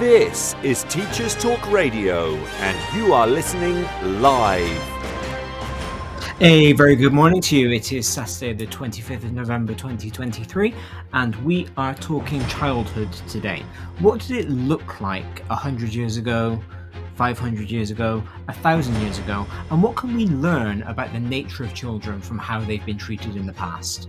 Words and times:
This 0.00 0.54
is 0.62 0.84
Teachers 0.84 1.34
Talk 1.34 1.70
Radio, 1.70 2.34
and 2.34 2.96
you 2.96 3.12
are 3.12 3.26
listening 3.26 3.86
live. 4.18 4.64
A 6.40 6.72
very 6.72 6.96
good 6.96 7.12
morning 7.12 7.42
to 7.42 7.56
you. 7.58 7.70
It 7.70 7.92
is 7.92 8.08
Saturday, 8.08 8.54
the 8.54 8.66
25th 8.66 9.24
of 9.24 9.32
November 9.34 9.74
2023, 9.74 10.74
and 11.12 11.36
we 11.44 11.68
are 11.76 11.94
talking 11.94 12.42
childhood 12.46 13.12
today. 13.28 13.62
What 13.98 14.22
did 14.22 14.46
it 14.46 14.48
look 14.48 15.02
like 15.02 15.40
100 15.48 15.92
years 15.92 16.16
ago, 16.16 16.58
500 17.16 17.70
years 17.70 17.90
ago, 17.90 18.22
1,000 18.46 19.02
years 19.02 19.18
ago, 19.18 19.46
and 19.70 19.82
what 19.82 19.96
can 19.96 20.16
we 20.16 20.28
learn 20.28 20.80
about 20.84 21.12
the 21.12 21.20
nature 21.20 21.62
of 21.62 21.74
children 21.74 22.22
from 22.22 22.38
how 22.38 22.58
they've 22.60 22.86
been 22.86 22.96
treated 22.96 23.36
in 23.36 23.44
the 23.44 23.52
past? 23.52 24.08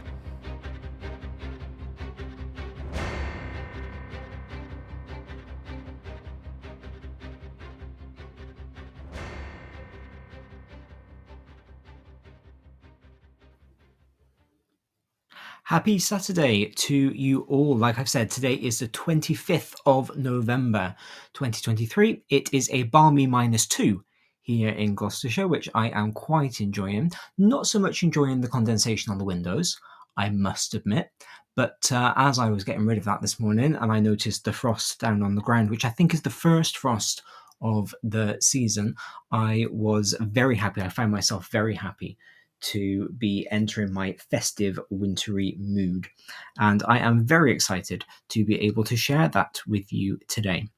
Happy 15.71 15.99
Saturday 15.99 16.65
to 16.65 16.93
you 16.93 17.43
all. 17.43 17.77
Like 17.77 17.97
I've 17.97 18.09
said, 18.09 18.29
today 18.29 18.55
is 18.55 18.79
the 18.79 18.89
25th 18.89 19.73
of 19.85 20.13
November 20.17 20.93
2023. 21.31 22.23
It 22.29 22.53
is 22.53 22.69
a 22.73 22.83
balmy 22.83 23.25
minus 23.25 23.67
two 23.67 24.03
here 24.41 24.67
in 24.67 24.95
Gloucestershire, 24.95 25.47
which 25.47 25.69
I 25.73 25.87
am 25.91 26.11
quite 26.11 26.59
enjoying. 26.59 27.09
Not 27.37 27.67
so 27.67 27.79
much 27.79 28.03
enjoying 28.03 28.41
the 28.41 28.49
condensation 28.49 29.13
on 29.13 29.17
the 29.17 29.23
windows, 29.23 29.79
I 30.17 30.27
must 30.27 30.73
admit. 30.73 31.09
But 31.55 31.89
uh, 31.89 32.13
as 32.17 32.37
I 32.37 32.49
was 32.49 32.65
getting 32.65 32.85
rid 32.85 32.97
of 32.97 33.05
that 33.05 33.21
this 33.21 33.39
morning, 33.39 33.75
and 33.75 33.93
I 33.93 34.01
noticed 34.01 34.43
the 34.43 34.51
frost 34.51 34.99
down 34.99 35.23
on 35.23 35.35
the 35.35 35.41
ground, 35.41 35.69
which 35.69 35.85
I 35.85 35.89
think 35.89 36.13
is 36.13 36.21
the 36.21 36.29
first 36.29 36.77
frost 36.79 37.23
of 37.61 37.95
the 38.03 38.35
season, 38.41 38.95
I 39.31 39.67
was 39.71 40.17
very 40.19 40.57
happy. 40.57 40.81
I 40.81 40.89
found 40.89 41.13
myself 41.13 41.47
very 41.47 41.75
happy 41.75 42.17
to 42.61 43.09
be 43.17 43.47
entering 43.51 43.91
my 43.91 44.13
festive 44.29 44.79
wintry 44.89 45.55
mood. 45.59 46.07
And 46.59 46.83
I 46.87 46.99
am 46.99 47.25
very 47.25 47.51
excited 47.51 48.05
to 48.29 48.45
be 48.45 48.59
able 48.61 48.83
to 48.85 48.95
share 48.95 49.27
that 49.29 49.59
with 49.67 49.91
you 49.91 50.19
today. 50.27 50.69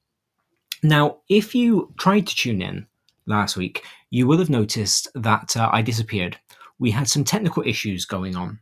Now, 0.81 1.20
if 1.30 1.56
you 1.56 1.94
tried 1.98 2.28
to 2.28 2.36
tune 2.36 2.61
in 2.61 2.88
last 3.26 3.56
week, 3.56 3.84
you 4.09 4.28
will 4.28 4.38
have 4.38 4.50
noticed 4.50 5.08
that 5.16 5.56
uh, 5.56 5.70
I 5.72 5.81
disappeared. 5.81 6.38
We 6.80 6.92
had 6.92 7.08
some 7.08 7.23
technical 7.23 7.64
issues 7.64 8.06
going 8.06 8.36
on. 8.36 8.59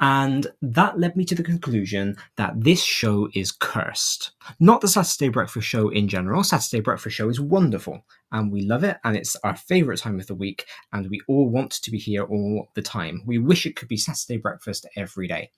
And 0.00 0.46
that 0.62 0.98
led 0.98 1.16
me 1.16 1.24
to 1.24 1.34
the 1.34 1.42
conclusion 1.42 2.16
that 2.36 2.52
this 2.56 2.82
show 2.82 3.28
is 3.34 3.50
cursed. 3.50 4.30
Not 4.60 4.80
the 4.80 4.88
Saturday 4.88 5.28
Breakfast 5.28 5.66
Show 5.66 5.88
in 5.88 6.06
general. 6.06 6.44
Saturday 6.44 6.80
Breakfast 6.80 7.16
Show 7.16 7.28
is 7.28 7.40
wonderful 7.40 8.04
and 8.30 8.52
we 8.52 8.62
love 8.62 8.84
it 8.84 8.98
and 9.04 9.16
it's 9.16 9.34
our 9.42 9.56
favourite 9.56 9.98
time 9.98 10.20
of 10.20 10.26
the 10.28 10.34
week 10.34 10.66
and 10.92 11.10
we 11.10 11.20
all 11.26 11.48
want 11.48 11.72
to 11.72 11.90
be 11.90 11.98
here 11.98 12.24
all 12.24 12.68
the 12.74 12.82
time. 12.82 13.22
We 13.26 13.38
wish 13.38 13.66
it 13.66 13.74
could 13.74 13.88
be 13.88 13.96
Saturday 13.96 14.36
breakfast 14.36 14.86
every 14.96 15.26
day. 15.26 15.50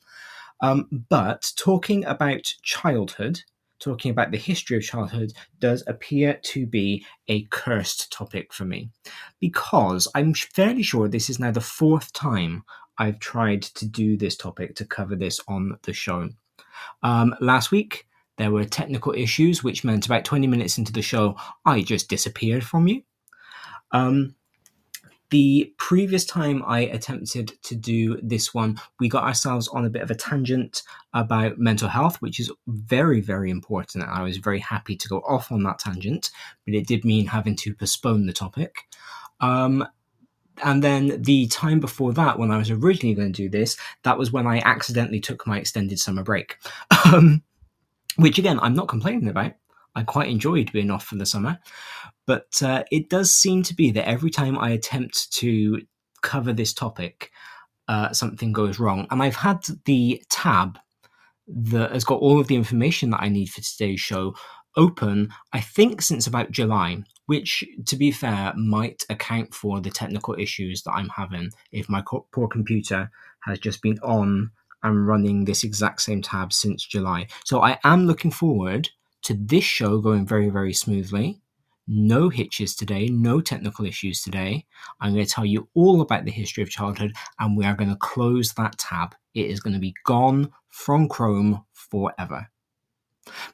Um, 0.62 0.89
but 1.09 1.53
talking 1.56 2.05
about 2.05 2.45
childhood, 2.62 3.41
talking 3.79 4.11
about 4.11 4.31
the 4.31 4.39
history 4.39 4.77
of 4.77 4.83
childhood, 4.83 5.33
does 5.59 5.83
appear 5.87 6.39
to 6.45 6.67
be 6.67 7.05
a 7.29 7.45
cursed 7.47 8.12
topic 8.12 8.53
for 8.53 8.65
me 8.65 8.91
because 9.41 10.09
I'm 10.15 10.34
fairly 10.34 10.83
sure 10.83 11.09
this 11.09 11.31
is 11.31 11.39
now 11.39 11.50
the 11.50 11.61
fourth 11.61 12.12
time 12.12 12.65
I've 13.00 13.19
tried 13.19 13.62
to 13.62 13.87
do 13.87 14.19
this 14.19 14.37
topic 14.37 14.77
to 14.77 14.84
cover 14.84 15.16
this 15.16 15.41
on 15.49 15.78
the 15.83 15.94
show. 15.94 16.28
Um, 17.03 17.34
last 17.41 17.71
week, 17.71 18.06
there 18.37 18.50
were 18.50 18.65
technical 18.65 19.15
issues, 19.15 19.65
which 19.65 19.84
meant 19.84 20.05
about 20.05 20.27
20 20.27 20.47
minutes 20.47 20.77
into 20.77 20.93
the 20.93 21.03
show, 21.03 21.37
I 21.65 21.81
just 21.81 22.11
disappeared 22.11 22.62
from 22.62 22.87
you. 22.87 23.03
Um, 23.93 24.34
the 25.31 25.72
previous 25.78 26.27
time 26.27 26.62
I 26.66 26.81
attempted 26.81 27.53
to 27.62 27.75
do 27.75 28.21
this 28.21 28.53
one, 28.53 28.78
we 28.99 29.09
got 29.09 29.25
ourselves 29.25 29.69
on 29.69 29.87
a 29.87 29.91
bit 29.91 30.03
of 30.03 30.11
a 30.11 30.15
tangent 30.15 30.82
about 31.15 31.59
mental 31.59 31.88
health, 31.88 32.21
which 32.21 32.38
is 32.38 32.53
very, 32.67 33.21
very 33.21 33.50
important. 33.50 34.05
I 34.05 34.22
was 34.22 34.37
very 34.37 34.59
happy 34.59 34.97
to 34.97 35.09
go 35.09 35.21
off 35.21 35.50
on 35.50 35.62
that 35.62 35.78
tangent, 35.78 36.31
but 36.67 36.75
it 36.75 36.87
did 36.87 37.05
mean 37.05 37.28
having 37.28 37.56
to 37.56 37.75
postpone 37.75 38.27
the 38.27 38.32
topic. 38.32 38.88
Um, 39.41 39.87
and 40.62 40.82
then 40.82 41.22
the 41.22 41.47
time 41.48 41.81
before 41.81 42.12
that, 42.15 42.38
when 42.38 42.50
I 42.50 42.59
was 42.59 42.71
originally 42.71 43.15
going 43.15 43.32
to 43.32 43.43
do 43.43 43.48
this, 43.48 43.76
that 44.04 44.19
was 44.19 44.32
when 44.32 44.47
I 44.47 44.59
accidentally 44.65 45.21
took 45.21 45.47
my 45.47 45.59
extended 45.59 45.98
summer 45.98 46.22
break, 46.22 46.56
um, 47.06 47.43
which 48.16 48.38
again, 48.38 48.59
I'm 48.60 48.75
not 48.75 48.88
complaining 48.88 49.28
about. 49.28 49.53
I 49.94 50.04
quite 50.04 50.28
enjoyed 50.28 50.72
being 50.72 50.91
off 50.91 51.04
for 51.04 51.16
the 51.16 51.26
summer, 51.26 51.59
but 52.26 52.62
uh, 52.62 52.84
it 52.93 53.10
does 53.10 53.34
seem 53.34 53.62
to 53.65 53.75
be 53.75 53.91
that 53.91 54.09
every 54.09 54.31
time 54.31 54.56
I 54.56 54.70
attempt 54.70 55.32
to 55.32 55.82
cover 56.22 56.53
this 56.53 56.72
topic, 56.72 57.31
uh, 57.88 58.12
something 58.12 58.53
goes 58.53 58.78
wrong. 58.78 59.06
And 59.10 59.22
I've 59.22 59.37
had 59.37 59.66
the 59.84 60.22
tab 60.31 60.78
that 61.49 61.91
has 61.91 62.04
got 62.04 62.20
all 62.20 62.38
of 62.38 62.47
the 62.47 62.54
information 62.54 63.10
that 63.10 63.22
I 63.22 63.28
need 63.28 63.50
for 63.50 63.60
today's 63.60 64.00
show 64.00 64.34
open, 64.76 65.31
I 65.53 65.60
think, 65.60 66.03
since 66.03 66.26
about 66.26 66.53
July, 66.53 67.03
which, 67.31 67.65
to 67.87 67.95
be 67.95 68.11
fair, 68.11 68.53
might 68.57 69.05
account 69.09 69.55
for 69.55 69.81
the 69.81 69.89
technical 69.89 70.35
issues 70.37 70.83
that 70.83 70.91
I'm 70.91 71.11
having 71.11 71.51
if 71.71 71.89
my 71.89 72.03
poor 72.33 72.49
computer 72.49 73.09
has 73.45 73.61
just 73.61 73.81
been 73.83 74.01
on 74.01 74.51
and 74.83 75.07
running 75.07 75.45
this 75.45 75.63
exact 75.63 76.03
same 76.03 76.23
tab 76.23 76.53
since 76.53 76.85
July. 76.85 77.29
So 77.45 77.61
I 77.63 77.79
am 77.85 78.09
looking 78.09 78.33
forward 78.33 78.89
to 79.23 79.35
this 79.35 79.63
show 79.63 80.01
going 80.01 80.27
very, 80.27 80.49
very 80.49 80.73
smoothly. 80.73 81.41
No 81.87 82.31
hitches 82.31 82.75
today, 82.75 83.07
no 83.07 83.41
technical 83.41 83.87
issues 83.87 84.23
today. 84.23 84.67
I'm 85.01 85.12
going 85.15 85.25
to 85.25 85.31
tell 85.31 85.47
you 85.47 85.69
all 85.75 86.01
about 86.01 86.25
the 86.25 86.33
history 86.33 86.65
of 86.65 86.71
childhood 86.71 87.12
and 87.39 87.57
we 87.57 87.65
are 87.65 87.77
going 87.77 87.91
to 87.91 87.97
close 87.97 88.55
that 88.55 88.77
tab. 88.77 89.15
It 89.35 89.47
is 89.47 89.61
going 89.61 89.75
to 89.75 89.79
be 89.79 89.95
gone 90.05 90.51
from 90.71 91.09
Chrome 91.09 91.65
forever. 91.75 92.49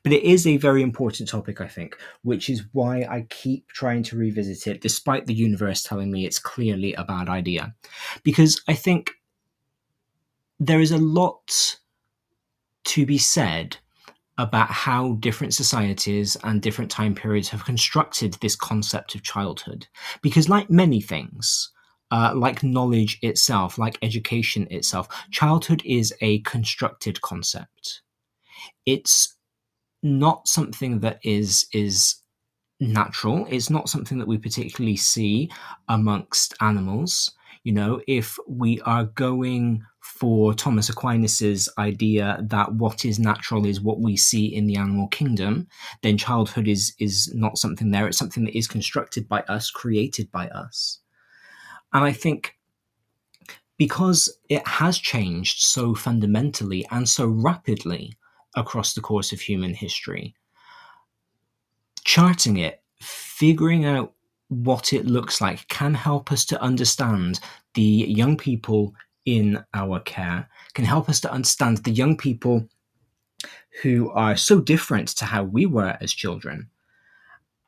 But 0.03 0.13
it 0.13 0.23
is 0.23 0.47
a 0.47 0.57
very 0.57 0.83
important 0.83 1.29
topic, 1.29 1.61
I 1.61 1.69
think, 1.69 1.97
which 2.23 2.49
is 2.49 2.65
why 2.73 3.03
I 3.03 3.27
keep 3.29 3.69
trying 3.69 4.03
to 4.05 4.17
revisit 4.17 4.67
it, 4.67 4.81
despite 4.81 5.27
the 5.27 5.35
universe 5.35 5.83
telling 5.83 6.11
me 6.11 6.25
it's 6.25 6.39
clearly 6.39 6.95
a 6.95 7.05
bad 7.05 7.29
idea. 7.29 7.75
Because 8.23 8.63
I 8.69 8.75
think 8.75 9.11
there 10.59 10.81
is 10.81 10.93
a 10.93 10.99
lot 10.99 11.79
to 12.85 13.05
be 13.05 13.19
said 13.19 13.77
about 14.39 14.71
how 14.71 15.15
different 15.15 15.55
societies 15.55 16.37
and 16.45 16.61
different 16.61 16.91
time 16.91 17.15
periods 17.15 17.49
have 17.49 17.65
constructed 17.65 18.35
this 18.35 18.55
concept 18.55 19.15
of 19.15 19.23
childhood. 19.23 19.87
Because, 20.23 20.49
like 20.49 20.71
many 20.71 21.01
things, 21.01 21.73
uh, 22.11 22.33
like 22.35 22.63
knowledge 22.63 23.19
itself, 23.23 23.79
like 23.79 23.99
education 24.03 24.67
itself, 24.71 25.09
childhood 25.31 25.83
is 25.85 26.15
a 26.21 26.41
constructed 26.41 27.21
concept. 27.23 28.03
It's 28.85 29.36
not 30.03 30.47
something 30.49 31.01
that 31.01 31.19
is 31.23 31.67
is 31.73 32.17
natural. 32.81 33.47
It's 33.49 33.71
not 33.71 33.89
something 33.89 34.19
that 34.19 34.29
we 34.29 34.39
particularly 34.39 34.97
see 34.97 35.51
amongst 35.89 36.55
animals. 36.61 37.33
You 37.65 37.73
know, 37.73 38.01
if 38.07 38.39
we 38.47 38.81
are 38.83 39.05
going 39.05 39.83
for 40.01 40.55
Thomas 40.55 40.89
Aquinas's 40.89 41.69
idea 41.79 42.39
that 42.49 42.73
what 42.75 43.05
is 43.05 43.19
natural 43.19 43.67
is 43.67 43.81
what 43.81 44.01
we 44.01 44.17
see 44.17 44.47
in 44.47 44.67
the 44.67 44.77
animal 44.77 45.09
kingdom, 45.09 45.67
then 46.03 46.17
childhood 46.17 46.69
is 46.69 46.95
is 46.99 47.33
not 47.35 47.59
something 47.59 47.91
there. 47.91 48.07
It's 48.07 48.19
something 48.19 48.45
that 48.45 48.57
is 48.57 48.69
constructed 48.69 49.29
by 49.29 49.41
us, 49.43 49.71
created 49.71 50.31
by 50.31 50.49
us. 50.49 51.01
And 51.93 52.05
I 52.05 52.13
think 52.13 52.55
because 53.79 54.39
it 54.49 54.67
has 54.67 54.99
changed 54.99 55.61
so 55.61 55.95
fundamentally 55.95 56.87
and 56.91 57.09
so 57.09 57.27
rapidly 57.27 58.17
across 58.57 58.95
the 58.95 59.01
course 59.01 59.33
of 59.33 59.41
human 59.41 59.75
history. 59.75 60.35
Charting 62.05 62.57
it, 62.59 62.83
figuring 63.01 63.85
out 63.85 64.15
what 64.49 64.93
it 64.93 65.07
looks 65.07 65.41
like 65.41 65.67
can 65.69 65.95
help 65.95 66.33
us 66.33 66.45
to 66.47 66.61
understand 66.61 67.41
the 67.75 67.83
young 67.83 68.37
people 68.37 68.95
in 69.25 69.63
our 69.75 70.01
care, 70.01 70.49
can 70.75 70.85
help 70.85 71.09
us 71.09 71.21
to 71.21 71.31
understand 71.31 71.79
the 71.79 71.91
young 71.91 72.17
people 72.17 72.67
who 73.83 74.11
are 74.11 74.37
so 74.37 74.61
different 74.61 75.09
to 75.09 75.25
how 75.25 75.43
we 75.45 75.67
were 75.67 75.97
as 76.01 76.13
children 76.13 76.69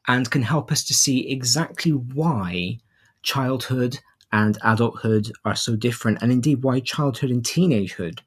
and 0.06 0.30
can 0.30 0.42
help 0.42 0.72
us 0.72 0.84
to 0.84 0.94
see 0.94 1.28
exactly 1.28 1.92
why 1.92 2.78
childhood 3.22 3.98
and 4.32 4.58
adulthood 4.62 5.30
are 5.44 5.54
so 5.54 5.76
different, 5.76 6.18
and 6.22 6.30
indeed 6.32 6.62
why 6.62 6.80
childhood 6.80 7.30
and 7.30 7.42
teenagehood 7.42 8.20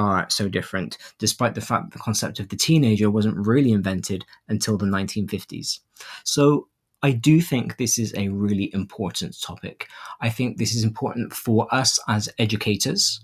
are 0.00 0.28
so 0.30 0.48
different, 0.48 0.96
despite 1.18 1.54
the 1.54 1.60
fact 1.60 1.84
that 1.84 1.92
the 1.92 2.02
concept 2.02 2.40
of 2.40 2.48
the 2.48 2.56
teenager 2.56 3.10
wasn't 3.10 3.46
really 3.46 3.70
invented 3.70 4.24
until 4.48 4.78
the 4.78 4.86
1950s. 4.86 5.80
So, 6.24 6.68
I 7.02 7.12
do 7.12 7.40
think 7.40 7.76
this 7.76 7.98
is 7.98 8.12
a 8.14 8.28
really 8.28 8.70
important 8.74 9.40
topic. 9.40 9.88
I 10.20 10.28
think 10.28 10.58
this 10.58 10.74
is 10.74 10.84
important 10.84 11.32
for 11.32 11.66
us 11.74 11.98
as 12.08 12.28
educators. 12.38 13.20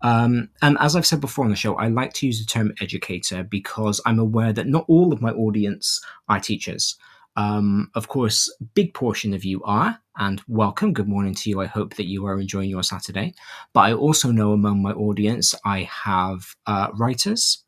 Um, 0.00 0.48
and 0.62 0.78
as 0.80 0.96
I've 0.96 1.06
said 1.06 1.20
before 1.20 1.44
on 1.44 1.50
the 1.50 1.56
show, 1.56 1.74
I 1.74 1.88
like 1.88 2.14
to 2.14 2.26
use 2.26 2.40
the 2.40 2.46
term 2.46 2.72
educator 2.80 3.42
because 3.42 4.00
I'm 4.06 4.18
aware 4.18 4.52
that 4.52 4.66
not 4.66 4.86
all 4.88 5.12
of 5.12 5.20
my 5.20 5.30
audience 5.32 6.00
are 6.28 6.40
teachers. 6.40 6.96
Um, 7.38 7.92
of 7.94 8.08
course, 8.08 8.52
big 8.74 8.94
portion 8.94 9.32
of 9.32 9.44
you 9.44 9.62
are, 9.62 10.00
and 10.16 10.42
welcome. 10.48 10.92
Good 10.92 11.06
morning 11.06 11.36
to 11.36 11.48
you. 11.48 11.60
I 11.60 11.66
hope 11.66 11.94
that 11.94 12.08
you 12.08 12.26
are 12.26 12.40
enjoying 12.40 12.68
your 12.68 12.82
Saturday. 12.82 13.32
But 13.72 13.82
I 13.82 13.92
also 13.92 14.32
know 14.32 14.50
among 14.50 14.82
my 14.82 14.90
audience, 14.90 15.54
I 15.64 15.88
have 16.04 16.56
uh, 16.66 16.88
writers, 16.94 17.62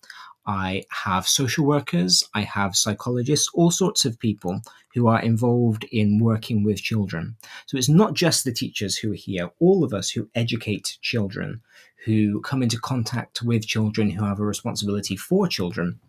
I 0.44 0.82
have 0.90 1.28
social 1.28 1.64
workers, 1.64 2.24
I 2.34 2.40
have 2.40 2.74
psychologists, 2.74 3.48
all 3.54 3.70
sorts 3.70 4.04
of 4.04 4.18
people 4.18 4.60
who 4.92 5.06
are 5.06 5.22
involved 5.22 5.84
in 5.92 6.18
working 6.18 6.64
with 6.64 6.82
children. 6.82 7.36
So 7.66 7.78
it's 7.78 7.88
not 7.88 8.14
just 8.14 8.42
the 8.42 8.52
teachers 8.52 8.96
who 8.96 9.12
are 9.12 9.22
here, 9.28 9.50
all 9.60 9.84
of 9.84 9.94
us 9.94 10.10
who 10.10 10.28
educate 10.34 10.98
children, 11.00 11.60
who 12.04 12.40
come 12.40 12.64
into 12.64 12.80
contact 12.80 13.40
with 13.44 13.68
children, 13.68 14.10
who 14.10 14.24
have 14.24 14.40
a 14.40 14.44
responsibility 14.44 15.14
for 15.14 15.46
children 15.46 16.00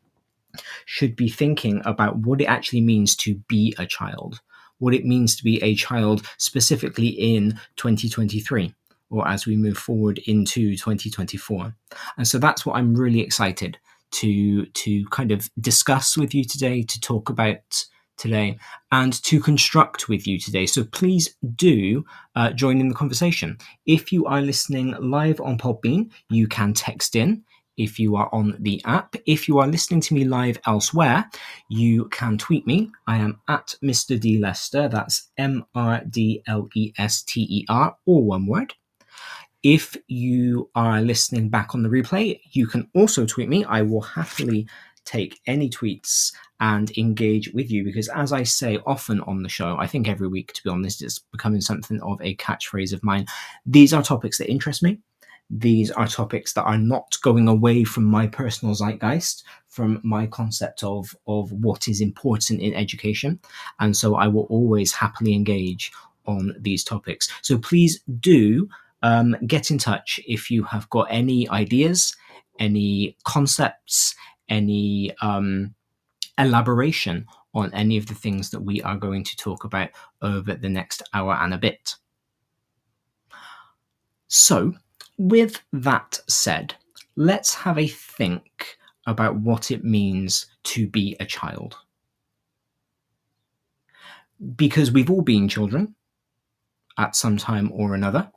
should 0.86 1.16
be 1.16 1.30
thinking 1.30 1.82
about 1.86 2.18
what 2.18 2.42
it 2.42 2.46
actually 2.46 2.82
means 2.82 3.16
to 3.18 3.36
be 3.48 3.76
a 3.78 3.86
child, 3.86 4.42
what 4.80 4.94
it 4.94 5.06
means 5.06 5.36
to 5.36 5.44
be 5.44 5.62
a 5.64 5.76
child 5.76 6.26
specifically 6.38 7.08
in 7.08 7.60
2023 7.78 8.74
or 9.12 9.28
as 9.28 9.46
we 9.46 9.56
move 9.56 9.78
forward 9.78 10.18
into 10.26 10.76
2024. 10.76 11.76
And 12.18 12.28
so 12.28 12.40
that's 12.40 12.66
what 12.66 12.78
I'm 12.78 12.96
really 12.96 13.20
excited 13.20 13.78
to 14.12 14.66
to 14.66 15.06
kind 15.08 15.32
of 15.32 15.50
discuss 15.60 16.18
with 16.18 16.34
you 16.34 16.44
today, 16.44 16.82
to 16.82 17.00
talk 17.00 17.30
about 17.30 17.86
today, 18.18 18.58
and 18.92 19.22
to 19.24 19.40
construct 19.40 20.10
with 20.10 20.28
you 20.28 20.40
today. 20.40 20.66
So 20.66 20.84
please 20.84 21.36
do 21.56 22.06
uh, 22.36 22.52
join 22.52 22.80
in 22.80 22.90
the 22.90 22.96
conversation. 22.96 23.58
If 23.86 24.12
you 24.12 24.26
are 24.26 24.42
listening 24.42 24.96
live 25.00 25.40
on 25.42 25.58
Podbean, 25.58 26.12
you 26.30 26.48
can 26.48 26.74
text 26.74 27.16
in 27.16 27.44
if 27.82 28.00
you 28.00 28.16
are 28.16 28.30
on 28.32 28.56
the 28.60 28.82
app. 28.86 29.16
If 29.26 29.48
you 29.48 29.58
are 29.58 29.68
listening 29.68 30.02
to 30.02 30.14
me 30.14 30.24
live 30.24 30.60
elsewhere, 30.68 31.26
you 31.68 32.08
can 32.10 32.38
tweet 32.38 32.68
me. 32.68 32.92
I 33.08 33.18
am 33.18 33.42
at 33.48 33.76
Mr. 33.84 34.20
D 34.20 34.38
Lester. 34.38 34.88
That's 34.88 35.30
M 35.38 35.66
R 35.74 36.02
D 36.08 36.44
L 36.48 36.70
E 36.76 36.94
S 36.98 37.24
T 37.24 37.42
E 37.50 37.66
R, 37.68 37.98
all 38.06 38.26
one 38.26 38.46
word. 38.46 38.76
If 39.64 39.98
you 40.08 40.70
are 40.76 41.02
listening 41.02 41.50
back 41.50 41.74
on 41.74 41.84
the 41.84 41.90
replay, 41.90 42.40
you 42.52 42.68
can 42.68 42.88
also 42.96 43.26
tweet 43.26 43.50
me. 43.50 43.64
I 43.66 43.82
will 43.82 44.02
happily 44.02 44.68
take 45.04 45.40
any 45.48 45.70
tweets 45.70 46.32
and 46.60 46.96
engage 46.96 47.52
with 47.54 47.72
you 47.72 47.84
because, 47.84 48.08
as 48.10 48.32
I 48.32 48.44
say 48.44 48.78
often 48.86 49.22
on 49.22 49.42
the 49.42 49.50
show, 49.50 49.76
I 49.78 49.88
think 49.88 50.08
every 50.08 50.28
week, 50.28 50.54
to 50.54 50.64
be 50.64 50.70
honest, 50.70 51.02
it's 51.02 51.20
becoming 51.20 51.62
something 51.62 52.00
of 52.02 52.22
a 52.22 52.36
catchphrase 52.36 52.94
of 52.94 53.04
mine. 53.04 53.26
These 53.66 53.94
are 53.94 54.04
topics 54.04 54.38
that 54.38 54.50
interest 54.50 54.84
me 54.84 55.00
these 55.52 55.92
are 55.92 56.08
topics 56.08 56.54
that 56.54 56.64
are 56.64 56.78
not 56.78 57.18
going 57.22 57.48
away 57.48 57.84
from 57.84 58.06
my 58.06 58.26
personal 58.26 58.74
zeitgeist, 58.74 59.44
from 59.68 60.00
my 60.04 60.26
concept 60.26 60.84
of, 60.84 61.16
of 61.28 61.52
what 61.52 61.88
is 61.88 62.00
important 62.00 62.62
in 62.62 62.74
education. 62.74 63.40
And 63.80 63.96
so 63.96 64.16
I 64.16 64.28
will 64.28 64.46
always 64.46 64.94
happily 64.94 65.34
engage 65.34 65.92
on 66.26 66.56
these 66.58 66.84
topics. 66.84 67.30
So 67.42 67.58
please 67.58 68.02
do 68.20 68.70
um, 69.04 69.36
get 69.46 69.72
in 69.72 69.78
touch 69.78 70.20
if 70.26 70.50
you 70.50 70.64
have 70.64 70.90
got 70.90 71.08
any 71.10 71.50
ideas, 71.50 72.16
any 72.58 73.18
concepts, 73.26 74.16
any 74.48 75.12
um, 75.22 75.74
elaboration 76.38 77.26
on 77.54 77.74
any 77.74 77.98
of 77.98 78.06
the 78.06 78.16
things 78.16 78.52
that 78.52 78.62
we 78.62 78.82
are 78.84 78.96
going 78.96 79.24
to 79.26 79.36
talk 79.36 79.66
about 79.66 79.90
over 80.22 80.54
the 80.54 80.70
next 80.70 81.04
hour 81.14 81.34
and 81.34 81.54
a 81.54 81.58
bit. 81.58 81.96
So, 84.30 84.76
with 85.22 85.62
that 85.72 86.20
said, 86.28 86.74
let's 87.16 87.54
have 87.54 87.78
a 87.78 87.88
think 87.88 88.78
about 89.06 89.36
what 89.36 89.70
it 89.70 89.84
means 89.84 90.48
to 90.64 90.88
be 90.88 91.16
a 91.20 91.26
child. 91.26 91.78
Because 94.56 94.92
we've 94.92 95.12
all 95.12 95.22
been 95.22 95.48
children 95.48 95.94
at 96.98 97.16
some 97.16 97.38
time 97.38 97.72
or 97.72 97.94
another. 97.94 98.32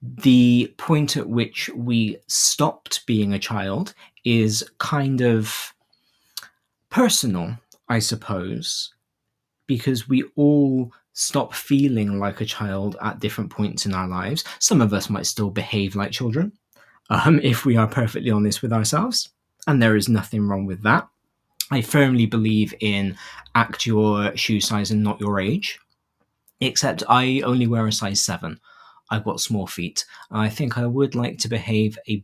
The 0.00 0.72
point 0.78 1.18
at 1.18 1.28
which 1.28 1.68
we 1.74 2.16
stopped 2.26 3.04
being 3.04 3.34
a 3.34 3.38
child 3.38 3.92
is 4.24 4.64
kind 4.78 5.20
of 5.20 5.74
personal, 6.88 7.58
I 7.90 7.98
suppose, 7.98 8.94
because 9.66 10.08
we 10.08 10.24
all 10.36 10.90
stop 11.18 11.54
feeling 11.54 12.18
like 12.18 12.42
a 12.42 12.44
child 12.44 12.94
at 13.02 13.18
different 13.20 13.50
points 13.50 13.86
in 13.86 13.94
our 13.94 14.06
lives. 14.06 14.44
Some 14.58 14.82
of 14.82 14.92
us 14.92 15.08
might 15.08 15.24
still 15.24 15.48
behave 15.48 15.96
like 15.96 16.12
children, 16.12 16.52
um, 17.08 17.40
if 17.42 17.64
we 17.64 17.74
are 17.74 17.86
perfectly 17.86 18.30
honest 18.30 18.60
with 18.60 18.72
ourselves. 18.72 19.30
And 19.66 19.82
there 19.82 19.96
is 19.96 20.10
nothing 20.10 20.46
wrong 20.46 20.66
with 20.66 20.82
that. 20.82 21.08
I 21.70 21.80
firmly 21.80 22.26
believe 22.26 22.74
in 22.80 23.16
act 23.54 23.86
your 23.86 24.36
shoe 24.36 24.60
size 24.60 24.90
and 24.90 25.02
not 25.02 25.18
your 25.18 25.40
age, 25.40 25.80
except 26.60 27.02
I 27.08 27.40
only 27.40 27.66
wear 27.66 27.86
a 27.86 27.92
size 27.92 28.20
seven. 28.20 28.60
I've 29.10 29.24
got 29.24 29.40
small 29.40 29.66
feet. 29.66 30.04
I 30.30 30.50
think 30.50 30.76
I 30.76 30.84
would 30.84 31.14
like 31.14 31.38
to 31.38 31.48
behave 31.48 31.98
a 32.08 32.22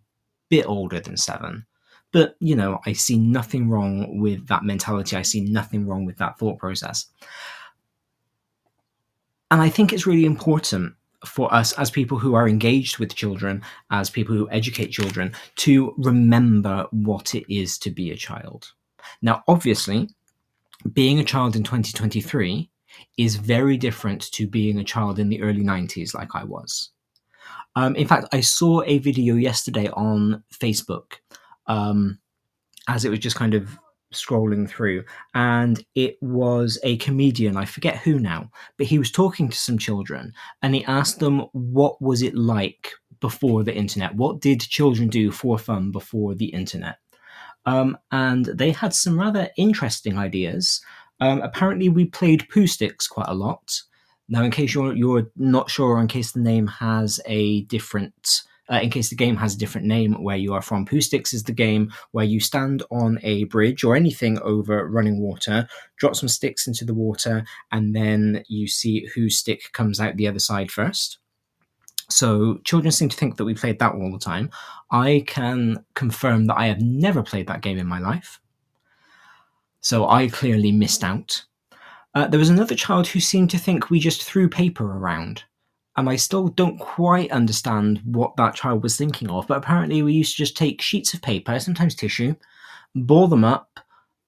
bit 0.50 0.66
older 0.66 1.00
than 1.00 1.16
seven. 1.16 1.64
But, 2.12 2.36
you 2.40 2.54
know, 2.56 2.78
I 2.84 2.92
see 2.92 3.18
nothing 3.18 3.70
wrong 3.70 4.20
with 4.20 4.46
that 4.48 4.64
mentality. 4.64 5.16
I 5.16 5.22
see 5.22 5.40
nothing 5.40 5.86
wrong 5.86 6.04
with 6.04 6.18
that 6.18 6.38
thought 6.38 6.58
process. 6.58 7.06
And 9.52 9.60
I 9.60 9.68
think 9.68 9.92
it's 9.92 10.06
really 10.06 10.24
important 10.24 10.94
for 11.26 11.52
us 11.52 11.74
as 11.74 11.90
people 11.90 12.18
who 12.18 12.34
are 12.34 12.48
engaged 12.48 12.98
with 12.98 13.14
children, 13.14 13.60
as 13.90 14.08
people 14.08 14.34
who 14.34 14.48
educate 14.50 14.92
children, 14.92 15.34
to 15.56 15.94
remember 15.98 16.86
what 16.90 17.34
it 17.34 17.44
is 17.54 17.76
to 17.80 17.90
be 17.90 18.10
a 18.10 18.16
child. 18.16 18.72
Now, 19.20 19.44
obviously, 19.46 20.08
being 20.94 21.18
a 21.18 21.24
child 21.24 21.54
in 21.54 21.64
2023 21.64 22.70
is 23.18 23.36
very 23.36 23.76
different 23.76 24.32
to 24.32 24.46
being 24.46 24.78
a 24.78 24.84
child 24.84 25.18
in 25.18 25.28
the 25.28 25.42
early 25.42 25.62
90s, 25.62 26.14
like 26.14 26.34
I 26.34 26.44
was. 26.44 26.88
Um, 27.76 27.94
in 27.94 28.08
fact, 28.08 28.28
I 28.32 28.40
saw 28.40 28.80
a 28.86 29.00
video 29.00 29.34
yesterday 29.34 29.90
on 29.90 30.42
Facebook 30.50 31.16
um, 31.66 32.18
as 32.88 33.04
it 33.04 33.10
was 33.10 33.18
just 33.18 33.36
kind 33.36 33.52
of 33.52 33.78
scrolling 34.12 34.68
through, 34.68 35.04
and 35.34 35.84
it 35.94 36.16
was 36.20 36.78
a 36.82 36.96
comedian. 36.98 37.56
I 37.56 37.64
forget 37.64 37.96
who 37.98 38.18
now, 38.18 38.50
but 38.76 38.86
he 38.86 38.98
was 38.98 39.10
talking 39.10 39.48
to 39.48 39.56
some 39.56 39.78
children, 39.78 40.32
and 40.62 40.74
he 40.74 40.84
asked 40.84 41.18
them 41.18 41.46
what 41.52 42.00
was 42.00 42.22
it 42.22 42.34
like 42.34 42.92
before 43.20 43.62
the 43.62 43.74
internet. 43.74 44.14
What 44.14 44.40
did 44.40 44.60
children 44.60 45.08
do 45.08 45.30
for 45.30 45.58
fun 45.58 45.90
before 45.92 46.34
the 46.34 46.46
internet? 46.46 46.96
Um, 47.64 47.96
and 48.10 48.46
they 48.46 48.72
had 48.72 48.92
some 48.92 49.18
rather 49.18 49.48
interesting 49.56 50.18
ideas. 50.18 50.80
Um, 51.20 51.40
apparently, 51.40 51.88
we 51.88 52.06
played 52.06 52.48
Poohsticks 52.52 53.08
quite 53.08 53.28
a 53.28 53.34
lot. 53.34 53.80
Now, 54.28 54.42
in 54.42 54.50
case 54.50 54.74
you're 54.74 54.94
you're 54.94 55.30
not 55.36 55.70
sure, 55.70 55.96
or 55.96 56.00
in 56.00 56.08
case 56.08 56.32
the 56.32 56.40
name 56.40 56.66
has 56.66 57.20
a 57.26 57.62
different 57.62 58.42
uh, 58.72 58.80
in 58.80 58.90
case 58.90 59.10
the 59.10 59.16
game 59.16 59.36
has 59.36 59.54
a 59.54 59.58
different 59.58 59.86
name 59.86 60.14
where 60.22 60.36
you 60.36 60.54
are 60.54 60.62
from. 60.62 60.86
Poohsticks 60.86 61.34
is 61.34 61.44
the 61.44 61.52
game 61.52 61.92
where 62.12 62.24
you 62.24 62.40
stand 62.40 62.82
on 62.90 63.18
a 63.22 63.44
bridge 63.44 63.84
or 63.84 63.94
anything 63.94 64.38
over 64.40 64.88
running 64.88 65.20
water, 65.20 65.68
drop 65.98 66.16
some 66.16 66.28
sticks 66.28 66.66
into 66.66 66.84
the 66.84 66.94
water, 66.94 67.44
and 67.70 67.94
then 67.94 68.42
you 68.48 68.66
see 68.66 69.06
whose 69.14 69.36
stick 69.36 69.72
comes 69.72 70.00
out 70.00 70.16
the 70.16 70.26
other 70.26 70.38
side 70.38 70.70
first. 70.70 71.18
So 72.08 72.58
children 72.64 72.92
seem 72.92 73.10
to 73.10 73.16
think 73.16 73.36
that 73.36 73.44
we 73.44 73.54
played 73.54 73.78
that 73.78 73.94
all 73.94 74.10
the 74.10 74.18
time. 74.18 74.50
I 74.90 75.24
can 75.26 75.84
confirm 75.94 76.46
that 76.46 76.58
I 76.58 76.66
have 76.66 76.80
never 76.80 77.22
played 77.22 77.46
that 77.48 77.62
game 77.62 77.78
in 77.78 77.86
my 77.86 77.98
life. 77.98 78.40
So 79.80 80.08
I 80.08 80.28
clearly 80.28 80.72
missed 80.72 81.04
out. 81.04 81.44
Uh, 82.14 82.26
there 82.26 82.38
was 82.38 82.50
another 82.50 82.74
child 82.74 83.06
who 83.06 83.20
seemed 83.20 83.50
to 83.50 83.58
think 83.58 83.90
we 83.90 83.98
just 83.98 84.22
threw 84.22 84.48
paper 84.48 84.84
around 84.84 85.44
and 85.96 86.08
I 86.08 86.16
still 86.16 86.48
don't 86.48 86.78
quite 86.78 87.30
understand 87.30 88.00
what 88.04 88.36
that 88.36 88.54
child 88.54 88.82
was 88.82 88.96
thinking 88.96 89.28
of. 89.30 89.46
But 89.46 89.58
apparently, 89.58 90.02
we 90.02 90.14
used 90.14 90.36
to 90.36 90.42
just 90.42 90.56
take 90.56 90.80
sheets 90.80 91.12
of 91.14 91.22
paper, 91.22 91.58
sometimes 91.58 91.94
tissue, 91.94 92.34
ball 92.94 93.28
them 93.28 93.44
up, 93.44 93.80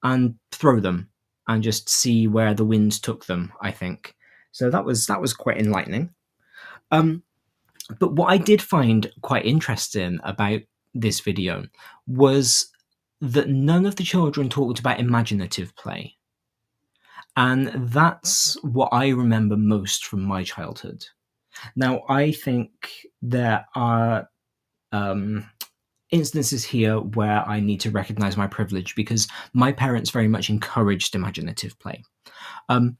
and 0.03 0.35
throw 0.51 0.79
them, 0.79 1.09
and 1.47 1.63
just 1.63 1.89
see 1.89 2.27
where 2.27 2.53
the 2.53 2.65
wind 2.65 3.01
took 3.01 3.25
them. 3.25 3.51
I 3.61 3.71
think 3.71 4.15
so. 4.51 4.69
That 4.69 4.85
was 4.85 5.07
that 5.07 5.21
was 5.21 5.33
quite 5.33 5.57
enlightening. 5.57 6.11
Um, 6.91 7.23
but 7.99 8.13
what 8.13 8.31
I 8.31 8.37
did 8.37 8.61
find 8.61 9.11
quite 9.21 9.45
interesting 9.45 10.19
about 10.23 10.61
this 10.93 11.19
video 11.19 11.65
was 12.07 12.71
that 13.21 13.49
none 13.49 13.85
of 13.85 13.95
the 13.95 14.03
children 14.03 14.49
talked 14.49 14.79
about 14.79 14.99
imaginative 14.99 15.75
play. 15.75 16.15
And 17.37 17.71
that's 17.91 18.55
what 18.63 18.89
I 18.91 19.09
remember 19.09 19.57
most 19.57 20.05
from 20.05 20.23
my 20.23 20.43
childhood. 20.43 21.05
Now, 21.75 22.03
I 22.09 22.31
think 22.31 22.71
there 23.21 23.65
are 23.75 24.29
um, 24.91 25.49
instances 26.11 26.63
here 26.63 26.99
where 26.99 27.47
I 27.47 27.59
need 27.59 27.81
to 27.81 27.91
recognize 27.91 28.37
my 28.37 28.47
privilege 28.47 28.95
because 28.95 29.27
my 29.53 29.71
parents 29.71 30.09
very 30.09 30.27
much 30.27 30.49
encouraged 30.49 31.15
imaginative 31.15 31.77
play. 31.79 32.03
Um, 32.69 32.97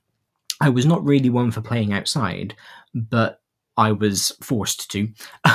I 0.62 0.70
was 0.70 0.86
not 0.86 1.04
really 1.04 1.30
one 1.30 1.52
for 1.52 1.62
playing 1.62 1.94
outside, 1.94 2.56
but 2.94 3.42
I 3.78 3.92
was 3.92 4.32
forced 4.42 4.90
to, 4.92 5.10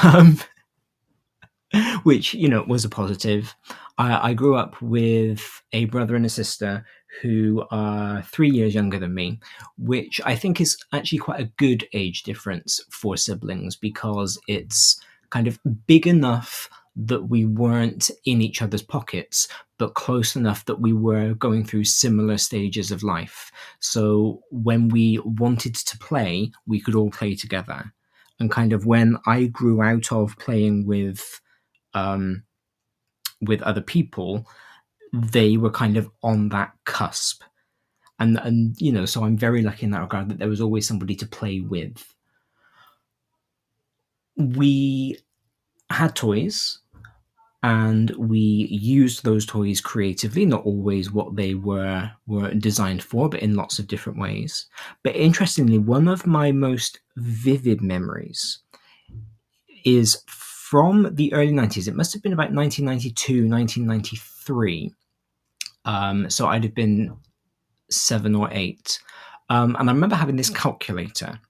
um, 0.04 0.38
which 2.02 2.34
you 2.34 2.48
know 2.48 2.64
was 2.66 2.84
a 2.84 2.88
positive. 2.88 3.54
I, 3.98 4.30
I, 4.30 4.34
grew 4.34 4.56
up 4.56 4.80
with 4.82 5.62
a 5.72 5.86
brother 5.86 6.16
and 6.16 6.26
a 6.26 6.30
sister 6.30 6.84
who 7.22 7.64
are 7.70 8.22
three 8.22 8.50
years 8.50 8.74
younger 8.74 8.98
than 8.98 9.14
me, 9.14 9.40
which 9.78 10.20
I 10.24 10.36
think 10.36 10.60
is 10.60 10.76
actually 10.92 11.18
quite 11.18 11.40
a 11.40 11.50
good 11.56 11.86
age 11.92 12.22
difference 12.22 12.80
for 12.90 13.16
siblings 13.16 13.76
because 13.76 14.38
it's 14.46 15.00
kind 15.30 15.46
of 15.46 15.58
big 15.86 16.06
enough 16.06 16.68
that 16.96 17.28
we 17.28 17.44
weren't 17.46 18.10
in 18.24 18.42
each 18.42 18.62
other's 18.62 18.82
pockets, 18.82 19.48
but 19.78 19.94
close 19.94 20.36
enough 20.36 20.64
that 20.66 20.80
we 20.80 20.92
were 20.92 21.34
going 21.34 21.64
through 21.64 21.84
similar 21.84 22.36
stages 22.36 22.90
of 22.90 23.02
life. 23.02 23.50
So 23.78 24.42
when 24.50 24.88
we 24.88 25.18
wanted 25.24 25.74
to 25.76 25.98
play, 25.98 26.50
we 26.66 26.80
could 26.80 26.94
all 26.94 27.10
play 27.10 27.34
together. 27.34 27.92
And 28.38 28.50
kind 28.50 28.72
of 28.72 28.86
when 28.86 29.18
I 29.26 29.46
grew 29.46 29.82
out 29.82 30.12
of 30.12 30.36
playing 30.38 30.86
with 30.86 31.40
um, 31.94 32.44
with 33.42 33.62
other 33.62 33.80
people, 33.80 34.46
they 35.12 35.56
were 35.56 35.70
kind 35.70 35.96
of 35.96 36.10
on 36.22 36.48
that 36.50 36.72
cusp. 36.84 37.42
And 38.18 38.38
and 38.38 38.80
you 38.80 38.92
know, 38.92 39.06
so 39.06 39.24
I'm 39.24 39.36
very 39.36 39.62
lucky 39.62 39.84
in 39.84 39.92
that 39.92 40.02
regard 40.02 40.28
that 40.28 40.38
there 40.38 40.48
was 40.48 40.60
always 40.60 40.86
somebody 40.86 41.14
to 41.16 41.26
play 41.26 41.60
with. 41.60 42.14
We 44.36 45.18
had 45.90 46.14
toys 46.14 46.78
and 47.62 48.10
we 48.16 48.38
used 48.70 49.22
those 49.22 49.44
toys 49.44 49.80
creatively 49.80 50.46
not 50.46 50.64
always 50.64 51.12
what 51.12 51.36
they 51.36 51.54
were 51.54 52.10
were 52.26 52.54
designed 52.54 53.02
for 53.02 53.28
but 53.28 53.40
in 53.40 53.54
lots 53.54 53.78
of 53.78 53.86
different 53.86 54.18
ways 54.18 54.66
but 55.02 55.14
interestingly 55.14 55.78
one 55.78 56.08
of 56.08 56.26
my 56.26 56.52
most 56.52 57.00
vivid 57.16 57.82
memories 57.82 58.60
is 59.84 60.22
from 60.26 61.14
the 61.14 61.32
early 61.34 61.52
90s 61.52 61.86
it 61.86 61.96
must 61.96 62.14
have 62.14 62.22
been 62.22 62.32
about 62.32 62.52
1992 62.52 63.46
1993 63.46 64.94
um, 65.90 66.28
so 66.30 66.46
i'd 66.46 66.64
have 66.64 66.74
been 66.74 67.16
seven 67.90 68.34
or 68.34 68.48
eight. 68.52 69.00
Um, 69.48 69.76
and 69.78 69.90
i 69.90 69.92
remember 69.92 70.16
having 70.16 70.36
this 70.36 70.50
calculator. 70.50 71.40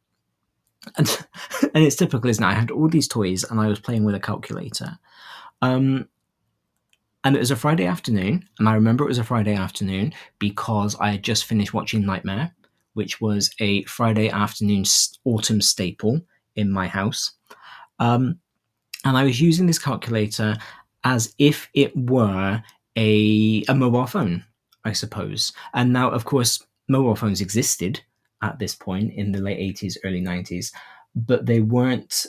And, 0.96 1.26
and 1.74 1.84
it's 1.84 1.96
typical 1.96 2.30
isn't 2.30 2.42
it? 2.42 2.46
I 2.46 2.54
had 2.54 2.70
all 2.70 2.88
these 2.88 3.08
toys 3.08 3.44
and 3.44 3.60
i 3.60 3.68
was 3.68 3.80
playing 3.80 4.04
with 4.04 4.14
a 4.14 4.20
calculator. 4.20 4.98
Um, 5.60 6.08
and 7.22 7.36
it 7.36 7.38
was 7.38 7.50
a 7.50 7.56
Friday 7.56 7.84
afternoon, 7.84 8.48
and 8.58 8.66
I 8.66 8.72
remember 8.72 9.04
it 9.04 9.08
was 9.08 9.18
a 9.18 9.24
Friday 9.24 9.54
afternoon 9.54 10.14
because 10.38 10.96
I 10.98 11.10
had 11.10 11.22
just 11.22 11.44
finished 11.44 11.74
watching 11.74 12.06
Knightmare, 12.06 12.54
which 12.94 13.20
was 13.20 13.50
a 13.60 13.82
Friday 13.84 14.30
afternoon 14.30 14.84
autumn 15.24 15.60
staple 15.60 16.22
in 16.56 16.72
my 16.72 16.86
house. 16.86 17.32
Um, 17.98 18.38
and 19.04 19.18
I 19.18 19.24
was 19.24 19.38
using 19.38 19.66
this 19.66 19.78
calculator 19.78 20.56
as 21.04 21.34
if 21.38 21.68
it 21.74 21.94
were 21.94 22.62
a, 23.00 23.64
a 23.68 23.74
mobile 23.74 24.06
phone, 24.06 24.44
I 24.84 24.92
suppose. 24.92 25.52
And 25.72 25.92
now, 25.92 26.10
of 26.10 26.26
course, 26.26 26.64
mobile 26.88 27.16
phones 27.16 27.40
existed 27.40 28.00
at 28.42 28.58
this 28.58 28.74
point 28.74 29.14
in 29.14 29.32
the 29.32 29.40
late 29.40 29.58
80s, 29.76 29.96
early 30.04 30.20
90s, 30.20 30.72
but 31.16 31.46
they 31.46 31.60
weren't 31.60 32.26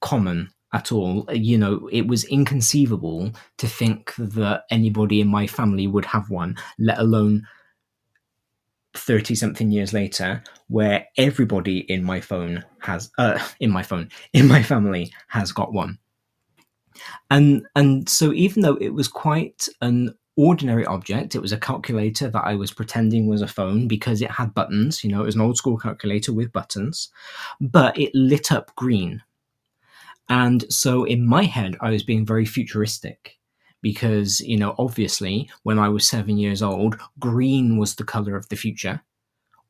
common 0.00 0.50
at 0.74 0.92
all. 0.92 1.26
You 1.32 1.56
know, 1.56 1.88
it 1.90 2.06
was 2.06 2.24
inconceivable 2.24 3.32
to 3.56 3.66
think 3.66 4.14
that 4.18 4.64
anybody 4.70 5.22
in 5.22 5.28
my 5.28 5.46
family 5.46 5.86
would 5.86 6.04
have 6.04 6.28
one, 6.28 6.56
let 6.78 6.98
alone 6.98 7.46
30 8.96 9.34
something 9.34 9.72
years 9.72 9.92
later 9.92 10.42
where 10.68 11.06
everybody 11.16 11.78
in 11.90 12.04
my 12.04 12.20
phone 12.20 12.64
has 12.78 13.10
uh 13.18 13.44
in 13.58 13.68
my 13.68 13.82
phone 13.82 14.08
in 14.32 14.46
my 14.46 14.62
family 14.62 15.12
has 15.26 15.50
got 15.50 15.72
one 15.72 15.98
and 17.30 17.66
and 17.76 18.08
so 18.08 18.32
even 18.32 18.62
though 18.62 18.76
it 18.76 18.90
was 18.90 19.08
quite 19.08 19.68
an 19.80 20.14
ordinary 20.36 20.84
object 20.86 21.34
it 21.34 21.40
was 21.40 21.52
a 21.52 21.56
calculator 21.56 22.28
that 22.28 22.44
i 22.44 22.54
was 22.54 22.72
pretending 22.72 23.28
was 23.28 23.40
a 23.40 23.46
phone 23.46 23.86
because 23.86 24.20
it 24.20 24.30
had 24.30 24.52
buttons 24.52 25.04
you 25.04 25.10
know 25.10 25.22
it 25.22 25.26
was 25.26 25.36
an 25.36 25.40
old 25.40 25.56
school 25.56 25.76
calculator 25.76 26.32
with 26.32 26.52
buttons 26.52 27.10
but 27.60 27.96
it 27.96 28.12
lit 28.14 28.50
up 28.50 28.74
green 28.74 29.22
and 30.28 30.64
so 30.72 31.04
in 31.04 31.26
my 31.26 31.44
head, 31.44 31.76
I 31.80 31.90
was 31.90 32.02
being 32.02 32.24
very 32.24 32.46
futuristic 32.46 33.38
because, 33.82 34.40
you 34.40 34.56
know, 34.56 34.74
obviously 34.78 35.50
when 35.62 35.78
I 35.78 35.88
was 35.88 36.08
seven 36.08 36.38
years 36.38 36.62
old, 36.62 36.98
green 37.18 37.78
was 37.78 37.94
the 37.94 38.04
color 38.04 38.36
of 38.36 38.48
the 38.48 38.56
future. 38.56 39.02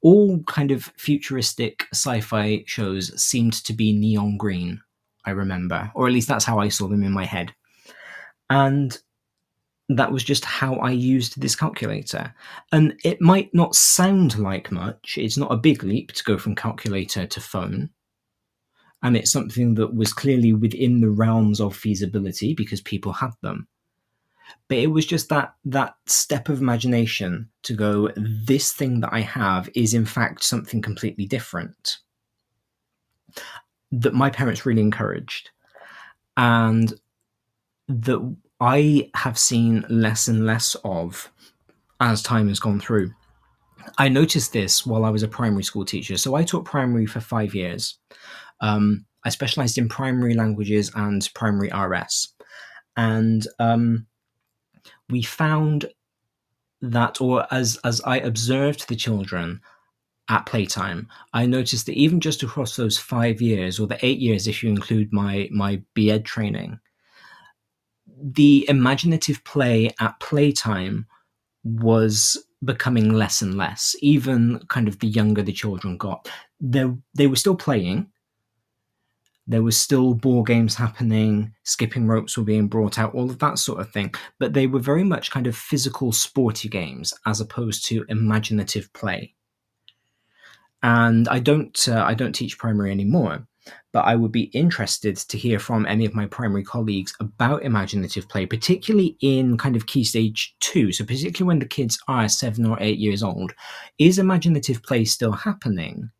All 0.00 0.42
kind 0.44 0.70
of 0.70 0.92
futuristic 0.96 1.86
sci 1.92 2.20
fi 2.20 2.62
shows 2.66 3.20
seemed 3.20 3.54
to 3.64 3.72
be 3.72 3.92
neon 3.92 4.36
green, 4.36 4.82
I 5.26 5.30
remember, 5.30 5.90
or 5.94 6.06
at 6.06 6.12
least 6.12 6.28
that's 6.28 6.44
how 6.44 6.58
I 6.58 6.68
saw 6.68 6.88
them 6.88 7.02
in 7.02 7.12
my 7.12 7.24
head. 7.24 7.54
And 8.50 8.96
that 9.88 10.12
was 10.12 10.24
just 10.24 10.44
how 10.44 10.76
I 10.76 10.90
used 10.90 11.40
this 11.40 11.56
calculator. 11.56 12.34
And 12.72 12.98
it 13.04 13.20
might 13.20 13.54
not 13.54 13.74
sound 13.74 14.38
like 14.38 14.72
much, 14.72 15.16
it's 15.18 15.36
not 15.36 15.52
a 15.52 15.56
big 15.56 15.82
leap 15.82 16.12
to 16.12 16.24
go 16.24 16.38
from 16.38 16.54
calculator 16.54 17.26
to 17.26 17.40
phone 17.40 17.90
and 19.04 19.18
it's 19.18 19.30
something 19.30 19.74
that 19.74 19.94
was 19.94 20.14
clearly 20.14 20.54
within 20.54 21.00
the 21.00 21.10
realms 21.10 21.60
of 21.60 21.76
feasibility 21.76 22.54
because 22.54 22.80
people 22.80 23.12
had 23.12 23.30
them 23.42 23.68
but 24.68 24.78
it 24.78 24.88
was 24.88 25.06
just 25.06 25.28
that 25.28 25.54
that 25.64 25.94
step 26.06 26.48
of 26.48 26.60
imagination 26.60 27.48
to 27.62 27.74
go 27.74 28.10
this 28.16 28.72
thing 28.72 29.00
that 29.00 29.12
i 29.12 29.20
have 29.20 29.68
is 29.74 29.94
in 29.94 30.04
fact 30.04 30.42
something 30.42 30.82
completely 30.82 31.26
different 31.26 31.98
that 34.00 34.14
my 34.14 34.30
parents 34.30 34.66
really 34.66 34.82
encouraged. 34.82 35.50
And 36.36 36.92
that 37.88 38.36
i 38.60 39.10
have 39.14 39.38
seen 39.38 39.84
less 39.88 40.28
and 40.28 40.46
less 40.46 40.74
of 40.84 41.30
as 42.00 42.22
time 42.22 42.48
has 42.48 42.60
gone 42.60 42.80
through. 42.80 43.12
I 43.98 44.08
noticed 44.08 44.52
this 44.52 44.86
while 44.86 45.04
i 45.04 45.10
was 45.10 45.22
a 45.22 45.28
primary 45.28 45.62
school 45.62 45.84
teacher. 45.84 46.16
So 46.16 46.34
i 46.34 46.44
taught 46.44 46.64
primary 46.64 47.06
for 47.06 47.20
5 47.20 47.54
years. 47.54 47.98
Um, 48.60 49.04
I 49.24 49.30
specialized 49.30 49.78
in 49.78 49.88
primary 49.88 50.34
languages 50.34 50.90
and 50.94 51.28
primary 51.34 51.70
RS. 51.70 52.34
And 52.96 53.46
um, 53.58 54.06
we 55.08 55.22
found 55.22 55.86
that, 56.82 57.20
or 57.20 57.46
as, 57.50 57.78
as 57.84 58.00
I 58.02 58.18
observed 58.18 58.88
the 58.88 58.96
children 58.96 59.60
at 60.28 60.46
playtime, 60.46 61.08
I 61.32 61.46
noticed 61.46 61.86
that 61.86 61.96
even 61.96 62.20
just 62.20 62.42
across 62.42 62.76
those 62.76 62.98
five 62.98 63.40
years, 63.42 63.78
or 63.78 63.86
the 63.86 64.04
eight 64.04 64.18
years 64.18 64.46
if 64.46 64.62
you 64.62 64.70
include 64.70 65.12
my, 65.12 65.48
my 65.52 65.82
BEd 65.94 66.24
training, 66.24 66.78
the 68.22 68.64
imaginative 68.68 69.44
play 69.44 69.90
at 70.00 70.18
playtime 70.20 71.06
was 71.62 72.38
becoming 72.64 73.12
less 73.12 73.42
and 73.42 73.56
less, 73.56 73.94
even 74.00 74.60
kind 74.68 74.88
of 74.88 74.98
the 75.00 75.08
younger 75.08 75.42
the 75.42 75.52
children 75.52 75.98
got. 75.98 76.28
They, 76.60 76.86
they 77.14 77.26
were 77.26 77.36
still 77.36 77.56
playing, 77.56 78.10
there 79.46 79.62
was 79.62 79.76
still 79.76 80.14
ball 80.14 80.42
games 80.42 80.74
happening, 80.74 81.52
skipping 81.64 82.06
ropes 82.06 82.38
were 82.38 82.44
being 82.44 82.66
brought 82.66 82.98
out, 82.98 83.14
all 83.14 83.28
of 83.28 83.38
that 83.40 83.58
sort 83.58 83.80
of 83.80 83.90
thing. 83.90 84.14
But 84.38 84.54
they 84.54 84.66
were 84.66 84.80
very 84.80 85.04
much 85.04 85.30
kind 85.30 85.46
of 85.46 85.56
physical, 85.56 86.12
sporty 86.12 86.68
games 86.68 87.12
as 87.26 87.40
opposed 87.40 87.84
to 87.86 88.06
imaginative 88.08 88.90
play. 88.94 89.34
And 90.84 91.26
I 91.28 91.38
don't, 91.38 91.88
uh, 91.88 92.04
I 92.06 92.12
don't 92.12 92.34
teach 92.34 92.58
primary 92.58 92.90
anymore, 92.90 93.46
but 93.94 94.04
I 94.04 94.16
would 94.16 94.32
be 94.32 94.50
interested 94.52 95.16
to 95.16 95.38
hear 95.38 95.58
from 95.58 95.86
any 95.86 96.04
of 96.04 96.14
my 96.14 96.26
primary 96.26 96.62
colleagues 96.62 97.14
about 97.20 97.62
imaginative 97.62 98.28
play, 98.28 98.44
particularly 98.44 99.16
in 99.22 99.56
kind 99.56 99.76
of 99.76 99.86
key 99.86 100.04
stage 100.04 100.54
two. 100.60 100.92
So, 100.92 101.06
particularly 101.06 101.48
when 101.48 101.58
the 101.60 101.66
kids 101.66 101.98
are 102.06 102.28
seven 102.28 102.66
or 102.66 102.76
eight 102.80 102.98
years 102.98 103.22
old, 103.22 103.54
is 103.98 104.18
imaginative 104.18 104.82
play 104.82 105.06
still 105.06 105.32
happening? 105.32 106.10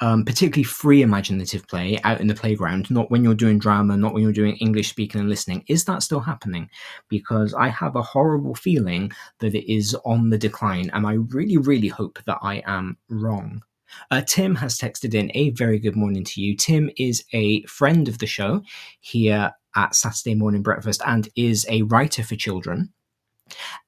Um, 0.00 0.24
particularly 0.24 0.64
free 0.64 1.02
imaginative 1.02 1.66
play 1.68 1.98
out 2.04 2.20
in 2.20 2.26
the 2.26 2.34
playground, 2.34 2.90
not 2.90 3.10
when 3.10 3.24
you're 3.24 3.34
doing 3.34 3.58
drama, 3.58 3.96
not 3.96 4.12
when 4.12 4.22
you're 4.22 4.32
doing 4.32 4.56
English 4.56 4.88
speaking 4.88 5.20
and 5.20 5.30
listening. 5.30 5.64
Is 5.68 5.84
that 5.84 6.02
still 6.02 6.20
happening? 6.20 6.68
Because 7.08 7.54
I 7.54 7.68
have 7.68 7.96
a 7.96 8.02
horrible 8.02 8.54
feeling 8.54 9.10
that 9.40 9.54
it 9.54 9.72
is 9.72 9.96
on 10.04 10.30
the 10.30 10.38
decline, 10.38 10.90
and 10.92 11.06
I 11.06 11.14
really, 11.14 11.56
really 11.56 11.88
hope 11.88 12.18
that 12.26 12.38
I 12.42 12.62
am 12.66 12.98
wrong. 13.08 13.62
Uh, 14.10 14.20
Tim 14.20 14.54
has 14.56 14.78
texted 14.78 15.14
in 15.14 15.30
a 15.34 15.50
very 15.50 15.78
good 15.78 15.96
morning 15.96 16.24
to 16.24 16.40
you. 16.40 16.56
Tim 16.56 16.90
is 16.98 17.24
a 17.32 17.62
friend 17.64 18.08
of 18.08 18.18
the 18.18 18.26
show 18.26 18.62
here 19.00 19.52
at 19.76 19.94
Saturday 19.94 20.34
Morning 20.34 20.62
Breakfast 20.62 21.02
and 21.06 21.28
is 21.36 21.66
a 21.68 21.82
writer 21.82 22.22
for 22.24 22.34
children. 22.36 22.92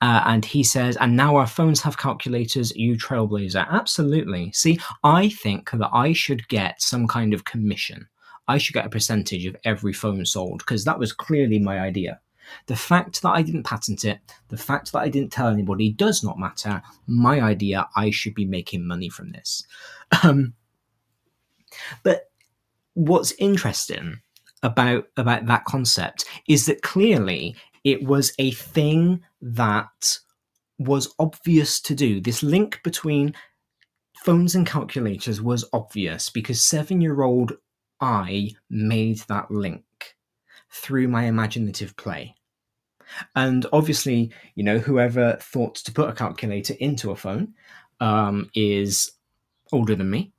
Uh, 0.00 0.23
and 0.27 0.45
he 0.45 0.62
says, 0.62 0.97
and 0.97 1.17
now 1.17 1.37
our 1.37 1.47
phones 1.47 1.81
have 1.81 1.99
calculators, 1.99 2.75
you 2.77 2.97
trailblazer. 2.97 3.67
Absolutely. 3.69 4.53
See, 4.53 4.79
I 5.03 5.29
think 5.31 5.71
that 5.73 5.91
I 5.93 6.12
should 6.12 6.47
get 6.49 6.81
some 6.81 7.09
kind 7.09 7.35
of 7.35 7.45
commission. 7.45 8.09
I 8.47 8.59
should 8.59 8.75
get 8.75 8.87
a 8.87 8.91
percentage 8.91 9.45
of 9.47 9.57
every 9.65 9.93
phone 9.93 10.25
sold 10.25 10.59
because 10.61 10.85
that 10.85 10.99
was 10.99 11.12
clearly 11.12 11.59
my 11.59 11.81
idea. 11.81 12.21
The 12.67 12.77
fact 12.77 13.21
that 13.23 13.31
I 13.31 13.43
didn't 13.43 13.65
patent 13.65 14.05
it, 14.05 14.21
the 14.49 14.57
fact 14.57 14.93
that 14.93 15.00
I 15.00 15.09
didn't 15.09 15.33
tell 15.33 15.49
anybody 15.49 15.93
does 15.93 16.25
not 16.25 16.38
matter. 16.38 16.83
My 17.07 17.41
idea, 17.41 17.87
I 17.95 18.11
should 18.11 18.35
be 18.35 18.47
making 18.47 18.87
money 18.87 19.11
from 19.11 19.33
this. 19.33 19.65
Um, 20.23 20.55
but 22.03 22.31
what's 22.95 23.33
interesting 23.33 24.21
about 24.62 25.05
about 25.17 25.47
that 25.47 25.65
concept 25.67 26.25
is 26.49 26.67
that 26.67 26.83
clearly 26.83 27.55
it 27.88 28.02
was 28.02 28.35
a 28.38 28.50
thing 28.50 29.23
that 29.40 30.18
was 30.78 31.14
obvious 31.18 31.80
to 31.80 31.95
do. 31.95 32.21
This 32.21 32.42
link 32.42 32.80
between 32.85 33.35
phones 34.18 34.54
and 34.54 34.66
calculators 34.66 35.40
was 35.40 35.64
obvious 35.73 36.28
because 36.28 36.61
seven 36.61 37.00
year 37.00 37.23
old 37.23 37.54
I 37.99 38.50
made 38.68 39.21
that 39.28 39.50
link 39.50 39.85
through 40.71 41.09
my 41.09 41.25
imaginative 41.25 41.97
play. 41.97 42.35
And 43.35 43.64
obviously, 43.73 44.30
you 44.54 44.62
know, 44.64 44.78
whoever 44.78 45.38
thought 45.40 45.76
to 45.76 45.92
put 45.92 46.11
a 46.11 46.12
calculator 46.12 46.75
into 46.78 47.11
a 47.11 47.16
phone 47.16 47.54
um, 48.00 48.50
is 48.54 49.12
older 49.73 49.95
than 49.95 50.11
me. 50.11 50.33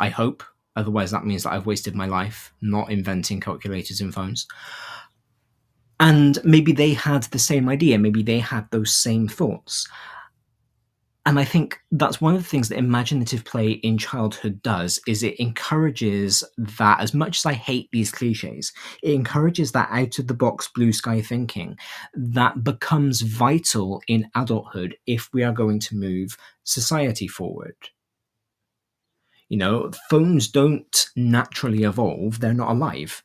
I 0.00 0.08
hope. 0.08 0.42
Otherwise, 0.74 1.10
that 1.10 1.26
means 1.26 1.42
that 1.42 1.52
I've 1.52 1.66
wasted 1.66 1.94
my 1.94 2.06
life 2.06 2.54
not 2.62 2.90
inventing 2.90 3.40
calculators 3.40 4.00
in 4.00 4.10
phones. 4.10 4.46
And 6.00 6.38
maybe 6.44 6.72
they 6.72 6.94
had 6.94 7.24
the 7.24 7.38
same 7.38 7.68
idea. 7.68 7.98
Maybe 7.98 8.22
they 8.22 8.38
had 8.38 8.70
those 8.70 8.94
same 8.94 9.28
thoughts. 9.28 9.88
And 11.28 11.38
I 11.38 11.44
think 11.44 11.78
that's 11.90 12.22
one 12.22 12.34
of 12.34 12.42
the 12.42 12.48
things 12.48 12.70
that 12.70 12.78
imaginative 12.78 13.44
play 13.44 13.72
in 13.72 13.98
childhood 13.98 14.62
does 14.62 14.98
is 15.06 15.22
it 15.22 15.38
encourages 15.38 16.42
that 16.56 17.00
as 17.00 17.12
much 17.12 17.36
as 17.36 17.44
I 17.44 17.52
hate 17.52 17.90
these 17.92 18.10
cliches, 18.10 18.72
it 19.02 19.12
encourages 19.12 19.72
that 19.72 19.90
out 19.92 20.18
of 20.18 20.26
the 20.26 20.32
box 20.32 20.70
blue 20.74 20.90
sky 20.90 21.20
thinking 21.20 21.76
that 22.14 22.64
becomes 22.64 23.20
vital 23.20 24.00
in 24.08 24.30
adulthood 24.34 24.96
if 25.06 25.28
we 25.34 25.42
are 25.42 25.52
going 25.52 25.80
to 25.80 25.96
move 25.96 26.34
society 26.64 27.28
forward. 27.28 27.76
You 29.50 29.58
know, 29.58 29.90
phones 30.08 30.48
don't 30.48 31.08
naturally 31.14 31.82
evolve, 31.82 32.40
they're 32.40 32.54
not 32.54 32.70
alive. 32.70 33.22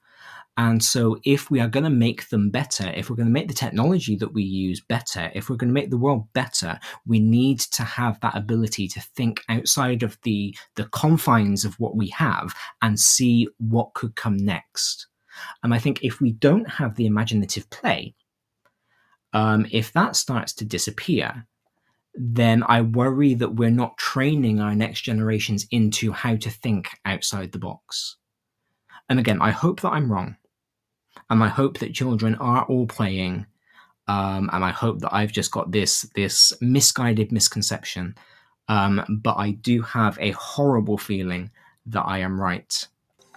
And 0.56 0.84
so, 0.84 1.18
if 1.24 1.50
we 1.50 1.60
are 1.60 1.68
going 1.68 1.84
to 1.84 1.90
make 1.90 2.30
them 2.30 2.52
better, 2.52 2.92
if 2.96 3.10
we're 3.10 3.16
going 3.16 3.28
to 3.28 3.34
make 3.34 3.48
the 3.48 3.56
technology 3.56 4.16
that 4.18 4.34
we 4.34 4.44
use 4.44 4.80
better, 4.82 5.32
if 5.34 5.50
we're 5.50 5.56
going 5.56 5.70
to 5.70 5.74
make 5.74 5.90
the 5.90 5.98
world 5.98 6.32
better, 6.34 6.80
we 7.08 7.20
need 7.20 7.60
to 7.60 7.84
have 7.84 8.20
that 8.20 8.36
ability 8.36 8.88
to 8.90 9.02
think 9.02 9.42
outside 9.50 10.04
of 10.04 10.20
the, 10.22 10.56
the 10.76 10.86
confines 10.86 11.66
of 11.66 11.80
what 11.80 11.96
we 11.96 12.08
have 12.10 12.54
and 12.84 13.00
see 13.00 13.48
what 13.58 13.96
could 13.96 14.16
come 14.16 14.38
next. 14.38 15.08
And 15.64 15.74
I 15.74 15.80
think 15.80 16.04
if 16.04 16.22
we 16.22 16.34
don't 16.34 16.70
have 16.70 16.96
the 16.96 17.08
imaginative 17.08 17.68
play, 17.72 18.14
um, 19.34 19.66
if 19.72 19.92
that 19.94 20.16
starts 20.16 20.54
to 20.54 20.66
disappear, 20.66 21.48
then 22.14 22.64
I 22.68 22.82
worry 22.82 23.34
that 23.34 23.56
we're 23.56 23.72
not 23.72 23.98
training 23.98 24.62
our 24.62 24.76
next 24.76 25.02
generations 25.02 25.66
into 25.72 26.12
how 26.12 26.36
to 26.36 26.50
think 26.50 26.90
outside 27.06 27.52
the 27.52 27.60
box. 27.60 28.18
And 29.10 29.20
again, 29.20 29.42
I 29.42 29.50
hope 29.50 29.82
that 29.82 29.92
I'm 29.92 30.12
wrong. 30.12 30.38
And 31.30 31.44
I 31.44 31.48
hope 31.48 31.80
that 31.80 31.94
children 31.94 32.36
are 32.36 32.64
all 32.66 32.86
playing. 32.86 33.46
Um, 34.08 34.50
and 34.52 34.64
I 34.64 34.72
hope 34.72 35.00
that 35.00 35.14
I've 35.14 35.32
just 35.32 35.52
got 35.52 35.72
this 35.72 36.02
this 36.16 36.54
misguided 36.62 37.32
misconception. 37.32 38.16
Um, 38.68 39.22
but 39.24 39.36
I 39.38 39.52
do 39.52 39.82
have 39.82 40.18
a 40.20 40.32
horrible 40.32 40.98
feeling 40.98 41.52
that 41.88 42.04
I 42.04 42.20
am 42.20 42.40
right. 42.40 42.88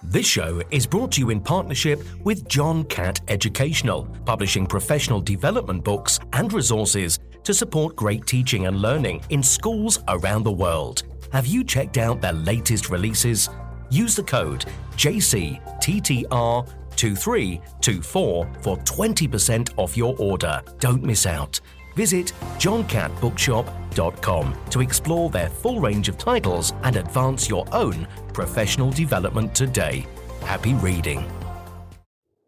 This 0.03 0.27
show 0.27 0.61
is 0.69 0.85
brought 0.85 1.11
to 1.13 1.21
you 1.21 1.31
in 1.31 1.41
partnership 1.41 2.03
with 2.23 2.47
John 2.47 2.83
Catt 2.83 3.19
Educational, 3.29 4.03
publishing 4.25 4.67
professional 4.67 5.19
development 5.19 5.83
books 5.83 6.19
and 6.33 6.53
resources 6.53 7.19
to 7.43 7.53
support 7.53 7.95
great 7.95 8.27
teaching 8.27 8.67
and 8.67 8.79
learning 8.79 9.23
in 9.29 9.41
schools 9.41 9.99
around 10.07 10.43
the 10.43 10.51
world. 10.51 11.03
Have 11.31 11.47
you 11.47 11.63
checked 11.63 11.97
out 11.97 12.21
their 12.21 12.33
latest 12.33 12.89
releases? 12.89 13.49
Use 13.89 14.15
the 14.15 14.23
code 14.23 14.65
JCTTR 14.97 16.69
2324 16.97 18.49
for 18.61 18.77
20% 18.77 19.69
off 19.77 19.95
your 19.95 20.15
order. 20.19 20.61
Don't 20.79 21.03
miss 21.03 21.25
out. 21.25 21.61
Visit 21.95 22.33
johncattbookshop.com 22.59 24.55
to 24.69 24.81
explore 24.81 25.29
their 25.29 25.49
full 25.49 25.79
range 25.79 26.09
of 26.09 26.17
titles 26.17 26.73
and 26.83 26.95
advance 26.97 27.49
your 27.49 27.65
own 27.71 28.07
professional 28.33 28.91
development 28.91 29.55
today. 29.55 30.05
Happy 30.41 30.73
reading. 30.75 31.25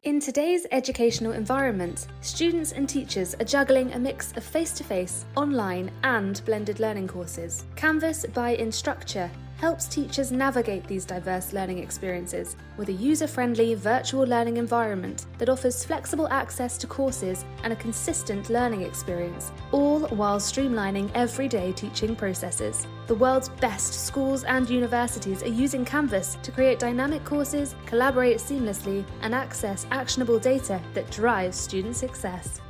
In 0.03 0.19
today's 0.21 0.65
educational 0.71 1.33
environment, 1.33 2.07
students 2.21 2.71
and 2.71 2.88
teachers 2.88 3.35
are 3.35 3.43
juggling 3.43 3.91
a 3.91 3.99
mix 3.99 4.31
of 4.38 4.43
face 4.45 4.71
to 4.73 4.83
face, 4.83 5.25
online, 5.35 5.91
and 6.03 6.41
blended 6.45 6.79
learning 6.79 7.07
courses. 7.07 7.65
Canvas 7.75 8.25
by 8.27 8.55
Instructure 8.55 9.29
helps 9.60 9.88
teachers 9.88 10.32
navigate 10.32 10.88
these 10.88 11.04
diverse 11.04 11.52
learning 11.52 11.80
experiences 11.80 12.56
with 12.78 12.88
a 12.88 12.93
user 12.93 13.28
friendly 13.28 13.76
virtual 13.76 14.24
learning 14.24 14.56
environment 14.56 15.26
that 15.38 15.50
offers 15.50 15.84
flexible 15.84 16.30
access 16.30 16.78
to 16.78 16.88
courses 16.88 17.43
and 17.63 17.74
a 17.74 17.76
consistent 17.76 18.50
learning 18.50 18.84
experience, 18.84 19.52
all 19.74 20.08
while 20.08 20.39
streamlining 20.39 21.12
everyday 21.13 21.74
teaching 21.74 22.15
processes. 22.15 22.88
The 23.08 23.15
world's 23.15 23.50
best 23.50 24.06
schools 24.06 24.45
and 24.45 24.69
universities 24.69 25.43
are 25.43 25.48
using 25.48 25.84
Canvas 25.84 26.38
to 26.41 26.52
create 26.52 26.80
dynamic 26.80 27.26
courses, 27.26 27.76
collaborate 27.86 28.38
seamlessly, 28.38 29.04
and 29.22 29.36
access 29.36 29.86
actionable 29.91 30.39
data 30.39 30.82
that 30.93 31.12
drives 31.12 31.58
student 31.58 31.98
success. 31.98 32.62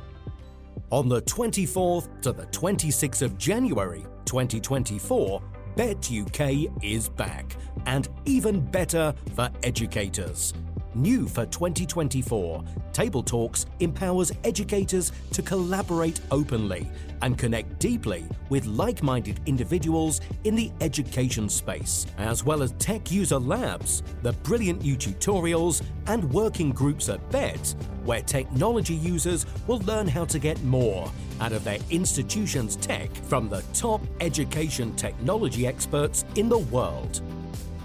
On 0.90 1.08
the 1.08 1.22
24th 1.22 2.08
to 2.22 2.32
the 2.32 2.46
26th 2.46 3.22
of 3.22 3.38
January 3.38 4.04
2024, 4.24 5.40
Bett 5.76 6.10
UK 6.10 6.68
is 6.82 7.08
back, 7.08 7.56
and 7.86 8.08
even 8.24 8.60
better 8.60 9.14
for 9.34 9.48
educators. 9.62 10.52
New 10.94 11.28
for 11.28 11.46
2024, 11.46 12.64
Table 12.92 13.22
Talks 13.22 13.66
empowers 13.78 14.32
educators 14.42 15.12
to 15.32 15.40
collaborate 15.40 16.20
openly 16.32 16.88
and 17.22 17.38
connect 17.38 17.78
deeply 17.78 18.24
with 18.48 18.66
like 18.66 19.00
minded 19.00 19.38
individuals 19.46 20.20
in 20.42 20.56
the 20.56 20.72
education 20.80 21.48
space, 21.48 22.06
as 22.18 22.44
well 22.44 22.60
as 22.62 22.72
tech 22.72 23.12
user 23.12 23.38
labs, 23.38 24.02
the 24.22 24.32
brilliant 24.32 24.82
new 24.82 24.96
tutorials, 24.96 25.82
and 26.08 26.28
working 26.32 26.72
groups 26.72 27.08
at 27.08 27.30
Bett, 27.30 27.74
where 28.04 28.22
technology 28.22 28.94
users 28.94 29.46
will 29.68 29.80
learn 29.80 30.08
how 30.08 30.24
to 30.24 30.40
get 30.40 30.60
more 30.64 31.10
out 31.40 31.52
of 31.52 31.62
their 31.62 31.78
institution's 31.90 32.74
tech 32.76 33.14
from 33.14 33.48
the 33.48 33.62
top 33.74 34.00
education 34.20 34.94
technology 34.96 35.68
experts 35.68 36.24
in 36.34 36.48
the 36.48 36.58
world. 36.58 37.22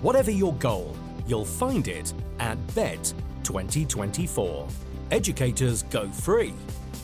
Whatever 0.02 0.32
your 0.32 0.54
goal, 0.56 0.96
you'll 1.28 1.46
find 1.46 1.88
it 1.88 2.14
at 2.40 2.58
Bett 2.76 3.14
2024. 3.44 4.68
Educators 5.12 5.84
go 5.84 6.10
free. 6.10 6.54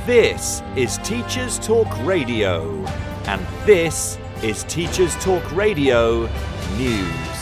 This 0.06 0.62
is 0.76 0.98
Teachers 0.98 1.58
Talk 1.60 1.88
Radio, 2.06 2.86
and 3.26 3.42
this 3.66 4.18
is 4.44 4.66
Teachers 4.66 5.16
Talk 5.24 5.50
Radio 5.56 6.30
News. 6.78 7.33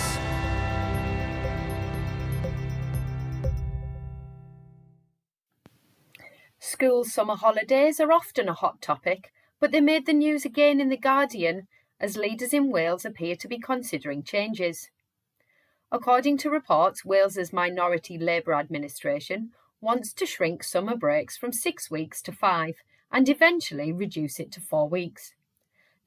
School 6.72 7.04
summer 7.04 7.36
holidays 7.36 8.00
are 8.00 8.14
often 8.14 8.48
a 8.48 8.54
hot 8.54 8.82
topic, 8.82 9.34
but 9.60 9.74
they 9.74 9.82
made 9.82 10.06
the 10.06 10.14
news 10.14 10.46
again 10.46 10.80
in 10.80 10.88
The 10.88 10.96
Guardian 10.96 11.68
as 12.00 12.16
leaders 12.16 12.54
in 12.54 12.72
Wales 12.72 13.04
appear 13.04 13.36
to 13.36 13.48
be 13.50 13.60
considering 13.60 14.24
changes. 14.24 14.90
According 15.92 16.38
to 16.38 16.50
reports, 16.50 17.04
Wales's 17.04 17.52
Minority 17.52 18.18
Labour 18.18 18.54
Administration 18.54 19.52
wants 19.82 20.14
to 20.14 20.26
shrink 20.26 20.64
summer 20.64 20.96
breaks 20.96 21.36
from 21.36 21.52
six 21.52 21.92
weeks 21.92 22.22
to 22.22 22.32
five 22.32 22.76
and 23.12 23.28
eventually 23.28 23.92
reduce 23.92 24.40
it 24.40 24.50
to 24.54 24.62
four 24.62 24.88
weeks. 24.88 25.34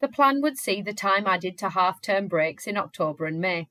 The 0.01 0.09
plan 0.09 0.41
would 0.41 0.57
see 0.57 0.81
the 0.81 0.95
time 0.95 1.27
added 1.27 1.59
to 1.59 1.69
half 1.69 2.01
term 2.01 2.27
breaks 2.27 2.67
in 2.67 2.79
October 2.79 3.27
and 3.27 3.39
May. 3.39 3.69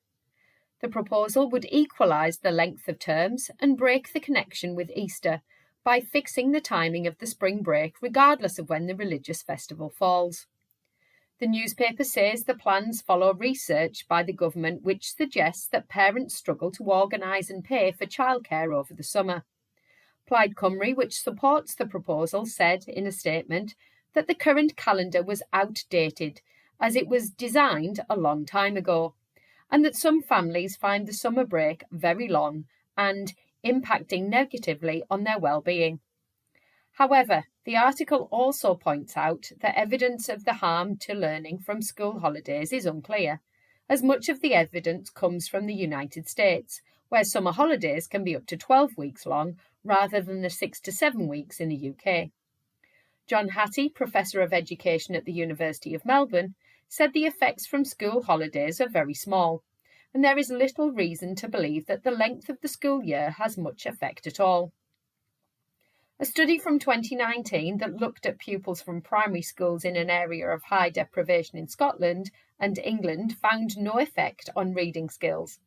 The 0.79 0.89
proposal 0.89 1.49
would 1.49 1.65
equalise 1.71 2.37
the 2.37 2.51
length 2.51 2.87
of 2.87 2.99
terms 2.99 3.49
and 3.59 3.79
break 3.79 4.13
the 4.13 4.19
connection 4.19 4.75
with 4.75 4.91
Easter 4.95 5.41
by 5.83 5.99
fixing 5.99 6.51
the 6.51 6.61
timing 6.61 7.07
of 7.07 7.17
the 7.19 7.27
spring 7.27 7.61
break 7.61 7.95
regardless 8.01 8.57
of 8.57 8.69
when 8.69 8.87
the 8.87 8.95
religious 8.95 9.41
festival 9.41 9.89
falls. 9.89 10.47
The 11.39 11.47
newspaper 11.47 12.03
says 12.03 12.43
the 12.43 12.53
plans 12.53 13.01
follow 13.01 13.33
research 13.33 14.07
by 14.07 14.23
the 14.23 14.31
government 14.31 14.83
which 14.83 15.13
suggests 15.13 15.67
that 15.67 15.89
parents 15.89 16.35
struggle 16.35 16.71
to 16.71 16.83
organise 16.83 17.49
and 17.49 17.63
pay 17.63 17.91
for 17.91 18.05
childcare 18.05 18.73
over 18.73 18.93
the 18.93 19.03
summer. 19.03 19.43
Plaid 20.25 20.55
Cymru, 20.55 20.95
which 20.95 21.19
supports 21.19 21.75
the 21.75 21.85
proposal, 21.85 22.45
said 22.45 22.85
in 22.87 23.05
a 23.05 23.11
statement 23.11 23.75
that 24.13 24.27
the 24.27 24.35
current 24.35 24.77
calendar 24.77 25.21
was 25.21 25.43
outdated 25.51 26.39
as 26.79 26.95
it 26.95 27.07
was 27.07 27.29
designed 27.29 27.99
a 28.09 28.15
long 28.15 28.45
time 28.45 28.77
ago, 28.77 29.15
and 29.69 29.83
that 29.83 29.95
some 29.95 30.21
families 30.21 30.77
find 30.77 31.07
the 31.07 31.13
summer 31.13 31.45
break 31.45 31.83
very 31.91 32.27
long 32.27 32.65
and 32.95 33.33
impacting 33.65 34.27
negatively 34.27 35.03
on 35.09 35.23
their 35.23 35.39
well-being. 35.39 35.99
However, 36.93 37.45
the 37.65 37.75
article 37.75 38.27
also 38.31 38.75
points 38.75 39.17
out 39.17 39.51
that 39.61 39.77
evidence 39.77 40.29
of 40.29 40.45
the 40.45 40.53
harm 40.53 40.97
to 40.97 41.13
learning 41.13 41.59
from 41.59 41.81
school 41.81 42.19
holidays 42.19 42.71
is 42.71 42.85
unclear, 42.85 43.41
as 43.89 44.03
much 44.03 44.29
of 44.29 44.41
the 44.41 44.53
evidence 44.53 45.09
comes 45.09 45.47
from 45.47 45.65
the 45.65 45.73
United 45.73 46.27
States, 46.27 46.81
where 47.09 47.23
summer 47.23 47.51
holidays 47.51 48.07
can 48.07 48.23
be 48.23 48.35
up 48.35 48.45
to 48.47 48.57
12 48.57 48.97
weeks 48.97 49.25
long 49.25 49.57
rather 49.83 50.21
than 50.21 50.41
the 50.41 50.49
six 50.49 50.79
to 50.81 50.91
seven 50.91 51.27
weeks 51.27 51.59
in 51.59 51.69
the 51.69 51.89
UK. 51.89 52.29
John 53.27 53.49
Hattie, 53.49 53.89
Professor 53.89 54.41
of 54.41 54.53
Education 54.53 55.15
at 55.15 55.25
the 55.25 55.31
University 55.31 55.93
of 55.93 56.05
Melbourne, 56.05 56.55
said 56.87 57.13
the 57.13 57.25
effects 57.25 57.65
from 57.65 57.85
school 57.85 58.23
holidays 58.23 58.81
are 58.81 58.89
very 58.89 59.13
small, 59.13 59.63
and 60.13 60.23
there 60.23 60.37
is 60.37 60.49
little 60.49 60.91
reason 60.91 61.35
to 61.35 61.47
believe 61.47 61.87
that 61.87 62.03
the 62.03 62.11
length 62.11 62.49
of 62.49 62.61
the 62.61 62.67
school 62.67 63.03
year 63.03 63.31
has 63.31 63.57
much 63.57 63.85
effect 63.85 64.27
at 64.27 64.39
all. 64.39 64.71
A 66.19 66.25
study 66.25 66.59
from 66.59 66.77
2019 66.77 67.79
that 67.79 67.95
looked 67.95 68.25
at 68.25 68.37
pupils 68.37 68.81
from 68.81 69.01
primary 69.01 69.41
schools 69.41 69.83
in 69.83 69.95
an 69.95 70.09
area 70.09 70.47
of 70.47 70.63
high 70.63 70.89
deprivation 70.89 71.57
in 71.57 71.67
Scotland 71.67 72.29
and 72.59 72.77
England 72.77 73.35
found 73.37 73.77
no 73.77 73.99
effect 73.99 74.49
on 74.55 74.73
reading 74.73 75.09
skills. 75.09 75.59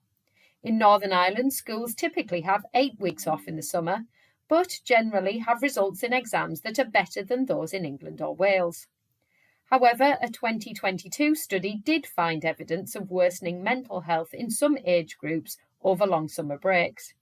In 0.62 0.78
Northern 0.78 1.12
Ireland, 1.12 1.52
schools 1.52 1.94
typically 1.94 2.42
have 2.42 2.64
eight 2.72 2.98
weeks 2.98 3.26
off 3.26 3.48
in 3.48 3.56
the 3.56 3.62
summer, 3.62 4.04
but 4.48 4.80
generally 4.84 5.38
have 5.38 5.62
results 5.62 6.02
in 6.02 6.12
exams 6.12 6.60
that 6.60 6.78
are 6.78 6.84
better 6.84 7.22
than 7.22 7.46
those 7.46 7.72
in 7.72 7.84
England 7.84 8.22
or 8.22 8.34
Wales. 8.34 8.86
However, 9.66 10.16
a 10.22 10.28
2022 10.28 11.34
study 11.34 11.80
did 11.84 12.06
find 12.06 12.44
evidence 12.44 12.94
of 12.94 13.10
worsening 13.10 13.64
mental 13.64 14.02
health 14.02 14.32
in 14.32 14.48
some 14.50 14.78
age 14.84 15.18
groups 15.18 15.58
over 15.82 16.06
long 16.06 16.28
summer 16.28 16.56
breaks. 16.56 17.14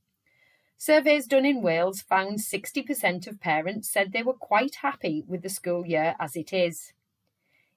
Surveys 0.76 1.26
done 1.26 1.46
in 1.46 1.62
Wales 1.62 2.02
found 2.02 2.38
60% 2.38 3.26
of 3.26 3.40
parents 3.40 3.90
said 3.90 4.12
they 4.12 4.22
were 4.22 4.34
quite 4.34 4.76
happy 4.82 5.24
with 5.26 5.42
the 5.42 5.48
school 5.48 5.86
year 5.86 6.14
as 6.20 6.36
it 6.36 6.52
is. 6.52 6.92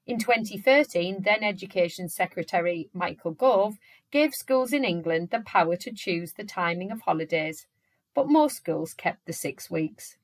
In 0.06 0.20
2013, 0.20 1.22
then 1.22 1.44
Education 1.44 2.10
Secretary 2.10 2.90
Michael 2.94 3.32
Gove 3.32 3.78
gave 4.12 4.34
schools 4.34 4.74
in 4.74 4.84
England 4.84 5.30
the 5.30 5.40
power 5.40 5.78
to 5.78 5.94
choose 5.94 6.34
the 6.34 6.44
timing 6.44 6.92
of 6.92 7.02
holidays, 7.02 7.68
but 8.14 8.30
most 8.30 8.58
schools 8.58 8.94
kept 8.94 9.26
the 9.26 9.34
six 9.34 9.70
weeks. 9.70 10.18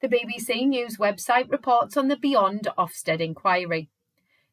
The 0.00 0.08
BBC 0.08 0.64
News 0.64 0.96
website 0.96 1.50
reports 1.50 1.96
on 1.96 2.06
the 2.06 2.16
Beyond 2.16 2.68
Ofsted 2.78 3.20
inquiry. 3.20 3.88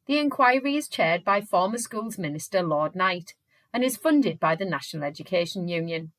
The 0.08 0.17
inquiry 0.17 0.75
is 0.75 0.88
chaired 0.88 1.23
by 1.23 1.41
former 1.41 1.77
Schools 1.77 2.17
Minister 2.17 2.63
Lord 2.63 2.95
Knight 2.95 3.36
and 3.71 3.84
is 3.84 3.95
funded 3.95 4.39
by 4.39 4.55
the 4.55 4.65
National 4.65 5.03
Education 5.03 5.67
Union. 5.67 6.13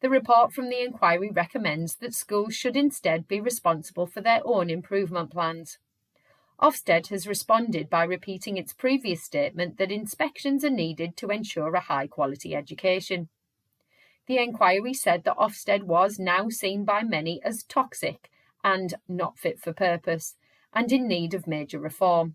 The 0.00 0.08
report 0.08 0.54
from 0.54 0.70
the 0.70 0.82
inquiry 0.82 1.30
recommends 1.30 1.96
that 1.96 2.14
schools 2.14 2.54
should 2.54 2.74
instead 2.74 3.28
be 3.28 3.38
responsible 3.38 4.06
for 4.06 4.22
their 4.22 4.40
own 4.46 4.70
improvement 4.70 5.30
plans. 5.30 5.76
Ofsted 6.58 7.08
has 7.08 7.26
responded 7.26 7.90
by 7.90 8.04
repeating 8.04 8.56
its 8.56 8.72
previous 8.72 9.22
statement 9.22 9.76
that 9.76 9.92
inspections 9.92 10.64
are 10.64 10.70
needed 10.70 11.18
to 11.18 11.28
ensure 11.28 11.74
a 11.74 11.80
high 11.80 12.06
quality 12.06 12.56
education. 12.56 13.28
The 14.26 14.38
inquiry 14.38 14.94
said 14.94 15.24
that 15.24 15.36
Ofsted 15.36 15.82
was 15.82 16.18
now 16.18 16.48
seen 16.48 16.86
by 16.86 17.02
many 17.02 17.42
as 17.44 17.62
toxic 17.62 18.30
and 18.64 18.94
not 19.06 19.38
fit 19.38 19.60
for 19.60 19.74
purpose, 19.74 20.34
and 20.72 20.90
in 20.90 21.06
need 21.06 21.34
of 21.34 21.46
major 21.46 21.78
reform. 21.78 22.34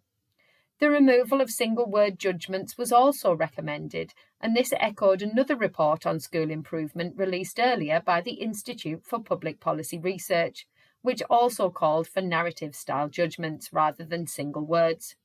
The 0.80 0.90
removal 0.90 1.42
of 1.42 1.50
single 1.50 1.88
word 1.88 2.18
judgments 2.18 2.78
was 2.78 2.94
also 2.94 3.34
recommended, 3.34 4.14
and 4.40 4.56
this 4.56 4.72
echoed 4.80 5.22
another 5.22 5.58
report 5.58 6.06
on 6.06 6.22
school 6.22 6.50
improvement 6.50 7.18
released 7.18 7.60
earlier 7.60 8.00
by 8.00 8.22
the 8.22 8.36
Institute 8.36 9.04
for 9.04 9.20
Public 9.20 9.60
Policy 9.60 10.00
Research, 10.00 10.66
which 11.02 11.22
also 11.30 11.70
called 11.70 12.08
for 12.08 12.22
narrative 12.22 12.76
style 12.76 13.10
judgments 13.10 13.74
rather 13.74 14.06
than 14.06 14.26
single 14.26 14.66
words. 14.66 15.16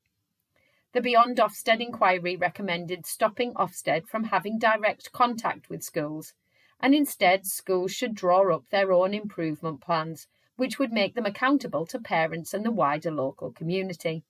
The 0.93 1.01
Beyond 1.01 1.37
Ofsted 1.38 1.81
inquiry 1.81 2.35
recommended 2.35 3.07
stopping 3.07 3.53
Ofsted 3.55 4.07
from 4.07 4.25
having 4.25 4.59
direct 4.59 5.12
contact 5.12 5.69
with 5.69 5.85
schools, 5.85 6.33
and 6.81 6.95
instead 6.95 7.47
schools 7.47 7.93
should 7.93 8.14
draw 8.14 8.53
up 8.53 8.71
their 8.71 8.93
own 8.93 9.14
improvement 9.14 9.81
plans 9.81 10.27
which 10.57 10.79
would 10.79 10.93
make 10.93 11.14
them 11.14 11.27
accountable 11.27 11.87
to 11.87 11.99
parents 11.99 12.55
and 12.55 12.64
the 12.64 12.71
wider 12.71 13.11
local 13.11 13.51
community. 13.53 14.25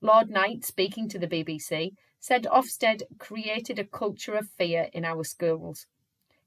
Lord 0.00 0.30
Knight, 0.30 0.64
speaking 0.64 1.08
to 1.08 1.18
the 1.18 1.28
BBC, 1.28 1.94
said 2.18 2.44
Ofsted 2.44 3.02
created 3.18 3.78
a 3.78 3.84
culture 3.84 4.34
of 4.34 4.48
fear 4.50 4.88
in 4.92 5.04
our 5.04 5.24
schools. 5.24 5.86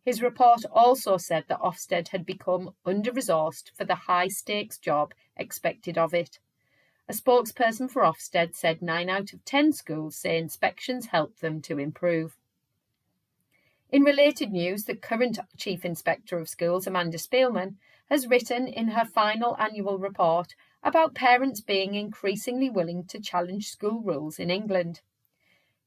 His 0.03 0.21
report 0.21 0.65
also 0.71 1.17
said 1.17 1.45
that 1.47 1.61
Ofsted 1.61 2.09
had 2.09 2.25
become 2.25 2.75
under 2.85 3.11
resourced 3.11 3.71
for 3.75 3.85
the 3.85 3.95
high 3.95 4.27
stakes 4.27 4.77
job 4.77 5.13
expected 5.35 5.97
of 5.97 6.13
it. 6.13 6.39
A 7.07 7.13
spokesperson 7.13 7.89
for 7.89 8.03
Ofsted 8.03 8.55
said 8.55 8.81
9 8.81 9.09
out 9.09 9.33
of 9.33 9.43
10 9.45 9.73
schools 9.73 10.15
say 10.15 10.37
inspections 10.37 11.07
help 11.07 11.39
them 11.39 11.61
to 11.61 11.79
improve. 11.79 12.37
In 13.91 14.01
related 14.01 14.51
news, 14.51 14.85
the 14.85 14.95
current 14.95 15.37
Chief 15.57 15.85
Inspector 15.85 16.37
of 16.37 16.49
Schools, 16.49 16.87
Amanda 16.87 17.17
Spielman, 17.17 17.75
has 18.09 18.27
written 18.27 18.67
in 18.67 18.89
her 18.89 19.05
final 19.05 19.55
annual 19.57 19.99
report 19.99 20.55
about 20.83 21.13
parents 21.15 21.61
being 21.61 21.93
increasingly 21.93 22.69
willing 22.69 23.05
to 23.05 23.19
challenge 23.19 23.69
school 23.69 24.01
rules 24.01 24.39
in 24.39 24.49
England. 24.49 25.01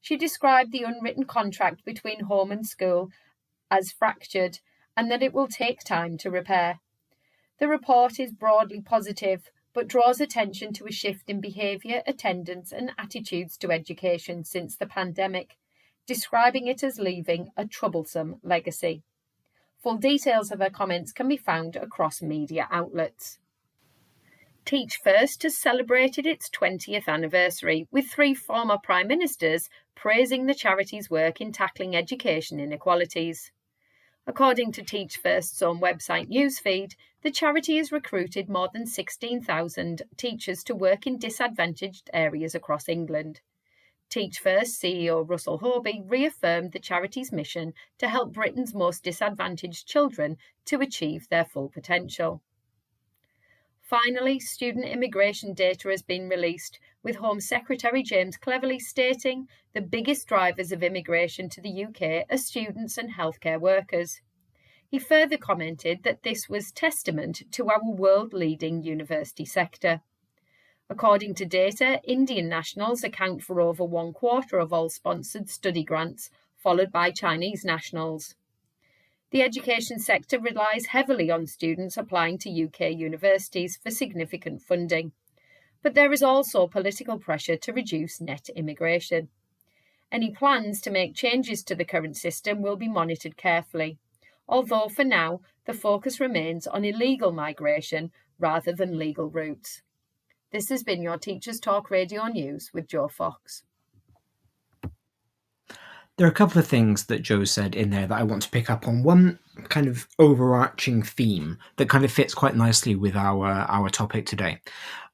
She 0.01 0.15
described 0.15 0.71
the 0.71 0.83
unwritten 0.83 1.25
contract 1.25 1.83
between 1.83 2.21
home 2.21 2.51
and 2.51 2.65
school 2.65 3.11
as 3.69 3.91
fractured 3.91 4.59
and 4.95 5.11
that 5.11 5.21
it 5.21 5.33
will 5.33 5.47
take 5.47 5.83
time 5.83 6.17
to 6.19 6.31
repair. 6.31 6.79
The 7.59 7.67
report 7.67 8.19
is 8.19 8.31
broadly 8.31 8.81
positive 8.81 9.51
but 9.73 9.87
draws 9.87 10.19
attention 10.19 10.73
to 10.73 10.87
a 10.87 10.91
shift 10.91 11.29
in 11.29 11.39
behaviour, 11.39 12.01
attendance, 12.07 12.71
and 12.71 12.91
attitudes 12.97 13.57
to 13.57 13.71
education 13.71 14.43
since 14.43 14.75
the 14.75 14.87
pandemic, 14.87 15.57
describing 16.09 16.65
it 16.65 16.83
as 16.83 16.97
leaving 16.97 17.51
a 17.55 17.67
troublesome 17.67 18.37
legacy. 18.41 19.03
Full 19.83 19.97
details 19.97 20.51
of 20.51 20.57
her 20.57 20.71
comments 20.71 21.11
can 21.11 21.27
be 21.27 21.37
found 21.37 21.75
across 21.75 22.19
media 22.19 22.67
outlets. 22.71 23.37
Teach 24.65 24.99
First 25.03 25.43
has 25.43 25.55
celebrated 25.55 26.25
its 26.25 26.49
20th 26.49 27.07
anniversary, 27.07 27.87
with 27.91 28.07
three 28.07 28.33
former 28.33 28.79
Prime 28.81 29.07
Ministers 29.07 29.69
praising 29.93 30.47
the 30.47 30.55
charity's 30.55 31.11
work 31.11 31.39
in 31.39 31.51
tackling 31.51 31.95
education 31.95 32.59
inequalities. 32.59 33.51
According 34.25 34.71
to 34.71 34.83
Teach 34.83 35.17
First's 35.17 35.61
own 35.61 35.79
website 35.79 36.27
newsfeed, 36.27 36.93
the 37.21 37.29
charity 37.29 37.77
has 37.77 37.91
recruited 37.91 38.49
more 38.49 38.69
than 38.73 38.87
16,000 38.87 40.01
teachers 40.17 40.63
to 40.63 40.73
work 40.73 41.05
in 41.05 41.19
disadvantaged 41.19 42.09
areas 42.11 42.55
across 42.55 42.89
England. 42.89 43.41
Teach 44.09 44.39
First 44.39 44.81
CEO 44.81 45.23
Russell 45.27 45.59
Hobby 45.59 46.01
reaffirmed 46.03 46.71
the 46.71 46.79
charity's 46.79 47.31
mission 47.31 47.73
to 47.99 48.09
help 48.09 48.33
Britain's 48.33 48.73
most 48.73 49.03
disadvantaged 49.03 49.87
children 49.87 50.37
to 50.65 50.81
achieve 50.81 51.29
their 51.29 51.45
full 51.45 51.69
potential. 51.69 52.41
Finally, 53.83 54.39
student 54.39 54.85
immigration 54.85 55.53
data 55.53 55.89
has 55.89 56.01
been 56.01 56.27
released, 56.27 56.79
with 57.03 57.15
Home 57.17 57.39
Secretary 57.39 58.03
James 58.03 58.35
Cleverly 58.35 58.79
stating 58.79 59.47
the 59.73 59.81
biggest 59.81 60.27
drivers 60.27 60.71
of 60.71 60.83
immigration 60.83 61.47
to 61.49 61.61
the 61.61 61.85
UK 61.85 62.25
are 62.31 62.37
students 62.37 62.97
and 62.97 63.13
healthcare 63.13 63.59
workers. 63.59 64.21
He 64.87 64.97
further 64.97 65.37
commented 65.37 66.01
that 66.03 66.23
this 66.23 66.49
was 66.49 66.71
testament 66.71 67.43
to 67.51 67.69
our 67.69 67.79
world 67.83 68.33
leading 68.33 68.81
university 68.81 69.45
sector. 69.45 70.01
According 70.91 71.35
to 71.35 71.45
data, 71.45 72.01
Indian 72.03 72.49
nationals 72.49 73.03
account 73.03 73.43
for 73.43 73.61
over 73.61 73.83
one 73.83 74.11
quarter 74.11 74.57
of 74.57 74.73
all 74.73 74.89
sponsored 74.89 75.47
study 75.47 75.83
grants, 75.83 76.31
followed 76.57 76.91
by 76.91 77.11
Chinese 77.11 77.63
nationals. 77.63 78.33
The 79.29 79.43
education 79.43 79.99
sector 79.99 80.39
relies 80.39 80.87
heavily 80.87 81.29
on 81.29 81.45
students 81.45 81.95
applying 81.95 82.39
to 82.39 82.63
UK 82.63 82.91
universities 82.97 83.77
for 83.77 83.91
significant 83.91 84.63
funding. 84.63 85.11
But 85.83 85.93
there 85.93 86.11
is 86.11 86.23
also 86.23 86.65
political 86.65 87.19
pressure 87.19 87.55
to 87.55 87.71
reduce 87.71 88.19
net 88.19 88.49
immigration. 88.55 89.29
Any 90.11 90.31
plans 90.31 90.81
to 90.81 90.89
make 90.89 91.13
changes 91.13 91.61
to 91.65 91.75
the 91.75 91.85
current 91.85 92.17
system 92.17 92.63
will 92.63 92.75
be 92.75 92.89
monitored 92.89 93.37
carefully, 93.37 93.99
although 94.47 94.89
for 94.89 95.03
now 95.03 95.41
the 95.65 95.73
focus 95.73 96.19
remains 96.19 96.65
on 96.65 96.83
illegal 96.83 97.31
migration 97.31 98.11
rather 98.39 98.73
than 98.73 98.97
legal 98.97 99.29
routes. 99.29 99.83
This 100.51 100.69
has 100.69 100.81
been 100.81 101.03
your 101.03 101.19
Teachers 101.19 101.59
Talk 101.59 101.91
Radio 101.91 102.25
News 102.25 102.71
with 102.73 102.87
Joe 102.87 103.07
Fox. 103.07 103.61
There 106.17 106.25
are 106.25 106.31
a 106.31 106.33
couple 106.33 106.57
of 106.59 106.65
things 106.65 107.05
that 107.05 107.21
Joe 107.21 107.43
said 107.43 107.75
in 107.75 107.91
there 107.91 108.07
that 108.07 108.19
I 108.19 108.23
want 108.23 108.41
to 108.41 108.49
pick 108.49 108.67
up 108.67 108.87
on. 108.87 109.03
One 109.03 109.37
kind 109.69 109.87
of 109.87 110.07
overarching 110.17 111.03
theme 111.03 111.59
that 111.77 111.87
kind 111.87 112.03
of 112.03 112.11
fits 112.11 112.33
quite 112.33 112.55
nicely 112.55 112.95
with 112.95 113.15
our 113.15 113.45
our 113.45 113.89
topic 113.89 114.25
today, 114.25 114.59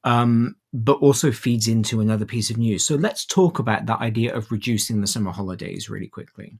um, 0.06 0.56
but 0.74 1.00
also 1.00 1.34
feeds 1.34 1.68
into 1.68 2.00
another 2.00 2.26
piece 2.26 2.50
of 2.50 2.58
news. 2.58 2.88
So 2.88 2.96
let's 2.96 3.26
talk 3.26 3.60
about 3.60 3.88
that 3.88 4.00
idea 4.00 4.34
of 4.34 4.54
reducing 4.54 5.02
the 5.02 5.08
summer 5.08 5.32
holidays 5.32 5.90
really 5.90 6.08
quickly. 6.08 6.58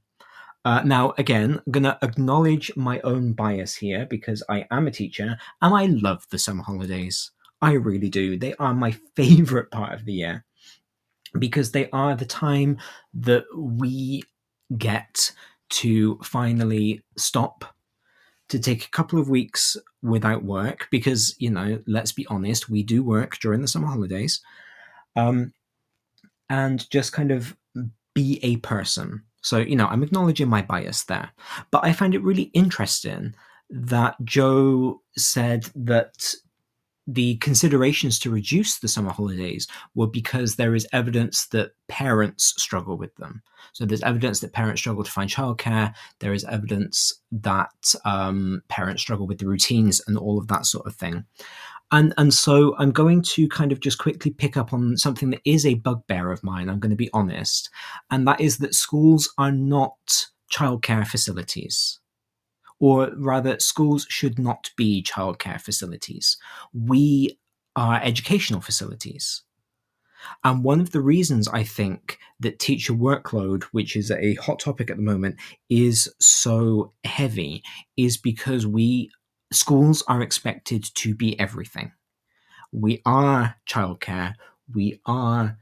Uh, 0.66 0.82
now, 0.82 1.14
again, 1.16 1.62
I'm 1.64 1.72
going 1.72 1.84
to 1.84 1.98
acknowledge 2.02 2.72
my 2.76 3.00
own 3.00 3.32
bias 3.32 3.76
here 3.76 4.04
because 4.04 4.42
I 4.50 4.66
am 4.70 4.86
a 4.86 4.90
teacher 4.90 5.38
and 5.62 5.74
I 5.74 5.86
love 5.86 6.26
the 6.30 6.38
summer 6.38 6.62
holidays. 6.62 7.30
I 7.62 7.72
really 7.72 8.10
do. 8.10 8.38
They 8.38 8.54
are 8.54 8.74
my 8.74 8.92
favorite 9.14 9.70
part 9.70 9.94
of 9.94 10.04
the 10.04 10.12
year 10.12 10.44
because 11.38 11.72
they 11.72 11.90
are 11.90 12.14
the 12.14 12.26
time 12.26 12.78
that 13.14 13.44
we 13.54 14.22
get 14.76 15.32
to 15.68 16.18
finally 16.22 17.02
stop 17.16 17.64
to 18.48 18.58
take 18.58 18.84
a 18.84 18.90
couple 18.90 19.18
of 19.18 19.28
weeks 19.28 19.76
without 20.02 20.44
work 20.44 20.86
because 20.90 21.34
you 21.38 21.50
know 21.50 21.82
let's 21.86 22.12
be 22.12 22.26
honest 22.28 22.70
we 22.70 22.82
do 22.82 23.02
work 23.02 23.38
during 23.38 23.60
the 23.60 23.68
summer 23.68 23.88
holidays 23.88 24.40
um, 25.16 25.52
and 26.48 26.88
just 26.90 27.12
kind 27.12 27.32
of 27.32 27.56
be 28.14 28.38
a 28.42 28.56
person 28.58 29.22
so 29.42 29.58
you 29.58 29.76
know 29.76 29.86
i'm 29.88 30.02
acknowledging 30.02 30.48
my 30.48 30.62
bias 30.62 31.04
there 31.04 31.30
but 31.70 31.84
i 31.84 31.92
find 31.92 32.14
it 32.14 32.22
really 32.22 32.50
interesting 32.54 33.34
that 33.68 34.14
joe 34.24 35.00
said 35.16 35.68
that 35.74 36.32
the 37.06 37.36
considerations 37.36 38.18
to 38.18 38.30
reduce 38.30 38.78
the 38.78 38.88
summer 38.88 39.10
holidays 39.10 39.66
were 39.94 40.08
because 40.08 40.56
there 40.56 40.74
is 40.74 40.88
evidence 40.92 41.46
that 41.48 41.72
parents 41.88 42.54
struggle 42.56 42.96
with 42.96 43.14
them. 43.16 43.42
So 43.72 43.84
there's 43.84 44.02
evidence 44.02 44.40
that 44.40 44.52
parents 44.52 44.80
struggle 44.80 45.04
to 45.04 45.10
find 45.10 45.30
childcare. 45.30 45.94
There 46.18 46.32
is 46.32 46.44
evidence 46.44 47.12
that 47.30 47.94
um, 48.04 48.62
parents 48.68 49.02
struggle 49.02 49.26
with 49.26 49.38
the 49.38 49.46
routines 49.46 50.00
and 50.06 50.18
all 50.18 50.38
of 50.38 50.48
that 50.48 50.66
sort 50.66 50.86
of 50.86 50.96
thing. 50.96 51.24
And 51.92 52.12
and 52.18 52.34
so 52.34 52.74
I'm 52.78 52.90
going 52.90 53.22
to 53.22 53.48
kind 53.48 53.70
of 53.70 53.78
just 53.78 53.98
quickly 53.98 54.32
pick 54.32 54.56
up 54.56 54.72
on 54.72 54.96
something 54.96 55.30
that 55.30 55.42
is 55.44 55.64
a 55.64 55.74
bugbear 55.74 56.32
of 56.32 56.42
mine. 56.42 56.68
I'm 56.68 56.80
going 56.80 56.90
to 56.90 56.96
be 56.96 57.10
honest, 57.12 57.70
and 58.10 58.26
that 58.26 58.40
is 58.40 58.58
that 58.58 58.74
schools 58.74 59.32
are 59.38 59.52
not 59.52 60.26
childcare 60.50 61.06
facilities 61.06 62.00
or 62.78 63.10
rather, 63.16 63.58
schools 63.58 64.06
should 64.08 64.38
not 64.38 64.70
be 64.76 65.02
childcare 65.02 65.60
facilities. 65.60 66.36
We 66.72 67.38
are 67.74 68.00
educational 68.02 68.60
facilities. 68.60 69.42
And 70.44 70.64
one 70.64 70.80
of 70.80 70.90
the 70.90 71.00
reasons 71.00 71.48
I 71.48 71.62
think 71.62 72.18
that 72.40 72.58
teacher 72.58 72.92
workload, 72.92 73.64
which 73.64 73.96
is 73.96 74.10
a 74.10 74.34
hot 74.34 74.58
topic 74.58 74.90
at 74.90 74.96
the 74.96 75.02
moment, 75.02 75.36
is 75.70 76.12
so 76.20 76.92
heavy 77.04 77.62
is 77.96 78.16
because 78.16 78.66
we 78.66 79.10
schools 79.52 80.02
are 80.08 80.22
expected 80.22 80.84
to 80.94 81.14
be 81.14 81.38
everything. 81.38 81.92
We 82.72 83.00
are 83.06 83.56
childcare. 83.68 84.34
We 84.74 85.00
are 85.06 85.56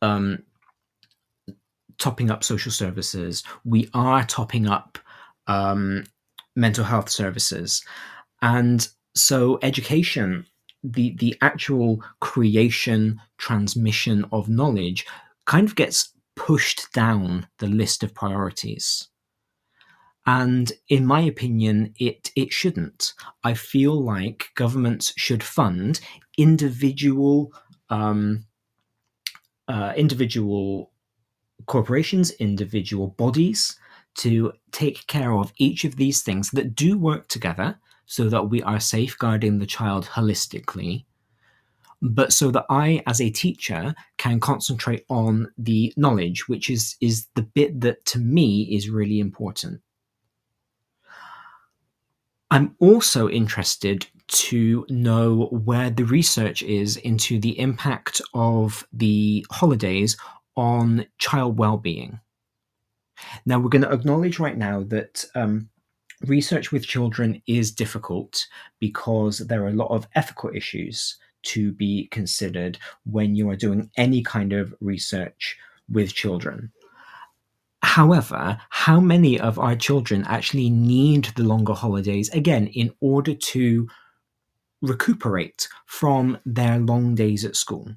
um, 0.00 0.44
topping 1.98 2.30
up 2.30 2.42
social 2.42 2.72
services. 2.72 3.44
We 3.64 3.88
are 3.92 4.24
topping 4.24 4.66
up 4.66 4.98
um, 5.46 6.04
mental 6.56 6.84
health 6.84 7.10
services. 7.10 7.82
And 8.40 8.86
so 9.14 9.58
education, 9.62 10.46
the, 10.82 11.14
the 11.18 11.36
actual 11.40 12.02
creation, 12.20 13.20
transmission 13.38 14.24
of 14.32 14.48
knowledge 14.48 15.06
kind 15.46 15.66
of 15.66 15.76
gets 15.76 16.12
pushed 16.36 16.92
down 16.92 17.46
the 17.58 17.66
list 17.66 18.02
of 18.02 18.14
priorities. 18.14 19.08
And 20.24 20.72
in 20.88 21.04
my 21.04 21.20
opinion, 21.20 21.94
it, 21.98 22.30
it 22.36 22.52
shouldn't. 22.52 23.12
I 23.42 23.54
feel 23.54 24.00
like 24.00 24.50
governments 24.54 25.12
should 25.16 25.42
fund 25.42 26.00
individual 26.38 27.52
um, 27.90 28.46
uh, 29.68 29.92
individual 29.96 30.92
corporations, 31.66 32.30
individual 32.32 33.08
bodies, 33.08 33.78
to 34.16 34.52
take 34.70 35.06
care 35.06 35.32
of 35.32 35.52
each 35.56 35.84
of 35.84 35.96
these 35.96 36.22
things 36.22 36.50
that 36.50 36.74
do 36.74 36.98
work 36.98 37.28
together 37.28 37.78
so 38.06 38.28
that 38.28 38.50
we 38.50 38.62
are 38.62 38.80
safeguarding 38.80 39.58
the 39.58 39.66
child 39.66 40.04
holistically, 40.04 41.04
but 42.02 42.32
so 42.32 42.50
that 42.50 42.66
I, 42.68 43.02
as 43.06 43.20
a 43.20 43.30
teacher, 43.30 43.94
can 44.18 44.40
concentrate 44.40 45.04
on 45.08 45.50
the 45.56 45.92
knowledge, 45.96 46.48
which 46.48 46.68
is, 46.68 46.96
is 47.00 47.26
the 47.34 47.42
bit 47.42 47.80
that 47.80 48.04
to 48.06 48.18
me 48.18 48.62
is 48.74 48.90
really 48.90 49.20
important. 49.20 49.80
I'm 52.50 52.74
also 52.80 53.30
interested 53.30 54.06
to 54.28 54.84
know 54.90 55.46
where 55.52 55.88
the 55.90 56.04
research 56.04 56.62
is 56.62 56.98
into 56.98 57.38
the 57.40 57.58
impact 57.58 58.20
of 58.34 58.86
the 58.92 59.46
holidays 59.50 60.16
on 60.56 61.06
child 61.18 61.58
well-being 61.58 62.20
now, 63.46 63.58
we're 63.58 63.68
going 63.68 63.82
to 63.82 63.92
acknowledge 63.92 64.38
right 64.38 64.56
now 64.56 64.82
that 64.84 65.24
um, 65.34 65.68
research 66.22 66.72
with 66.72 66.86
children 66.86 67.42
is 67.46 67.72
difficult 67.72 68.46
because 68.78 69.38
there 69.38 69.62
are 69.64 69.68
a 69.68 69.72
lot 69.72 69.90
of 69.90 70.06
ethical 70.14 70.50
issues 70.54 71.18
to 71.42 71.72
be 71.72 72.08
considered 72.10 72.78
when 73.04 73.34
you 73.34 73.50
are 73.50 73.56
doing 73.56 73.90
any 73.96 74.22
kind 74.22 74.52
of 74.52 74.74
research 74.80 75.56
with 75.88 76.14
children. 76.14 76.72
However, 77.82 78.60
how 78.70 79.00
many 79.00 79.40
of 79.40 79.58
our 79.58 79.74
children 79.74 80.24
actually 80.26 80.70
need 80.70 81.24
the 81.36 81.42
longer 81.42 81.74
holidays 81.74 82.28
again 82.30 82.68
in 82.68 82.94
order 83.00 83.34
to 83.34 83.88
recuperate 84.80 85.68
from 85.86 86.38
their 86.46 86.78
long 86.78 87.14
days 87.14 87.44
at 87.44 87.56
school? 87.56 87.88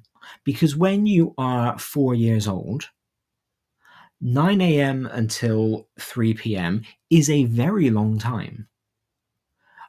Because 0.44 0.76
when 0.76 1.06
you 1.06 1.34
are 1.38 1.78
four 1.78 2.14
years 2.14 2.48
old, 2.48 2.88
9 4.20 4.60
a.m. 4.60 5.06
until 5.12 5.88
3 6.00 6.34
p.m. 6.34 6.82
is 7.10 7.28
a 7.28 7.44
very 7.44 7.90
long 7.90 8.18
time. 8.18 8.68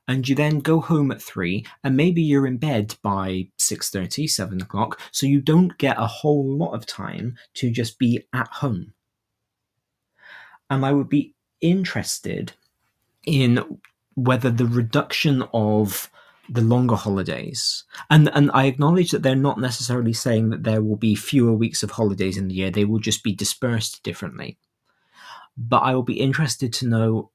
And 0.07 0.27
you 0.27 0.35
then 0.35 0.59
go 0.59 0.79
home 0.79 1.11
at 1.11 1.21
3 1.21 1.65
and 1.83 1.97
maybe 1.97 2.21
you're 2.21 2.47
in 2.47 2.57
bed 2.57 2.95
by 3.01 3.49
6:30, 3.57 4.29
7 4.29 4.61
o'clock, 4.61 4.99
so 5.11 5.25
you 5.25 5.41
don't 5.41 5.77
get 5.77 5.99
a 5.99 6.07
whole 6.07 6.45
lot 6.45 6.71
of 6.71 6.85
time 6.85 7.37
to 7.55 7.69
just 7.69 7.99
be 7.99 8.25
at 8.33 8.47
home. 8.47 8.93
And 10.69 10.85
I 10.85 10.93
would 10.93 11.09
be 11.09 11.35
interested 11.61 12.53
in 13.25 13.79
whether 14.15 14.49
the 14.49 14.65
reduction 14.65 15.43
of 15.53 16.09
the 16.49 16.61
longer 16.61 16.95
holidays. 16.95 17.83
And 18.09 18.29
and 18.33 18.51
I 18.53 18.65
acknowledge 18.65 19.11
that 19.11 19.23
they're 19.23 19.35
not 19.35 19.59
necessarily 19.59 20.13
saying 20.13 20.49
that 20.49 20.63
there 20.63 20.81
will 20.81 20.95
be 20.95 21.15
fewer 21.15 21.53
weeks 21.53 21.83
of 21.83 21.91
holidays 21.91 22.37
in 22.37 22.47
the 22.47 22.55
year. 22.55 22.71
They 22.71 22.85
will 22.85 22.99
just 22.99 23.23
be 23.23 23.33
dispersed 23.33 24.03
differently. 24.03 24.57
But 25.57 25.79
I 25.79 25.93
will 25.95 26.03
be 26.03 26.19
interested 26.19 26.71
to 26.73 26.87
know 26.87 27.31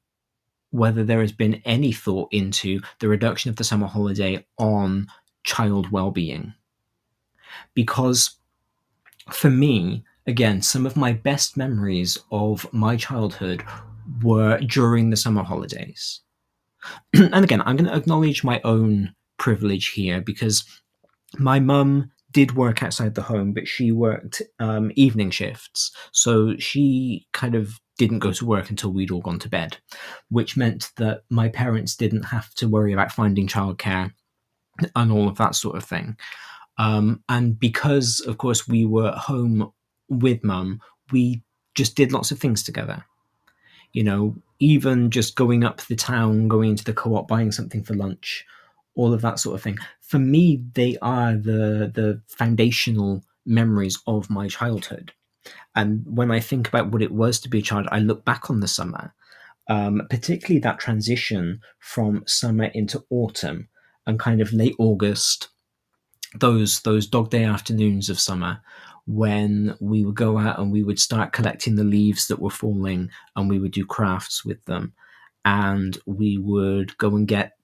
whether 0.71 1.05
there 1.05 1.21
has 1.21 1.33
been 1.33 1.61
any 1.65 1.93
thought 1.93 2.33
into 2.33 2.81
the 2.99 3.09
reduction 3.09 3.51
of 3.51 3.57
the 3.57 3.65
summer 3.65 3.87
holiday 3.87 4.45
on 4.59 5.07
child 5.45 5.91
well-being. 5.91 6.55
Because 7.75 8.37
for 9.31 9.51
me, 9.51 10.05
again, 10.27 10.63
some 10.63 10.87
of 10.87 10.97
my 10.97 11.13
best 11.13 11.57
memories 11.57 12.17
of 12.31 12.73
my 12.73 12.97
childhood 12.97 13.63
were 14.23 14.59
during 14.61 15.11
the 15.11 15.17
summer 15.17 15.43
holidays 15.43 16.21
and 17.15 17.45
again, 17.45 17.63
I'm 17.63 17.77
going 17.77 17.91
to 17.91 17.97
acknowledge 17.97 18.45
my 18.45 18.61
own 18.65 19.15
privilege 19.39 19.89
here 19.89 20.21
because 20.21 20.65
my 21.39 21.61
mum 21.61 22.11
did 22.33 22.57
work 22.57 22.83
outside 22.83 23.15
the 23.15 23.23
home, 23.23 23.53
but 23.53 23.69
she 23.69 23.93
worked 23.93 24.43
um, 24.59 24.91
evening 24.97 25.31
shifts. 25.31 25.95
So 26.13 26.57
she 26.57 27.27
kind 27.33 27.55
of 27.55 27.79
didn't 27.99 28.21
go 28.21 28.33
to 28.33 28.47
work 28.47 28.71
until 28.71 28.91
we'd 28.91 29.11
all 29.11 29.21
gone 29.21 29.39
to 29.41 29.49
bed, 29.49 29.77
which 30.31 30.57
meant 30.57 30.91
that 30.97 31.23
my 31.31 31.49
parents 31.49 31.95
didn't 31.95 32.25
have 32.25 32.53
to 32.55 32.69
worry 32.69 32.93
about 32.93 33.13
finding 33.13 33.47
childcare 33.47 34.13
and 34.97 35.13
all 35.13 35.29
of 35.29 35.37
that 35.37 35.55
sort 35.55 35.77
of 35.77 35.85
thing. 35.85 36.17
Um, 36.79 37.23
and 37.29 37.59
because, 37.59 38.21
of 38.21 38.39
course, 38.39 38.67
we 38.67 38.87
were 38.87 39.13
home 39.13 39.73
with 40.09 40.43
mum, 40.43 40.81
we 41.11 41.43
just 41.75 41.95
did 41.95 42.13
lots 42.13 42.31
of 42.31 42.39
things 42.39 42.63
together. 42.63 43.05
You 43.93 44.05
know, 44.05 44.37
even 44.63 45.11
just 45.11 45.35
going 45.35 45.65
up 45.65 45.81
the 45.83 45.97
town, 45.97 46.47
going 46.47 46.71
into 46.71 46.85
the 46.85 46.93
co-op, 46.93 47.27
buying 47.27 47.51
something 47.51 47.83
for 47.83 47.95
lunch, 47.95 48.47
all 48.95 49.13
of 49.13 49.21
that 49.21 49.41
sort 49.41 49.57
of 49.57 49.63
thing. 49.63 49.77
For 50.01 50.21
me, 50.21 50.63
they 50.75 50.97
are 51.03 51.33
the 51.35 51.91
the 51.93 52.23
foundational 52.29 53.25
memories 53.45 53.99
of 54.07 54.31
my 54.31 54.47
childhood. 54.47 55.13
And 55.75 56.05
when 56.07 56.31
I 56.31 56.39
think 56.39 56.69
about 56.69 56.93
what 56.93 57.03
it 57.03 57.11
was 57.11 57.41
to 57.41 57.49
be 57.49 57.59
a 57.59 57.63
child, 57.63 57.89
I 57.91 57.99
look 57.99 58.25
back 58.25 58.51
on 58.51 58.61
the 58.61 58.69
summer, 58.69 59.13
um, 59.69 60.03
particularly 60.09 60.61
that 60.61 60.79
transition 60.79 61.61
from 61.81 62.23
summer 62.29 62.67
into 62.67 63.05
autumn 63.11 63.69
and 64.07 64.21
kind 64.21 64.41
of 64.41 64.53
late 64.53 64.77
August, 64.79 65.49
those 66.39 66.83
those 66.83 67.09
dog 67.09 67.31
day 67.31 67.43
afternoons 67.43 68.09
of 68.09 68.21
summer 68.21 68.61
when 69.07 69.75
we 69.81 70.05
would 70.05 70.15
go 70.15 70.39
out 70.39 70.59
and 70.59 70.71
we 70.73 70.83
would 70.83 70.99
start 70.99 71.33
collecting 71.33 71.77
the 71.77 71.85
leaves 71.85 72.29
that 72.29 72.41
were 72.41 72.51
falling 72.51 73.11
and 73.37 73.49
we 73.51 73.59
would 73.59 73.73
do 73.73 73.85
crafts 73.85 74.45
with 74.45 74.65
them. 74.65 74.93
And 75.45 75.99
we 76.07 76.39
would 76.39 76.97
go 76.99 77.17
and 77.17 77.27
get 77.27 77.57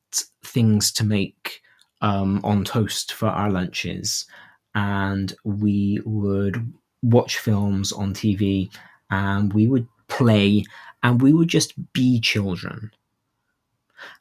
things 0.44 0.90
to 0.92 1.04
make 1.04 1.62
um, 2.00 2.40
on 2.42 2.64
toast 2.64 3.12
for 3.12 3.28
our 3.28 3.50
lunches. 3.50 4.26
And 4.74 5.32
we 5.44 6.00
would 6.04 6.72
watch 7.02 7.38
films 7.38 7.92
on 7.92 8.14
TV 8.14 8.70
and 9.10 9.52
we 9.52 9.68
would 9.68 9.86
play 10.08 10.64
and 11.02 11.22
we 11.22 11.32
would 11.32 11.48
just 11.48 11.92
be 11.92 12.20
children. 12.20 12.90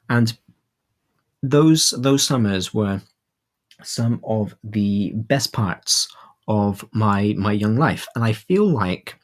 And 0.08 0.36
those 1.42 1.90
those 1.96 2.24
summers 2.24 2.74
were 2.74 3.00
some 3.82 4.20
of 4.24 4.56
the 4.64 5.12
best 5.14 5.52
parts 5.52 6.08
of 6.48 6.84
my 6.92 7.34
my 7.38 7.52
young 7.52 7.76
life. 7.76 8.08
And 8.14 8.24
i 8.24 8.32
feel 8.32 8.66
like 8.66 9.16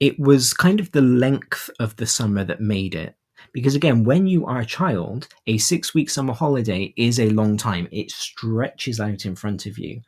it 0.00 0.18
was 0.18 0.52
kind 0.52 0.80
of 0.80 0.92
the 0.92 1.02
length 1.02 1.70
of 1.80 1.96
the 1.96 2.06
summer 2.06 2.44
that 2.44 2.60
made 2.60 2.94
it. 2.94 3.14
Because 3.52 3.74
again 3.74 4.04
when 4.04 4.26
you 4.26 4.46
are 4.46 4.60
a 4.60 4.66
child 4.66 5.28
a 5.46 5.58
6 5.58 5.94
week 5.94 6.10
summer 6.10 6.34
holiday 6.34 6.92
is 6.96 7.18
a 7.18 7.30
long 7.30 7.56
time. 7.56 7.88
It 7.92 8.10
stretches 8.10 9.00
out 9.00 9.24
in 9.24 9.36
front 9.36 9.66
of 9.66 9.78
you. 9.78 10.02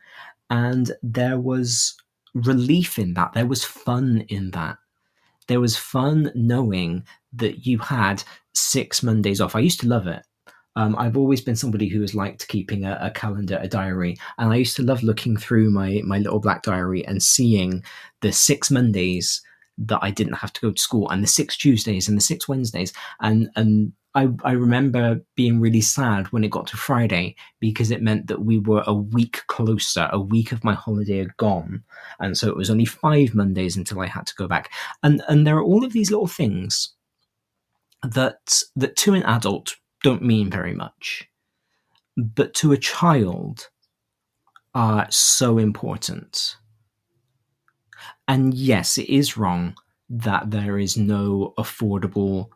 And 0.50 0.92
there 1.02 1.38
was 1.38 1.94
relief 2.34 2.98
in 2.98 3.14
that. 3.14 3.32
There 3.32 3.46
was 3.46 3.64
fun 3.64 4.24
in 4.28 4.50
that. 4.50 4.76
There 5.46 5.60
was 5.60 5.76
fun 5.76 6.30
knowing 6.34 7.04
that 7.32 7.66
you 7.66 7.78
had 7.78 8.22
6 8.54 9.02
mondays 9.02 9.40
off. 9.40 9.56
I 9.56 9.60
used 9.60 9.80
to 9.80 9.88
love 9.88 10.06
it 10.06 10.24
um, 10.76 10.94
I've 10.96 11.16
always 11.16 11.40
been 11.40 11.56
somebody 11.56 11.88
who 11.88 12.00
has 12.00 12.14
liked 12.14 12.48
keeping 12.48 12.84
a, 12.84 12.98
a, 13.00 13.10
calendar, 13.10 13.58
a 13.60 13.68
diary, 13.68 14.16
and 14.38 14.52
I 14.52 14.56
used 14.56 14.76
to 14.76 14.82
love 14.82 15.02
looking 15.02 15.36
through 15.36 15.70
my 15.70 16.00
my 16.04 16.18
little 16.18 16.40
black 16.40 16.62
diary 16.62 17.04
and 17.06 17.22
seeing 17.22 17.82
the 18.20 18.32
six 18.32 18.70
Mondays 18.70 19.42
that 19.78 19.98
I 20.02 20.10
didn't 20.10 20.34
have 20.34 20.52
to 20.52 20.60
go 20.60 20.70
to 20.70 20.80
school, 20.80 21.10
and 21.10 21.22
the 21.22 21.28
six 21.28 21.56
Tuesdays 21.56 22.08
and 22.08 22.16
the 22.16 22.22
six 22.22 22.46
Wednesdays, 22.48 22.92
and 23.20 23.50
and 23.56 23.92
I, 24.14 24.28
I 24.44 24.52
remember 24.52 25.20
being 25.36 25.60
really 25.60 25.80
sad 25.80 26.26
when 26.28 26.42
it 26.42 26.50
got 26.50 26.66
to 26.68 26.76
Friday 26.76 27.36
because 27.60 27.92
it 27.92 28.02
meant 28.02 28.26
that 28.26 28.44
we 28.44 28.58
were 28.58 28.82
a 28.86 28.94
week 28.94 29.42
closer, 29.46 30.08
a 30.12 30.20
week 30.20 30.50
of 30.50 30.64
my 30.64 30.74
holiday 30.74 31.18
had 31.18 31.36
gone, 31.36 31.82
and 32.20 32.38
so 32.38 32.48
it 32.48 32.56
was 32.56 32.70
only 32.70 32.84
five 32.84 33.34
Mondays 33.34 33.76
until 33.76 34.00
I 34.00 34.06
had 34.06 34.26
to 34.26 34.34
go 34.36 34.46
back, 34.46 34.70
and 35.02 35.20
and 35.28 35.44
there 35.44 35.56
are 35.56 35.64
all 35.64 35.84
of 35.84 35.92
these 35.92 36.12
little 36.12 36.28
things 36.28 36.94
that 38.02 38.62
that 38.76 38.96
to 38.96 39.14
an 39.14 39.24
adult 39.24 39.76
don't 40.02 40.22
mean 40.22 40.50
very 40.50 40.74
much, 40.74 41.28
but 42.16 42.54
to 42.54 42.72
a 42.72 42.78
child 42.78 43.68
are 44.74 45.06
so 45.10 45.58
important. 45.58 46.56
And 48.28 48.54
yes, 48.54 48.98
it 48.98 49.08
is 49.08 49.36
wrong 49.36 49.74
that 50.08 50.50
there 50.50 50.78
is 50.78 50.96
no 50.96 51.54
affordable 51.58 52.48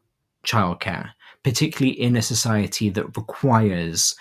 childcare, 0.47 1.11
particularly 1.43 2.01
in 2.01 2.17
a 2.17 2.23
society 2.23 2.89
that 2.91 3.17
requires 3.17 4.15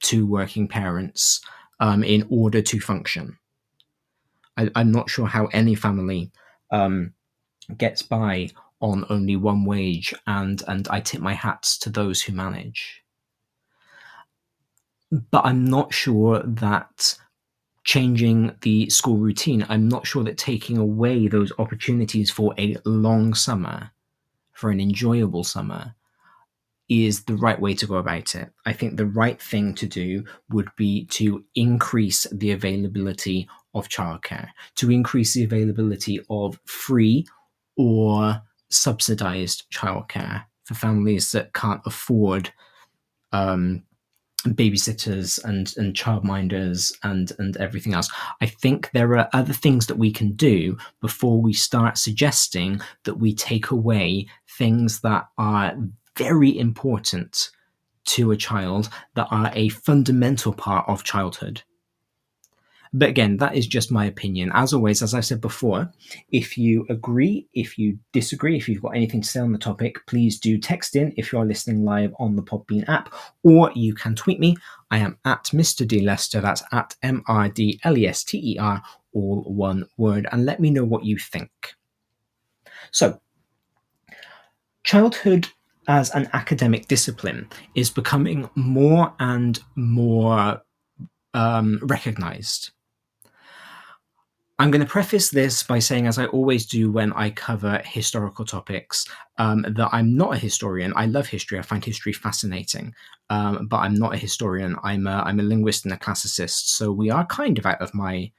two 0.00 0.26
working 0.26 0.68
parents 0.68 1.40
um, 1.80 2.04
in 2.04 2.26
order 2.30 2.62
to 2.62 2.80
function. 2.80 3.38
I, 4.56 4.70
am 4.74 4.92
not 4.92 5.08
sure 5.08 5.26
how 5.26 5.46
any 5.46 5.74
family 5.74 6.30
um, 6.70 7.14
gets 7.76 8.02
by 8.02 8.50
on 8.82 9.06
only 9.08 9.36
one 9.36 9.64
wage, 9.64 10.12
and 10.26 10.62
and 10.68 10.86
I 10.88 11.00
tip 11.00 11.22
my 11.22 11.32
hats 11.34 11.78
to 11.78 11.90
those 11.90 12.22
who 12.22 12.34
manage. 12.34 13.02
But 15.10 15.46
I'm 15.46 15.64
not 15.64 15.94
sure 15.94 16.42
that 16.44 17.18
changing 17.84 18.56
the 18.62 18.88
school 18.90 19.16
routine, 19.16 19.66
I'm 19.68 19.88
not 19.88 20.06
sure 20.06 20.24
that 20.24 20.38
taking 20.38 20.78
away 20.78 21.28
those 21.28 21.52
opportunities 21.58 22.30
for 22.30 22.54
a 22.58 22.76
long 22.84 23.34
summer, 23.34 23.90
for 24.52 24.70
an 24.70 24.80
enjoyable 24.80 25.44
summer, 25.44 25.94
is 26.88 27.24
the 27.24 27.36
right 27.36 27.60
way 27.60 27.74
to 27.74 27.86
go 27.86 27.96
about 27.96 28.34
it. 28.34 28.52
I 28.66 28.72
think 28.72 28.96
the 28.96 29.06
right 29.06 29.40
thing 29.40 29.74
to 29.76 29.86
do 29.86 30.24
would 30.50 30.68
be 30.76 31.06
to 31.06 31.44
increase 31.54 32.26
the 32.32 32.52
availability 32.52 33.48
of 33.74 33.88
childcare, 33.88 34.48
to 34.76 34.90
increase 34.90 35.34
the 35.34 35.44
availability 35.44 36.20
of 36.28 36.60
free 36.64 37.26
or 37.76 38.42
subsidized 38.72 39.64
childcare 39.70 40.44
for 40.64 40.74
families 40.74 41.32
that 41.32 41.52
can't 41.52 41.82
afford 41.84 42.52
um, 43.32 43.82
babysitters 44.44 45.42
and 45.44 45.74
and 45.76 45.94
childminders 45.94 46.92
and 47.02 47.32
and 47.38 47.56
everything 47.58 47.94
else. 47.94 48.10
I 48.40 48.46
think 48.46 48.90
there 48.92 49.16
are 49.16 49.28
other 49.32 49.52
things 49.52 49.86
that 49.86 49.98
we 49.98 50.10
can 50.12 50.32
do 50.32 50.76
before 51.00 51.40
we 51.40 51.52
start 51.52 51.98
suggesting 51.98 52.80
that 53.04 53.14
we 53.14 53.34
take 53.34 53.70
away 53.70 54.26
things 54.58 55.00
that 55.00 55.28
are 55.38 55.76
very 56.16 56.58
important 56.58 57.50
to 58.04 58.32
a 58.32 58.36
child 58.36 58.88
that 59.14 59.28
are 59.30 59.50
a 59.54 59.68
fundamental 59.68 60.52
part 60.52 60.88
of 60.88 61.04
childhood. 61.04 61.62
But 62.94 63.08
again, 63.08 63.38
that 63.38 63.54
is 63.54 63.66
just 63.66 63.90
my 63.90 64.04
opinion. 64.04 64.50
As 64.52 64.74
always, 64.74 65.02
as 65.02 65.14
I 65.14 65.20
said 65.20 65.40
before, 65.40 65.90
if 66.30 66.58
you 66.58 66.84
agree, 66.90 67.48
if 67.54 67.78
you 67.78 67.98
disagree, 68.12 68.56
if 68.56 68.68
you've 68.68 68.82
got 68.82 68.94
anything 68.94 69.22
to 69.22 69.28
say 69.28 69.40
on 69.40 69.52
the 69.52 69.58
topic, 69.58 70.06
please 70.06 70.38
do 70.38 70.58
text 70.58 70.94
in 70.94 71.14
if 71.16 71.32
you're 71.32 71.46
listening 71.46 71.84
live 71.84 72.12
on 72.18 72.36
the 72.36 72.42
Podbean 72.42 72.86
app, 72.88 73.14
or 73.44 73.72
you 73.74 73.94
can 73.94 74.14
tweet 74.14 74.38
me. 74.38 74.56
I 74.90 74.98
am 74.98 75.16
at 75.24 75.44
Mr. 75.44 75.88
D 75.88 76.02
Lester, 76.02 76.42
that's 76.42 76.62
at 76.70 76.94
M 77.02 77.22
R 77.28 77.48
D 77.48 77.80
L 77.84 77.96
E 77.96 78.06
S 78.06 78.24
T 78.24 78.38
E 78.38 78.58
R, 78.58 78.82
all 79.14 79.42
one 79.44 79.86
word, 79.96 80.26
and 80.30 80.44
let 80.44 80.60
me 80.60 80.68
know 80.68 80.84
what 80.84 81.04
you 81.04 81.16
think. 81.16 81.50
So, 82.90 83.22
childhood 84.84 85.48
as 85.88 86.10
an 86.10 86.28
academic 86.34 86.88
discipline 86.88 87.48
is 87.74 87.88
becoming 87.88 88.50
more 88.54 89.14
and 89.18 89.58
more 89.76 90.60
um, 91.32 91.80
recognized 91.82 92.70
I'm 94.62 94.70
going 94.70 94.80
to 94.80 94.86
preface 94.86 95.30
this 95.30 95.64
by 95.64 95.80
saying, 95.80 96.06
as 96.06 96.20
I 96.20 96.26
always 96.26 96.66
do 96.66 96.92
when 96.92 97.12
I 97.14 97.30
cover 97.30 97.82
historical 97.84 98.44
topics, 98.44 99.04
um, 99.38 99.66
that 99.68 99.88
I'm 99.90 100.16
not 100.16 100.34
a 100.34 100.38
historian. 100.38 100.92
I 100.94 101.06
love 101.06 101.26
history. 101.26 101.58
I 101.58 101.62
find 101.62 101.84
history 101.84 102.12
fascinating, 102.12 102.94
um, 103.28 103.66
but 103.66 103.78
I'm 103.78 103.94
not 103.94 104.14
a 104.14 104.18
historian. 104.18 104.76
I'm 104.84 105.08
a, 105.08 105.24
I'm 105.26 105.40
a 105.40 105.42
linguist 105.42 105.84
and 105.84 105.92
a 105.92 105.96
classicist. 105.96 106.68
So 106.76 106.92
we 106.92 107.10
are 107.10 107.26
kind 107.26 107.58
of 107.58 107.66
out 107.66 107.82
of 107.82 107.92
my 107.92 108.30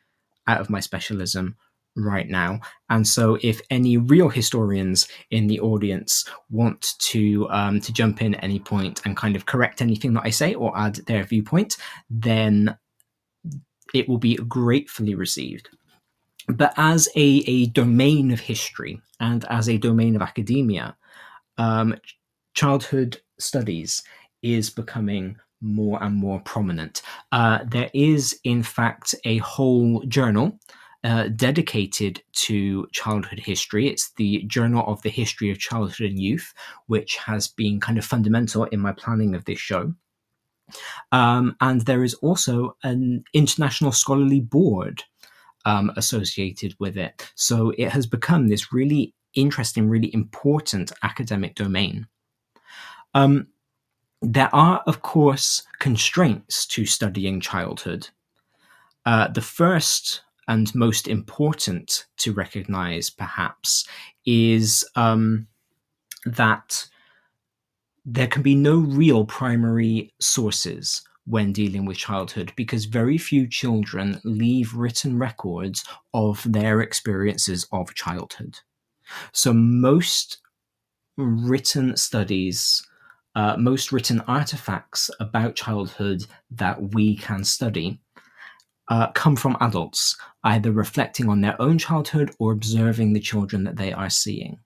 out 0.47 0.61
of 0.61 0.69
my 0.69 0.79
specialism 0.79 1.57
right 1.97 2.29
now. 2.29 2.61
And 2.89 3.05
so, 3.05 3.37
if 3.41 3.59
any 3.69 3.97
real 3.97 4.29
historians 4.29 5.09
in 5.29 5.47
the 5.47 5.59
audience 5.59 6.23
want 6.49 6.93
to 6.99 7.49
um, 7.49 7.81
to 7.81 7.91
jump 7.91 8.21
in 8.21 8.35
at 8.35 8.43
any 8.45 8.59
point 8.59 9.01
and 9.03 9.17
kind 9.17 9.35
of 9.35 9.45
correct 9.45 9.81
anything 9.81 10.13
that 10.13 10.23
I 10.23 10.29
say 10.29 10.53
or 10.53 10.71
add 10.77 10.95
their 11.05 11.25
viewpoint, 11.25 11.75
then 12.09 12.77
it 13.93 14.07
will 14.07 14.19
be 14.19 14.37
gratefully 14.37 15.15
received 15.15 15.67
but 16.47 16.73
as 16.77 17.07
a, 17.15 17.43
a 17.47 17.67
domain 17.67 18.31
of 18.31 18.39
history 18.39 19.01
and 19.19 19.45
as 19.49 19.69
a 19.69 19.77
domain 19.77 20.15
of 20.15 20.21
academia, 20.21 20.95
um, 21.57 21.95
childhood 22.53 23.21
studies 23.39 24.03
is 24.41 24.69
becoming 24.69 25.37
more 25.61 26.03
and 26.03 26.15
more 26.15 26.41
prominent. 26.41 27.01
Uh, 27.31 27.59
there 27.65 27.89
is, 27.93 28.39
in 28.43 28.61
fact, 28.63 29.15
a 29.23 29.37
whole 29.37 30.01
journal 30.07 30.59
uh, 31.03 31.27
dedicated 31.29 32.21
to 32.33 32.87
childhood 32.91 33.39
history. 33.39 33.87
It's 33.87 34.11
the 34.13 34.43
Journal 34.43 34.85
of 34.87 35.01
the 35.01 35.09
History 35.09 35.51
of 35.51 35.59
Childhood 35.59 36.11
and 36.11 36.19
Youth, 36.19 36.53
which 36.87 37.17
has 37.17 37.47
been 37.47 37.79
kind 37.79 37.97
of 37.97 38.05
fundamental 38.05 38.65
in 38.65 38.79
my 38.79 38.93
planning 38.93 39.35
of 39.35 39.45
this 39.45 39.59
show. 39.59 39.93
Um, 41.11 41.55
and 41.59 41.81
there 41.81 42.03
is 42.03 42.13
also 42.15 42.77
an 42.83 43.23
international 43.33 43.91
scholarly 43.91 44.39
board 44.39 45.03
um, 45.65 45.91
associated 45.95 46.75
with 46.79 46.97
it. 46.97 47.31
So 47.35 47.73
it 47.77 47.89
has 47.89 48.05
become 48.05 48.47
this 48.47 48.73
really 48.73 49.13
interesting, 49.33 49.89
really 49.89 50.13
important 50.13 50.91
academic 51.03 51.55
domain. 51.55 52.07
Um, 53.13 53.47
there 54.21 54.53
are, 54.53 54.83
of 54.87 55.01
course, 55.01 55.63
constraints 55.79 56.65
to 56.67 56.85
studying 56.85 57.41
childhood. 57.41 58.09
Uh, 59.05 59.27
the 59.27 59.41
first 59.41 60.21
and 60.47 60.73
most 60.75 61.07
important 61.07 62.05
to 62.17 62.33
recognize, 62.33 63.09
perhaps, 63.09 63.85
is 64.25 64.85
um, 64.95 65.47
that 66.25 66.87
there 68.05 68.27
can 68.27 68.41
be 68.41 68.55
no 68.55 68.77
real 68.77 69.25
primary 69.25 70.13
sources 70.19 71.03
when 71.25 71.53
dealing 71.53 71.85
with 71.85 71.97
childhood 71.97 72.51
because 72.55 72.85
very 72.85 73.17
few 73.17 73.47
children 73.47 74.19
leave 74.23 74.73
written 74.73 75.17
records 75.17 75.85
of 76.13 76.43
their 76.45 76.81
experiences 76.81 77.65
of 77.71 77.93
childhood. 77.95 78.59
So 79.31 79.53
most 79.53 80.39
written 81.17 81.95
studies, 81.95 82.85
uh, 83.35 83.55
most 83.57 83.91
written 83.91 84.21
artifacts 84.21 85.09
about 85.19 85.55
childhood 85.55 86.25
that 86.51 86.93
we 86.93 87.15
can 87.15 87.43
study 87.43 87.99
uh, 88.89 89.11
come 89.11 89.35
from 89.35 89.57
adults, 89.61 90.17
either 90.43 90.71
reflecting 90.71 91.29
on 91.29 91.41
their 91.41 91.59
own 91.61 91.77
childhood 91.77 92.31
or 92.39 92.51
observing 92.51 93.13
the 93.13 93.19
children 93.19 93.63
that 93.63 93.77
they 93.77 93.93
are 93.93 94.09
seeing. 94.09 94.59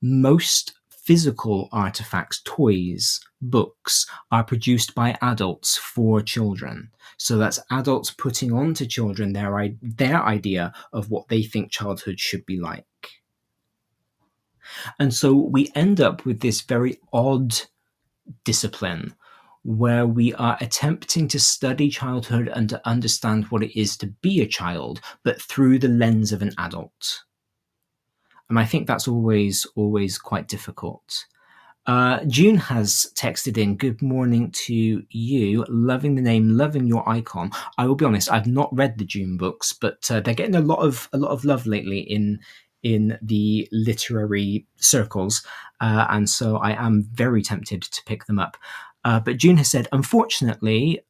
Most 0.00 0.77
physical 1.08 1.70
artifacts, 1.72 2.42
toys, 2.44 3.18
books 3.40 4.06
are 4.30 4.44
produced 4.44 4.94
by 4.94 5.16
adults 5.22 5.78
for 5.78 6.20
children. 6.20 6.90
So 7.16 7.38
that's 7.38 7.58
adults 7.70 8.10
putting 8.10 8.52
on 8.52 8.74
to 8.74 8.86
children 8.86 9.32
their, 9.32 9.70
their 9.80 10.22
idea 10.22 10.70
of 10.92 11.10
what 11.10 11.28
they 11.28 11.42
think 11.42 11.70
childhood 11.70 12.20
should 12.20 12.44
be 12.44 12.60
like. 12.60 12.84
And 14.98 15.14
so 15.14 15.32
we 15.32 15.72
end 15.74 15.98
up 15.98 16.26
with 16.26 16.40
this 16.40 16.60
very 16.60 16.98
odd 17.10 17.58
discipline 18.44 19.14
where 19.64 20.06
we 20.06 20.34
are 20.34 20.58
attempting 20.60 21.26
to 21.28 21.40
study 21.40 21.88
childhood 21.88 22.48
and 22.48 22.68
to 22.68 22.86
understand 22.86 23.46
what 23.46 23.62
it 23.62 23.80
is 23.80 23.96
to 23.96 24.08
be 24.20 24.42
a 24.42 24.46
child, 24.46 25.00
but 25.24 25.40
through 25.40 25.78
the 25.78 25.88
lens 25.88 26.32
of 26.32 26.42
an 26.42 26.52
adult. 26.58 27.24
And 28.48 28.58
I 28.58 28.64
think 28.64 28.86
that's 28.86 29.08
always, 29.08 29.66
always 29.76 30.18
quite 30.18 30.48
difficult. 30.48 31.26
Uh, 31.86 32.22
June 32.26 32.56
has 32.56 33.10
texted 33.14 33.56
in, 33.56 33.76
Good 33.76 34.02
morning 34.02 34.50
to 34.66 35.02
you. 35.08 35.64
Loving 35.68 36.14
the 36.14 36.22
name, 36.22 36.50
loving 36.50 36.86
your 36.86 37.08
icon. 37.08 37.50
I 37.78 37.86
will 37.86 37.94
be 37.94 38.04
honest, 38.04 38.30
I've 38.30 38.46
not 38.46 38.74
read 38.76 38.98
the 38.98 39.06
June 39.06 39.38
books, 39.38 39.72
but 39.72 40.10
uh, 40.10 40.20
they're 40.20 40.34
getting 40.34 40.54
a 40.54 40.60
lot 40.60 40.80
of 40.80 41.08
a 41.14 41.18
lot 41.18 41.30
of 41.30 41.46
love 41.46 41.66
lately 41.66 42.00
in 42.00 42.40
in 42.82 43.18
the 43.22 43.66
literary 43.72 44.66
circles, 44.76 45.42
uh, 45.80 46.06
and 46.10 46.28
so 46.28 46.58
I 46.58 46.72
am 46.72 47.08
very 47.12 47.42
tempted 47.42 47.82
to 47.82 48.04
pick 48.04 48.26
them 48.26 48.38
up. 48.38 48.58
Uh, 49.02 49.18
but 49.18 49.38
June 49.38 49.56
has 49.56 49.70
said, 49.70 49.88
unfortunately, 49.90 51.00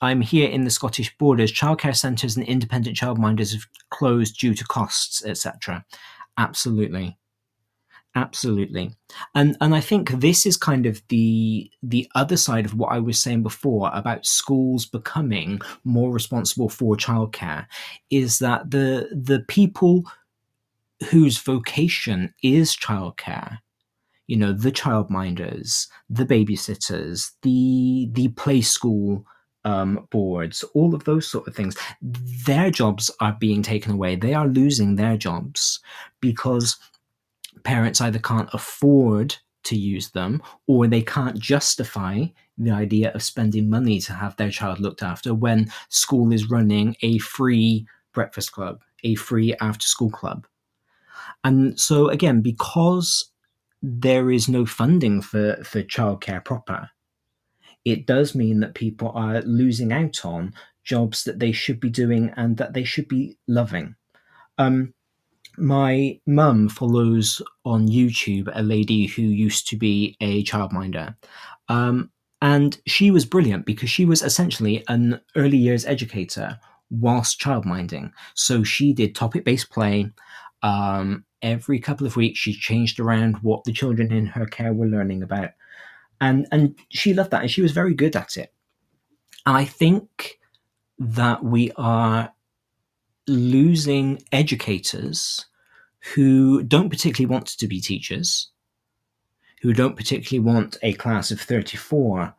I'm 0.00 0.22
here 0.22 0.48
in 0.48 0.64
the 0.64 0.70
Scottish 0.70 1.16
borders. 1.18 1.52
Childcare 1.52 1.94
centres 1.94 2.36
and 2.36 2.46
independent 2.46 2.96
childminders 2.96 3.52
have 3.52 3.66
closed 3.90 4.38
due 4.38 4.54
to 4.54 4.64
costs, 4.64 5.24
etc. 5.24 5.84
Absolutely, 6.36 7.16
absolutely, 8.16 8.92
and 9.34 9.56
and 9.60 9.74
I 9.74 9.80
think 9.80 10.10
this 10.10 10.46
is 10.46 10.56
kind 10.56 10.86
of 10.86 11.02
the 11.08 11.70
the 11.82 12.08
other 12.14 12.36
side 12.36 12.66
of 12.66 12.74
what 12.74 12.92
I 12.92 13.00
was 13.00 13.20
saying 13.22 13.42
before 13.42 13.90
about 13.94 14.26
schools 14.26 14.86
becoming 14.86 15.60
more 15.84 16.12
responsible 16.12 16.68
for 16.70 16.96
childcare. 16.96 17.66
Is 18.10 18.38
that 18.40 18.70
the 18.70 19.08
the 19.12 19.44
people 19.48 20.04
whose 21.10 21.38
vocation 21.38 22.34
is 22.42 22.76
childcare 22.76 23.58
you 24.28 24.36
know 24.36 24.52
the 24.52 24.72
childminders 24.72 25.88
the 26.10 26.24
babysitters 26.26 27.32
the 27.42 28.08
the 28.12 28.28
play 28.28 28.60
school 28.62 29.26
um, 29.64 30.06
boards 30.10 30.62
all 30.74 30.94
of 30.94 31.04
those 31.04 31.28
sort 31.30 31.48
of 31.48 31.54
things. 31.54 31.76
Their 32.02 32.70
jobs 32.70 33.10
are 33.20 33.36
being 33.38 33.62
taken 33.62 33.92
away. 33.92 34.16
They 34.16 34.34
are 34.34 34.46
losing 34.46 34.96
their 34.96 35.16
jobs 35.16 35.80
because 36.20 36.76
parents 37.62 38.00
either 38.00 38.18
can't 38.18 38.50
afford 38.52 39.36
to 39.64 39.76
use 39.76 40.10
them 40.10 40.42
or 40.66 40.86
they 40.86 41.02
can't 41.02 41.38
justify 41.38 42.26
the 42.58 42.70
idea 42.70 43.10
of 43.12 43.22
spending 43.22 43.70
money 43.70 43.98
to 43.98 44.12
have 44.12 44.36
their 44.36 44.50
child 44.50 44.78
looked 44.78 45.02
after 45.02 45.34
when 45.34 45.70
school 45.88 46.32
is 46.32 46.50
running 46.50 46.94
a 47.00 47.18
free 47.18 47.86
breakfast 48.12 48.52
club 48.52 48.80
a 49.04 49.14
free 49.14 49.54
after 49.60 49.86
school 49.86 50.10
club. 50.10 50.46
And 51.44 51.78
so 51.78 52.08
again, 52.08 52.40
because 52.40 53.30
there 53.82 54.30
is 54.30 54.48
no 54.48 54.66
funding 54.66 55.20
for, 55.20 55.62
for 55.62 55.82
childcare 55.82 56.44
proper, 56.44 56.90
it 57.84 58.06
does 58.06 58.34
mean 58.34 58.60
that 58.60 58.74
people 58.74 59.10
are 59.14 59.42
losing 59.42 59.92
out 59.92 60.24
on 60.24 60.54
jobs 60.84 61.24
that 61.24 61.38
they 61.38 61.52
should 61.52 61.80
be 61.80 61.90
doing 61.90 62.32
and 62.36 62.56
that 62.56 62.74
they 62.74 62.84
should 62.84 63.08
be 63.08 63.36
loving. 63.48 63.94
Um, 64.58 64.94
my 65.56 66.20
mum 66.26 66.68
follows 66.68 67.40
on 67.64 67.88
YouTube 67.88 68.50
a 68.54 68.62
lady 68.62 69.06
who 69.06 69.22
used 69.22 69.68
to 69.68 69.76
be 69.76 70.16
a 70.20 70.42
childminder. 70.44 71.14
Um, 71.68 72.10
and 72.42 72.78
she 72.86 73.10
was 73.10 73.24
brilliant 73.24 73.64
because 73.64 73.88
she 73.88 74.04
was 74.04 74.22
essentially 74.22 74.84
an 74.88 75.20
early 75.36 75.56
years 75.56 75.86
educator 75.86 76.58
whilst 76.90 77.40
childminding. 77.40 78.10
So 78.34 78.62
she 78.62 78.92
did 78.92 79.14
topic 79.14 79.44
based 79.44 79.70
play. 79.70 80.10
Um, 80.62 81.24
every 81.40 81.78
couple 81.78 82.06
of 82.06 82.16
weeks, 82.16 82.38
she 82.38 82.52
changed 82.52 83.00
around 83.00 83.36
what 83.36 83.64
the 83.64 83.72
children 83.72 84.12
in 84.12 84.26
her 84.26 84.46
care 84.46 84.72
were 84.72 84.86
learning 84.86 85.22
about. 85.22 85.50
And, 86.20 86.46
and 86.52 86.76
she 86.90 87.14
loved 87.14 87.30
that 87.32 87.42
and 87.42 87.50
she 87.50 87.62
was 87.62 87.72
very 87.72 87.94
good 87.94 88.16
at 88.16 88.36
it. 88.36 88.52
And 89.46 89.56
I 89.56 89.64
think 89.64 90.38
that 90.98 91.44
we 91.44 91.70
are 91.76 92.32
losing 93.26 94.22
educators 94.32 95.46
who 96.14 96.62
don't 96.62 96.90
particularly 96.90 97.32
want 97.32 97.46
to 97.46 97.66
be 97.66 97.80
teachers, 97.80 98.50
who 99.62 99.72
don't 99.72 99.96
particularly 99.96 100.44
want 100.44 100.76
a 100.82 100.92
class 100.94 101.30
of 101.30 101.40
34 101.40 102.34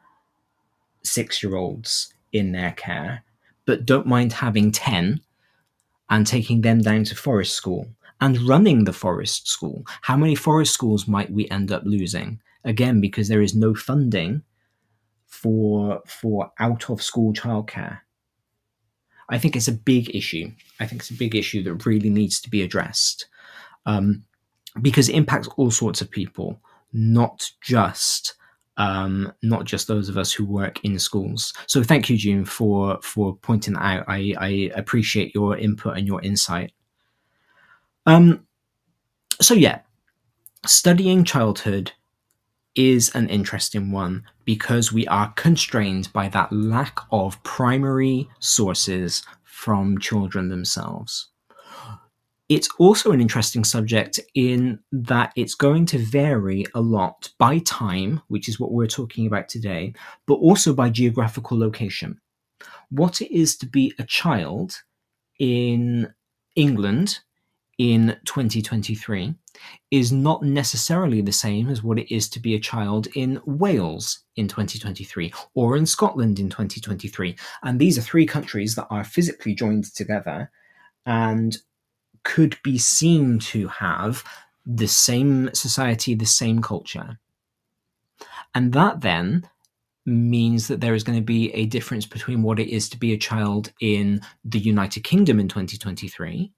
six 1.03 1.43
year 1.43 1.55
olds 1.55 2.13
in 2.31 2.51
their 2.51 2.71
care, 2.71 3.23
but 3.65 3.85
don't 3.85 4.07
mind 4.07 4.33
having 4.33 4.71
10 4.71 5.21
and 6.09 6.27
taking 6.27 6.61
them 6.61 6.81
down 6.81 7.03
to 7.05 7.15
forest 7.15 7.55
school 7.55 7.87
and 8.21 8.41
running 8.47 8.83
the 8.83 8.93
forest 8.93 9.47
school. 9.47 9.83
How 10.01 10.17
many 10.17 10.35
forest 10.35 10.73
schools 10.73 11.07
might 11.07 11.31
we 11.31 11.49
end 11.49 11.71
up 11.71 11.83
losing? 11.85 12.39
Again, 12.65 12.99
because 12.99 13.29
there 13.29 13.41
is 13.41 13.55
no 13.55 13.73
funding 13.73 14.43
for 15.27 16.01
for 16.05 16.51
out 16.59 16.89
of 16.89 17.01
school 17.01 17.31
childcare. 17.33 17.99
I 19.29 19.37
think 19.37 19.55
it's 19.55 19.67
a 19.67 19.73
big 19.73 20.15
issue. 20.15 20.51
I 20.79 20.85
think 20.85 21.01
it's 21.01 21.11
a 21.11 21.15
big 21.15 21.35
issue 21.35 21.63
that 21.63 21.85
really 21.85 22.09
needs 22.09 22.39
to 22.41 22.49
be 22.49 22.61
addressed 22.61 23.27
um, 23.85 24.23
because 24.81 25.09
it 25.09 25.15
impacts 25.15 25.47
all 25.57 25.71
sorts 25.71 26.01
of 26.01 26.11
people, 26.11 26.59
not 26.93 27.49
just 27.61 28.35
um, 28.77 29.31
not 29.41 29.63
just 29.63 29.87
those 29.87 30.09
of 30.09 30.17
us 30.17 30.33
who 30.33 30.45
work 30.45 30.83
in 30.83 30.99
schools. 30.99 31.53
So 31.67 31.81
thank 31.81 32.09
you, 32.09 32.17
June, 32.17 32.45
for 32.45 32.99
for 33.01 33.35
pointing 33.37 33.75
that 33.75 33.83
out. 33.83 34.05
I, 34.07 34.33
I 34.37 34.71
appreciate 34.75 35.33
your 35.33 35.57
input 35.57 35.97
and 35.97 36.07
your 36.07 36.21
insight. 36.21 36.73
Um, 38.05 38.45
so 39.41 39.53
yeah, 39.53 39.79
studying 40.65 41.23
childhood 41.23 41.93
is 42.75 43.13
an 43.15 43.29
interesting 43.29 43.91
one 43.91 44.23
because 44.43 44.91
we 44.91 45.07
are 45.07 45.33
constrained 45.33 46.11
by 46.13 46.27
that 46.29 46.51
lack 46.51 46.99
of 47.11 47.41
primary 47.43 48.29
sources 48.39 49.23
from 49.43 49.97
children 49.97 50.49
themselves. 50.49 51.29
It's 52.47 52.69
also 52.77 53.11
an 53.11 53.21
interesting 53.21 53.63
subject 53.63 54.19
in 54.35 54.79
that 54.91 55.33
it's 55.35 55.55
going 55.55 55.87
to 55.87 55.97
vary 55.97 56.65
a 56.75 56.81
lot 56.81 57.31
by 57.39 57.57
time, 57.59 58.21
which 58.27 58.47
is 58.47 58.59
what 58.59 58.71
we're 58.71 58.85
talking 58.85 59.25
about 59.25 59.49
today, 59.49 59.93
but 60.27 60.35
also 60.35 60.71
by 60.73 60.89
geographical 60.89 61.57
location. 61.57 62.19
What 62.89 63.19
it 63.19 63.35
is 63.35 63.57
to 63.57 63.65
be 63.65 63.93
a 63.97 64.03
child 64.03 64.83
in 65.39 66.13
England 66.55 67.19
in 67.77 68.17
2023 68.25 69.35
is 69.91 70.11
not 70.11 70.43
necessarily 70.43 71.21
the 71.21 71.31
same 71.31 71.69
as 71.69 71.83
what 71.83 71.99
it 71.99 72.13
is 72.13 72.29
to 72.29 72.39
be 72.39 72.55
a 72.55 72.59
child 72.59 73.07
in 73.15 73.41
Wales 73.45 74.19
in 74.35 74.47
2023 74.47 75.33
or 75.53 75.75
in 75.75 75.85
Scotland 75.85 76.39
in 76.39 76.49
2023. 76.49 77.35
And 77.63 77.79
these 77.79 77.97
are 77.97 78.01
three 78.01 78.25
countries 78.25 78.75
that 78.75 78.87
are 78.89 79.03
physically 79.03 79.53
joined 79.53 79.93
together 79.93 80.51
and 81.05 81.57
could 82.23 82.57
be 82.63 82.77
seen 82.77 83.39
to 83.39 83.67
have 83.67 84.23
the 84.65 84.87
same 84.87 85.49
society, 85.53 86.15
the 86.15 86.25
same 86.25 86.61
culture. 86.61 87.19
And 88.53 88.73
that 88.73 89.01
then 89.01 89.47
means 90.05 90.67
that 90.67 90.81
there 90.81 90.95
is 90.95 91.03
going 91.03 91.17
to 91.17 91.23
be 91.23 91.51
a 91.53 91.65
difference 91.65 92.05
between 92.05 92.41
what 92.41 92.59
it 92.59 92.69
is 92.69 92.89
to 92.89 92.97
be 92.97 93.13
a 93.13 93.17
child 93.17 93.71
in 93.81 94.21
the 94.43 94.59
United 94.59 95.03
Kingdom 95.03 95.39
in 95.39 95.47
2023 95.47 96.51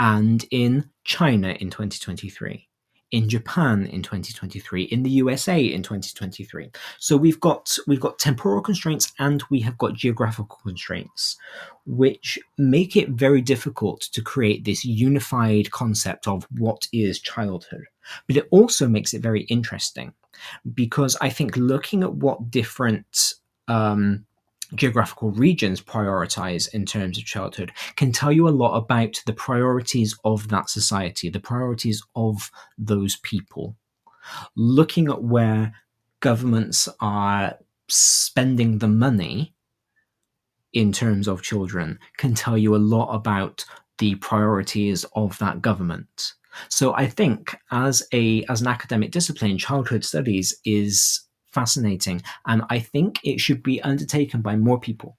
and 0.00 0.44
in 0.50 0.90
China 1.04 1.48
in 1.48 1.70
2023 1.70 2.68
in 3.12 3.28
Japan 3.28 3.86
in 3.86 4.02
2023, 4.02 4.84
in 4.84 5.02
the 5.02 5.10
USA 5.10 5.62
in 5.62 5.82
2023. 5.82 6.70
So 6.98 7.16
we've 7.16 7.38
got 7.38 7.76
we've 7.86 8.00
got 8.00 8.18
temporal 8.18 8.62
constraints 8.62 9.12
and 9.18 9.42
we 9.50 9.60
have 9.60 9.76
got 9.78 9.92
geographical 9.92 10.58
constraints, 10.62 11.36
which 11.84 12.38
make 12.56 12.96
it 12.96 13.10
very 13.10 13.42
difficult 13.42 14.00
to 14.12 14.22
create 14.22 14.64
this 14.64 14.84
unified 14.84 15.70
concept 15.70 16.26
of 16.26 16.46
what 16.56 16.88
is 16.92 17.20
childhood. 17.20 17.84
But 18.26 18.38
it 18.38 18.48
also 18.50 18.88
makes 18.88 19.12
it 19.12 19.22
very 19.22 19.42
interesting 19.42 20.14
because 20.72 21.16
I 21.20 21.28
think 21.28 21.56
looking 21.56 22.02
at 22.02 22.14
what 22.14 22.50
different 22.50 23.34
um, 23.68 24.24
geographical 24.74 25.30
regions 25.30 25.80
prioritize 25.80 26.72
in 26.72 26.86
terms 26.86 27.18
of 27.18 27.24
childhood 27.24 27.72
can 27.96 28.12
tell 28.12 28.32
you 28.32 28.48
a 28.48 28.50
lot 28.50 28.76
about 28.76 29.20
the 29.26 29.32
priorities 29.32 30.16
of 30.24 30.48
that 30.48 30.70
society, 30.70 31.28
the 31.28 31.40
priorities 31.40 32.02
of 32.16 32.50
those 32.78 33.16
people. 33.16 33.76
Looking 34.56 35.08
at 35.08 35.22
where 35.22 35.74
governments 36.20 36.88
are 37.00 37.58
spending 37.88 38.78
the 38.78 38.88
money 38.88 39.54
in 40.72 40.92
terms 40.92 41.28
of 41.28 41.42
children 41.42 41.98
can 42.16 42.34
tell 42.34 42.56
you 42.56 42.74
a 42.74 42.78
lot 42.78 43.12
about 43.12 43.64
the 43.98 44.14
priorities 44.16 45.04
of 45.14 45.38
that 45.38 45.60
government. 45.60 46.32
So 46.68 46.94
I 46.94 47.06
think 47.06 47.56
as 47.70 48.02
a 48.12 48.44
as 48.44 48.60
an 48.60 48.68
academic 48.68 49.10
discipline, 49.10 49.58
childhood 49.58 50.04
studies 50.04 50.54
is 50.64 51.22
fascinating. 51.52 52.22
And 52.46 52.62
I 52.70 52.78
think 52.78 53.20
it 53.24 53.40
should 53.40 53.62
be 53.62 53.82
undertaken 53.82 54.42
by 54.42 54.56
more 54.56 54.80
people 54.80 55.16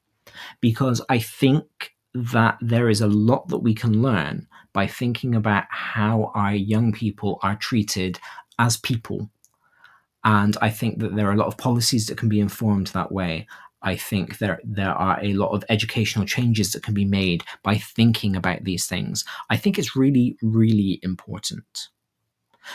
because 0.61 1.01
I 1.09 1.19
think 1.19 1.93
that 2.13 2.57
there 2.61 2.89
is 2.89 3.01
a 3.01 3.07
lot 3.07 3.47
that 3.47 3.59
we 3.59 3.73
can 3.73 4.01
learn 4.01 4.47
by 4.71 4.87
thinking 4.87 5.35
about 5.35 5.65
how 5.69 6.31
our 6.35 6.53
young 6.53 6.91
people 6.91 7.39
are 7.43 7.55
treated 7.55 8.19
as 8.59 8.77
people. 8.77 9.29
And 10.23 10.55
I 10.61 10.69
think 10.69 10.99
that 10.99 11.15
there 11.15 11.27
are 11.27 11.33
a 11.33 11.37
lot 11.37 11.47
of 11.47 11.57
policies 11.57 12.07
that 12.07 12.17
can 12.17 12.29
be 12.29 12.39
informed 12.39 12.87
that 12.87 13.11
way. 13.11 13.47
I 13.81 13.97
think 13.97 14.37
there 14.37 14.61
there 14.63 14.93
are 14.93 15.19
a 15.21 15.33
lot 15.33 15.51
of 15.51 15.65
educational 15.69 16.25
changes 16.25 16.71
that 16.71 16.83
can 16.83 16.93
be 16.93 17.03
made 17.05 17.43
by 17.63 17.77
thinking 17.77 18.35
about 18.35 18.63
these 18.63 18.87
things. 18.87 19.25
I 19.49 19.57
think 19.57 19.77
it's 19.77 19.95
really, 19.95 20.37
really 20.41 20.99
important. 21.03 21.89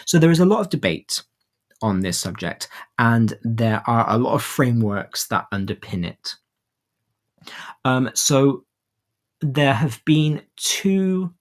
So 0.05 0.19
there 0.19 0.31
is 0.31 0.41
a 0.41 0.45
lot 0.45 0.61
of 0.61 0.69
debate 0.69 1.23
on 1.81 2.01
this 2.01 2.19
subject, 2.19 2.69
and 2.99 3.39
there 3.43 3.83
are 3.87 4.09
a 4.11 4.19
lot 4.19 4.35
of 4.35 4.43
frameworks 4.43 5.29
that 5.29 5.47
underpin 5.53 6.05
it. 6.05 6.35
Um, 7.85 8.11
so 8.15 8.65
there 9.41 9.75
have 9.75 10.05
been 10.05 10.43
two, 10.57 11.33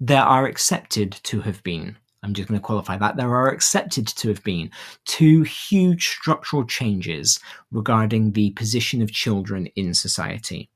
there 0.00 0.22
are 0.22 0.46
accepted 0.46 1.12
to 1.22 1.40
have 1.40 1.62
been, 1.62 1.96
I'm 2.22 2.34
just 2.34 2.48
going 2.48 2.60
to 2.60 2.66
qualify 2.66 2.98
that, 2.98 3.16
there 3.16 3.34
are 3.34 3.48
accepted 3.48 4.06
to 4.08 4.28
have 4.28 4.42
been 4.42 4.70
two 5.04 5.42
huge 5.42 6.08
structural 6.08 6.64
changes 6.64 7.38
regarding 7.70 8.32
the 8.32 8.50
position 8.50 9.02
of 9.02 9.12
children 9.12 9.66
in 9.76 9.94
society. 9.94 10.68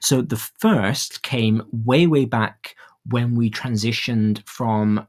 So 0.00 0.22
the 0.22 0.36
first 0.36 1.22
came 1.22 1.62
way, 1.72 2.06
way 2.06 2.26
back 2.26 2.76
when 3.06 3.34
we 3.34 3.50
transitioned 3.50 4.46
from 4.46 5.08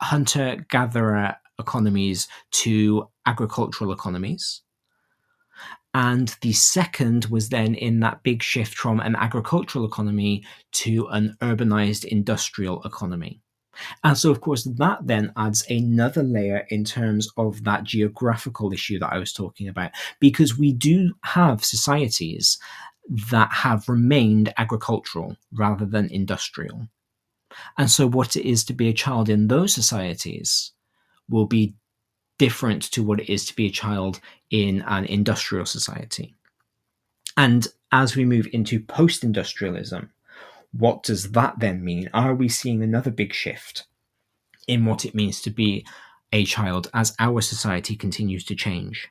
hunter 0.00 0.64
gatherer 0.70 1.36
economies 1.58 2.28
to 2.50 3.08
agricultural 3.26 3.92
economies. 3.92 4.62
And 5.94 6.36
the 6.42 6.52
second 6.52 7.26
was 7.26 7.48
then 7.48 7.74
in 7.74 8.00
that 8.00 8.22
big 8.22 8.42
shift 8.42 8.74
from 8.74 9.00
an 9.00 9.16
agricultural 9.16 9.84
economy 9.84 10.44
to 10.72 11.08
an 11.08 11.36
urbanized 11.40 12.04
industrial 12.04 12.82
economy. 12.84 13.40
And 14.02 14.18
so, 14.18 14.30
of 14.30 14.40
course, 14.40 14.64
that 14.64 14.98
then 15.04 15.32
adds 15.36 15.64
another 15.70 16.22
layer 16.22 16.66
in 16.68 16.84
terms 16.84 17.28
of 17.36 17.64
that 17.64 17.84
geographical 17.84 18.72
issue 18.72 18.98
that 18.98 19.12
I 19.12 19.18
was 19.18 19.32
talking 19.32 19.68
about, 19.68 19.92
because 20.20 20.58
we 20.58 20.72
do 20.72 21.14
have 21.24 21.64
societies 21.64 22.58
that 23.30 23.50
have 23.52 23.88
remained 23.88 24.52
agricultural 24.58 25.36
rather 25.52 25.86
than 25.86 26.10
industrial. 26.10 26.88
And 27.78 27.90
so, 27.90 28.06
what 28.06 28.36
it 28.36 28.46
is 28.46 28.64
to 28.64 28.74
be 28.74 28.88
a 28.88 28.92
child 28.92 29.28
in 29.28 29.48
those 29.48 29.74
societies 29.74 30.72
will 31.28 31.46
be 31.46 31.74
different 32.38 32.82
to 32.82 33.02
what 33.02 33.20
it 33.20 33.32
is 33.32 33.44
to 33.46 33.56
be 33.56 33.66
a 33.66 33.70
child 33.70 34.20
in 34.50 34.82
an 34.82 35.04
industrial 35.04 35.66
society. 35.66 36.34
And 37.36 37.66
as 37.92 38.16
we 38.16 38.24
move 38.24 38.48
into 38.52 38.80
post 38.80 39.24
industrialism, 39.24 40.10
what 40.72 41.02
does 41.02 41.32
that 41.32 41.58
then 41.58 41.84
mean? 41.84 42.10
Are 42.12 42.34
we 42.34 42.48
seeing 42.48 42.82
another 42.82 43.10
big 43.10 43.32
shift 43.32 43.86
in 44.66 44.84
what 44.84 45.04
it 45.04 45.14
means 45.14 45.40
to 45.42 45.50
be 45.50 45.86
a 46.32 46.44
child 46.44 46.90
as 46.92 47.14
our 47.18 47.40
society 47.40 47.96
continues 47.96 48.44
to 48.44 48.54
change? 48.54 49.08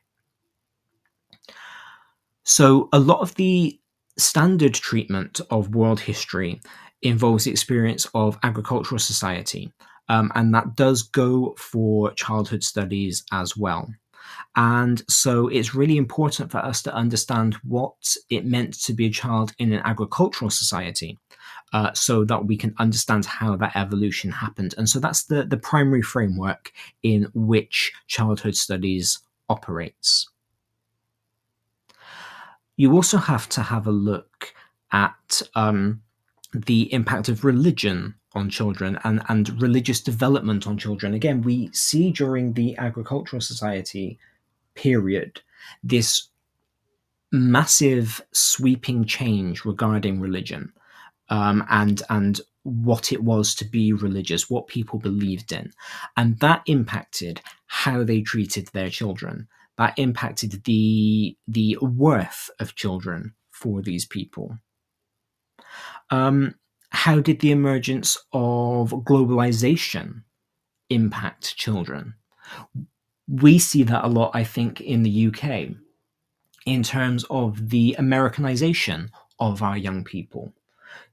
So, 2.44 2.88
a 2.94 3.00
lot 3.00 3.20
of 3.20 3.36
the 3.36 3.80
standard 4.18 4.74
treatment 4.74 5.42
of 5.50 5.76
world 5.76 6.00
history 6.00 6.62
involves 7.02 7.44
the 7.44 7.52
experience 7.52 8.08
of 8.14 8.40
agricultural 8.44 9.00
society, 9.00 9.72
um, 10.10 10.32
and 10.36 10.54
that 10.54 10.76
does 10.76 11.04
go 11.04 11.56
for 11.58 12.12
childhood 12.14 12.64
studies 12.64 13.24
as 13.32 13.58
well. 13.58 13.88
And 14.56 15.02
so 15.10 15.48
it's 15.48 15.76
really 15.76 15.98
important 15.98 16.52
for 16.52 16.58
us 16.58 16.82
to 16.84 16.94
understand 16.94 17.56
what 17.64 17.96
it 18.30 18.46
meant 18.46 18.82
to 18.84 18.94
be 18.94 19.06
a 19.06 19.12
child 19.12 19.54
in 19.60 19.72
an 19.74 19.82
agricultural 19.86 20.52
society. 20.52 21.18
Uh, 21.74 21.94
so 21.94 22.24
that 22.24 22.46
we 22.46 22.56
can 22.56 22.74
understand 22.80 23.26
how 23.26 23.54
that 23.58 23.76
evolution 23.76 24.32
happened. 24.32 24.74
And 24.78 24.88
so 24.88 25.02
that's 25.02 25.26
the, 25.26 25.44
the 25.44 25.58
primary 25.58 26.02
framework 26.02 26.72
in 27.04 27.28
which 27.34 27.92
childhood 28.08 28.56
studies 28.56 29.20
operates. 29.50 30.30
You 32.78 32.94
also 32.94 33.18
have 33.18 33.50
to 33.50 33.64
have 33.64 33.86
a 33.86 33.92
look 33.92 34.54
at 34.94 35.42
um, 35.56 36.02
the 36.54 36.94
impact 36.94 37.28
of 37.28 37.44
religion 37.44 38.16
on 38.38 38.50
children 38.50 39.00
and, 39.04 39.22
and 39.28 39.62
religious 39.62 40.00
development 40.02 40.68
on 40.68 40.78
children. 40.78 41.14
Again, 41.14 41.42
we 41.42 41.70
see 41.74 42.12
during 42.12 42.54
the 42.54 42.78
agricultural 42.78 43.42
society 43.42 44.18
period 44.76 45.42
this 45.84 46.30
massive 47.32 48.22
sweeping 48.32 49.04
change 49.06 49.66
regarding 49.66 50.20
religion 50.22 50.72
um, 51.30 51.66
and 51.70 52.02
and 52.10 52.40
what 52.64 53.14
it 53.14 53.24
was 53.24 53.56
to 53.56 53.66
be 53.66 53.94
religious, 53.94 54.50
what 54.50 54.68
people 54.68 55.00
believed 55.00 55.52
in, 55.52 55.72
and 56.18 56.40
that 56.40 56.62
impacted 56.66 57.42
how 57.68 58.04
they 58.04 58.22
treated 58.22 58.68
their 58.68 58.90
children. 58.90 59.48
That 59.78 59.98
impacted 59.98 60.64
the 60.64 61.38
the 61.48 61.78
worth 61.82 62.50
of 62.60 62.76
children 62.76 63.34
for 63.52 63.82
these 63.82 64.06
people. 64.06 64.58
Um, 66.10 66.56
how 66.98 67.20
did 67.20 67.40
the 67.42 67.52
emergence 67.52 68.18
of 68.34 68.90
globalization 68.90 70.24
impact 70.90 71.56
children? 71.56 72.16
We 73.28 73.60
see 73.60 73.84
that 73.84 74.04
a 74.04 74.08
lot, 74.08 74.32
I 74.34 74.44
think, 74.44 74.82
in 74.82 75.04
the 75.04 75.28
UK 75.28 75.76
in 76.66 76.82
terms 76.82 77.24
of 77.30 77.70
the 77.70 77.96
Americanization 78.00 79.12
of 79.40 79.62
our 79.62 79.78
young 79.78 80.04
people. 80.04 80.54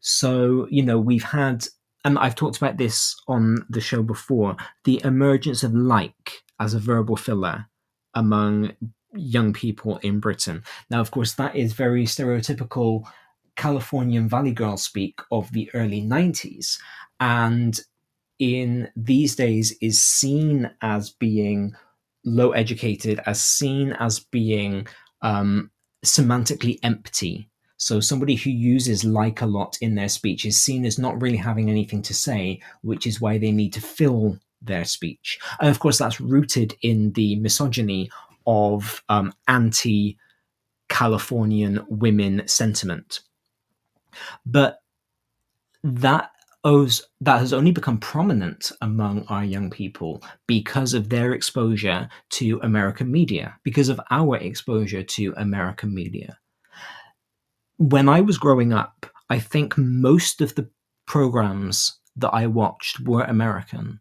So, 0.01 0.67
you 0.71 0.83
know, 0.83 0.99
we've 0.99 1.23
had, 1.23 1.67
and 2.03 2.19
I've 2.19 2.35
talked 2.35 2.57
about 2.57 2.79
this 2.79 3.15
on 3.29 3.67
the 3.69 3.83
show 3.83 4.03
before, 4.03 4.57
the 4.85 5.03
emergence 5.05 5.63
of 5.63 5.75
like 5.75 6.45
as 6.59 6.73
a 6.73 6.79
verbal 6.79 7.17
filler 7.17 7.67
among 8.15 8.73
young 9.13 9.53
people 9.53 9.99
in 9.99 10.19
Britain. 10.19 10.63
Now, 10.89 11.01
of 11.01 11.11
course, 11.11 11.35
that 11.35 11.55
is 11.55 11.75
very 11.75 12.07
stereotypical 12.07 13.05
Californian 13.57 14.29
Valley 14.29 14.53
Girl 14.53 14.77
speak 14.77 15.21
of 15.31 15.53
the 15.53 15.71
early 15.75 16.03
90s. 16.03 16.79
And 17.21 17.79
in 18.39 18.89
these 18.97 19.37
days 19.37 19.77
is 19.81 20.03
seen 20.03 20.71
as 20.81 21.11
being 21.11 21.75
low 22.25 22.53
educated, 22.53 23.21
as 23.27 23.41
seen 23.41 23.93
as 23.93 24.19
being 24.21 24.87
um, 25.23 25.71
semantically 26.05 26.79
empty. 26.83 27.49
So 27.77 28.01
somebody 28.01 28.35
who 28.35 28.51
uses 28.51 29.05
like 29.05 29.41
a 29.41 29.47
lot 29.47 29.77
in 29.81 29.95
their 29.95 30.09
speech 30.09 30.45
is 30.45 30.59
seen 30.59 30.85
as 30.85 30.99
not 30.99 31.21
really 31.21 31.37
having 31.37 31.69
anything 31.69 32.03
to 32.03 32.15
say, 32.15 32.61
which 32.83 33.07
is 33.07 33.21
why 33.21 33.39
they 33.39 33.53
need 33.53 33.73
to 33.75 33.81
fill 33.81 34.39
their 34.63 34.85
speech. 34.85 35.39
And 35.61 35.69
of 35.69 35.81
course, 35.81 35.99
that's 35.99 36.21
rooted 36.21 36.75
in 36.83 37.13
the 37.13 37.37
misogyny 37.37 38.11
of 38.47 39.03
um, 39.09 39.33
anti 39.49 40.17
Californian 40.89 41.85
women 41.89 42.47
sentiment. 42.47 43.21
But 44.47 44.79
that 45.83 46.31
owes 46.65 47.03
that 47.21 47.41
has 47.41 47.53
only 47.53 47.71
become 47.71 47.99
prominent 47.99 48.73
among 48.81 49.27
our 49.29 49.45
young 49.45 49.71
people 49.71 50.23
because 50.47 50.95
of 50.95 51.11
their 51.11 51.33
exposure 51.33 52.09
to 52.31 52.59
American 52.63 53.13
media, 53.13 53.59
because 53.63 53.89
of 53.89 54.01
our 54.11 54.37
exposure 54.39 55.03
to 55.03 55.35
American 55.37 55.95
media. 55.95 56.39
When 57.77 58.09
I 58.09 58.23
was 58.23 58.39
growing 58.39 58.73
up, 58.73 59.07
I 59.29 59.39
think 59.39 59.77
most 59.77 60.41
of 60.41 60.55
the 60.55 60.69
programs 61.07 61.99
that 62.17 62.31
I 62.31 62.47
watched 62.47 63.01
were 63.01 63.25
American. 63.25 64.01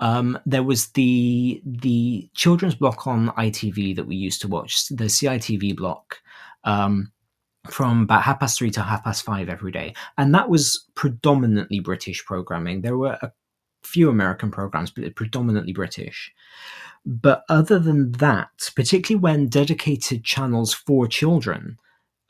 Um, 0.00 0.38
there 0.44 0.62
was 0.62 0.88
the 0.88 1.62
the 1.64 2.28
children's 2.34 2.74
block 2.74 3.06
on 3.06 3.28
ITV 3.28 3.96
that 3.96 4.06
we 4.06 4.16
used 4.16 4.40
to 4.42 4.48
watch, 4.48 4.88
the 4.88 5.04
CITV 5.04 5.76
block, 5.76 6.18
um, 6.64 7.12
from 7.70 8.02
about 8.02 8.22
half 8.22 8.40
past 8.40 8.58
three 8.58 8.70
to 8.70 8.82
half 8.82 9.04
past 9.04 9.24
five 9.24 9.48
every 9.48 9.72
day. 9.72 9.94
And 10.18 10.34
that 10.34 10.48
was 10.48 10.86
predominantly 10.94 11.80
British 11.80 12.24
programming. 12.24 12.82
There 12.82 12.98
were 12.98 13.18
a 13.22 13.32
few 13.82 14.08
American 14.08 14.50
programs, 14.50 14.90
but 14.90 15.14
predominantly 15.14 15.72
British. 15.72 16.32
But 17.06 17.44
other 17.48 17.78
than 17.78 18.12
that, 18.12 18.70
particularly 18.74 19.20
when 19.20 19.48
dedicated 19.48 20.24
channels 20.24 20.72
for 20.72 21.06
children 21.06 21.78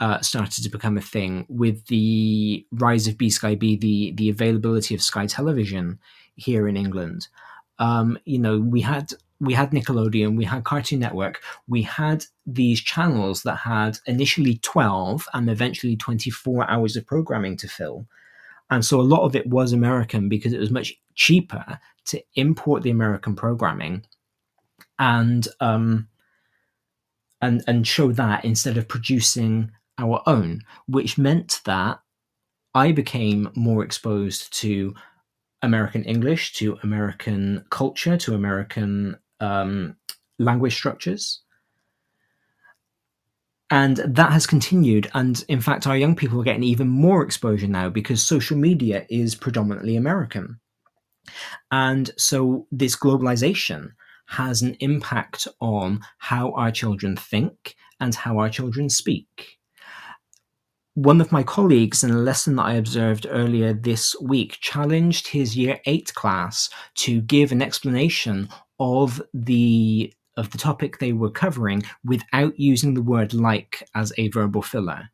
uh, 0.01 0.21
started 0.21 0.65
to 0.65 0.71
become 0.71 0.99
a 0.99 1.03
thing 1.03 1.47
with 1.49 1.87
the 1.87 2.67
rise 2.73 3.07
of 3.07 3.17
B 3.17 3.31
Sky 3.31 3.55
B, 3.55 3.77
the 3.77 4.13
the 4.13 4.29
availability 4.29 4.95
of 4.95 5.03
Sky 5.03 5.27
Television 5.27 6.01
here 6.35 6.67
in 6.67 6.77
England. 6.77 7.29
Um, 7.79 8.19
you 8.25 8.39
know, 8.39 8.59
we 8.59 8.81
had 8.81 9.13
we 9.41 9.55
had 9.55 9.71
Nickelodeon, 9.71 10.37
we 10.37 10.45
had 10.45 10.65
Cartoon 10.65 11.01
Network, 11.01 11.43
we 11.67 11.83
had 11.83 12.25
these 12.47 12.81
channels 12.81 13.43
that 13.43 13.57
had 13.57 13.99
initially 14.07 14.59
12 14.59 15.29
and 15.35 15.51
eventually 15.51 15.97
24 15.97 16.71
hours 16.71 16.97
of 16.97 17.07
programming 17.07 17.57
to 17.59 17.69
fill. 17.69 18.07
And 18.71 18.85
so 18.85 19.01
a 19.01 19.03
lot 19.03 19.25
of 19.25 19.37
it 19.37 19.47
was 19.47 19.73
American 19.73 20.29
because 20.29 20.53
it 20.53 20.61
was 20.61 20.71
much 20.71 20.95
cheaper 21.15 21.79
to 22.07 22.23
import 22.35 22.83
the 22.83 22.91
American 22.91 23.35
programming 23.35 24.05
and 24.99 25.47
um, 25.61 26.09
and 27.41 27.63
and 27.67 27.87
show 27.87 28.13
that 28.13 28.45
instead 28.45 28.77
of 28.77 28.89
producing 28.89 29.71
our 29.99 30.23
own, 30.27 30.63
which 30.87 31.19
meant 31.19 31.61
that 31.65 32.01
I 32.75 32.93
became 32.93 33.51
more 33.55 33.85
exposed 33.85 34.53
to 34.61 34.95
American 35.63 36.05
English, 36.05 36.53
to 36.55 36.79
American 36.83 37.65
culture, 37.71 38.17
to 38.19 38.35
American 38.35 39.17
um, 39.45 39.97
language 40.39 40.75
structures. 40.75 41.41
And 43.71 43.97
that 43.97 44.33
has 44.33 44.47
continued. 44.47 45.11
And 45.15 45.45
in 45.49 45.61
fact, 45.61 45.87
our 45.87 45.97
young 45.97 46.15
people 46.15 46.41
are 46.41 46.45
getting 46.45 46.63
even 46.63 46.89
more 46.89 47.23
exposure 47.23 47.67
now 47.67 47.89
because 47.89 48.23
social 48.23 48.57
media 48.57 49.07
is 49.09 49.35
predominantly 49.35 49.97
American. 49.97 50.61
And 51.71 52.11
so 52.17 52.67
this 52.71 52.97
globalization 52.97 53.93
has 54.27 54.63
an 54.63 54.77
impact 54.81 55.49
on 55.61 56.01
how 56.19 56.53
our 56.53 56.71
children 56.71 57.17
think 57.17 57.75
and 58.01 58.15
how 58.15 58.39
our 58.39 58.49
children 58.49 58.89
speak 58.89 59.59
one 60.95 61.21
of 61.21 61.33
my 61.33 61.43
colleagues 61.43 62.05
in 62.05 62.11
a 62.13 62.19
lesson 62.19 62.55
that 62.55 62.63
I 62.63 62.75
observed 62.75 63.27
earlier 63.29 63.73
this 63.73 64.15
week 64.21 64.59
challenged 64.61 65.29
his 65.29 65.57
year 65.57 65.81
eight 65.87 66.15
class 66.15 66.71
to 66.97 67.21
give 67.21 67.51
an 67.51 67.61
explanation 67.61 68.49
of 68.79 69.23
the 69.33 70.13
of 70.37 70.51
the 70.51 70.59
topic 70.59 70.99
they 70.99 71.13
were 71.13 71.31
covering 71.31 71.83
without 72.05 72.59
using 72.59 72.95
the 72.95 73.03
word 73.03 73.33
like 73.33 73.89
as 73.95 74.13
a 74.19 74.29
verbal 74.29 74.63
filler. 74.63 75.11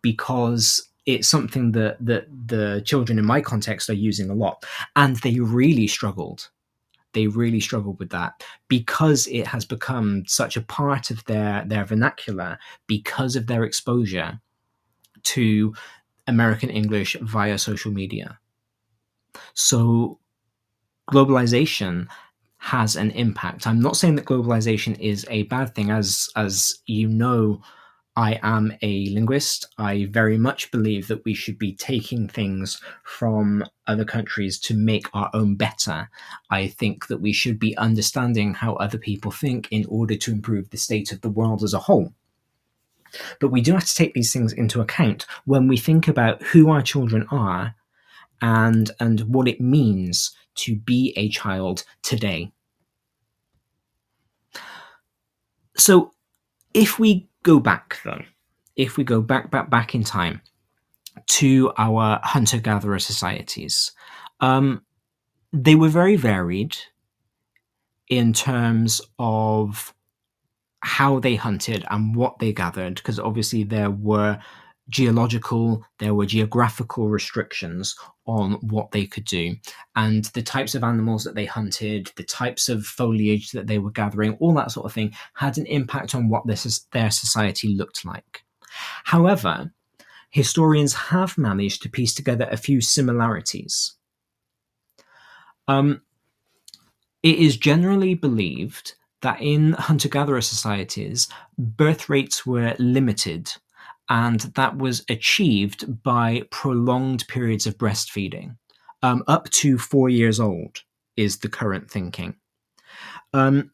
Because 0.00 0.88
it's 1.06 1.26
something 1.26 1.72
that, 1.72 1.96
that 2.04 2.26
the 2.46 2.82
children 2.84 3.18
in 3.18 3.24
my 3.24 3.40
context 3.40 3.90
are 3.90 3.94
using 3.94 4.30
a 4.30 4.34
lot. 4.34 4.64
And 4.94 5.16
they 5.16 5.40
really 5.40 5.88
struggled. 5.88 6.50
They 7.14 7.26
really 7.26 7.58
struggled 7.60 7.98
with 7.98 8.10
that. 8.10 8.44
Because 8.68 9.26
it 9.26 9.46
has 9.48 9.64
become 9.64 10.24
such 10.26 10.56
a 10.56 10.62
part 10.62 11.10
of 11.10 11.24
their 11.24 11.64
their 11.66 11.84
vernacular 11.84 12.58
because 12.86 13.34
of 13.34 13.46
their 13.48 13.64
exposure 13.64 14.40
to 15.24 15.74
American 16.28 16.70
English 16.70 17.16
via 17.22 17.58
social 17.58 17.90
media. 17.90 18.38
So 19.54 20.20
globalization 21.10 22.06
has 22.68 22.96
an 22.96 23.10
impact. 23.12 23.66
I'm 23.66 23.80
not 23.80 23.96
saying 23.96 24.16
that 24.16 24.26
globalization 24.26 24.98
is 25.00 25.26
a 25.30 25.44
bad 25.44 25.74
thing. 25.74 25.90
As 25.90 26.28
as 26.36 26.78
you 26.84 27.08
know, 27.08 27.62
I 28.14 28.38
am 28.42 28.72
a 28.82 29.06
linguist. 29.06 29.66
I 29.78 30.06
very 30.10 30.36
much 30.36 30.70
believe 30.70 31.08
that 31.08 31.24
we 31.24 31.32
should 31.32 31.58
be 31.58 31.72
taking 31.72 32.28
things 32.28 32.78
from 33.04 33.64
other 33.86 34.04
countries 34.04 34.58
to 34.66 34.74
make 34.74 35.06
our 35.14 35.30
own 35.32 35.54
better. 35.54 36.10
I 36.50 36.66
think 36.66 37.06
that 37.06 37.22
we 37.22 37.32
should 37.32 37.58
be 37.58 37.76
understanding 37.78 38.52
how 38.52 38.74
other 38.74 38.98
people 38.98 39.30
think 39.30 39.68
in 39.70 39.86
order 39.88 40.16
to 40.16 40.32
improve 40.32 40.68
the 40.68 40.76
state 40.76 41.10
of 41.10 41.22
the 41.22 41.30
world 41.30 41.62
as 41.62 41.72
a 41.72 41.78
whole. 41.78 42.12
But 43.40 43.48
we 43.48 43.62
do 43.62 43.72
have 43.72 43.86
to 43.86 43.94
take 43.94 44.12
these 44.12 44.32
things 44.32 44.52
into 44.52 44.82
account 44.82 45.24
when 45.46 45.68
we 45.68 45.78
think 45.78 46.06
about 46.06 46.42
who 46.42 46.68
our 46.68 46.82
children 46.82 47.26
are 47.30 47.74
and 48.42 48.90
and 49.00 49.20
what 49.22 49.48
it 49.48 49.58
means 49.58 50.36
to 50.56 50.76
be 50.76 51.14
a 51.16 51.30
child 51.30 51.84
today. 52.02 52.52
So 55.78 56.12
if 56.74 56.98
we 56.98 57.28
go 57.42 57.58
back 57.58 58.00
though, 58.04 58.22
if 58.76 58.96
we 58.96 59.04
go 59.04 59.22
back 59.22 59.50
back 59.50 59.70
back 59.70 59.94
in 59.94 60.04
time 60.04 60.40
to 61.26 61.72
our 61.78 62.20
hunter 62.22 62.58
gatherer 62.58 62.98
societies, 62.98 63.92
um, 64.40 64.82
they 65.52 65.74
were 65.74 65.88
very 65.88 66.16
varied 66.16 66.76
in 68.08 68.32
terms 68.32 69.00
of 69.18 69.94
how 70.80 71.18
they 71.18 71.34
hunted 71.34 71.84
and 71.90 72.14
what 72.14 72.38
they 72.38 72.52
gathered, 72.52 72.94
because 72.96 73.18
obviously 73.18 73.64
there 73.64 73.90
were 73.90 74.38
geological, 74.88 75.84
there 75.98 76.14
were 76.14 76.26
geographical 76.26 77.08
restrictions 77.08 77.94
on 78.26 78.52
what 78.54 78.90
they 78.90 79.06
could 79.06 79.24
do. 79.24 79.56
And 79.96 80.24
the 80.26 80.42
types 80.42 80.74
of 80.74 80.84
animals 80.84 81.24
that 81.24 81.34
they 81.34 81.44
hunted, 81.44 82.12
the 82.16 82.24
types 82.24 82.68
of 82.68 82.86
foliage 82.86 83.52
that 83.52 83.66
they 83.66 83.78
were 83.78 83.90
gathering, 83.90 84.34
all 84.34 84.54
that 84.54 84.70
sort 84.70 84.86
of 84.86 84.92
thing 84.92 85.14
had 85.34 85.58
an 85.58 85.66
impact 85.66 86.14
on 86.14 86.28
what 86.28 86.46
this, 86.46 86.86
their 86.92 87.10
society 87.10 87.74
looked 87.74 88.04
like. 88.04 88.44
However, 89.04 89.72
historians 90.30 90.94
have 90.94 91.38
managed 91.38 91.82
to 91.82 91.88
piece 91.88 92.14
together 92.14 92.48
a 92.50 92.56
few 92.56 92.80
similarities. 92.80 93.94
Um, 95.66 96.02
it 97.22 97.38
is 97.38 97.56
generally 97.56 98.14
believed 98.14 98.94
that 99.22 99.40
in 99.40 99.72
hunter 99.72 100.08
gatherer 100.08 100.40
societies, 100.40 101.28
birth 101.58 102.08
rates 102.08 102.46
were 102.46 102.76
limited, 102.78 103.52
and 104.08 104.40
that 104.54 104.78
was 104.78 105.04
achieved 105.08 106.02
by 106.02 106.42
prolonged 106.50 107.26
periods 107.28 107.66
of 107.66 107.76
breastfeeding. 107.78 108.56
Um, 109.02 109.22
up 109.28 109.48
to 109.50 109.78
four 109.78 110.08
years 110.08 110.40
old 110.40 110.82
is 111.16 111.38
the 111.38 111.48
current 111.48 111.90
thinking. 111.90 112.34
Um, 113.32 113.70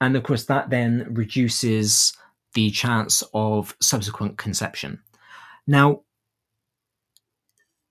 and 0.00 0.16
of 0.16 0.22
course, 0.22 0.44
that 0.46 0.70
then 0.70 1.06
reduces 1.10 2.12
the 2.54 2.70
chance 2.70 3.22
of 3.34 3.76
subsequent 3.80 4.38
conception. 4.38 5.02
Now, 5.66 6.02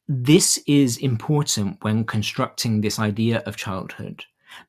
this 0.08 0.60
is 0.68 0.98
important 0.98 1.84
when 1.84 2.04
constructing 2.04 2.82
this 2.82 3.00
idea 3.00 3.40
of 3.46 3.58
childhood 3.58 4.24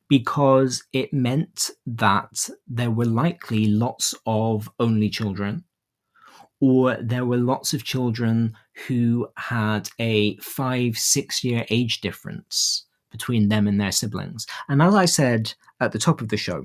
because 0.08 0.84
it 0.92 1.12
meant 1.12 1.70
that 1.86 2.48
there 2.66 2.90
were 2.90 3.04
likely 3.04 3.66
lots 3.66 4.14
of 4.26 4.70
only 4.78 5.10
children, 5.10 5.64
or 6.66 6.96
there 6.98 7.26
were 7.26 7.36
lots 7.36 7.74
of 7.74 7.84
children 7.84 8.56
who 8.86 9.28
had 9.36 9.90
a 9.98 10.34
five, 10.38 10.96
six 10.96 11.44
year 11.44 11.66
age 11.68 12.00
difference 12.00 12.86
between 13.10 13.50
them 13.50 13.68
and 13.68 13.78
their 13.78 13.92
siblings. 13.92 14.46
And 14.66 14.80
as 14.80 14.94
I 14.94 15.04
said 15.04 15.52
at 15.78 15.92
the 15.92 15.98
top 15.98 16.22
of 16.22 16.30
the 16.30 16.38
show, 16.38 16.64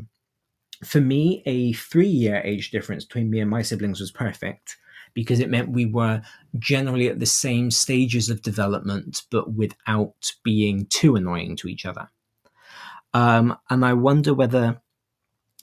for 0.85 1.01
me, 1.01 1.43
a 1.45 1.73
three 1.73 2.07
year 2.07 2.41
age 2.45 2.71
difference 2.71 3.03
between 3.03 3.29
me 3.29 3.41
and 3.41 3.49
my 3.49 3.61
siblings 3.61 3.99
was 3.99 4.09
perfect 4.09 4.77
because 5.13 5.41
it 5.41 5.49
meant 5.49 5.73
we 5.73 5.85
were 5.85 6.21
generally 6.57 7.09
at 7.09 7.19
the 7.19 7.25
same 7.25 7.69
stages 7.69 8.29
of 8.29 8.41
development, 8.41 9.23
but 9.29 9.51
without 9.51 10.31
being 10.45 10.85
too 10.85 11.17
annoying 11.17 11.57
to 11.57 11.67
each 11.67 11.85
other. 11.85 12.07
Um, 13.13 13.57
and 13.69 13.83
I 13.83 13.91
wonder 13.95 14.33
whether 14.33 14.81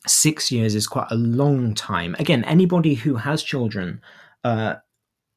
six 0.07 0.53
years 0.53 0.75
is 0.75 0.87
quite 0.87 1.11
a 1.11 1.17
long 1.17 1.73
time. 1.73 2.15
Again, 2.19 2.45
anybody 2.45 2.95
who 2.95 3.15
has 3.15 3.43
children 3.43 4.03
uh, 4.47 4.77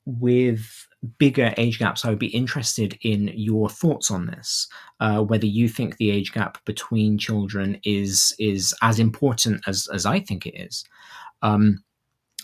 with 0.06 0.88
bigger 1.18 1.52
age 1.58 1.80
gaps, 1.80 2.06
I 2.06 2.10
would 2.10 2.20
be 2.20 2.28
interested 2.28 2.98
in 3.02 3.32
your 3.34 3.70
thoughts 3.70 4.12
on 4.12 4.28
this. 4.28 4.68
Uh, 5.00 5.24
whether 5.24 5.48
you 5.48 5.68
think 5.68 5.98
the 5.98 6.12
age 6.12 6.32
gap 6.32 6.64
between 6.66 7.18
children 7.18 7.80
is 7.84 8.36
is 8.38 8.74
as 8.84 9.00
important 9.00 9.62
as 9.68 9.88
as 9.92 10.06
I 10.06 10.20
think 10.20 10.46
it 10.46 10.56
is. 10.56 10.86
Um, 11.42 11.84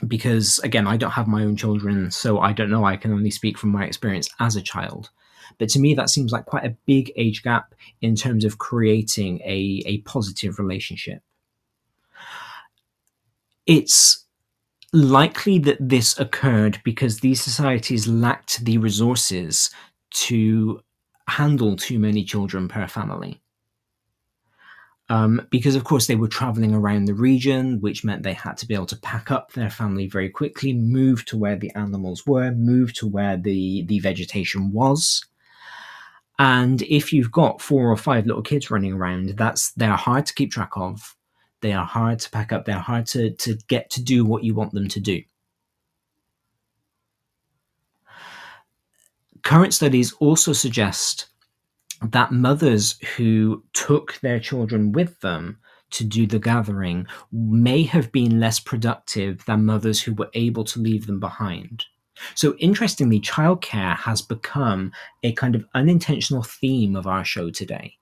because 0.07 0.59
again, 0.59 0.88
I 0.88 0.97
don't 0.97 1.11
have 1.11 1.28
my 1.28 1.43
own 1.43 1.55
children, 1.55 2.09
so 2.09 2.39
I 2.39 2.51
don't 2.51 2.72
know. 2.72 2.84
I 2.84 2.97
can 2.97 3.13
only 3.13 3.32
speak 3.32 3.59
from 3.59 3.70
my 3.70 3.86
experience 3.86 4.28
as 4.39 4.55
a 4.55 4.61
child. 4.61 5.11
But 5.59 5.70
to 5.70 5.80
me, 5.80 5.93
that 5.93 6.09
seems 6.09 6.32
like 6.32 6.45
quite 6.47 6.66
a 6.66 6.76
big 6.88 7.11
age 7.16 7.43
gap 7.43 7.76
in 8.01 8.16
terms 8.16 8.43
of 8.43 8.57
creating 8.57 9.39
a, 9.41 9.84
a 9.86 9.99
positive 9.99 10.57
relationship. 10.57 11.22
It's 13.68 14.25
likely 14.96 15.60
that 15.60 15.78
this 15.80 16.18
occurred 16.20 16.80
because 16.84 17.20
these 17.20 17.41
societies 17.41 18.08
lacked 18.08 18.64
the 18.64 18.78
resources 18.78 19.70
to 20.12 20.82
handle 21.28 21.76
too 21.76 22.00
many 22.00 22.24
children 22.24 22.68
per 22.68 22.88
family. 22.88 23.41
Um, 25.08 25.46
because 25.52 25.76
of 25.76 25.84
course 25.84 26.08
they 26.08 26.16
were 26.16 26.28
traveling 26.28 26.74
around 26.74 27.06
the 27.06 27.14
region, 27.14 27.80
which 27.80 28.04
meant 28.04 28.24
they 28.24 28.34
had 28.34 28.58
to 28.58 28.68
be 28.68 28.74
able 28.74 28.88
to 28.88 28.98
pack 28.98 29.30
up 29.30 29.52
their 29.52 29.70
family 29.70 30.08
very 30.08 30.30
quickly, 30.30 30.74
move 30.74 31.26
to 31.26 31.38
where 31.38 31.56
the 31.56 31.72
animals 31.76 32.26
were, 32.26 32.52
move 32.52 32.93
to 32.96 33.08
where 33.08 33.38
the 33.38 33.84
the 33.84 34.00
vegetation 34.00 34.72
was. 34.72 35.24
And 36.39 36.82
if 36.84 37.14
you've 37.14 37.32
got 37.32 37.62
four 37.62 37.91
or 37.91 37.98
five 37.98 38.26
little 38.26 38.41
kids 38.41 38.72
running 38.72 38.93
around, 38.93 39.30
that's 39.38 39.72
they're 39.74 39.91
hard 39.96 40.26
to 40.26 40.34
keep 40.34 40.52
track 40.52 40.72
of. 40.76 41.16
They 41.62 41.74
are 41.74 41.86
hard 41.86 42.20
to 42.20 42.30
pack 42.30 42.51
up. 42.51 42.66
They're 42.66 42.80
hard 42.80 43.08
to, 43.08 43.32
to 43.32 43.58
get 43.68 43.89
to 43.91 44.03
do 44.03 44.26
what 44.26 44.43
you 44.43 44.53
want 44.53 44.74
them 44.74 44.88
to 44.89 44.99
do. 44.99 45.22
Current 49.43 49.74
studies 49.74 50.14
also 50.14 50.53
suggest 50.53 51.28
that 52.01 52.32
mothers 52.32 52.99
who 53.16 53.64
took 53.74 54.20
their 54.22 54.39
children 54.39 54.91
with 54.91 55.20
them 55.22 55.60
to 55.91 56.03
do 56.03 56.26
the 56.28 56.39
gathering 56.39 57.08
may 57.32 57.84
have 57.84 58.12
been 58.12 58.39
less 58.39 58.60
productive 58.60 59.45
than 59.45 59.66
mothers 59.66 60.01
who 60.01 60.14
were 60.14 60.30
able 60.34 60.64
to 60.66 60.80
leave 60.80 61.06
them 61.06 61.20
behind. 61.20 61.86
So, 62.34 62.56
interestingly, 62.58 63.20
childcare 63.20 63.95
has 63.97 64.22
become 64.22 64.91
a 65.24 65.34
kind 65.34 65.53
of 65.53 65.66
unintentional 65.74 66.43
theme 66.43 66.95
of 66.95 67.08
our 67.08 67.26
show 67.26 67.49
today. 67.49 67.97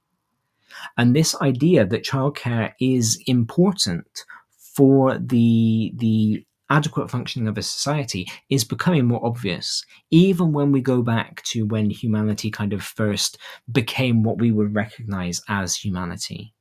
And 0.98 1.16
this 1.16 1.36
idea 1.42 1.86
that 1.86 2.04
childcare 2.04 2.74
is 2.80 3.22
important 3.28 4.26
for 4.58 5.18
the, 5.18 5.94
the 5.96 6.46
adequate 6.70 7.10
functioning 7.10 7.48
of 7.48 7.58
a 7.58 7.62
society 7.62 8.28
is 8.50 8.64
becoming 8.64 9.06
more 9.06 9.24
obvious, 9.26 9.86
even 10.10 10.54
when 10.54 10.72
we 10.72 10.82
go 10.82 11.02
back 11.02 11.44
to 11.44 11.66
when 11.66 11.90
humanity 11.90 12.50
kind 12.50 12.74
of 12.74 12.84
first 12.84 13.38
became 13.72 14.24
what 14.24 14.40
we 14.40 14.52
would 14.52 14.74
recognize 14.74 15.42
as 15.48 15.76
humanity. 15.76 16.54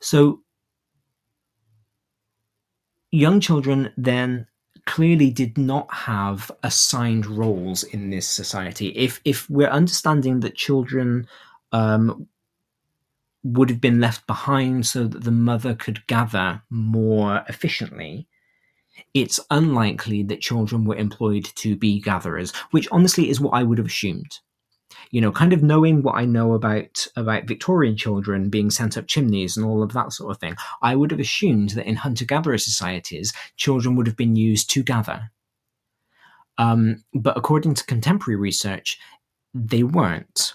So, 0.00 0.42
young 3.10 3.40
children 3.40 3.92
then 3.96 4.46
clearly 4.86 5.30
did 5.30 5.58
not 5.58 5.92
have 5.92 6.50
assigned 6.62 7.26
roles 7.26 7.82
in 7.82 8.10
this 8.10 8.28
society. 8.28 8.88
If 8.88 9.20
if 9.24 9.50
we're 9.50 9.68
understanding 9.68 10.40
that 10.40 10.54
children 10.54 11.26
um, 11.76 12.26
would 13.44 13.68
have 13.68 13.80
been 13.80 14.00
left 14.00 14.26
behind 14.26 14.86
so 14.86 15.06
that 15.06 15.24
the 15.24 15.30
mother 15.30 15.74
could 15.74 16.06
gather 16.06 16.62
more 16.70 17.44
efficiently, 17.48 18.26
it's 19.12 19.38
unlikely 19.50 20.22
that 20.22 20.40
children 20.40 20.84
were 20.86 20.96
employed 20.96 21.44
to 21.56 21.76
be 21.76 22.00
gatherers, 22.00 22.52
which 22.70 22.88
honestly 22.90 23.28
is 23.28 23.40
what 23.40 23.54
I 23.54 23.62
would 23.62 23.78
have 23.78 23.86
assumed. 23.88 24.38
You 25.10 25.20
know, 25.20 25.32
kind 25.32 25.52
of 25.52 25.62
knowing 25.62 26.02
what 26.02 26.16
I 26.16 26.24
know 26.24 26.54
about 26.54 27.06
about 27.14 27.44
Victorian 27.44 27.96
children 27.96 28.48
being 28.48 28.70
sent 28.70 28.96
up 28.96 29.06
chimneys 29.06 29.56
and 29.56 29.66
all 29.66 29.82
of 29.82 29.92
that 29.92 30.12
sort 30.12 30.30
of 30.30 30.38
thing, 30.40 30.56
I 30.80 30.96
would 30.96 31.10
have 31.10 31.20
assumed 31.20 31.70
that 31.70 31.86
in 31.86 31.96
hunter-gatherer 31.96 32.58
societies, 32.58 33.34
children 33.56 33.96
would 33.96 34.06
have 34.06 34.16
been 34.16 34.36
used 34.36 34.70
to 34.70 34.82
gather. 34.82 35.30
Um, 36.56 37.04
but 37.12 37.36
according 37.36 37.74
to 37.74 37.84
contemporary 37.84 38.40
research, 38.40 38.98
they 39.52 39.82
weren't. 39.82 40.54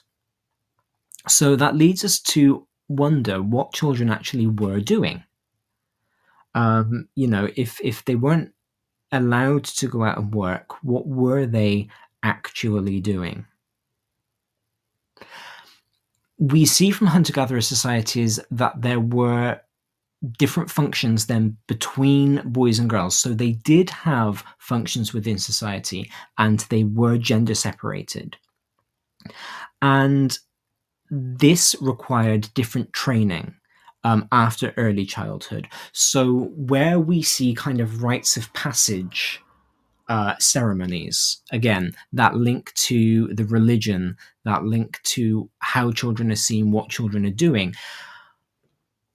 So 1.27 1.55
that 1.55 1.75
leads 1.75 2.03
us 2.03 2.19
to 2.19 2.67
wonder 2.87 3.41
what 3.41 3.73
children 3.73 4.09
actually 4.09 4.47
were 4.47 4.79
doing. 4.79 5.23
Um, 6.53 7.07
you 7.15 7.27
know, 7.27 7.49
if 7.55 7.79
if 7.81 8.03
they 8.05 8.15
weren't 8.15 8.51
allowed 9.11 9.63
to 9.65 9.87
go 9.87 10.03
out 10.03 10.17
and 10.17 10.33
work, 10.33 10.83
what 10.83 11.07
were 11.07 11.45
they 11.45 11.87
actually 12.23 12.99
doing? 12.99 13.45
We 16.37 16.65
see 16.65 16.91
from 16.91 17.07
hunter 17.07 17.33
gatherer 17.33 17.61
societies 17.61 18.39
that 18.49 18.81
there 18.81 18.99
were 18.99 19.61
different 20.37 20.69
functions 20.69 21.25
then 21.25 21.57
between 21.67 22.41
boys 22.45 22.79
and 22.79 22.89
girls. 22.89 23.17
So 23.17 23.29
they 23.33 23.53
did 23.53 23.89
have 23.89 24.43
functions 24.59 25.13
within 25.13 25.37
society 25.37 26.11
and 26.37 26.59
they 26.69 26.83
were 26.83 27.17
gender 27.17 27.55
separated. 27.55 28.37
And 29.81 30.37
this 31.11 31.75
required 31.81 32.49
different 32.53 32.93
training 32.93 33.53
um, 34.03 34.27
after 34.31 34.73
early 34.77 35.05
childhood. 35.05 35.67
So, 35.91 36.51
where 36.55 36.99
we 36.99 37.21
see 37.21 37.53
kind 37.53 37.81
of 37.81 38.01
rites 38.01 38.37
of 38.37 38.51
passage 38.53 39.41
uh, 40.07 40.35
ceremonies, 40.39 41.41
again, 41.51 41.93
that 42.13 42.35
link 42.35 42.73
to 42.73 43.27
the 43.33 43.45
religion, 43.45 44.17
that 44.45 44.63
link 44.63 44.99
to 45.03 45.49
how 45.59 45.91
children 45.91 46.31
are 46.31 46.35
seen, 46.35 46.71
what 46.71 46.89
children 46.89 47.25
are 47.25 47.29
doing. 47.29 47.73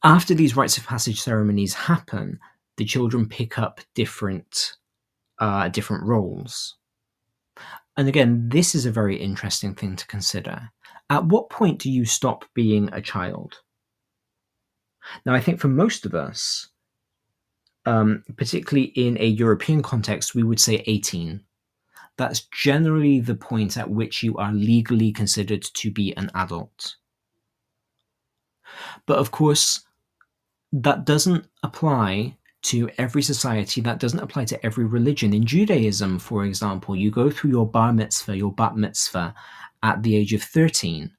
After 0.02 0.34
these 0.34 0.54
rites 0.54 0.78
of 0.78 0.86
passage 0.86 1.20
ceremonies 1.20 1.74
happen, 1.74 2.38
the 2.76 2.84
children 2.84 3.28
pick 3.28 3.58
up 3.58 3.80
different 3.94 4.76
uh, 5.38 5.68
different 5.68 6.04
roles. 6.04 6.76
And 7.96 8.08
again, 8.08 8.48
this 8.50 8.74
is 8.74 8.86
a 8.86 8.90
very 8.90 9.16
interesting 9.16 9.74
thing 9.74 9.96
to 9.96 10.06
consider 10.06 10.70
at 11.10 11.24
what 11.24 11.50
point 11.50 11.78
do 11.78 11.90
you 11.90 12.04
stop 12.04 12.44
being 12.54 12.88
a 12.92 13.00
child? 13.00 13.60
Now, 15.24 15.34
I 15.34 15.40
think 15.40 15.60
for 15.60 15.68
most 15.68 16.04
of 16.04 16.14
us, 16.14 16.68
um, 17.84 18.24
particularly 18.36 18.88
in 18.96 19.16
a 19.20 19.26
European 19.26 19.82
context, 19.82 20.34
we 20.34 20.42
would 20.42 20.60
say 20.60 20.82
18. 20.86 21.40
That's 22.18 22.46
generally 22.52 23.20
the 23.20 23.36
point 23.36 23.76
at 23.76 23.90
which 23.90 24.22
you 24.22 24.36
are 24.36 24.52
legally 24.52 25.12
considered 25.12 25.62
to 25.62 25.90
be 25.90 26.16
an 26.16 26.30
adult. 26.34 26.96
But 29.06 29.18
of 29.18 29.30
course, 29.30 29.84
that 30.72 31.04
doesn't 31.04 31.46
apply 31.62 32.36
to 32.62 32.90
every 32.98 33.22
society, 33.22 33.80
that 33.82 34.00
doesn't 34.00 34.18
apply 34.18 34.44
to 34.46 34.66
every 34.66 34.86
religion. 34.86 35.32
In 35.32 35.46
Judaism, 35.46 36.18
for 36.18 36.44
example, 36.44 36.96
you 36.96 37.12
go 37.12 37.30
through 37.30 37.50
your 37.50 37.68
bar 37.68 37.92
mitzvah, 37.92 38.36
your 38.36 38.52
bat 38.52 38.76
mitzvah, 38.76 39.34
at 39.86 40.02
the 40.02 40.16
age 40.16 40.34
of 40.34 40.42
13. 40.42 41.12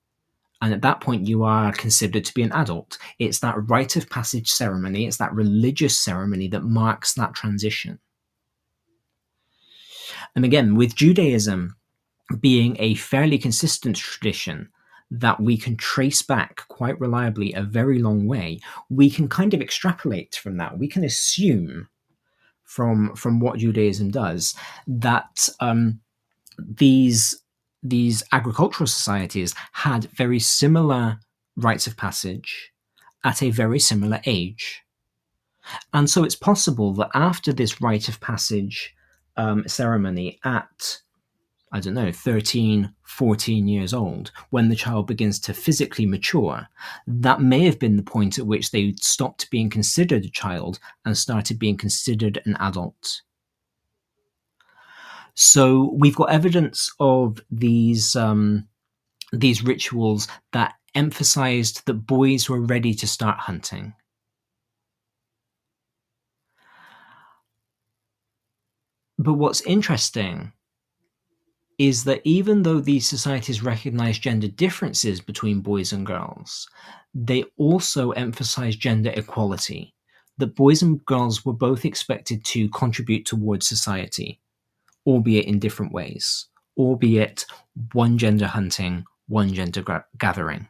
And 0.61 0.73
at 0.73 0.81
that 0.81 0.99
point, 0.99 1.27
you 1.27 1.43
are 1.43 1.71
considered 1.71 2.25
to 2.25 2.33
be 2.33 2.41
an 2.41 2.51
adult. 2.51 2.97
It's 3.17 3.39
that 3.39 3.55
rite 3.69 3.95
of 3.95 4.09
passage 4.09 4.49
ceremony, 4.51 5.07
it's 5.07 5.17
that 5.17 5.33
religious 5.33 5.97
ceremony 5.97 6.49
that 6.49 6.63
marks 6.63 7.13
that 7.13 7.33
transition. 7.33 7.99
And 10.35 10.43
again, 10.43 10.75
with 10.75 10.95
Judaism 10.95 11.77
being 12.41 12.75
a 12.79 12.95
fairly 12.95 13.37
consistent 13.37 13.95
tradition 13.95 14.69
that 15.09 15.39
we 15.39 15.57
can 15.57 15.77
trace 15.77 16.21
back 16.21 16.67
quite 16.67 16.99
reliably 16.99 17.53
a 17.53 17.61
very 17.61 17.99
long 17.99 18.27
way, 18.27 18.59
we 18.89 19.09
can 19.09 19.29
kind 19.29 19.53
of 19.53 19.61
extrapolate 19.61 20.35
from 20.35 20.57
that. 20.57 20.77
We 20.77 20.89
can 20.89 21.05
assume 21.05 21.87
from 22.63 23.15
from 23.15 23.39
what 23.39 23.59
Judaism 23.59 24.11
does 24.11 24.53
that 24.87 25.47
um, 25.61 26.01
these 26.57 27.41
these 27.83 28.23
agricultural 28.31 28.87
societies 28.87 29.53
had 29.73 30.05
very 30.11 30.39
similar 30.39 31.19
rites 31.55 31.87
of 31.87 31.97
passage 31.97 32.71
at 33.23 33.41
a 33.41 33.49
very 33.49 33.79
similar 33.79 34.21
age. 34.25 34.83
And 35.93 36.09
so 36.09 36.23
it's 36.23 36.35
possible 36.35 36.93
that 36.93 37.09
after 37.13 37.51
this 37.51 37.81
rite 37.81 38.07
of 38.07 38.21
passage 38.21 38.95
um, 39.35 39.67
ceremony 39.67 40.39
at, 40.45 41.01
I 41.71 41.79
don't 41.79 41.93
know, 41.93 42.11
13, 42.11 42.93
14 43.03 43.67
years 43.67 43.93
old, 43.93 44.31
when 44.49 44.69
the 44.69 44.75
child 44.75 45.07
begins 45.07 45.39
to 45.41 45.53
physically 45.53 46.05
mature, 46.05 46.67
that 47.05 47.41
may 47.41 47.65
have 47.65 47.79
been 47.79 47.97
the 47.97 48.03
point 48.03 48.39
at 48.39 48.47
which 48.47 48.71
they 48.71 48.93
stopped 48.99 49.51
being 49.51 49.69
considered 49.69 50.25
a 50.25 50.29
child 50.29 50.79
and 51.05 51.17
started 51.17 51.59
being 51.59 51.77
considered 51.77 52.41
an 52.45 52.55
adult. 52.59 53.21
So 55.39 55.91
we've 55.93 56.15
got 56.15 56.31
evidence 56.31 56.91
of 56.99 57.39
these 57.51 58.15
um, 58.15 58.67
these 59.31 59.63
rituals 59.63 60.27
that 60.51 60.73
emphasized 60.95 61.85
that 61.85 61.93
boys 61.93 62.49
were 62.49 62.59
ready 62.59 62.95
to 62.95 63.05
start 63.05 63.37
hunting. 63.37 63.93
But 69.19 69.35
what's 69.35 69.61
interesting 69.61 70.53
is 71.77 72.03
that 72.05 72.21
even 72.23 72.63
though 72.63 72.79
these 72.79 73.07
societies 73.07 73.61
recognize 73.61 74.17
gender 74.17 74.47
differences 74.47 75.21
between 75.21 75.61
boys 75.61 75.93
and 75.93 76.03
girls, 76.03 76.67
they 77.13 77.43
also 77.57 78.09
emphasize 78.11 78.75
gender 78.75 79.11
equality, 79.15 79.93
that 80.39 80.55
boys 80.55 80.81
and 80.81 81.05
girls 81.05 81.45
were 81.45 81.53
both 81.53 81.85
expected 81.85 82.43
to 82.45 82.69
contribute 82.69 83.27
towards 83.27 83.67
society 83.67 84.41
albeit 85.07 85.45
in 85.47 85.59
different 85.59 85.93
ways, 85.93 86.47
albeit 86.77 87.45
one 87.93 88.19
gender 88.19 88.47
hunting, 88.47 89.05
one 89.27 89.53
gender 89.53 89.81
gra- 89.81 90.05
gathering. 90.19 90.67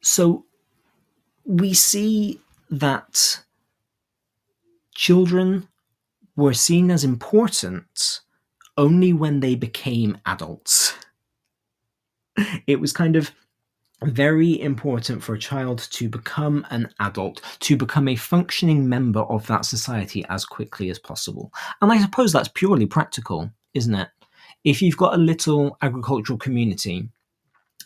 So 0.00 0.46
we 1.44 1.74
see 1.74 2.40
that 2.70 3.40
children 4.94 5.68
were 6.36 6.54
seen 6.54 6.90
as 6.90 7.04
important 7.04 8.20
only 8.76 9.12
when 9.12 9.40
they 9.40 9.54
became 9.54 10.18
adults. 10.26 10.94
It 12.66 12.80
was 12.80 12.92
kind 12.92 13.16
of 13.16 13.32
very 14.02 14.60
important 14.60 15.22
for 15.22 15.34
a 15.34 15.38
child 15.38 15.88
to 15.90 16.08
become 16.08 16.66
an 16.70 16.88
adult, 17.00 17.40
to 17.60 17.76
become 17.76 18.08
a 18.08 18.16
functioning 18.16 18.88
member 18.88 19.20
of 19.20 19.46
that 19.48 19.64
society 19.64 20.24
as 20.28 20.44
quickly 20.44 20.90
as 20.90 20.98
possible. 20.98 21.52
And 21.82 21.90
I 21.90 22.00
suppose 22.00 22.32
that's 22.32 22.48
purely 22.48 22.86
practical, 22.86 23.50
isn't 23.74 23.94
it? 23.94 24.08
If 24.64 24.82
you've 24.82 24.96
got 24.96 25.14
a 25.14 25.18
little 25.18 25.76
agricultural 25.82 26.38
community, 26.38 27.08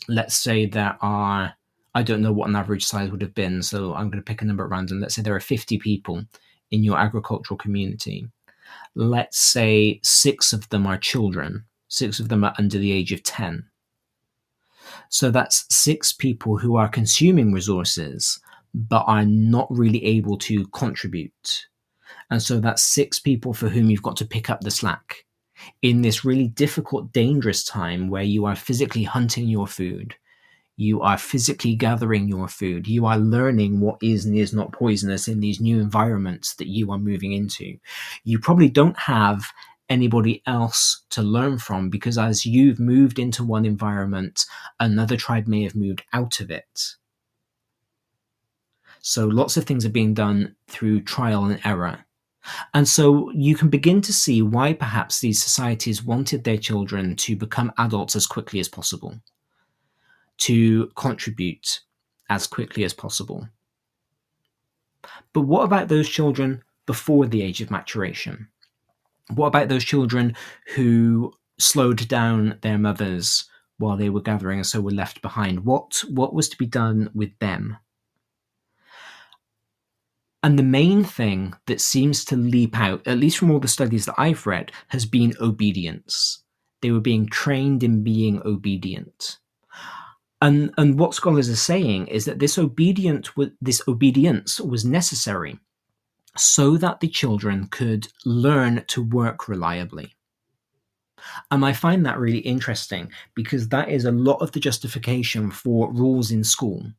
let's 0.08 0.36
say 0.36 0.66
there 0.66 0.96
are 1.00 1.54
I 1.94 2.02
don't 2.02 2.22
know 2.22 2.32
what 2.32 2.48
an 2.48 2.56
average 2.56 2.86
size 2.86 3.10
would 3.10 3.20
have 3.20 3.34
been, 3.34 3.62
so 3.62 3.92
I'm 3.92 4.08
going 4.08 4.22
to 4.22 4.24
pick 4.24 4.40
a 4.40 4.46
number 4.46 4.64
at 4.64 4.70
random. 4.70 5.00
Let's 5.00 5.14
say 5.14 5.20
there 5.20 5.34
are 5.34 5.40
50 5.40 5.78
people 5.78 6.24
in 6.70 6.82
your 6.82 6.98
agricultural 6.98 7.58
community. 7.58 8.26
Let's 8.94 9.38
say 9.38 10.00
six 10.02 10.54
of 10.54 10.66
them 10.70 10.86
are 10.86 10.96
children, 10.96 11.64
six 11.88 12.18
of 12.18 12.30
them 12.30 12.44
are 12.44 12.54
under 12.58 12.78
the 12.78 12.92
age 12.92 13.12
of 13.12 13.22
10. 13.22 13.64
So 15.12 15.30
that's 15.30 15.66
six 15.68 16.10
people 16.10 16.56
who 16.56 16.76
are 16.76 16.88
consuming 16.88 17.52
resources 17.52 18.40
but 18.74 19.04
are 19.06 19.26
not 19.26 19.66
really 19.70 20.02
able 20.02 20.38
to 20.38 20.66
contribute. 20.68 21.66
And 22.30 22.42
so 22.42 22.60
that's 22.60 22.82
six 22.82 23.20
people 23.20 23.52
for 23.52 23.68
whom 23.68 23.90
you've 23.90 24.02
got 24.02 24.16
to 24.16 24.26
pick 24.26 24.48
up 24.48 24.62
the 24.62 24.70
slack 24.70 25.26
in 25.82 26.00
this 26.00 26.24
really 26.24 26.48
difficult, 26.48 27.12
dangerous 27.12 27.62
time 27.62 28.08
where 28.08 28.22
you 28.22 28.46
are 28.46 28.56
physically 28.56 29.02
hunting 29.02 29.48
your 29.48 29.66
food, 29.66 30.14
you 30.78 31.02
are 31.02 31.18
physically 31.18 31.74
gathering 31.74 32.26
your 32.26 32.48
food, 32.48 32.88
you 32.88 33.04
are 33.04 33.18
learning 33.18 33.80
what 33.80 33.98
is 34.02 34.24
and 34.24 34.34
is 34.34 34.54
not 34.54 34.72
poisonous 34.72 35.28
in 35.28 35.40
these 35.40 35.60
new 35.60 35.78
environments 35.78 36.54
that 36.54 36.68
you 36.68 36.90
are 36.90 36.98
moving 36.98 37.32
into. 37.32 37.76
You 38.24 38.38
probably 38.38 38.70
don't 38.70 38.98
have 38.98 39.44
anybody 39.92 40.42
else 40.46 41.02
to 41.10 41.22
learn 41.22 41.58
from 41.58 41.90
because 41.90 42.16
as 42.16 42.46
you've 42.46 42.80
moved 42.80 43.18
into 43.18 43.44
one 43.44 43.66
environment, 43.66 44.46
another 44.80 45.18
tribe 45.18 45.46
may 45.46 45.62
have 45.62 45.76
moved 45.76 46.02
out 46.14 46.40
of 46.40 46.50
it. 46.50 46.94
So 49.02 49.26
lots 49.26 49.58
of 49.58 49.64
things 49.64 49.84
are 49.84 49.90
being 49.90 50.14
done 50.14 50.56
through 50.66 51.02
trial 51.02 51.44
and 51.44 51.60
error. 51.64 52.06
And 52.72 52.88
so 52.88 53.30
you 53.32 53.54
can 53.54 53.68
begin 53.68 54.00
to 54.02 54.12
see 54.12 54.40
why 54.40 54.72
perhaps 54.72 55.20
these 55.20 55.42
societies 55.42 56.02
wanted 56.02 56.42
their 56.42 56.56
children 56.56 57.14
to 57.16 57.36
become 57.36 57.72
adults 57.78 58.16
as 58.16 58.26
quickly 58.26 58.60
as 58.60 58.68
possible, 58.68 59.20
to 60.38 60.86
contribute 60.96 61.80
as 62.30 62.46
quickly 62.46 62.82
as 62.84 62.94
possible. 62.94 63.46
But 65.34 65.42
what 65.42 65.64
about 65.64 65.88
those 65.88 66.08
children 66.08 66.62
before 66.86 67.26
the 67.26 67.42
age 67.42 67.60
of 67.60 67.70
maturation? 67.70 68.48
What 69.34 69.48
about 69.48 69.68
those 69.68 69.84
children 69.84 70.36
who 70.74 71.32
slowed 71.58 72.08
down 72.08 72.58
their 72.62 72.78
mothers 72.78 73.44
while 73.78 73.96
they 73.96 74.10
were 74.10 74.20
gathering 74.20 74.58
and 74.58 74.66
so 74.66 74.80
were 74.80 74.90
left 74.90 75.22
behind? 75.22 75.64
What, 75.64 76.02
what 76.08 76.34
was 76.34 76.48
to 76.50 76.58
be 76.58 76.66
done 76.66 77.10
with 77.14 77.38
them? 77.38 77.78
And 80.42 80.58
the 80.58 80.64
main 80.64 81.04
thing 81.04 81.54
that 81.66 81.80
seems 81.80 82.24
to 82.26 82.36
leap 82.36 82.76
out, 82.76 83.06
at 83.06 83.18
least 83.18 83.38
from 83.38 83.50
all 83.50 83.60
the 83.60 83.68
studies 83.68 84.06
that 84.06 84.16
I've 84.18 84.46
read, 84.46 84.72
has 84.88 85.06
been 85.06 85.34
obedience. 85.40 86.42
They 86.80 86.90
were 86.90 87.00
being 87.00 87.28
trained 87.28 87.84
in 87.84 88.02
being 88.02 88.42
obedient. 88.44 89.38
And, 90.40 90.74
and 90.76 90.98
what 90.98 91.14
scholars 91.14 91.48
are 91.48 91.54
saying 91.54 92.08
is 92.08 92.24
that 92.24 92.40
this 92.40 92.58
obedient 92.58 93.30
this 93.60 93.80
obedience 93.86 94.60
was 94.60 94.84
necessary 94.84 95.60
so 96.36 96.76
that 96.76 97.00
the 97.00 97.08
children 97.08 97.68
could 97.68 98.08
learn 98.24 98.84
to 98.88 99.02
work 99.02 99.48
reliably. 99.48 100.14
And 101.50 101.64
I 101.64 101.72
find 101.72 102.04
that 102.04 102.18
really 102.18 102.38
interesting 102.38 103.10
because 103.34 103.68
that 103.68 103.88
is 103.88 104.04
a 104.04 104.12
lot 104.12 104.42
of 104.42 104.52
the 104.52 104.60
justification 104.60 105.50
for 105.50 105.92
rules 105.92 106.30
in 106.30 106.42
school 106.42 106.92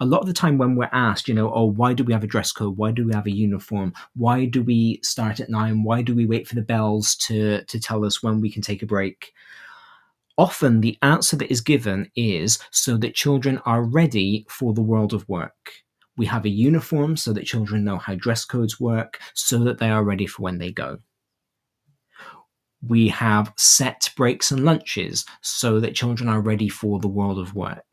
a 0.00 0.06
lot 0.06 0.20
of 0.20 0.26
the 0.26 0.32
time 0.32 0.58
when 0.58 0.76
we're 0.76 0.88
asked, 0.92 1.28
you 1.28 1.34
know, 1.34 1.52
oh, 1.52 1.64
why 1.64 1.92
do 1.92 2.04
we 2.04 2.12
have 2.12 2.24
a 2.24 2.28
dress 2.28 2.52
code? 2.52 2.76
Why 2.76 2.92
do 2.92 3.06
we 3.06 3.14
have 3.14 3.26
a 3.26 3.30
uniform? 3.30 3.92
Why 4.14 4.46
do 4.46 4.62
we 4.62 5.00
start 5.02 5.40
at 5.40 5.50
nine? 5.50 5.82
Why 5.82 6.02
do 6.02 6.14
we 6.14 6.26
wait 6.26 6.48
for 6.48 6.54
the 6.54 6.62
bells 6.62 7.14
to 7.16 7.64
to 7.64 7.80
tell 7.80 8.04
us 8.04 8.22
when 8.22 8.40
we 8.40 8.50
can 8.50 8.62
take 8.62 8.82
a 8.82 8.86
break? 8.86 9.32
Often 10.38 10.80
the 10.80 10.98
answer 11.02 11.36
that 11.36 11.50
is 11.50 11.60
given 11.60 12.10
is 12.14 12.58
so 12.70 12.96
that 12.98 13.14
children 13.14 13.58
are 13.64 13.82
ready 13.82 14.46
for 14.50 14.74
the 14.74 14.82
world 14.82 15.14
of 15.14 15.28
work. 15.28 15.72
We 16.16 16.26
have 16.26 16.44
a 16.44 16.50
uniform 16.50 17.16
so 17.16 17.32
that 17.32 17.46
children 17.46 17.84
know 17.84 17.98
how 17.98 18.14
dress 18.14 18.44
codes 18.44 18.80
work, 18.80 19.20
so 19.34 19.58
that 19.64 19.78
they 19.78 19.90
are 19.90 20.04
ready 20.04 20.26
for 20.26 20.42
when 20.42 20.58
they 20.58 20.72
go. 20.72 20.98
We 22.86 23.08
have 23.08 23.52
set 23.56 24.10
breaks 24.16 24.50
and 24.50 24.64
lunches 24.64 25.24
so 25.40 25.80
that 25.80 25.94
children 25.94 26.28
are 26.28 26.40
ready 26.40 26.68
for 26.68 27.00
the 27.00 27.08
world 27.08 27.38
of 27.38 27.54
work 27.54 27.84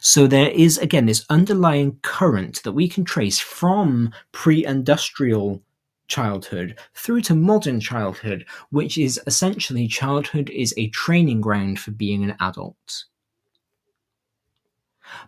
so 0.00 0.26
there 0.26 0.50
is, 0.50 0.78
again, 0.78 1.06
this 1.06 1.24
underlying 1.28 1.98
current 2.02 2.62
that 2.62 2.72
we 2.72 2.88
can 2.88 3.04
trace 3.04 3.38
from 3.38 4.12
pre 4.32 4.64
industrial 4.64 5.62
childhood 6.08 6.78
through 6.94 7.20
to 7.22 7.34
modern 7.34 7.80
childhood, 7.80 8.46
which 8.70 8.96
is 8.96 9.20
essentially 9.26 9.88
childhood 9.88 10.50
is 10.50 10.72
a 10.76 10.88
training 10.90 11.40
ground 11.40 11.78
for 11.78 11.90
being 11.90 12.24
an 12.24 12.36
adult. 12.40 13.04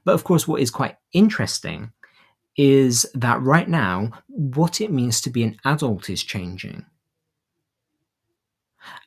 But 0.04 0.14
of 0.14 0.24
course, 0.24 0.46
what 0.46 0.60
is 0.60 0.70
quite 0.70 0.96
interesting 1.12 1.92
is 2.56 3.06
that 3.14 3.40
right 3.40 3.68
now, 3.68 4.10
what 4.26 4.80
it 4.80 4.90
means 4.90 5.20
to 5.20 5.30
be 5.30 5.44
an 5.44 5.56
adult 5.64 6.10
is 6.10 6.22
changing. 6.22 6.84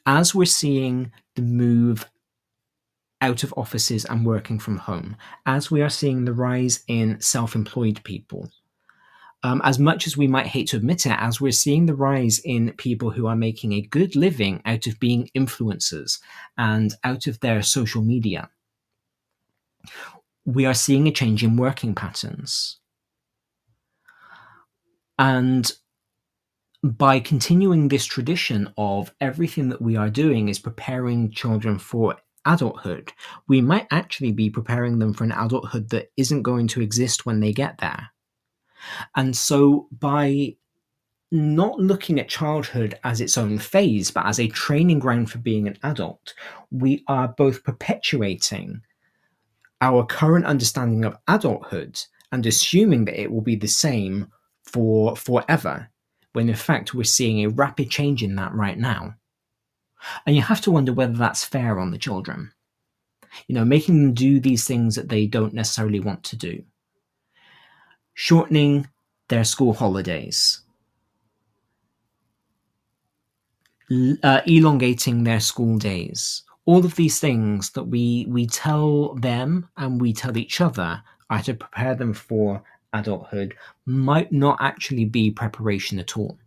As 0.05 0.33
we're 0.33 0.45
seeing 0.45 1.11
the 1.35 1.41
move 1.41 2.09
out 3.21 3.43
of 3.43 3.53
offices 3.55 4.05
and 4.05 4.25
working 4.25 4.57
from 4.57 4.77
home, 4.77 5.15
as 5.45 5.69
we 5.69 5.81
are 5.81 5.89
seeing 5.89 6.25
the 6.25 6.33
rise 6.33 6.83
in 6.87 7.19
self 7.21 7.55
employed 7.55 8.01
people. 8.03 8.49
Um, 9.43 9.59
as 9.63 9.79
much 9.79 10.05
as 10.05 10.15
we 10.15 10.27
might 10.27 10.45
hate 10.45 10.67
to 10.67 10.77
admit 10.77 11.07
it, 11.07 11.15
as 11.17 11.41
we're 11.41 11.51
seeing 11.51 11.87
the 11.87 11.95
rise 11.95 12.39
in 12.45 12.73
people 12.73 13.09
who 13.09 13.25
are 13.25 13.35
making 13.35 13.73
a 13.73 13.81
good 13.81 14.15
living 14.15 14.61
out 14.65 14.85
of 14.85 14.99
being 14.99 15.31
influencers 15.35 16.19
and 16.59 16.93
out 17.03 17.25
of 17.25 17.39
their 17.39 17.63
social 17.63 18.03
media, 18.03 18.49
we 20.45 20.65
are 20.65 20.73
seeing 20.73 21.07
a 21.07 21.11
change 21.11 21.43
in 21.43 21.57
working 21.57 21.95
patterns. 21.95 22.79
And 25.19 25.71
by 26.83 27.19
continuing 27.19 27.87
this 27.87 28.05
tradition 28.05 28.73
of 28.77 29.13
everything 29.21 29.69
that 29.69 29.81
we 29.81 29.95
are 29.95 30.09
doing 30.09 30.49
is 30.49 30.57
preparing 30.57 31.31
children 31.31 31.77
for 31.77 32.17
adulthood, 32.45 33.13
we 33.47 33.61
might 33.61 33.85
actually 33.91 34.31
be 34.31 34.49
preparing 34.49 34.97
them 34.97 35.13
for 35.13 35.23
an 35.23 35.31
adulthood 35.31 35.89
that 35.89 36.11
isn't 36.17 36.41
going 36.41 36.67
to 36.69 36.81
exist 36.81 37.25
when 37.25 37.39
they 37.39 37.53
get 37.53 37.77
there. 37.77 38.09
And 39.15 39.37
so 39.37 39.87
by 39.91 40.55
not 41.31 41.79
looking 41.79 42.19
at 42.19 42.27
childhood 42.27 42.99
as 43.03 43.21
its 43.21 43.37
own 43.37 43.57
phase, 43.59 44.11
but 44.11 44.25
as 44.25 44.39
a 44.39 44.47
training 44.47 44.99
ground 44.99 45.31
for 45.31 45.37
being 45.37 45.67
an 45.67 45.77
adult, 45.83 46.33
we 46.71 47.03
are 47.07 47.27
both 47.27 47.63
perpetuating 47.63 48.81
our 49.81 50.05
current 50.05 50.45
understanding 50.45 51.03
of 51.03 51.17
adulthood 51.27 51.99
and 52.31 52.45
assuming 52.45 53.05
that 53.05 53.19
it 53.19 53.31
will 53.31 53.41
be 53.41 53.55
the 53.55 53.67
same 53.67 54.31
for 54.63 55.15
forever, 55.15 55.89
when 56.33 56.47
in 56.47 56.55
fact 56.55 56.93
we're 56.93 57.03
seeing 57.03 57.39
a 57.39 57.49
rapid 57.49 57.89
change 57.89 58.23
in 58.23 58.35
that 58.35 58.53
right 58.53 58.77
now. 58.77 59.15
And 60.25 60.35
you 60.35 60.41
have 60.41 60.61
to 60.61 60.71
wonder 60.71 60.93
whether 60.93 61.13
that's 61.13 61.43
fair 61.43 61.79
on 61.79 61.91
the 61.91 61.97
children. 61.97 62.53
You 63.47 63.55
know, 63.55 63.65
making 63.65 64.01
them 64.01 64.13
do 64.13 64.39
these 64.39 64.65
things 64.65 64.95
that 64.95 65.09
they 65.09 65.25
don't 65.25 65.53
necessarily 65.53 65.99
want 65.99 66.23
to 66.25 66.35
do. 66.35 66.63
Shortening 68.13 68.87
their 69.29 69.43
school 69.43 69.73
holidays. 69.73 70.61
Uh, 74.23 74.41
elongating 74.45 75.23
their 75.23 75.39
school 75.39 75.77
days. 75.77 76.43
All 76.65 76.85
of 76.85 76.95
these 76.95 77.19
things 77.19 77.71
that 77.71 77.85
we, 77.85 78.25
we 78.29 78.45
tell 78.45 79.15
them 79.15 79.69
and 79.77 79.99
we 79.99 80.13
tell 80.13 80.37
each 80.37 80.61
other 80.61 81.01
are 81.29 81.41
to 81.43 81.53
prepare 81.53 81.95
them 81.95 82.13
for 82.13 82.63
adulthood 82.93 83.55
might 83.85 84.31
not 84.31 84.57
actually 84.59 85.05
be 85.05 85.31
preparation 85.31 85.97
at 85.99 86.17
all. 86.17 86.37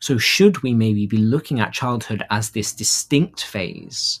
So, 0.00 0.16
should 0.18 0.62
we 0.62 0.74
maybe 0.74 1.06
be 1.06 1.16
looking 1.16 1.58
at 1.58 1.72
childhood 1.72 2.22
as 2.30 2.50
this 2.50 2.72
distinct 2.72 3.44
phase 3.44 4.20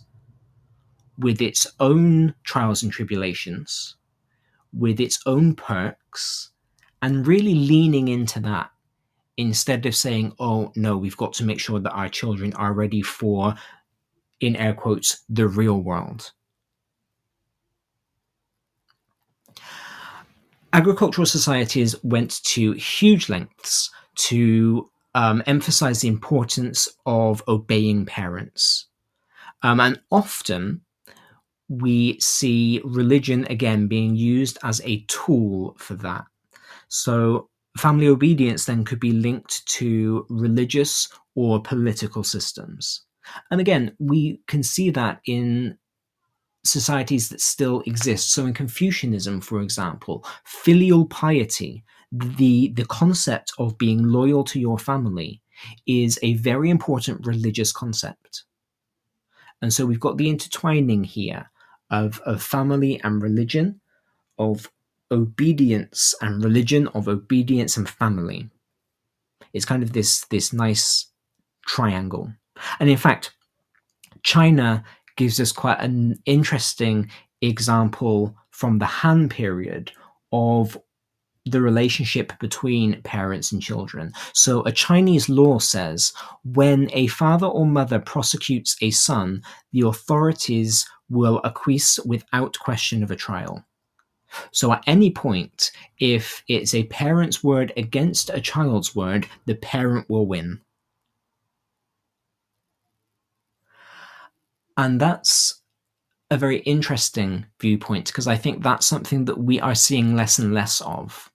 with 1.18 1.40
its 1.40 1.66
own 1.78 2.34
trials 2.42 2.82
and 2.82 2.90
tribulations, 2.90 3.96
with 4.72 4.98
its 4.98 5.20
own 5.24 5.54
perks, 5.54 6.50
and 7.00 7.26
really 7.26 7.54
leaning 7.54 8.08
into 8.08 8.40
that 8.40 8.70
instead 9.36 9.86
of 9.86 9.94
saying, 9.94 10.34
oh, 10.38 10.72
no, 10.76 10.96
we've 10.96 11.16
got 11.16 11.32
to 11.34 11.44
make 11.44 11.60
sure 11.60 11.80
that 11.80 11.92
our 11.92 12.08
children 12.08 12.52
are 12.54 12.72
ready 12.72 13.02
for, 13.02 13.54
in 14.42 14.56
air 14.56 14.74
quotes, 14.74 15.22
the 15.28 15.48
real 15.48 15.80
world? 15.80 16.32
Agricultural 20.74 21.26
societies 21.26 21.94
went 22.02 22.42
to 22.44 22.72
huge 22.72 23.28
lengths 23.28 23.90
to 24.16 24.90
um, 25.14 25.42
emphasize 25.46 26.00
the 26.00 26.08
importance 26.08 26.88
of 27.06 27.42
obeying 27.46 28.06
parents. 28.06 28.86
Um, 29.62 29.80
and 29.80 30.00
often 30.10 30.80
we 31.68 32.18
see 32.20 32.80
religion 32.84 33.46
again 33.48 33.86
being 33.86 34.16
used 34.16 34.58
as 34.62 34.80
a 34.84 35.04
tool 35.08 35.76
for 35.78 35.94
that. 35.96 36.24
So, 36.88 37.48
family 37.78 38.08
obedience 38.08 38.64
then 38.64 38.84
could 38.84 39.00
be 39.00 39.12
linked 39.12 39.64
to 39.66 40.26
religious 40.28 41.08
or 41.34 41.62
political 41.62 42.24
systems. 42.24 43.02
And 43.50 43.60
again, 43.60 43.94
we 43.98 44.40
can 44.46 44.62
see 44.62 44.90
that 44.90 45.20
in 45.26 45.78
societies 46.64 47.28
that 47.28 47.40
still 47.40 47.82
exist. 47.86 48.32
So 48.32 48.46
in 48.46 48.54
Confucianism, 48.54 49.40
for 49.40 49.60
example, 49.60 50.24
filial 50.44 51.06
piety, 51.06 51.84
the, 52.12 52.68
the 52.74 52.84
concept 52.84 53.52
of 53.58 53.78
being 53.78 54.04
loyal 54.04 54.44
to 54.44 54.60
your 54.60 54.78
family, 54.78 55.40
is 55.86 56.18
a 56.22 56.34
very 56.34 56.70
important 56.70 57.26
religious 57.26 57.72
concept. 57.72 58.44
And 59.60 59.72
so 59.72 59.86
we've 59.86 60.00
got 60.00 60.16
the 60.16 60.28
intertwining 60.28 61.04
here 61.04 61.50
of, 61.90 62.20
of 62.26 62.42
family 62.42 63.00
and 63.04 63.22
religion, 63.22 63.80
of 64.38 64.70
obedience 65.10 66.14
and 66.20 66.42
religion, 66.42 66.88
of 66.88 67.06
obedience 67.06 67.76
and 67.76 67.88
family. 67.88 68.48
It's 69.52 69.64
kind 69.64 69.82
of 69.82 69.92
this, 69.92 70.24
this 70.26 70.52
nice 70.52 71.06
triangle. 71.66 72.32
And 72.80 72.88
in 72.88 72.96
fact, 72.96 73.34
China 74.22 74.84
gives 75.16 75.40
us 75.40 75.52
quite 75.52 75.80
an 75.80 76.18
interesting 76.26 77.10
example 77.40 78.34
from 78.50 78.78
the 78.78 78.86
Han 78.86 79.28
period 79.28 79.92
of 80.32 80.78
the 81.44 81.60
relationship 81.60 82.32
between 82.38 83.02
parents 83.02 83.50
and 83.50 83.60
children. 83.60 84.12
So, 84.32 84.62
a 84.62 84.72
Chinese 84.72 85.28
law 85.28 85.58
says 85.58 86.12
when 86.44 86.88
a 86.92 87.08
father 87.08 87.46
or 87.46 87.66
mother 87.66 87.98
prosecutes 87.98 88.76
a 88.80 88.90
son, 88.90 89.42
the 89.72 89.80
authorities 89.80 90.86
will 91.10 91.40
acquiesce 91.44 91.98
without 92.06 92.58
question 92.60 93.02
of 93.02 93.10
a 93.10 93.16
trial. 93.16 93.64
So, 94.52 94.72
at 94.72 94.84
any 94.86 95.10
point, 95.10 95.72
if 95.98 96.44
it's 96.46 96.74
a 96.74 96.84
parent's 96.84 97.42
word 97.42 97.72
against 97.76 98.30
a 98.30 98.40
child's 98.40 98.94
word, 98.94 99.26
the 99.46 99.56
parent 99.56 100.08
will 100.08 100.26
win. 100.26 100.60
And 104.82 105.00
that's 105.00 105.62
a 106.28 106.36
very 106.36 106.58
interesting 106.58 107.46
viewpoint 107.60 108.06
because 108.06 108.26
I 108.26 108.34
think 108.34 108.64
that's 108.64 108.84
something 108.84 109.26
that 109.26 109.38
we 109.38 109.60
are 109.60 109.76
seeing 109.76 110.16
less 110.16 110.40
and 110.40 110.52
less 110.52 110.80
of. 110.80 111.30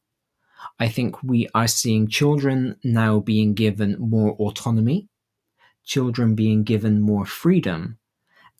I 0.82 0.90
think 0.90 1.24
we 1.24 1.48
are 1.56 1.66
seeing 1.66 2.10
children 2.10 2.76
now 2.84 3.22
being 3.22 3.54
given 3.54 3.96
more 4.00 4.34
autonomy, 4.34 5.08
children 5.86 6.36
being 6.36 6.64
given 6.64 7.00
more 7.00 7.26
freedom, 7.26 8.00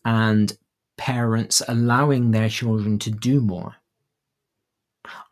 and 0.06 0.58
parents 0.96 1.62
allowing 1.68 2.32
their 2.32 2.48
children 2.48 2.98
to 3.00 3.12
do 3.12 3.42
more. 3.42 3.76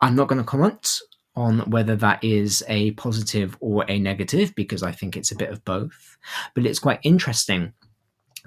I'm 0.02 0.16
not 0.16 0.28
going 0.28 0.42
to 0.42 0.44
comment 0.44 0.98
on 1.34 1.60
whether 1.70 1.96
that 1.96 2.22
is 2.22 2.62
a 2.68 2.90
positive 2.90 3.56
or 3.60 3.86
a 3.88 3.98
negative 3.98 4.54
because 4.54 4.82
I 4.82 4.92
think 4.92 5.16
it's 5.16 5.32
a 5.32 5.36
bit 5.36 5.48
of 5.48 5.64
both, 5.64 6.18
but 6.54 6.66
it's 6.66 6.78
quite 6.78 7.00
interesting 7.04 7.72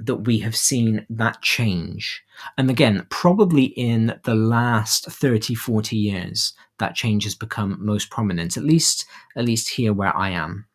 that 0.05 0.15
we 0.15 0.39
have 0.39 0.55
seen 0.55 1.05
that 1.09 1.41
change. 1.41 2.23
And 2.57 2.69
again, 2.69 3.05
probably 3.09 3.65
in 3.65 4.19
the 4.23 4.35
last 4.35 5.05
30, 5.05 5.55
40 5.55 5.95
years, 5.95 6.53
that 6.79 6.95
change 6.95 7.23
has 7.25 7.35
become 7.35 7.77
most 7.79 8.09
prominent, 8.09 8.57
at 8.57 8.63
least, 8.63 9.05
at 9.35 9.45
least 9.45 9.69
here 9.69 9.93
where 9.93 10.15
I 10.15 10.29
am. 10.29 10.65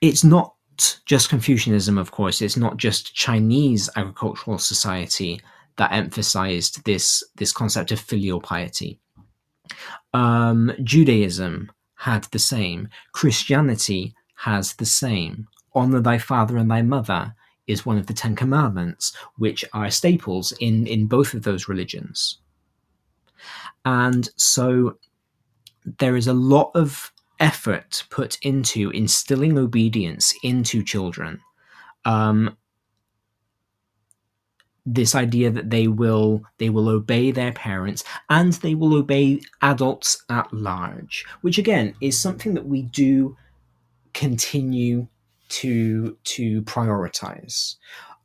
It's 0.00 0.24
not 0.24 0.54
just 1.06 1.30
Confucianism, 1.30 1.98
of 1.98 2.10
course, 2.10 2.42
it's 2.42 2.56
not 2.56 2.76
just 2.76 3.14
Chinese 3.14 3.88
agricultural 3.96 4.58
society 4.58 5.40
that 5.78 5.92
emphasized 5.92 6.84
this, 6.84 7.24
this 7.36 7.52
concept 7.52 7.92
of 7.92 8.00
filial 8.00 8.40
piety. 8.40 9.00
Um, 10.14 10.72
Judaism, 10.82 11.70
had 11.96 12.24
the 12.24 12.38
same. 12.38 12.88
Christianity 13.12 14.14
has 14.36 14.74
the 14.74 14.86
same. 14.86 15.48
Honor 15.74 16.00
thy 16.00 16.18
father 16.18 16.56
and 16.56 16.70
thy 16.70 16.82
mother 16.82 17.34
is 17.66 17.84
one 17.84 17.98
of 17.98 18.06
the 18.06 18.14
Ten 18.14 18.36
Commandments, 18.36 19.16
which 19.36 19.64
are 19.72 19.90
staples 19.90 20.52
in, 20.60 20.86
in 20.86 21.06
both 21.06 21.34
of 21.34 21.42
those 21.42 21.68
religions. 21.68 22.38
And 23.84 24.28
so 24.36 24.98
there 25.98 26.16
is 26.16 26.26
a 26.26 26.32
lot 26.32 26.70
of 26.74 27.12
effort 27.40 28.04
put 28.10 28.38
into 28.42 28.90
instilling 28.90 29.58
obedience 29.58 30.34
into 30.42 30.82
children. 30.82 31.40
Um, 32.04 32.56
this 34.86 35.14
idea 35.14 35.50
that 35.50 35.70
they 35.70 35.88
will 35.88 36.42
they 36.58 36.70
will 36.70 36.88
obey 36.88 37.32
their 37.32 37.52
parents 37.52 38.04
and 38.30 38.52
they 38.54 38.74
will 38.74 38.94
obey 38.94 39.40
adults 39.60 40.24
at 40.30 40.52
large 40.52 41.26
which 41.40 41.58
again 41.58 41.92
is 42.00 42.18
something 42.18 42.54
that 42.54 42.66
we 42.66 42.82
do 42.82 43.36
continue 44.14 45.06
to 45.48 46.16
to 46.24 46.62
prioritize. 46.62 47.76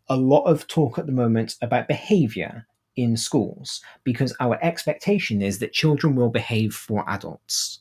A 0.09 0.15
lot 0.15 0.43
of 0.43 0.67
talk 0.67 0.97
at 0.97 1.05
the 1.05 1.11
moment 1.11 1.55
about 1.61 1.87
behavior 1.87 2.65
in 2.95 3.15
schools 3.15 3.81
because 4.03 4.35
our 4.39 4.57
expectation 4.61 5.41
is 5.41 5.59
that 5.59 5.73
children 5.73 6.15
will 6.15 6.29
behave 6.29 6.73
for 6.73 7.03
adults. 7.09 7.79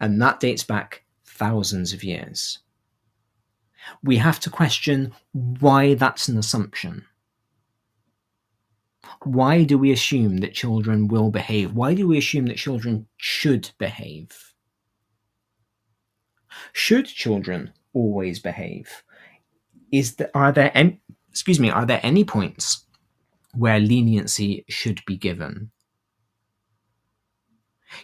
And 0.00 0.20
that 0.22 0.38
dates 0.38 0.62
back 0.62 1.04
thousands 1.24 1.92
of 1.92 2.04
years 2.04 2.60
we 4.02 4.16
have 4.16 4.40
to 4.40 4.50
question 4.50 5.12
why 5.32 5.94
that's 5.94 6.28
an 6.28 6.38
assumption. 6.38 7.04
Why 9.22 9.64
do 9.64 9.78
we 9.78 9.92
assume 9.92 10.38
that 10.38 10.54
children 10.54 11.08
will 11.08 11.30
behave? 11.30 11.72
Why 11.72 11.94
do 11.94 12.06
we 12.06 12.18
assume 12.18 12.46
that 12.46 12.56
children 12.56 13.06
should 13.16 13.70
behave? 13.78 14.30
Should 16.72 17.06
children 17.06 17.72
always 17.92 18.38
behave? 18.38 19.02
Is 19.90 20.16
there, 20.16 20.30
are 20.34 20.52
there 20.52 20.70
any, 20.74 21.00
excuse 21.30 21.58
me, 21.58 21.70
are 21.70 21.86
there 21.86 22.00
any 22.02 22.24
points 22.24 22.84
where 23.54 23.80
leniency 23.80 24.64
should 24.68 25.00
be 25.06 25.16
given? 25.16 25.70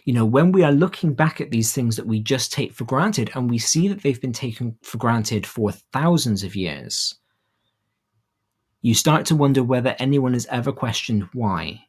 You 0.03 0.13
know, 0.13 0.25
when 0.25 0.51
we 0.51 0.63
are 0.63 0.71
looking 0.71 1.13
back 1.13 1.41
at 1.41 1.51
these 1.51 1.73
things 1.73 1.95
that 1.95 2.07
we 2.07 2.19
just 2.19 2.51
take 2.51 2.73
for 2.73 2.85
granted 2.85 3.31
and 3.35 3.49
we 3.49 3.57
see 3.57 3.87
that 3.87 4.01
they've 4.01 4.21
been 4.21 4.33
taken 4.33 4.77
for 4.81 4.97
granted 4.97 5.45
for 5.45 5.71
thousands 5.71 6.43
of 6.43 6.55
years, 6.55 7.15
you 8.81 8.93
start 8.93 9.25
to 9.27 9.35
wonder 9.35 9.63
whether 9.63 9.95
anyone 9.99 10.33
has 10.33 10.45
ever 10.47 10.71
questioned 10.71 11.27
why 11.33 11.81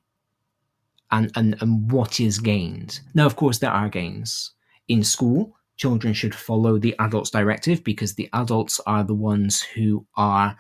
and, 1.11 1.31
and, 1.37 1.57
and 1.61 1.91
what 1.91 2.21
is 2.21 2.39
gained. 2.39 3.01
Now, 3.15 3.27
of 3.27 3.37
course, 3.37 3.59
there 3.59 3.71
are 3.71 3.89
gains. 3.89 4.53
In 4.89 5.05
school, 5.05 5.57
children 5.77 6.15
should 6.15 6.35
follow 6.35 6.79
the 6.79 6.95
adult's 6.99 7.31
directive 7.31 7.85
because 7.85 8.15
the 8.15 8.29
adults 8.33 8.81
are 8.87 9.05
the 9.05 9.15
ones 9.15 9.61
who 9.63 10.07
are 10.17 10.57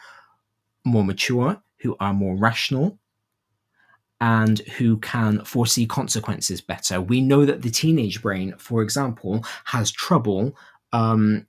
more 0.84 1.04
mature, 1.04 1.60
who 1.78 1.96
are 2.00 2.12
more 2.12 2.36
rational, 2.36 2.98
and 4.20 4.60
who 4.60 4.98
can 4.98 5.44
foresee 5.44 5.86
consequences 5.86 6.60
better. 6.60 7.00
We 7.00 7.20
know 7.20 7.44
that 7.44 7.62
the 7.62 7.70
teenage 7.70 8.22
brain, 8.22 8.54
for 8.58 8.82
example, 8.82 9.44
has 9.64 9.90
trouble 9.90 10.56
um, 10.92 11.46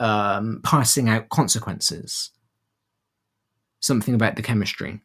um, 0.00 0.60
parsing 0.62 1.08
out 1.08 1.28
consequences. 1.28 2.30
Something 3.80 4.14
about 4.14 4.36
the 4.36 4.42
chemistry. 4.42 5.00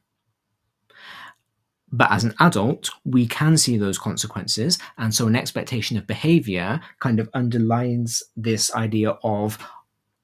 But 1.91 2.11
as 2.11 2.23
an 2.23 2.35
adult, 2.39 2.91
we 3.03 3.25
can 3.27 3.57
see 3.57 3.75
those 3.75 3.97
consequences. 3.97 4.77
And 4.97 5.13
so 5.13 5.27
an 5.27 5.35
expectation 5.35 5.97
of 5.97 6.07
behavior 6.07 6.79
kind 6.99 7.19
of 7.19 7.29
underlines 7.33 8.23
this 8.37 8.73
idea 8.73 9.17
of 9.23 9.57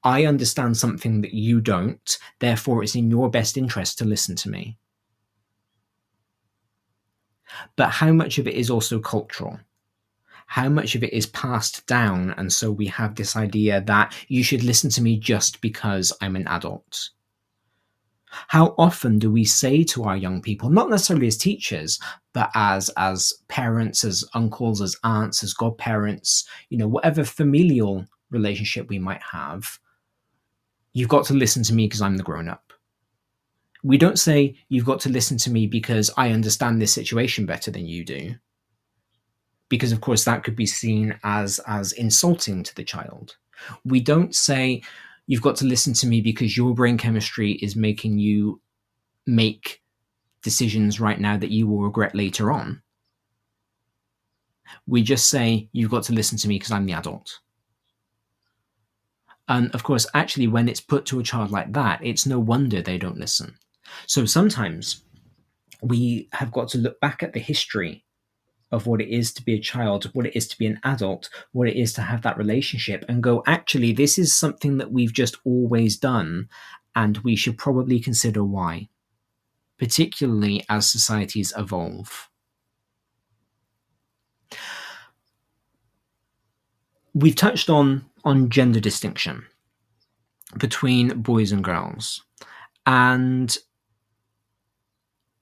I 0.04 0.24
understand 0.24 0.76
something 0.76 1.22
that 1.22 1.34
you 1.34 1.60
don't, 1.60 2.18
therefore 2.38 2.84
it's 2.84 2.94
in 2.94 3.10
your 3.10 3.28
best 3.28 3.56
interest 3.56 3.98
to 3.98 4.04
listen 4.04 4.36
to 4.36 4.48
me 4.48 4.78
but 7.76 7.90
how 7.90 8.12
much 8.12 8.38
of 8.38 8.46
it 8.46 8.54
is 8.54 8.70
also 8.70 8.98
cultural? 8.98 9.58
How 10.46 10.68
much 10.68 10.94
of 10.94 11.02
it 11.02 11.12
is 11.12 11.26
passed 11.26 11.86
down? 11.86 12.30
And 12.36 12.52
so 12.52 12.70
we 12.70 12.86
have 12.86 13.14
this 13.14 13.36
idea 13.36 13.80
that 13.82 14.14
you 14.28 14.42
should 14.42 14.62
listen 14.62 14.90
to 14.90 15.02
me 15.02 15.18
just 15.18 15.60
because 15.60 16.12
I'm 16.20 16.36
an 16.36 16.46
adult. 16.46 17.10
How 18.48 18.74
often 18.76 19.18
do 19.18 19.30
we 19.30 19.44
say 19.44 19.82
to 19.84 20.04
our 20.04 20.16
young 20.16 20.42
people, 20.42 20.68
not 20.68 20.90
necessarily 20.90 21.26
as 21.26 21.36
teachers, 21.36 21.98
but 22.32 22.50
as 22.54 22.90
as 22.96 23.32
parents, 23.48 24.04
as 24.04 24.24
uncles, 24.34 24.82
as 24.82 24.96
aunts, 25.04 25.42
as 25.42 25.54
godparents, 25.54 26.46
you 26.68 26.76
know, 26.76 26.88
whatever 26.88 27.24
familial 27.24 28.04
relationship 28.30 28.88
we 28.88 28.98
might 28.98 29.22
have, 29.22 29.78
you've 30.92 31.08
got 31.08 31.24
to 31.26 31.34
listen 31.34 31.62
to 31.64 31.74
me 31.74 31.86
because 31.86 32.02
I'm 32.02 32.16
the 32.16 32.22
grown 32.22 32.48
up 32.48 32.72
we 33.86 33.96
don't 33.96 34.18
say 34.18 34.56
you've 34.68 34.84
got 34.84 34.98
to 34.98 35.08
listen 35.08 35.38
to 35.38 35.48
me 35.48 35.68
because 35.68 36.10
I 36.16 36.32
understand 36.32 36.82
this 36.82 36.92
situation 36.92 37.46
better 37.46 37.70
than 37.70 37.86
you 37.86 38.04
do. 38.04 38.34
Because 39.68 39.92
of 39.92 40.00
course 40.00 40.24
that 40.24 40.42
could 40.42 40.56
be 40.56 40.66
seen 40.66 41.16
as 41.22 41.60
as 41.68 41.92
insulting 41.92 42.64
to 42.64 42.74
the 42.74 42.82
child. 42.82 43.36
We 43.84 44.00
don't 44.00 44.34
say 44.34 44.82
you've 45.28 45.42
got 45.42 45.54
to 45.56 45.66
listen 45.66 45.92
to 45.94 46.06
me 46.08 46.20
because 46.20 46.56
your 46.56 46.74
brain 46.74 46.98
chemistry 46.98 47.52
is 47.52 47.76
making 47.76 48.18
you 48.18 48.60
make 49.24 49.84
decisions 50.42 50.98
right 50.98 51.20
now 51.20 51.36
that 51.36 51.52
you 51.52 51.68
will 51.68 51.82
regret 51.82 52.12
later 52.12 52.50
on. 52.50 52.82
We 54.88 55.02
just 55.02 55.30
say 55.30 55.68
you've 55.70 55.92
got 55.92 56.02
to 56.04 56.12
listen 56.12 56.38
to 56.38 56.48
me 56.48 56.56
because 56.56 56.72
I'm 56.72 56.86
the 56.86 56.94
adult. 56.94 57.38
And 59.46 59.72
of 59.76 59.84
course, 59.84 60.08
actually, 60.12 60.48
when 60.48 60.68
it's 60.68 60.80
put 60.80 61.06
to 61.06 61.20
a 61.20 61.22
child 61.22 61.52
like 61.52 61.72
that, 61.74 62.00
it's 62.02 62.26
no 62.26 62.40
wonder 62.40 62.82
they 62.82 62.98
don't 62.98 63.18
listen. 63.18 63.56
So 64.06 64.24
sometimes 64.24 65.02
we 65.82 66.28
have 66.32 66.52
got 66.52 66.68
to 66.68 66.78
look 66.78 67.00
back 67.00 67.22
at 67.22 67.32
the 67.32 67.40
history 67.40 68.04
of 68.72 68.86
what 68.86 69.00
it 69.00 69.08
is 69.08 69.32
to 69.32 69.44
be 69.44 69.54
a 69.54 69.60
child, 69.60 70.10
what 70.12 70.26
it 70.26 70.36
is 70.36 70.48
to 70.48 70.58
be 70.58 70.66
an 70.66 70.80
adult, 70.82 71.28
what 71.52 71.68
it 71.68 71.76
is 71.76 71.92
to 71.92 72.02
have 72.02 72.22
that 72.22 72.36
relationship, 72.36 73.04
and 73.08 73.22
go, 73.22 73.42
actually, 73.46 73.92
this 73.92 74.18
is 74.18 74.36
something 74.36 74.78
that 74.78 74.90
we've 74.90 75.12
just 75.12 75.36
always 75.44 75.96
done, 75.96 76.48
and 76.94 77.18
we 77.18 77.36
should 77.36 77.56
probably 77.56 78.00
consider 78.00 78.42
why, 78.42 78.88
particularly 79.78 80.64
as 80.68 80.90
societies 80.90 81.52
evolve. 81.56 82.28
We've 87.14 87.36
touched 87.36 87.70
on, 87.70 88.06
on 88.24 88.50
gender 88.50 88.80
distinction 88.80 89.46
between 90.58 91.22
boys 91.22 91.52
and 91.52 91.62
girls, 91.62 92.22
and 92.84 93.56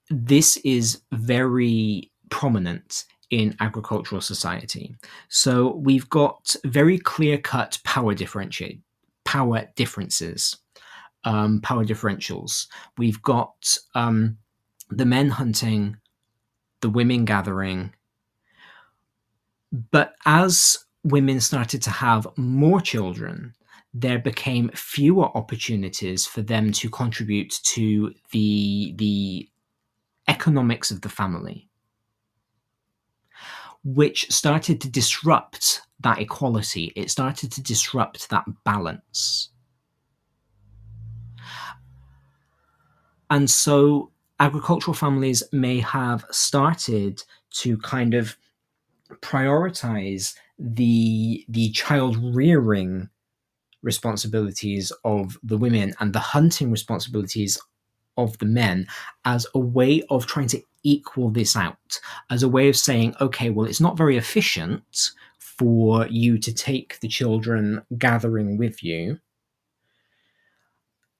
this 0.09 0.57
is 0.57 1.01
very 1.11 2.11
prominent 2.29 3.05
in 3.31 3.55
agricultural 3.59 4.21
society. 4.21 4.95
So 5.29 5.75
we've 5.75 6.09
got 6.09 6.55
very 6.65 6.97
clear 6.99 7.37
cut 7.37 7.79
power 7.83 8.13
differentiate 8.13 8.81
power 9.25 9.67
differences, 9.75 10.57
um, 11.23 11.59
power 11.61 11.83
differentials. 11.83 12.67
We've 12.97 13.21
got 13.21 13.77
um, 13.95 14.37
the 14.89 15.05
men 15.05 15.29
hunting, 15.29 15.97
the 16.81 16.89
women 16.89 17.25
gathering. 17.25 17.93
But 19.91 20.13
as 20.25 20.77
women 21.03 21.41
started 21.41 21.81
to 21.81 21.89
have 21.89 22.27
more 22.37 22.79
children, 22.79 23.53
there 23.93 24.19
became 24.19 24.69
fewer 24.69 25.35
opportunities 25.35 26.25
for 26.25 26.41
them 26.41 26.71
to 26.73 26.89
contribute 26.89 27.53
to 27.63 28.13
the 28.31 28.93
the 28.97 29.49
economics 30.27 30.91
of 30.91 31.01
the 31.01 31.09
family 31.09 31.69
which 33.85 34.31
started 34.31 34.81
to 34.81 34.89
disrupt 34.89 35.81
that 35.99 36.19
equality. 36.19 36.91
It 36.95 37.11
started 37.11 37.51
to 37.51 37.61
disrupt 37.61 38.29
that 38.31 38.43
balance. 38.63 39.49
And 43.29 43.49
so 43.49 44.11
agricultural 44.39 44.95
families 44.95 45.43
may 45.51 45.79
have 45.79 46.25
started 46.31 47.23
to 47.51 47.77
kind 47.77 48.15
of 48.15 48.35
prioritize 49.21 50.35
the 50.57 51.45
the 51.47 51.69
child 51.71 52.17
rearing 52.35 53.09
responsibilities 53.83 54.91
of 55.03 55.37
the 55.43 55.57
women 55.57 55.93
and 55.99 56.11
the 56.11 56.19
hunting 56.19 56.71
responsibilities 56.71 57.57
of 58.17 58.37
the 58.39 58.45
men 58.45 58.87
as 59.25 59.45
a 59.53 59.59
way 59.59 60.03
of 60.09 60.25
trying 60.27 60.47
to 60.47 60.61
equal 60.83 61.29
this 61.29 61.55
out, 61.55 61.99
as 62.29 62.43
a 62.43 62.49
way 62.49 62.69
of 62.69 62.77
saying, 62.77 63.15
okay, 63.19 63.49
well, 63.49 63.67
it's 63.67 63.81
not 63.81 63.97
very 63.97 64.17
efficient 64.17 65.11
for 65.39 66.07
you 66.07 66.37
to 66.37 66.53
take 66.53 66.99
the 66.99 67.07
children 67.07 67.81
gathering 67.97 68.57
with 68.57 68.83
you. 68.83 69.19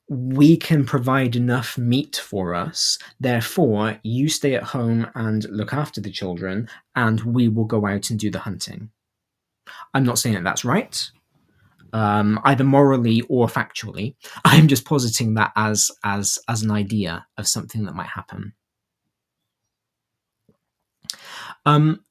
We 0.08 0.56
can 0.56 0.86
provide 0.86 1.36
enough 1.36 1.80
meat 1.80 2.16
for 2.18 2.54
us. 2.54 3.00
Therefore, 3.20 4.00
you 4.04 4.30
stay 4.30 4.54
at 4.54 4.64
home 4.64 5.08
and 5.16 5.46
look 5.50 5.74
after 5.74 6.00
the 6.00 6.12
children, 6.12 6.70
and 6.96 7.22
we 7.22 7.48
will 7.48 7.66
go 7.66 7.88
out 7.88 8.12
and 8.12 8.20
do 8.20 8.30
the 8.30 8.40
hunting. 8.40 8.92
I'm 9.96 10.04
not 10.04 10.20
saying 10.20 10.36
that 10.36 10.44
that's 10.44 10.64
right 10.64 11.10
um, 11.96 12.42
either 12.44 12.66
morally 12.66 13.22
or 13.30 13.48
factually. 13.48 14.16
I'm 14.46 14.68
just 14.68 14.86
positing 14.86 15.36
that 15.36 15.54
as 15.56 15.90
as 16.04 16.38
as 16.50 16.62
an 16.62 16.70
idea 16.70 17.26
of 17.38 17.48
something 17.48 17.86
that 17.86 17.96
might 17.96 18.08
happen. 18.08 18.54
Um, 21.66 22.04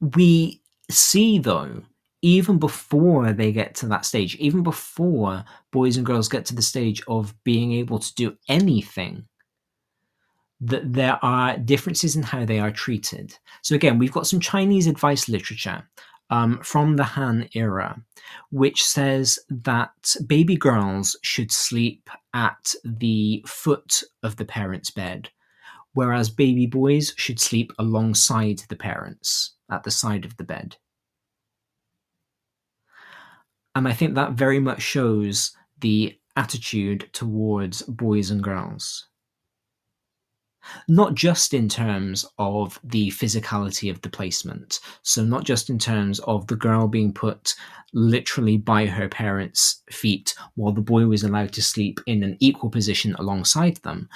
we 0.00 0.62
see 0.90 1.38
though, 1.38 1.82
even 2.22 2.58
before 2.58 3.32
they 3.34 3.52
get 3.52 3.74
to 3.76 3.86
that 3.88 4.06
stage, 4.06 4.34
even 4.36 4.62
before 4.62 5.44
boys 5.70 5.98
and 5.98 6.06
girls 6.06 6.28
get 6.28 6.46
to 6.46 6.54
the 6.54 6.62
stage 6.62 7.02
of 7.06 7.34
being 7.44 7.72
able 7.72 7.98
to 7.98 8.14
do 8.14 8.36
anything 8.48 9.26
that 10.60 10.92
there 10.92 11.18
are 11.22 11.56
differences 11.58 12.16
in 12.16 12.22
how 12.22 12.44
they 12.44 12.58
are 12.58 12.72
treated. 12.72 13.38
So 13.62 13.74
again, 13.74 13.98
we've 13.98 14.10
got 14.10 14.26
some 14.26 14.40
Chinese 14.40 14.86
advice 14.86 15.28
literature 15.28 15.86
um, 16.30 16.60
from 16.62 16.96
the 16.96 17.04
Han 17.04 17.48
era, 17.54 18.02
which 18.50 18.84
says 18.84 19.38
that 19.48 20.14
baby 20.26 20.56
girls 20.56 21.16
should 21.22 21.50
sleep 21.50 22.08
at 22.34 22.74
the 22.84 23.42
foot 23.46 24.02
of 24.22 24.36
the 24.36 24.44
parents' 24.44 24.90
bed, 24.90 25.30
whereas 25.94 26.30
baby 26.30 26.66
boys 26.66 27.14
should 27.16 27.40
sleep 27.40 27.72
alongside 27.78 28.62
the 28.68 28.76
parents 28.76 29.54
at 29.70 29.82
the 29.84 29.90
side 29.90 30.24
of 30.24 30.36
the 30.36 30.44
bed. 30.44 30.76
And 33.74 33.86
I 33.86 33.92
think 33.92 34.14
that 34.14 34.32
very 34.32 34.58
much 34.58 34.82
shows 34.82 35.56
the 35.78 36.18
attitude 36.36 37.08
towards 37.12 37.82
boys 37.82 38.30
and 38.30 38.42
girls 38.42 39.08
not 40.88 41.14
just 41.14 41.54
in 41.54 41.68
terms 41.68 42.24
of 42.38 42.78
the 42.84 43.10
physicality 43.10 43.90
of 43.90 44.00
the 44.02 44.08
placement. 44.08 44.80
So, 45.02 45.24
not 45.24 45.44
just 45.44 45.70
in 45.70 45.78
terms 45.78 46.18
of 46.20 46.46
the 46.46 46.56
girl 46.56 46.88
being 46.88 47.12
put 47.12 47.54
literally 47.92 48.58
by 48.58 48.86
her 48.86 49.08
parents' 49.08 49.82
feet 49.90 50.34
while 50.54 50.72
the 50.72 50.80
boy 50.80 51.06
was 51.06 51.22
allowed 51.22 51.52
to 51.54 51.62
sleep 51.62 52.00
in 52.06 52.22
an 52.22 52.36
equal 52.40 52.70
position 52.70 53.14
alongside 53.18 53.76
them, 53.78 54.08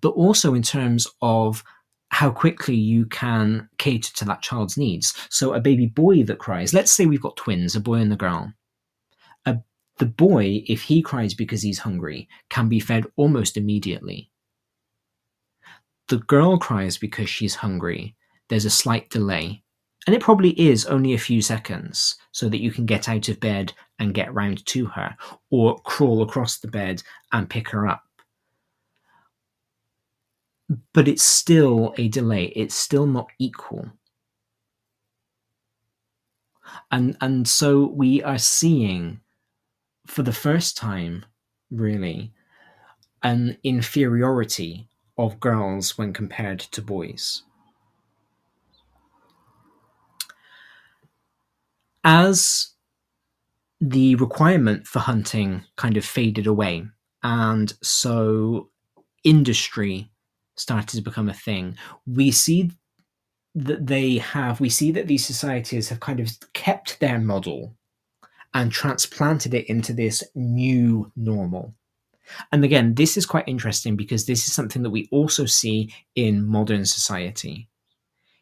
but 0.00 0.10
also 0.10 0.54
in 0.54 0.62
terms 0.62 1.06
of 1.20 1.62
how 2.08 2.30
quickly 2.30 2.74
you 2.74 3.06
can 3.06 3.68
cater 3.78 4.12
to 4.14 4.24
that 4.24 4.42
child's 4.42 4.76
needs. 4.76 5.14
So, 5.30 5.54
a 5.54 5.60
baby 5.60 5.86
boy 5.86 6.24
that 6.24 6.38
cries, 6.38 6.74
let's 6.74 6.92
say 6.92 7.06
we've 7.06 7.22
got 7.22 7.36
twins, 7.36 7.76
a 7.76 7.80
boy 7.80 7.96
and 7.96 8.12
a 8.12 8.16
girl. 8.16 8.52
A, 9.46 9.58
the 9.98 10.06
boy, 10.06 10.64
if 10.66 10.82
he 10.82 11.02
cries 11.02 11.34
because 11.34 11.62
he's 11.62 11.78
hungry, 11.78 12.28
can 12.50 12.68
be 12.68 12.80
fed 12.80 13.06
almost 13.16 13.56
immediately 13.56 14.31
the 16.08 16.18
girl 16.18 16.58
cries 16.58 16.98
because 16.98 17.28
she's 17.28 17.54
hungry, 17.54 18.16
there's 18.48 18.64
a 18.64 18.70
slight 18.70 19.08
delay. 19.10 19.62
And 20.06 20.16
it 20.16 20.22
probably 20.22 20.50
is 20.60 20.84
only 20.86 21.14
a 21.14 21.18
few 21.18 21.40
seconds 21.40 22.16
so 22.32 22.48
that 22.48 22.60
you 22.60 22.72
can 22.72 22.86
get 22.86 23.08
out 23.08 23.28
of 23.28 23.38
bed 23.38 23.72
and 24.00 24.14
get 24.14 24.34
round 24.34 24.66
to 24.66 24.86
her, 24.86 25.16
or 25.50 25.78
crawl 25.82 26.22
across 26.22 26.58
the 26.58 26.68
bed 26.68 27.02
and 27.30 27.48
pick 27.48 27.68
her 27.68 27.86
up. 27.86 28.02
But 30.92 31.06
it's 31.06 31.22
still 31.22 31.94
a 31.98 32.08
delay, 32.08 32.46
it's 32.56 32.74
still 32.74 33.06
not 33.06 33.28
equal. 33.38 33.92
And, 36.90 37.16
and 37.20 37.46
so 37.46 37.86
we 37.86 38.22
are 38.22 38.38
seeing, 38.38 39.20
for 40.06 40.22
the 40.22 40.32
first 40.32 40.76
time, 40.76 41.24
really, 41.70 42.32
an 43.22 43.56
inferiority 43.62 44.88
of 45.18 45.40
girls 45.40 45.96
when 45.98 46.12
compared 46.12 46.60
to 46.60 46.82
boys. 46.82 47.42
As 52.04 52.70
the 53.80 54.14
requirement 54.16 54.86
for 54.86 54.98
hunting 55.00 55.64
kind 55.76 55.96
of 55.96 56.04
faded 56.04 56.46
away, 56.46 56.84
and 57.22 57.72
so 57.82 58.70
industry 59.24 60.10
started 60.56 60.96
to 60.96 61.02
become 61.02 61.28
a 61.28 61.34
thing, 61.34 61.76
we 62.06 62.30
see 62.30 62.70
that 63.54 63.86
they 63.86 64.18
have, 64.18 64.60
we 64.60 64.68
see 64.68 64.90
that 64.92 65.06
these 65.06 65.24
societies 65.24 65.88
have 65.88 66.00
kind 66.00 66.20
of 66.20 66.30
kept 66.54 66.98
their 67.00 67.18
model 67.18 67.76
and 68.54 68.72
transplanted 68.72 69.54
it 69.54 69.68
into 69.68 69.92
this 69.92 70.22
new 70.34 71.10
normal. 71.16 71.74
And 72.50 72.64
again, 72.64 72.94
this 72.94 73.16
is 73.16 73.26
quite 73.26 73.48
interesting 73.48 73.96
because 73.96 74.26
this 74.26 74.46
is 74.46 74.52
something 74.52 74.82
that 74.82 74.90
we 74.90 75.08
also 75.10 75.44
see 75.46 75.92
in 76.14 76.46
modern 76.46 76.84
society. 76.84 77.68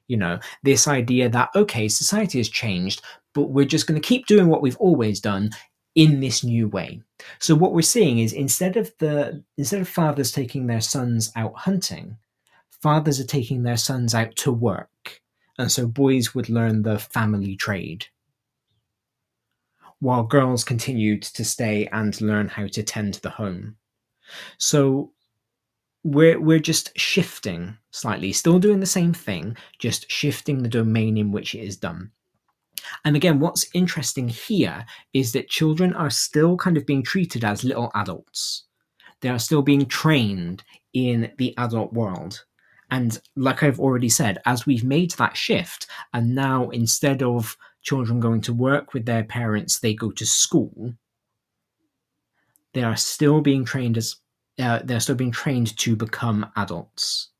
You 0.06 0.16
know, 0.16 0.40
this 0.62 0.88
idea 0.88 1.28
that, 1.28 1.50
okay, 1.54 1.88
society 1.88 2.38
has 2.38 2.48
changed, 2.48 3.02
but 3.32 3.50
we're 3.50 3.64
just 3.64 3.86
going 3.86 4.00
to 4.00 4.06
keep 4.06 4.26
doing 4.26 4.48
what 4.48 4.62
we've 4.62 4.76
always 4.78 5.20
done 5.20 5.50
in 5.94 6.20
this 6.20 6.44
new 6.44 6.68
way. 6.68 7.00
So 7.38 7.54
what 7.54 7.72
we're 7.72 7.82
seeing 7.82 8.18
is 8.18 8.32
instead 8.32 8.76
of 8.76 8.92
the 8.98 9.44
instead 9.56 9.80
of 9.80 9.88
fathers 9.88 10.32
taking 10.32 10.66
their 10.66 10.80
sons 10.80 11.32
out 11.36 11.56
hunting, 11.56 12.16
fathers 12.70 13.20
are 13.20 13.24
taking 13.24 13.62
their 13.62 13.76
sons 13.76 14.14
out 14.14 14.36
to 14.36 14.52
work. 14.52 15.20
And 15.58 15.70
so 15.70 15.86
boys 15.86 16.34
would 16.34 16.48
learn 16.48 16.82
the 16.82 16.98
family 16.98 17.56
trade 17.56 18.06
while 20.00 20.24
girls 20.24 20.64
continued 20.64 21.22
to 21.22 21.44
stay 21.44 21.86
and 21.92 22.20
learn 22.20 22.48
how 22.48 22.66
to 22.66 22.82
tend 22.82 23.14
the 23.14 23.30
home. 23.30 23.76
So 24.58 25.12
we're 26.02 26.40
we're 26.40 26.58
just 26.58 26.96
shifting 26.98 27.76
slightly, 27.90 28.32
still 28.32 28.58
doing 28.58 28.80
the 28.80 28.86
same 28.86 29.12
thing, 29.12 29.56
just 29.78 30.10
shifting 30.10 30.62
the 30.62 30.68
domain 30.68 31.16
in 31.16 31.32
which 31.32 31.54
it 31.54 31.60
is 31.60 31.76
done. 31.76 32.10
And 33.04 33.14
again, 33.14 33.40
what's 33.40 33.66
interesting 33.74 34.28
here 34.28 34.86
is 35.12 35.32
that 35.32 35.48
children 35.48 35.92
are 35.94 36.10
still 36.10 36.56
kind 36.56 36.76
of 36.76 36.86
being 36.86 37.02
treated 37.02 37.44
as 37.44 37.64
little 37.64 37.90
adults. 37.94 38.64
They 39.20 39.28
are 39.28 39.38
still 39.38 39.62
being 39.62 39.84
trained 39.86 40.62
in 40.94 41.30
the 41.36 41.54
adult 41.58 41.92
world. 41.92 42.44
And 42.90 43.20
like 43.36 43.62
I've 43.62 43.78
already 43.78 44.08
said, 44.08 44.38
as 44.46 44.66
we've 44.66 44.82
made 44.82 45.12
that 45.12 45.36
shift, 45.36 45.86
and 46.12 46.34
now 46.34 46.70
instead 46.70 47.22
of 47.22 47.56
children 47.82 48.20
going 48.20 48.40
to 48.42 48.52
work 48.52 48.94
with 48.94 49.06
their 49.06 49.24
parents, 49.24 49.80
they 49.80 49.94
go 49.94 50.10
to 50.10 50.26
school, 50.26 50.94
they 52.72 52.82
are 52.82 52.96
still 52.96 53.40
being 53.40 53.64
trained 53.64 53.96
as 53.96 54.16
uh, 54.58 54.80
they're 54.84 55.00
still 55.00 55.14
being 55.14 55.30
trained 55.30 55.76
to 55.78 55.96
become 55.96 56.50
adults. 56.56 57.30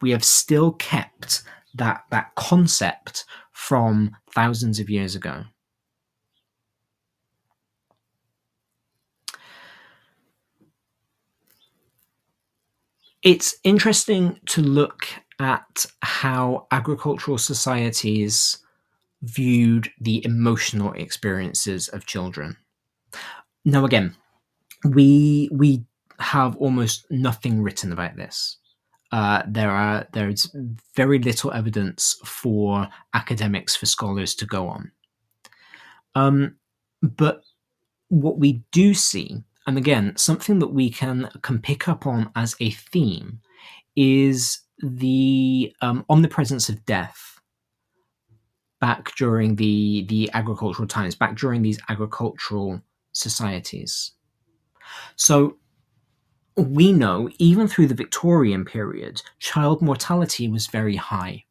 We 0.00 0.10
have 0.10 0.24
still 0.24 0.72
kept 0.72 1.42
that 1.74 2.04
that 2.10 2.34
concept 2.34 3.24
from 3.52 4.16
thousands 4.30 4.78
of 4.78 4.90
years 4.90 5.14
ago. 5.14 5.44
It's 13.22 13.56
interesting 13.64 14.38
to 14.46 14.62
look 14.62 15.08
at 15.40 15.86
how 16.00 16.66
agricultural 16.70 17.38
societies 17.38 18.58
viewed 19.26 19.90
the 20.00 20.24
emotional 20.24 20.92
experiences 20.92 21.88
of 21.88 22.06
children. 22.06 22.56
Now, 23.64 23.84
again, 23.84 24.16
we 24.84 25.48
we 25.52 25.84
have 26.18 26.56
almost 26.56 27.06
nothing 27.10 27.62
written 27.62 27.92
about 27.92 28.16
this. 28.16 28.58
Uh, 29.12 29.42
there 29.46 29.70
are 29.70 30.06
there's 30.12 30.54
very 30.94 31.18
little 31.18 31.52
evidence 31.52 32.16
for 32.24 32.88
academics 33.14 33.76
for 33.76 33.86
scholars 33.86 34.34
to 34.36 34.46
go 34.46 34.68
on. 34.68 34.90
Um, 36.14 36.56
but 37.02 37.42
what 38.08 38.38
we 38.38 38.62
do 38.72 38.94
see, 38.94 39.42
and 39.66 39.76
again, 39.76 40.16
something 40.16 40.58
that 40.60 40.72
we 40.72 40.90
can 40.90 41.28
can 41.42 41.60
pick 41.60 41.88
up 41.88 42.06
on 42.06 42.30
as 42.36 42.56
a 42.60 42.70
theme, 42.70 43.40
is 43.96 44.60
the 44.78 45.74
um, 45.80 46.04
omnipresence 46.08 46.68
of 46.68 46.84
death 46.84 47.35
back 48.80 49.14
during 49.16 49.56
the 49.56 50.04
the 50.08 50.30
agricultural 50.34 50.88
times, 50.88 51.14
back 51.14 51.36
during 51.36 51.62
these 51.62 51.78
agricultural 51.88 52.80
societies. 53.12 54.12
So 55.16 55.56
we 56.56 56.92
know, 56.92 57.28
even 57.38 57.68
through 57.68 57.88
the 57.88 57.94
Victorian 57.94 58.64
period, 58.64 59.22
child 59.38 59.82
mortality 59.82 60.48
was 60.48 60.66
very 60.66 60.96
high. 60.96 61.44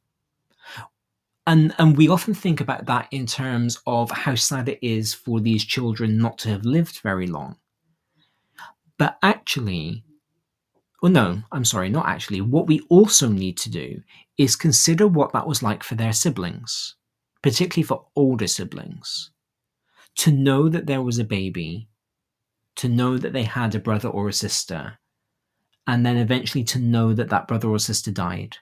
And, 1.47 1.75
and 1.77 1.95
we 1.95 2.09
often 2.09 2.33
think 2.33 2.59
about 2.59 2.87
that 2.87 3.07
in 3.11 3.27
terms 3.27 3.79
of 3.85 4.09
how 4.09 4.33
sad 4.33 4.67
it 4.67 4.79
is 4.81 5.13
for 5.13 5.39
these 5.39 5.63
children 5.63 6.17
not 6.17 6.39
to 6.39 6.49
have 6.49 6.65
lived 6.65 7.01
very 7.01 7.27
long. 7.27 7.57
But 8.97 9.17
actually, 9.21 10.03
well, 11.03 11.11
no, 11.11 11.43
I'm 11.51 11.65
sorry, 11.65 11.89
not 11.89 12.07
actually. 12.07 12.41
What 12.41 12.65
we 12.65 12.79
also 12.89 13.29
need 13.29 13.57
to 13.57 13.69
do 13.69 14.01
is 14.39 14.55
consider 14.55 15.07
what 15.07 15.33
that 15.33 15.45
was 15.45 15.61
like 15.61 15.83
for 15.83 15.93
their 15.93 16.13
siblings, 16.13 16.95
particularly 17.45 17.85
for 17.85 18.07
older 18.15 18.47
siblings. 18.47 19.29
To 20.15 20.31
know 20.31 20.67
that 20.67 20.87
there 20.87 21.03
was 21.03 21.19
a 21.19 21.23
baby 21.23 21.87
to 22.77 22.89
know 22.89 23.19
that 23.19 23.33
they 23.33 23.43
had 23.43 23.75
a 23.75 23.79
brother 23.79 24.09
or 24.09 24.27
a 24.27 24.33
sister, 24.33 24.97
and 25.85 26.03
then 26.03 26.17
eventually 26.17 26.63
to 26.63 26.79
know 26.79 27.13
that 27.13 27.29
that 27.29 27.47
brother 27.47 27.69
or 27.69 27.77
sister 27.77 28.09
died. 28.09 28.57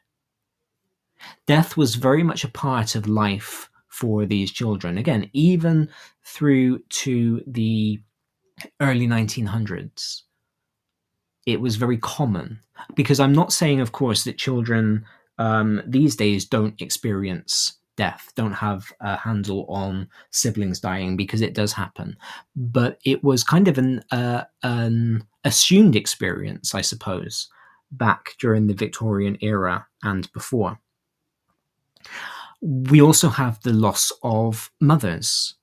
Death 1.47 1.77
was 1.77 1.95
very 1.95 2.23
much 2.23 2.43
a 2.43 2.49
part 2.49 2.93
of 2.93 3.07
life 3.07 3.69
for 3.88 4.26
these 4.26 4.51
children. 4.51 4.97
Again, 4.97 5.30
even 5.31 5.88
through 6.26 6.80
to 7.03 7.41
the 7.47 8.01
early 8.81 9.07
1900s, 9.07 10.23
it 11.45 11.61
was 11.61 11.77
very 11.77 11.99
common. 11.99 12.60
Because 12.95 13.22
I'm 13.22 13.34
not 13.34 13.53
saying, 13.53 13.80
of 13.80 13.93
course, 13.93 14.26
that 14.26 14.38
children 14.38 15.05
um, 15.38 15.81
these 15.88 16.18
days 16.18 16.43
don't 16.43 16.81
experience 16.81 17.77
death, 17.95 18.31
don't 18.35 18.53
have 18.53 18.91
a 18.99 19.17
handle 19.17 19.65
on 19.69 20.07
siblings 20.31 20.79
dying 20.79 21.15
because 21.15 21.41
it 21.41 21.53
does 21.53 21.73
happen. 21.73 22.17
But 22.55 22.99
it 23.05 23.23
was 23.23 23.43
kind 23.43 23.67
of 23.67 23.77
an 23.77 24.03
uh, 24.11 24.43
an 24.63 25.25
assumed 25.43 25.95
experience, 25.95 26.73
I 26.73 26.81
suppose, 26.81 27.49
back 27.91 28.35
during 28.39 28.67
the 28.67 28.73
Victorian 28.73 29.37
era 29.41 29.85
and 30.03 30.31
before. 30.33 30.79
We 32.61 33.01
also 33.01 33.29
have 33.29 33.61
the 33.61 33.73
loss 33.73 34.11
of 34.23 34.71
mothers 34.79 35.55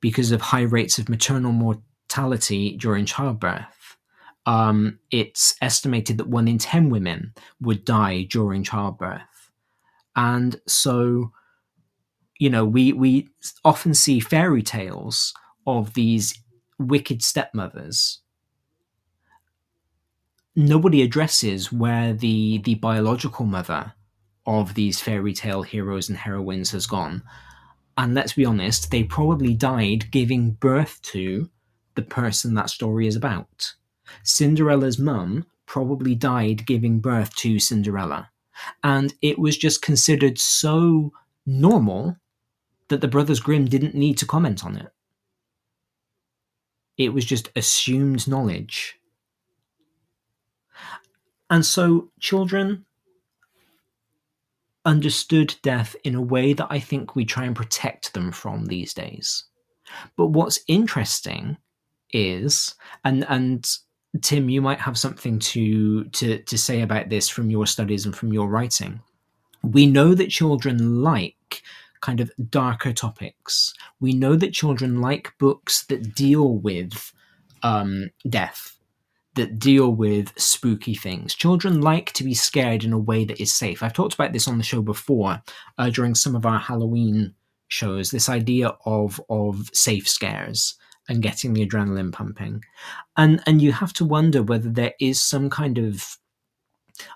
because 0.00 0.30
of 0.30 0.40
high 0.40 0.62
rates 0.62 0.98
of 0.98 1.08
maternal 1.08 1.52
mortality 1.52 2.76
during 2.76 3.06
childbirth. 3.06 3.96
Um, 4.46 4.98
it's 5.10 5.54
estimated 5.60 6.18
that 6.18 6.28
one 6.28 6.48
in 6.48 6.58
10 6.58 6.90
women 6.90 7.34
would 7.60 7.84
die 7.84 8.22
during 8.30 8.62
childbirth. 8.62 9.50
And 10.16 10.60
so 10.66 11.32
you 12.38 12.48
know, 12.50 12.64
we 12.64 12.92
we 12.92 13.28
often 13.64 13.94
see 13.94 14.20
fairy 14.20 14.62
tales 14.62 15.34
of 15.66 15.94
these 15.94 16.40
wicked 16.78 17.22
stepmothers. 17.22 18.20
Nobody 20.54 21.02
addresses 21.02 21.72
where 21.72 22.12
the 22.12 22.58
the 22.58 22.76
biological 22.76 23.44
mother 23.44 23.94
of 24.46 24.74
these 24.74 25.00
fairy 25.00 25.34
tale 25.34 25.62
heroes 25.62 26.08
and 26.08 26.18
heroines 26.18 26.70
has 26.70 26.86
gone. 26.86 27.22
And 27.98 28.14
let's 28.14 28.32
be 28.32 28.44
honest, 28.44 28.90
they 28.90 29.02
probably 29.02 29.54
died 29.54 30.10
giving 30.10 30.52
birth 30.52 31.02
to 31.02 31.50
the 31.96 32.02
person 32.02 32.54
that 32.54 32.70
story 32.70 33.06
is 33.06 33.16
about. 33.16 33.74
Cinderella's 34.22 34.98
mum 34.98 35.46
probably 35.66 36.14
died 36.14 36.64
giving 36.64 37.00
birth 37.00 37.34
to 37.36 37.58
Cinderella. 37.58 38.30
And 38.82 39.14
it 39.20 39.38
was 39.38 39.58
just 39.58 39.82
considered 39.82 40.38
so 40.38 41.12
normal 41.44 42.16
that 42.88 43.00
the 43.00 43.08
Brothers 43.08 43.40
Grimm 43.40 43.66
didn't 43.66 43.94
need 43.94 44.18
to 44.18 44.26
comment 44.26 44.64
on 44.64 44.76
it. 44.76 44.88
It 46.96 47.10
was 47.10 47.24
just 47.24 47.50
assumed 47.54 48.26
knowledge. 48.26 48.98
And 51.50 51.64
so 51.64 52.10
children 52.20 52.84
understood 54.84 55.54
death 55.62 55.94
in 56.04 56.14
a 56.14 56.22
way 56.22 56.52
that 56.52 56.66
I 56.70 56.80
think 56.80 57.14
we 57.14 57.24
try 57.24 57.44
and 57.44 57.54
protect 57.54 58.14
them 58.14 58.32
from 58.32 58.66
these 58.66 58.94
days. 58.94 59.44
But 60.16 60.28
what's 60.28 60.60
interesting 60.66 61.56
is, 62.12 62.74
and 63.04 63.24
and 63.28 63.68
Tim, 64.22 64.48
you 64.48 64.62
might 64.62 64.80
have 64.80 64.98
something 64.98 65.38
to 65.38 66.04
to 66.04 66.38
to 66.38 66.58
say 66.58 66.80
about 66.82 67.08
this 67.08 67.28
from 67.28 67.50
your 67.50 67.66
studies 67.66 68.06
and 68.06 68.16
from 68.16 68.32
your 68.32 68.48
writing. 68.48 69.00
We 69.62 69.86
know 69.86 70.14
that 70.14 70.30
children 70.30 71.02
like 71.02 71.62
kind 72.00 72.20
of 72.20 72.30
darker 72.50 72.92
topics. 72.92 73.74
We 74.00 74.12
know 74.12 74.36
that 74.36 74.52
children 74.52 75.00
like 75.00 75.34
books 75.38 75.84
that 75.86 76.14
deal 76.14 76.56
with 76.56 77.12
um, 77.62 78.10
death, 78.28 78.76
that 79.34 79.58
deal 79.58 79.90
with 79.90 80.32
spooky 80.38 80.94
things. 80.94 81.34
Children 81.34 81.80
like 81.80 82.12
to 82.12 82.24
be 82.24 82.34
scared 82.34 82.84
in 82.84 82.92
a 82.92 82.98
way 82.98 83.24
that 83.24 83.40
is 83.40 83.52
safe. 83.52 83.82
I've 83.82 83.92
talked 83.92 84.14
about 84.14 84.32
this 84.32 84.48
on 84.48 84.58
the 84.58 84.64
show 84.64 84.82
before 84.82 85.42
uh, 85.78 85.90
during 85.90 86.14
some 86.14 86.34
of 86.34 86.46
our 86.46 86.58
Halloween 86.58 87.34
shows. 87.68 88.10
This 88.10 88.28
idea 88.28 88.76
of 88.84 89.20
of 89.28 89.70
safe 89.72 90.08
scares 90.08 90.74
and 91.08 91.22
getting 91.22 91.54
the 91.54 91.66
adrenaline 91.66 92.12
pumping, 92.12 92.64
and 93.16 93.40
and 93.46 93.62
you 93.62 93.72
have 93.72 93.92
to 93.94 94.04
wonder 94.04 94.42
whether 94.42 94.68
there 94.68 94.94
is 95.00 95.22
some 95.22 95.50
kind 95.50 95.78
of 95.78 96.18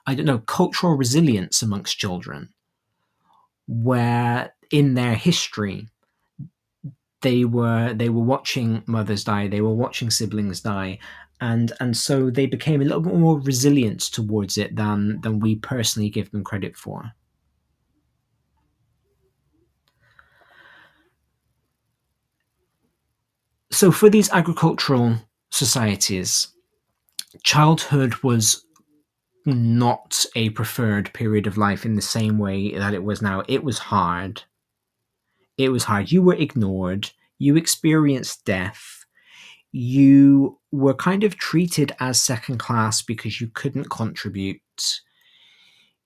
I 0.07 0.15
don't 0.15 0.27
know 0.27 0.39
cultural 0.39 0.97
resilience 0.97 1.63
amongst 1.63 1.99
children 1.99 2.51
where 3.67 4.55
in 4.73 4.95
their 4.95 5.15
history 5.15 5.89
they 7.21 7.45
were 7.45 7.95
they 7.95 8.09
were 8.09 8.23
watching 8.23 8.83
mothers 8.87 9.23
die 9.23 9.47
they 9.47 9.61
were 9.61 9.75
watching 9.75 10.11
siblings 10.11 10.61
die 10.61 10.99
and 11.43 11.73
and 11.81 11.97
so 11.97 12.31
they 12.31 12.47
became 12.47 12.81
a 12.81 12.85
little 12.85 13.01
bit 13.01 13.15
more 13.15 13.41
resilient 13.41 14.01
towards 14.01 14.57
it 14.57 14.77
than 14.77 15.21
than 15.23 15.41
we 15.41 15.57
personally 15.57 16.09
give 16.09 16.31
them 16.31 16.45
credit 16.45 16.77
for. 16.77 17.11
So 23.73 23.91
for 23.91 24.09
these 24.09 24.31
agricultural 24.31 25.17
societies 25.51 26.47
childhood 27.43 28.15
was 28.23 28.65
not 29.45 30.25
a 30.37 30.51
preferred 30.51 31.13
period 31.13 31.49
of 31.49 31.59
life 31.59 31.85
in 31.85 31.97
the 31.97 32.03
same 32.03 32.39
way 32.39 32.79
that 32.79 32.95
it 32.95 33.03
was 33.03 33.21
now. 33.21 33.43
It 33.49 33.65
was 33.65 33.79
hard 33.79 34.45
it 35.63 35.71
was 35.71 35.85
hard. 35.85 36.11
You 36.11 36.23
were 36.23 36.35
ignored. 36.35 37.11
You 37.39 37.57
experienced 37.57 38.45
death. 38.45 39.05
You 39.73 40.59
were 40.71 40.95
kind 40.95 41.25
of 41.25 41.37
treated 41.37 41.95
as 42.01 42.21
second 42.21 42.59
class 42.59 43.03
because 43.03 43.41
you 43.41 43.49
couldn't 43.55 43.91
contribute. 43.91 44.61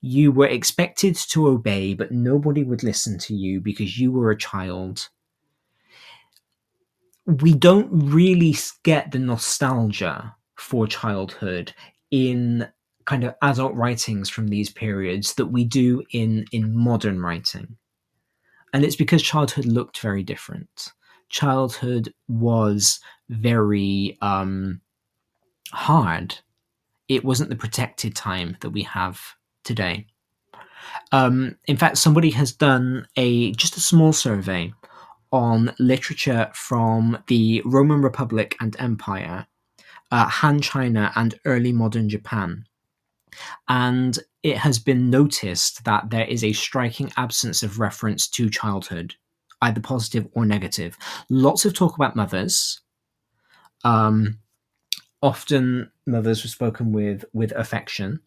You 0.01 0.31
were 0.31 0.47
expected 0.47 1.17
to 1.17 1.49
obey, 1.49 1.95
but 1.95 2.13
nobody 2.13 2.63
would 2.63 2.83
listen 2.83 3.19
to 3.21 3.35
you 3.35 3.61
because 3.61 3.99
you 3.99 4.13
were 4.13 4.31
a 4.31 4.39
child. 4.39 5.09
We 7.27 7.55
don't 7.55 7.89
really 7.91 8.55
get 8.85 9.11
the 9.11 9.19
nostalgia 9.19 10.35
for 10.55 10.87
childhood 10.87 11.73
in 12.11 12.69
kind 13.05 13.25
of 13.25 13.35
adult 13.43 13.75
writings 13.75 14.29
from 14.29 14.49
these 14.49 14.71
periods 14.71 15.35
that 15.35 15.47
we 15.47 15.65
do 15.65 16.03
in 16.13 16.45
in 16.53 16.77
modern 16.77 17.21
writing 17.21 17.77
and 18.77 18.85
it's 18.85 18.95
because 18.95 19.23
childhood 19.23 19.65
looked 19.65 20.01
very 20.01 20.23
different. 20.23 20.93
Childhood 21.31 22.13
was 22.29 23.01
very 23.31 24.19
um, 24.21 24.83
hard. 25.73 26.41
It 27.09 27.25
wasn't 27.25 27.49
the 27.49 27.57
protected 27.57 28.15
time 28.15 28.59
that 28.61 28.69
we 28.69 28.83
have 28.83 29.19
today. 29.65 30.09
Um, 31.11 31.57
in 31.65 31.79
fact 31.79 31.97
somebody 31.97 32.29
has 32.33 32.53
done 32.53 33.07
a 33.17 33.53
just 33.53 33.79
a 33.79 33.81
small 33.81 34.13
survey 34.13 34.75
on 35.33 35.75
literature 35.79 36.51
from 36.53 37.17
the 37.29 37.63
roman 37.65 38.03
republic 38.03 38.57
and 38.61 38.77
empire 38.79 39.47
uh, 40.13 40.27
han 40.27 40.61
china 40.61 41.13
and 41.17 41.41
early 41.45 41.73
modern 41.73 42.09
japan 42.09 42.65
and 43.69 44.19
it 44.43 44.59
has 44.59 44.79
been 44.79 45.11
noticed 45.11 45.85
that 45.85 46.11
there 46.11 46.27
is 46.27 46.45
a 46.45 46.53
striking 46.53 47.13
absence 47.17 47.63
of 47.63 47.81
reference 47.81 48.29
to 48.29 48.49
childhood, 48.49 49.15
either 49.63 49.81
positive 49.81 50.29
or 50.33 50.45
negative. 50.45 50.97
Lots 51.29 51.65
of 51.65 51.75
talk 51.75 51.97
about 51.97 52.17
mothers. 52.17 52.81
Um, 53.85 54.39
often 55.23 55.91
mothers 56.07 56.43
were 56.45 56.49
spoken 56.49 56.93
with 56.93 57.25
with 57.33 57.53
affection. 57.53 58.21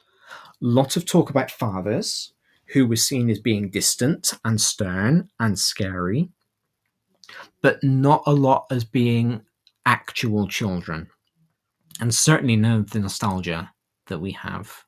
Lots 0.62 0.98
of 0.98 1.06
talk 1.06 1.30
about 1.30 1.52
fathers, 1.52 2.34
who 2.74 2.86
were 2.86 2.96
seen 2.96 3.30
as 3.30 3.40
being 3.40 3.70
distant 3.70 4.34
and 4.46 4.62
stern 4.62 5.30
and 5.40 5.58
scary, 5.58 6.30
but 7.62 7.84
not 7.84 8.24
a 8.26 8.34
lot 8.34 8.66
as 8.70 8.84
being 8.84 9.42
actual 9.86 10.48
children. 10.48 11.08
And 12.00 12.14
certainly 12.14 12.56
none 12.56 12.80
of 12.80 12.92
the 12.92 13.00
nostalgia 13.00 13.72
that 14.08 14.20
we 14.20 14.32
have. 14.34 14.86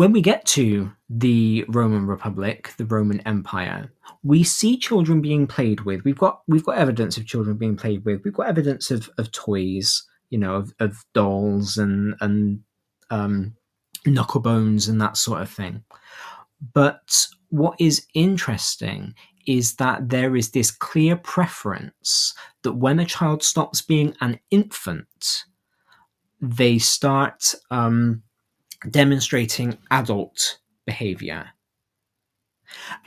When 0.00 0.12
we 0.12 0.22
get 0.22 0.46
to 0.46 0.90
the 1.10 1.62
Roman 1.68 2.06
Republic, 2.06 2.72
the 2.78 2.86
Roman 2.86 3.20
Empire, 3.26 3.92
we 4.22 4.42
see 4.42 4.78
children 4.78 5.20
being 5.20 5.46
played 5.46 5.82
with. 5.82 6.04
We've 6.04 6.16
got 6.16 6.40
we've 6.48 6.64
got 6.64 6.78
evidence 6.78 7.18
of 7.18 7.26
children 7.26 7.58
being 7.58 7.76
played 7.76 8.02
with. 8.06 8.22
We've 8.24 8.32
got 8.32 8.46
evidence 8.46 8.90
of, 8.90 9.10
of 9.18 9.30
toys, 9.30 10.02
you 10.30 10.38
know, 10.38 10.54
of, 10.54 10.72
of 10.80 11.04
dolls 11.12 11.76
and 11.76 12.14
and 12.22 12.60
um, 13.10 13.54
knuckle 14.06 14.40
bones 14.40 14.88
and 14.88 14.98
that 15.02 15.18
sort 15.18 15.42
of 15.42 15.50
thing. 15.50 15.84
But 16.72 17.26
what 17.50 17.76
is 17.78 18.06
interesting 18.14 19.14
is 19.46 19.74
that 19.74 20.08
there 20.08 20.34
is 20.34 20.52
this 20.52 20.70
clear 20.70 21.14
preference 21.14 22.32
that 22.62 22.72
when 22.72 23.00
a 23.00 23.04
child 23.04 23.42
stops 23.42 23.82
being 23.82 24.16
an 24.22 24.40
infant, 24.50 25.44
they 26.40 26.78
start 26.78 27.54
um, 27.70 28.22
demonstrating 28.88 29.76
adult 29.90 30.58
behavior. 30.86 31.50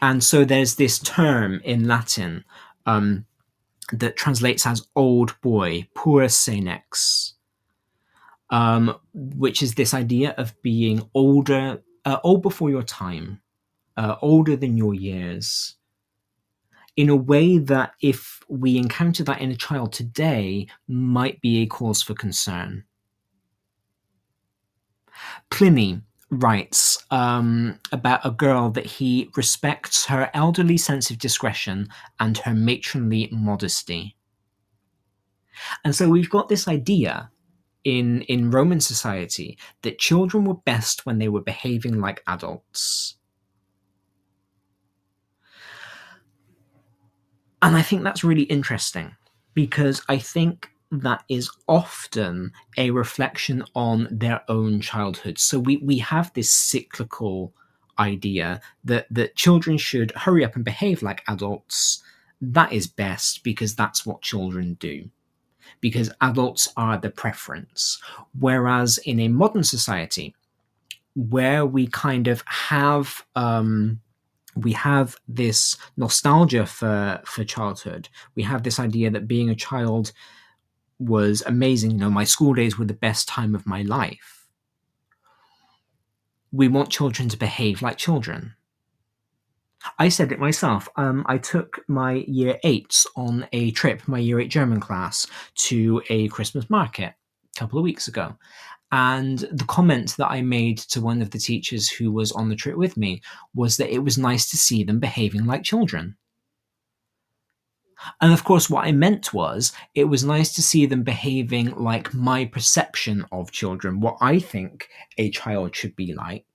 And 0.01 0.23
so 0.23 0.43
there's 0.43 0.75
this 0.75 0.99
term 0.99 1.61
in 1.63 1.87
Latin 1.87 2.43
um, 2.85 3.25
that 3.91 4.17
translates 4.17 4.65
as 4.65 4.85
old 4.95 5.39
boy, 5.41 5.87
puer 5.95 6.27
senex, 6.27 7.33
um, 8.49 8.95
which 9.13 9.63
is 9.63 9.75
this 9.75 9.93
idea 9.93 10.35
of 10.37 10.53
being 10.61 11.09
older, 11.13 11.81
uh, 12.05 12.17
old 12.23 12.41
before 12.41 12.69
your 12.69 12.83
time, 12.83 13.41
uh, 13.97 14.15
older 14.21 14.55
than 14.55 14.77
your 14.77 14.93
years, 14.93 15.75
in 16.95 17.09
a 17.09 17.15
way 17.15 17.57
that 17.57 17.93
if 18.01 18.39
we 18.47 18.77
encounter 18.77 19.23
that 19.23 19.41
in 19.41 19.51
a 19.51 19.55
child 19.55 19.91
today, 19.93 20.67
might 20.87 21.41
be 21.41 21.61
a 21.61 21.65
cause 21.65 22.03
for 22.03 22.13
concern. 22.13 22.83
Pliny 25.49 26.01
writes 26.29 26.97
um, 27.11 27.79
about 27.91 28.25
a 28.25 28.31
girl 28.31 28.69
that 28.71 28.85
he 28.85 29.29
respects 29.35 30.05
her 30.05 30.29
elderly 30.33 30.77
sense 30.77 31.09
of 31.09 31.19
discretion 31.19 31.87
and 32.19 32.37
her 32.39 32.53
matronly 32.53 33.29
modesty. 33.31 34.15
And 35.83 35.95
so 35.95 36.09
we've 36.09 36.29
got 36.29 36.49
this 36.49 36.67
idea 36.67 37.29
in, 37.83 38.21
in 38.23 38.49
Roman 38.49 38.79
society 38.79 39.57
that 39.81 39.99
children 39.99 40.45
were 40.45 40.55
best 40.55 41.05
when 41.05 41.19
they 41.19 41.27
were 41.27 41.41
behaving 41.41 41.99
like 41.99 42.23
adults. 42.27 43.15
And 47.61 47.75
I 47.77 47.81
think 47.81 48.03
that's 48.03 48.23
really 48.23 48.43
interesting 48.43 49.15
because 49.53 50.01
I 50.09 50.17
think 50.17 50.69
that 51.01 51.23
is 51.27 51.49
often 51.67 52.51
a 52.77 52.91
reflection 52.91 53.63
on 53.75 54.07
their 54.11 54.41
own 54.47 54.79
childhood. 54.79 55.39
So 55.39 55.59
we, 55.59 55.77
we 55.77 55.97
have 55.99 56.31
this 56.33 56.51
cyclical 56.51 57.53
idea 57.97 58.61
that, 58.83 59.07
that 59.09 59.35
children 59.35 59.77
should 59.77 60.11
hurry 60.11 60.45
up 60.45 60.55
and 60.55 60.63
behave 60.63 61.01
like 61.01 61.23
adults. 61.27 62.03
That 62.41 62.71
is 62.71 62.87
best 62.87 63.43
because 63.43 63.75
that's 63.75 64.05
what 64.05 64.21
children 64.21 64.75
do. 64.75 65.09
Because 65.81 66.11
adults 66.21 66.69
are 66.77 66.97
the 66.97 67.09
preference. 67.09 67.99
Whereas 68.39 68.99
in 68.99 69.19
a 69.19 69.27
modern 69.27 69.63
society, 69.63 70.35
where 71.15 71.65
we 71.65 71.87
kind 71.87 72.27
of 72.27 72.43
have 72.47 73.23
um, 73.35 74.01
we 74.55 74.71
have 74.73 75.15
this 75.27 75.77
nostalgia 75.97 76.65
for 76.65 77.21
for 77.25 77.43
childhood. 77.43 78.09
We 78.35 78.43
have 78.43 78.63
this 78.63 78.79
idea 78.79 79.11
that 79.11 79.27
being 79.27 79.49
a 79.49 79.55
child 79.55 80.11
was 80.99 81.43
amazing. 81.45 81.91
You 81.91 81.97
know, 81.97 82.09
my 82.09 82.23
school 82.23 82.53
days 82.53 82.77
were 82.77 82.85
the 82.85 82.93
best 82.93 83.27
time 83.27 83.55
of 83.55 83.65
my 83.65 83.81
life. 83.81 84.47
We 86.51 86.67
want 86.67 86.91
children 86.91 87.29
to 87.29 87.37
behave 87.37 87.81
like 87.81 87.97
children. 87.97 88.55
I 89.99 90.09
said 90.09 90.31
it 90.31 90.39
myself. 90.39 90.87
Um, 90.95 91.25
I 91.27 91.37
took 91.37 91.79
my 91.87 92.23
year 92.27 92.57
eights 92.63 93.05
on 93.15 93.47
a 93.51 93.71
trip, 93.71 94.07
my 94.07 94.19
year 94.19 94.39
eight 94.39 94.51
German 94.51 94.79
class, 94.79 95.27
to 95.55 96.01
a 96.09 96.27
Christmas 96.29 96.69
market 96.69 97.13
a 97.55 97.59
couple 97.59 97.79
of 97.79 97.83
weeks 97.83 98.07
ago. 98.07 98.37
And 98.91 99.39
the 99.39 99.65
comment 99.67 100.15
that 100.17 100.29
I 100.29 100.41
made 100.41 100.77
to 100.77 101.01
one 101.01 101.21
of 101.21 101.31
the 101.31 101.39
teachers 101.39 101.89
who 101.89 102.11
was 102.11 102.31
on 102.31 102.49
the 102.49 102.55
trip 102.55 102.77
with 102.77 102.95
me 102.95 103.21
was 103.55 103.77
that 103.77 103.91
it 103.91 104.03
was 104.03 104.17
nice 104.17 104.49
to 104.51 104.57
see 104.57 104.83
them 104.83 104.99
behaving 104.99 105.45
like 105.45 105.63
children. 105.63 106.15
And 108.21 108.34
of 108.34 108.43
course, 108.43 108.69
what 108.69 108.85
I 108.85 108.91
meant 108.91 109.34
was 109.34 109.71
it 109.95 110.05
was 110.05 110.23
nice 110.23 110.53
to 110.53 110.61
see 110.61 110.85
them 110.85 111.03
behaving 111.03 111.75
like 111.75 112.13
my 112.13 112.45
perception 112.45 113.25
of 113.31 113.51
children, 113.51 113.99
what 113.99 114.17
I 114.21 114.39
think 114.39 114.89
a 115.17 115.30
child 115.30 115.75
should 115.75 115.95
be 115.95 116.13
like. 116.13 116.45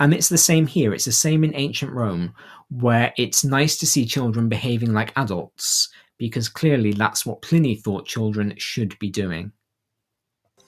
And 0.00 0.12
it's 0.12 0.28
the 0.28 0.38
same 0.38 0.66
here. 0.66 0.92
It's 0.92 1.04
the 1.04 1.12
same 1.12 1.44
in 1.44 1.54
ancient 1.54 1.92
Rome, 1.92 2.34
where 2.70 3.12
it's 3.16 3.44
nice 3.44 3.76
to 3.78 3.86
see 3.86 4.04
children 4.04 4.48
behaving 4.48 4.92
like 4.92 5.12
adults, 5.16 5.88
because 6.18 6.48
clearly 6.48 6.92
that's 6.92 7.24
what 7.24 7.42
Pliny 7.42 7.76
thought 7.76 8.06
children 8.06 8.54
should 8.56 8.98
be 8.98 9.10
doing. 9.10 9.52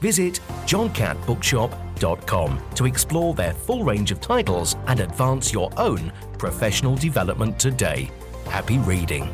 Visit 0.00 0.40
johncattbookshop.com 0.64 2.60
to 2.74 2.86
explore 2.86 3.34
their 3.34 3.52
full 3.52 3.84
range 3.84 4.10
of 4.10 4.20
titles 4.20 4.76
and 4.86 5.00
advance 5.00 5.52
your 5.52 5.70
own 5.76 6.12
professional 6.38 6.96
development 6.96 7.58
today. 7.58 8.10
Happy 8.46 8.78
reading. 8.78 9.28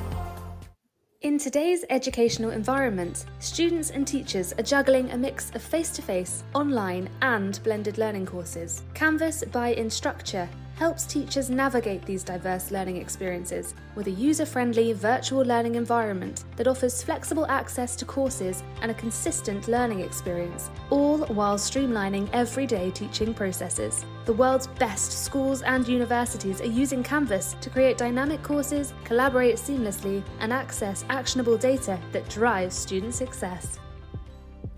In 1.22 1.38
today's 1.38 1.84
educational 1.90 2.50
environment, 2.50 3.24
students 3.40 3.90
and 3.90 4.06
teachers 4.06 4.52
are 4.52 4.62
juggling 4.62 5.10
a 5.10 5.16
mix 5.16 5.50
of 5.54 5.62
face 5.62 5.90
to 5.90 6.02
face, 6.02 6.44
online, 6.54 7.08
and 7.22 7.58
blended 7.64 7.98
learning 7.98 8.26
courses. 8.26 8.82
Canvas 8.94 9.42
by 9.44 9.74
Instructure 9.74 10.48
helps 10.76 11.06
teachers 11.06 11.48
navigate 11.48 12.04
these 12.04 12.22
diverse 12.22 12.70
learning 12.70 12.98
experiences 12.98 13.74
with 13.94 14.06
a 14.08 14.10
user 14.10 14.44
friendly 14.44 14.92
virtual 14.92 15.42
learning 15.42 15.74
environment 15.74 16.44
that 16.56 16.68
offers 16.68 17.02
flexible 17.02 17.46
access 17.46 17.96
to 17.96 18.04
courses 18.04 18.62
and 18.82 18.90
a 18.90 18.94
consistent 18.94 19.68
learning 19.68 20.00
experience, 20.00 20.70
all 20.90 21.18
while 21.26 21.56
streamlining 21.56 22.28
everyday 22.34 22.90
teaching 22.90 23.32
processes. 23.32 24.04
The 24.26 24.34
world's 24.34 24.66
best 24.66 25.24
schools 25.24 25.62
and 25.62 25.88
universities 25.88 26.60
are 26.60 26.66
using 26.66 27.02
Canvas 27.02 27.56
to 27.62 27.70
create 27.70 27.96
dynamic 27.96 28.42
courses, 28.42 28.92
collaborate 29.04 29.56
seamlessly, 29.56 30.22
and 30.40 30.52
access 30.52 31.06
actionable 31.08 31.56
data 31.56 31.98
that 32.12 32.28
drives 32.28 32.76
student 32.76 33.14
success. 33.14 33.78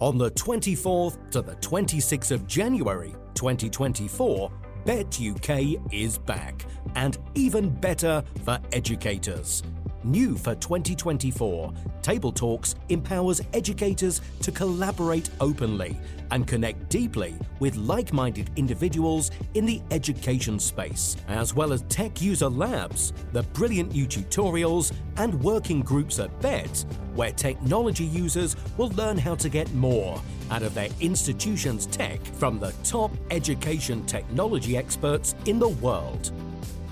On 0.00 0.16
the 0.16 0.30
24th 0.30 1.30
to 1.32 1.42
the 1.42 1.56
26th 1.56 2.30
of 2.30 2.46
January 2.46 3.16
2024, 3.34 4.52
Bett 4.84 5.20
UK 5.20 5.92
is 5.92 6.18
back 6.18 6.64
and 6.94 7.18
even 7.34 7.68
better 7.68 8.22
for 8.44 8.58
educators. 8.72 9.62
New 10.08 10.38
for 10.38 10.54
2024, 10.54 11.70
Table 12.00 12.32
Talks 12.32 12.74
empowers 12.88 13.42
educators 13.52 14.22
to 14.40 14.50
collaborate 14.50 15.28
openly 15.38 15.98
and 16.30 16.46
connect 16.46 16.88
deeply 16.88 17.34
with 17.60 17.76
like 17.76 18.10
minded 18.14 18.48
individuals 18.56 19.30
in 19.52 19.66
the 19.66 19.82
education 19.90 20.58
space, 20.58 21.14
as 21.28 21.54
well 21.54 21.74
as 21.74 21.82
tech 21.90 22.22
user 22.22 22.48
labs, 22.48 23.12
the 23.32 23.42
brilliant 23.52 23.92
new 23.92 24.06
tutorials, 24.06 24.94
and 25.18 25.38
working 25.42 25.82
groups 25.82 26.18
at 26.18 26.40
Bett, 26.40 26.86
where 27.14 27.32
technology 27.32 28.06
users 28.06 28.56
will 28.78 28.90
learn 28.90 29.18
how 29.18 29.34
to 29.34 29.50
get 29.50 29.70
more 29.74 30.18
out 30.50 30.62
of 30.62 30.72
their 30.72 30.88
institution's 31.00 31.84
tech 31.84 32.24
from 32.24 32.58
the 32.58 32.72
top 32.82 33.10
education 33.30 34.06
technology 34.06 34.74
experts 34.74 35.34
in 35.44 35.58
the 35.58 35.68
world. 35.68 36.32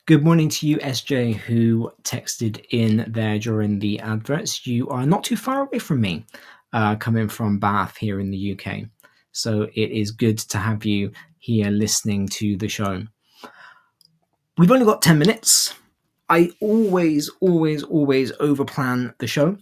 Good 0.05 0.23
morning 0.23 0.49
to 0.49 0.67
you, 0.67 0.77
SJ, 0.77 1.33
who 1.33 1.91
texted 2.03 2.63
in 2.69 3.05
there 3.07 3.39
during 3.39 3.79
the 3.79 3.99
adverts. 4.01 4.67
You 4.67 4.87
are 4.89 5.05
not 5.05 5.23
too 5.23 5.35
far 5.35 5.61
away 5.61 5.79
from 5.79 5.99
me, 5.99 6.27
uh, 6.73 6.95
coming 6.97 7.27
from 7.27 7.57
Bath 7.57 7.97
here 7.97 8.19
in 8.19 8.29
the 8.29 8.53
UK. 8.53 8.83
So 9.31 9.63
it 9.73 9.91
is 9.91 10.11
good 10.11 10.37
to 10.37 10.59
have 10.59 10.85
you 10.85 11.11
here 11.45 11.69
listening 11.69 12.27
to 12.27 12.57
the 12.57 12.67
show. 12.67 13.03
We've 14.57 14.71
only 14.71 14.85
got 14.85 15.03
10 15.03 15.19
minutes. 15.19 15.75
I 16.27 16.49
always, 16.59 17.29
always, 17.39 17.83
always 17.83 18.31
overplan 18.33 19.15
the 19.19 19.27
show. 19.27 19.57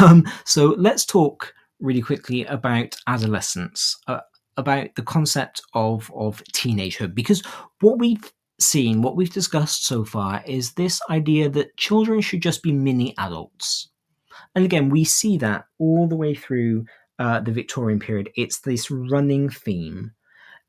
Um, 0.00 0.24
so 0.44 0.74
let's 0.76 1.06
talk 1.06 1.54
really 1.80 2.02
quickly 2.02 2.44
about 2.44 2.94
adolescence, 3.06 3.96
uh, 4.06 4.20
about 4.58 4.94
the 4.96 5.02
concept 5.02 5.62
of, 5.72 6.10
of 6.14 6.42
teenagehood, 6.52 7.14
because 7.14 7.42
what 7.80 7.98
we've 7.98 8.30
seen, 8.60 9.00
what 9.00 9.16
we've 9.16 9.32
discussed 9.32 9.86
so 9.86 10.04
far, 10.04 10.42
is 10.46 10.74
this 10.74 11.00
idea 11.08 11.48
that 11.48 11.76
children 11.78 12.20
should 12.20 12.42
just 12.42 12.62
be 12.62 12.72
mini 12.72 13.14
adults. 13.16 13.88
And 14.54 14.64
again, 14.64 14.90
we 14.90 15.04
see 15.04 15.38
that 15.38 15.64
all 15.78 16.06
the 16.06 16.16
way 16.16 16.34
through 16.34 16.84
uh, 17.18 17.40
the 17.40 17.52
Victorian 17.52 17.98
period. 17.98 18.28
It's 18.36 18.60
this 18.60 18.90
running 18.90 19.48
theme 19.48 20.12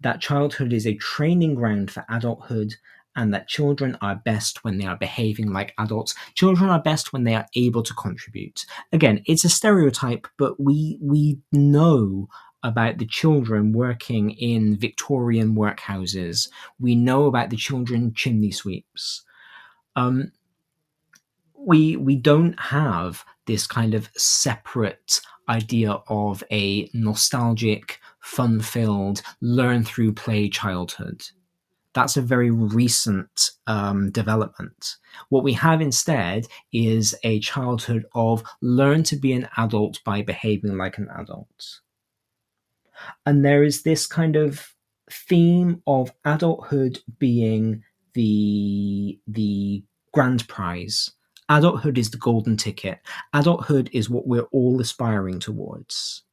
that 0.03 0.21
childhood 0.21 0.73
is 0.73 0.85
a 0.85 0.95
training 0.95 1.55
ground 1.55 1.91
for 1.91 2.05
adulthood 2.09 2.75
and 3.15 3.33
that 3.33 3.47
children 3.47 3.97
are 4.01 4.15
best 4.15 4.63
when 4.63 4.77
they 4.77 4.85
are 4.85 4.97
behaving 4.97 5.51
like 5.53 5.73
adults. 5.77 6.15
Children 6.35 6.69
are 6.69 6.81
best 6.81 7.13
when 7.13 7.23
they 7.23 7.35
are 7.35 7.45
able 7.55 7.83
to 7.83 7.93
contribute. 7.93 8.65
Again, 8.91 9.21
it's 9.25 9.45
a 9.45 9.49
stereotype, 9.49 10.27
but 10.37 10.59
we 10.59 10.97
we 11.01 11.39
know 11.51 12.27
about 12.63 12.97
the 12.97 13.05
children 13.05 13.73
working 13.73 14.31
in 14.31 14.77
Victorian 14.77 15.55
workhouses. 15.55 16.49
We 16.79 16.95
know 16.95 17.25
about 17.25 17.49
the 17.49 17.57
children 17.57 18.13
chimney 18.15 18.51
sweeps. 18.51 19.23
Um, 19.95 20.31
we 21.55 21.95
we 21.97 22.15
don't 22.15 22.59
have 22.59 23.23
this 23.45 23.67
kind 23.67 23.93
of 23.93 24.09
separate 24.15 25.19
idea 25.49 25.91
of 26.07 26.43
a 26.51 26.89
nostalgic, 26.93 27.99
fun-filled, 28.23 29.21
learn 29.41 29.83
through 29.83 30.13
play 30.13 30.49
childhood. 30.49 31.23
That's 31.93 32.17
a 32.17 32.21
very 32.21 32.49
recent 32.49 33.51
um, 33.67 34.09
development. 34.09 34.95
What 35.29 35.43
we 35.43 35.53
have 35.53 35.79
instead 35.79 36.47
is 36.71 37.13
a 37.23 37.39
childhood 37.39 38.05
of 38.15 38.43
learn 38.61 39.03
to 39.03 39.15
be 39.15 39.31
an 39.33 39.47
adult 39.57 40.03
by 40.03 40.23
behaving 40.23 40.75
like 40.75 40.97
an 40.97 41.07
adult. 41.15 41.81
And 43.25 43.45
there 43.45 43.63
is 43.63 43.83
this 43.83 44.07
kind 44.07 44.35
of 44.35 44.73
theme 45.11 45.83
of 45.85 46.11
adulthood 46.25 46.99
being 47.19 47.83
the 48.13 49.19
the 49.27 49.83
grand 50.13 50.47
prize. 50.47 51.11
Adulthood 51.49 51.97
is 51.97 52.09
the 52.09 52.17
golden 52.17 52.57
ticket. 52.57 52.99
Adulthood 53.33 53.89
is 53.91 54.09
what 54.09 54.25
we're 54.25 54.47
all 54.51 54.79
aspiring 54.79 55.39
towards. 55.39 56.23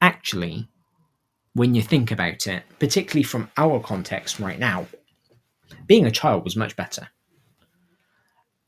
Actually, 0.00 0.68
when 1.54 1.74
you 1.74 1.82
think 1.82 2.10
about 2.10 2.46
it, 2.46 2.62
particularly 2.78 3.22
from 3.22 3.50
our 3.56 3.80
context 3.80 4.40
right 4.40 4.58
now, 4.58 4.86
being 5.86 6.06
a 6.06 6.10
child 6.10 6.44
was 6.44 6.56
much 6.56 6.76
better. 6.76 7.08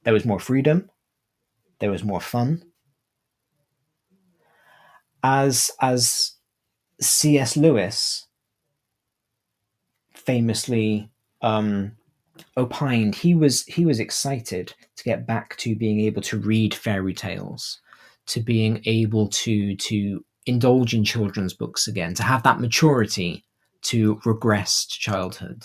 There 0.04 0.12
was 0.12 0.24
more 0.24 0.40
freedom, 0.40 0.90
there 1.78 1.90
was 1.90 2.04
more 2.04 2.20
fun, 2.20 2.64
as 5.22 5.70
as 5.80 6.32
C.S. 7.00 7.56
Lewis 7.56 8.26
famously 10.12 11.10
um, 11.40 11.92
opined, 12.56 13.14
he 13.14 13.34
was 13.34 13.64
he 13.64 13.84
was 13.84 14.00
excited 14.00 14.74
to 14.96 15.04
get 15.04 15.26
back 15.26 15.56
to 15.56 15.74
being 15.74 16.00
able 16.00 16.22
to 16.22 16.38
read 16.38 16.74
fairy 16.74 17.14
tales, 17.14 17.80
to 18.26 18.40
being 18.40 18.82
able 18.86 19.28
to 19.28 19.76
to 19.76 20.24
indulge 20.46 20.94
in 20.94 21.04
children's 21.04 21.54
books 21.54 21.88
again, 21.88 22.14
to 22.14 22.22
have 22.22 22.42
that 22.42 22.60
maturity 22.60 23.44
to 23.82 24.20
regress 24.24 24.86
to 24.86 24.98
childhood. 24.98 25.64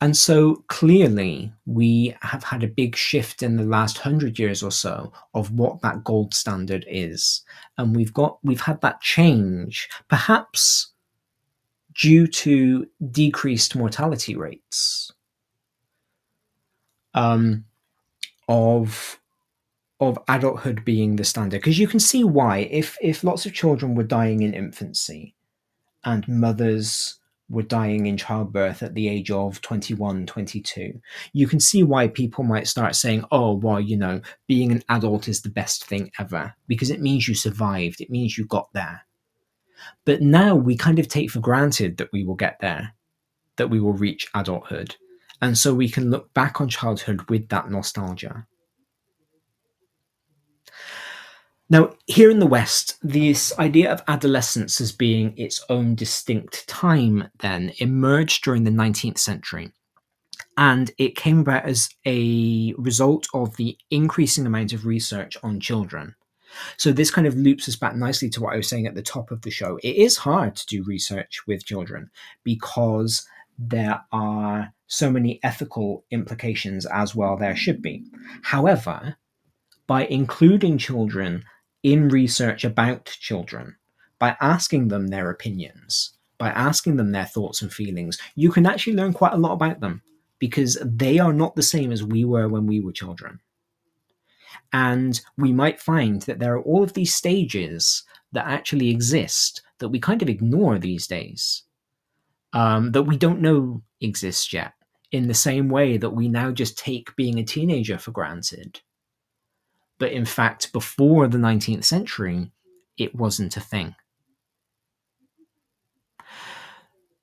And 0.00 0.14
so 0.14 0.62
clearly, 0.68 1.52
we 1.64 2.14
have 2.20 2.44
had 2.44 2.62
a 2.62 2.68
big 2.68 2.94
shift 2.96 3.42
in 3.42 3.56
the 3.56 3.64
last 3.64 3.96
hundred 3.96 4.38
years 4.38 4.62
or 4.62 4.70
so 4.70 5.10
of 5.32 5.52
what 5.52 5.80
that 5.80 6.04
gold 6.04 6.34
standard 6.34 6.84
is. 6.86 7.42
And 7.78 7.96
we've 7.96 8.12
got, 8.12 8.38
we've 8.42 8.60
had 8.60 8.80
that 8.82 9.00
change, 9.00 9.88
perhaps 10.08 10.92
due 11.94 12.26
to 12.26 12.86
decreased 13.10 13.74
mortality 13.74 14.36
rates 14.36 15.10
um, 17.14 17.64
of 18.48 19.18
of 20.00 20.18
adulthood 20.28 20.84
being 20.84 21.16
the 21.16 21.24
standard 21.24 21.58
because 21.60 21.78
you 21.78 21.88
can 21.88 22.00
see 22.00 22.22
why 22.22 22.58
if 22.70 22.98
if 23.00 23.24
lots 23.24 23.46
of 23.46 23.54
children 23.54 23.94
were 23.94 24.02
dying 24.02 24.42
in 24.42 24.52
infancy 24.52 25.34
and 26.04 26.26
mothers 26.28 27.18
were 27.48 27.62
dying 27.62 28.06
in 28.06 28.16
childbirth 28.16 28.82
at 28.82 28.94
the 28.94 29.08
age 29.08 29.30
of 29.30 29.60
21, 29.60 30.26
22. 30.26 31.00
You 31.32 31.46
can 31.46 31.60
see 31.60 31.84
why 31.84 32.08
people 32.08 32.42
might 32.42 32.66
start 32.66 32.96
saying, 32.96 33.24
oh, 33.30 33.54
well, 33.54 33.80
you 33.80 33.96
know, 33.96 34.20
being 34.48 34.72
an 34.72 34.82
adult 34.88 35.28
is 35.28 35.42
the 35.42 35.50
best 35.50 35.86
thing 35.86 36.10
ever 36.18 36.54
because 36.66 36.90
it 36.90 37.00
means 37.00 37.28
you 37.28 37.34
survived, 37.34 38.00
it 38.00 38.10
means 38.10 38.36
you 38.36 38.46
got 38.46 38.72
there. 38.72 39.06
But 40.04 40.22
now 40.22 40.54
we 40.56 40.76
kind 40.76 40.98
of 40.98 41.08
take 41.08 41.30
for 41.30 41.40
granted 41.40 41.98
that 41.98 42.10
we 42.12 42.24
will 42.24 42.34
get 42.34 42.58
there, 42.60 42.94
that 43.56 43.70
we 43.70 43.78
will 43.78 43.92
reach 43.92 44.28
adulthood. 44.34 44.96
And 45.40 45.56
so 45.56 45.74
we 45.74 45.88
can 45.88 46.10
look 46.10 46.32
back 46.34 46.60
on 46.60 46.68
childhood 46.68 47.28
with 47.28 47.48
that 47.50 47.70
nostalgia. 47.70 48.46
Now, 51.68 51.94
here 52.06 52.30
in 52.30 52.38
the 52.38 52.46
West, 52.46 52.96
this 53.02 53.52
idea 53.58 53.92
of 53.92 54.02
adolescence 54.06 54.80
as 54.80 54.92
being 54.92 55.34
its 55.36 55.64
own 55.68 55.96
distinct 55.96 56.66
time 56.68 57.28
then 57.40 57.72
emerged 57.78 58.44
during 58.44 58.62
the 58.62 58.70
19th 58.70 59.18
century. 59.18 59.72
And 60.56 60.92
it 60.96 61.16
came 61.16 61.40
about 61.40 61.64
as 61.64 61.88
a 62.06 62.72
result 62.78 63.26
of 63.34 63.56
the 63.56 63.76
increasing 63.90 64.46
amount 64.46 64.72
of 64.72 64.86
research 64.86 65.36
on 65.42 65.58
children. 65.58 66.14
So, 66.76 66.92
this 66.92 67.10
kind 67.10 67.26
of 67.26 67.34
loops 67.34 67.68
us 67.68 67.76
back 67.76 67.96
nicely 67.96 68.30
to 68.30 68.40
what 68.40 68.54
I 68.54 68.58
was 68.58 68.68
saying 68.68 68.86
at 68.86 68.94
the 68.94 69.02
top 69.02 69.32
of 69.32 69.42
the 69.42 69.50
show. 69.50 69.76
It 69.82 69.96
is 69.96 70.16
hard 70.16 70.54
to 70.56 70.66
do 70.66 70.84
research 70.84 71.40
with 71.48 71.66
children 71.66 72.10
because 72.44 73.26
there 73.58 74.00
are 74.12 74.72
so 74.86 75.10
many 75.10 75.40
ethical 75.42 76.04
implications 76.12 76.86
as 76.86 77.14
well, 77.14 77.36
there 77.36 77.56
should 77.56 77.82
be. 77.82 78.04
However, 78.42 79.16
by 79.86 80.06
including 80.06 80.78
children 80.78 81.44
in 81.86 82.08
research 82.08 82.64
about 82.64 83.04
children 83.04 83.76
by 84.18 84.36
asking 84.40 84.88
them 84.88 85.06
their 85.06 85.30
opinions, 85.30 86.14
by 86.36 86.48
asking 86.48 86.96
them 86.96 87.12
their 87.12 87.26
thoughts 87.26 87.62
and 87.62 87.72
feelings, 87.72 88.18
you 88.34 88.50
can 88.50 88.66
actually 88.66 88.96
learn 88.96 89.12
quite 89.12 89.34
a 89.34 89.36
lot 89.36 89.52
about 89.52 89.78
them 89.78 90.02
because 90.40 90.76
they 90.82 91.20
are 91.20 91.32
not 91.32 91.54
the 91.54 91.62
same 91.62 91.92
as 91.92 92.02
we 92.02 92.24
were 92.24 92.48
when 92.48 92.66
we 92.66 92.80
were 92.80 92.90
children. 92.90 93.38
And 94.72 95.20
we 95.38 95.52
might 95.52 95.80
find 95.80 96.22
that 96.22 96.40
there 96.40 96.54
are 96.54 96.62
all 96.62 96.82
of 96.82 96.94
these 96.94 97.14
stages 97.14 98.02
that 98.32 98.48
actually 98.48 98.90
exist 98.90 99.62
that 99.78 99.90
we 99.90 100.00
kind 100.00 100.22
of 100.22 100.28
ignore 100.28 100.80
these 100.80 101.06
days, 101.06 101.62
um, 102.52 102.90
that 102.92 103.04
we 103.04 103.16
don't 103.16 103.40
know 103.40 103.80
exist 104.00 104.52
yet, 104.52 104.72
in 105.12 105.28
the 105.28 105.34
same 105.34 105.68
way 105.68 105.98
that 105.98 106.10
we 106.10 106.26
now 106.26 106.50
just 106.50 106.76
take 106.76 107.14
being 107.14 107.38
a 107.38 107.44
teenager 107.44 107.96
for 107.96 108.10
granted. 108.10 108.80
But 109.98 110.12
in 110.12 110.24
fact, 110.24 110.72
before 110.72 111.26
the 111.28 111.38
19th 111.38 111.84
century, 111.84 112.52
it 112.98 113.14
wasn't 113.14 113.56
a 113.56 113.60
thing. 113.60 113.94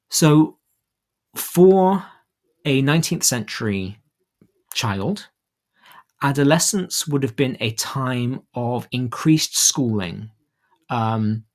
So, 0.10 0.58
for 1.36 2.06
a 2.66 2.82
19th 2.82 3.24
century 3.24 3.98
child, 4.74 5.28
adolescence 6.22 7.08
would 7.08 7.24
have 7.24 7.36
been 7.36 7.58
a 7.60 7.72
time 7.72 8.42
of 8.54 8.88
increased 8.92 9.58
schooling, 9.58 10.32
um, 10.90 11.46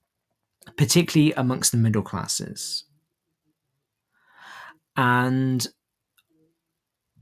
particularly 0.76 1.32
amongst 1.34 1.72
the 1.72 1.78
middle 1.78 2.02
classes. 2.02 2.84
And 4.96 5.66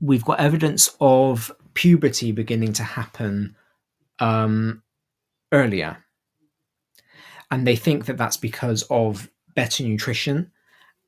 we've 0.01 0.25
got 0.25 0.39
evidence 0.39 0.89
of 0.99 1.51
puberty 1.75 2.31
beginning 2.31 2.73
to 2.73 2.83
happen 2.83 3.55
um, 4.19 4.83
earlier. 5.51 5.97
And 7.49 7.65
they 7.65 7.75
think 7.75 8.05
that 8.05 8.17
that's 8.17 8.37
because 8.37 8.83
of 8.89 9.29
better 9.55 9.83
nutrition 9.83 10.51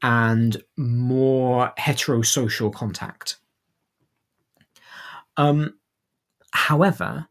and 0.02 0.61
more 0.77 1.73
heterosocial 1.77 2.73
contact. 2.73 3.38
Um, 5.36 5.76
however, 6.52 7.27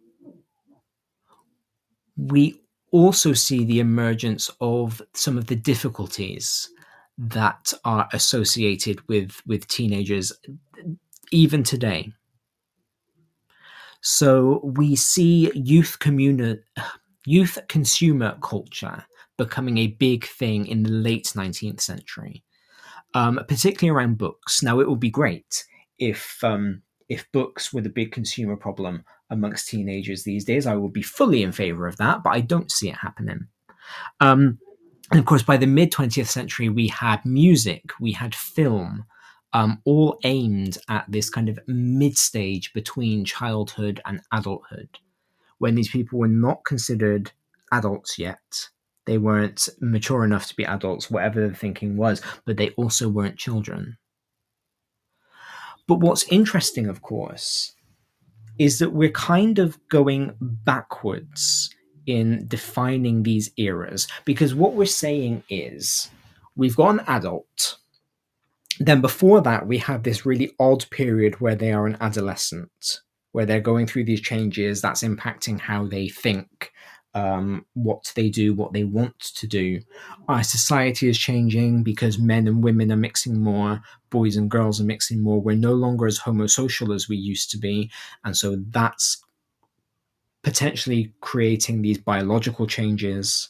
we 2.16 2.60
also 2.90 3.32
see 3.32 3.64
the 3.64 3.80
emergence 3.80 4.50
of 4.60 5.00
some 5.14 5.38
of 5.38 5.46
the 5.46 5.56
difficulties 5.56 6.68
that 7.18 7.72
are 7.84 8.09
associated 8.12 9.06
with 9.09 9.42
with 9.46 9.66
teenagers 9.66 10.32
even 11.32 11.62
today 11.62 12.12
so 14.00 14.60
we 14.62 14.96
see 14.96 15.50
youth 15.54 15.98
communi- 16.00 16.62
youth 17.26 17.58
consumer 17.68 18.36
culture 18.42 19.04
becoming 19.36 19.78
a 19.78 19.88
big 19.88 20.26
thing 20.26 20.66
in 20.66 20.82
the 20.82 20.90
late 20.90 21.32
19th 21.36 21.80
century 21.80 22.42
um, 23.14 23.40
particularly 23.48 23.96
around 23.96 24.18
books. 24.18 24.62
Now 24.62 24.80
it 24.80 24.88
would 24.88 25.00
be 25.00 25.10
great 25.10 25.64
if 25.98 26.42
um, 26.42 26.82
if 27.08 27.30
books 27.32 27.72
were 27.72 27.80
the 27.80 27.88
big 27.88 28.12
consumer 28.12 28.56
problem 28.56 29.04
amongst 29.30 29.68
teenagers 29.68 30.24
these 30.24 30.44
days. 30.44 30.66
I 30.66 30.76
would 30.76 30.92
be 30.92 31.02
fully 31.02 31.42
in 31.42 31.52
favor 31.52 31.86
of 31.86 31.96
that 31.96 32.22
but 32.22 32.30
i 32.30 32.40
don't 32.40 32.70
see 32.70 32.88
it 32.88 32.96
happening. 32.96 33.46
Um, 34.20 34.58
and 35.10 35.18
of 35.18 35.24
course, 35.24 35.42
by 35.42 35.56
the 35.56 35.66
mid 35.66 35.90
20th 35.90 36.26
century, 36.26 36.68
we 36.68 36.88
had 36.88 37.24
music, 37.24 37.92
we 37.98 38.12
had 38.12 38.34
film, 38.34 39.06
um, 39.52 39.80
all 39.84 40.18
aimed 40.24 40.78
at 40.88 41.04
this 41.08 41.30
kind 41.30 41.48
of 41.48 41.58
mid 41.66 42.16
stage 42.16 42.72
between 42.72 43.24
childhood 43.24 44.00
and 44.04 44.20
adulthood, 44.32 44.98
when 45.58 45.74
these 45.74 45.90
people 45.90 46.18
were 46.18 46.28
not 46.28 46.64
considered 46.64 47.32
adults 47.72 48.18
yet. 48.18 48.68
They 49.06 49.18
weren't 49.18 49.68
mature 49.80 50.22
enough 50.22 50.46
to 50.48 50.56
be 50.56 50.64
adults, 50.64 51.10
whatever 51.10 51.48
the 51.48 51.54
thinking 51.54 51.96
was, 51.96 52.20
but 52.44 52.58
they 52.58 52.70
also 52.70 53.08
weren't 53.08 53.38
children. 53.38 53.96
But 55.86 56.00
what's 56.00 56.24
interesting, 56.24 56.86
of 56.86 57.00
course, 57.00 57.72
is 58.58 58.78
that 58.80 58.92
we're 58.92 59.10
kind 59.10 59.58
of 59.58 59.78
going 59.88 60.34
backwards 60.40 61.70
in 62.06 62.46
defining 62.48 63.22
these 63.22 63.50
eras 63.56 64.08
because 64.24 64.54
what 64.54 64.74
we're 64.74 64.86
saying 64.86 65.42
is 65.48 66.10
we've 66.56 66.76
got 66.76 66.90
an 66.90 67.00
adult 67.06 67.78
then 68.80 69.00
before 69.00 69.40
that 69.40 69.66
we 69.66 69.78
have 69.78 70.02
this 70.02 70.26
really 70.26 70.52
odd 70.59 70.88
period 70.90 71.40
where 71.40 71.55
they 71.55 71.72
are 71.72 71.86
an 71.86 71.96
adolescent 72.00 73.00
where 73.32 73.46
they're 73.46 73.60
going 73.60 73.86
through 73.86 74.05
these 74.05 74.20
changes 74.20 74.80
that's 74.80 75.02
impacting 75.02 75.60
how 75.60 75.86
they 75.86 76.09
think 76.09 76.72
um, 77.14 77.64
what 77.74 78.12
they 78.14 78.28
do 78.28 78.55
what 78.55 78.72
they 78.72 78.84
want 78.84 79.18
to 79.20 79.46
do. 79.46 79.80
Our 80.28 80.42
society 80.42 81.09
is 81.09 81.18
changing 81.18 81.82
because 81.82 82.18
men 82.18 82.46
and 82.46 82.62
women 82.62 82.92
are 82.92 82.96
mixing 82.96 83.40
more 83.40 83.80
boys 84.10 84.36
and 84.36 84.50
girls 84.50 84.80
are 84.80 84.84
mixing 84.84 85.22
more. 85.22 85.40
We're 85.40 85.56
no 85.56 85.74
longer 85.74 86.06
as 86.06 86.18
homosocial 86.18 86.94
as 86.94 87.09
we 87.09 87.16
used 87.16 87.50
to 87.50 87.59
be. 87.59 87.90
And 88.24 88.36
so 88.36 88.56
that's 88.70 89.22
potentially 90.42 91.12
creating 91.20 91.82
these 91.82 91.98
biological 91.98 92.66
changes. 92.66 93.48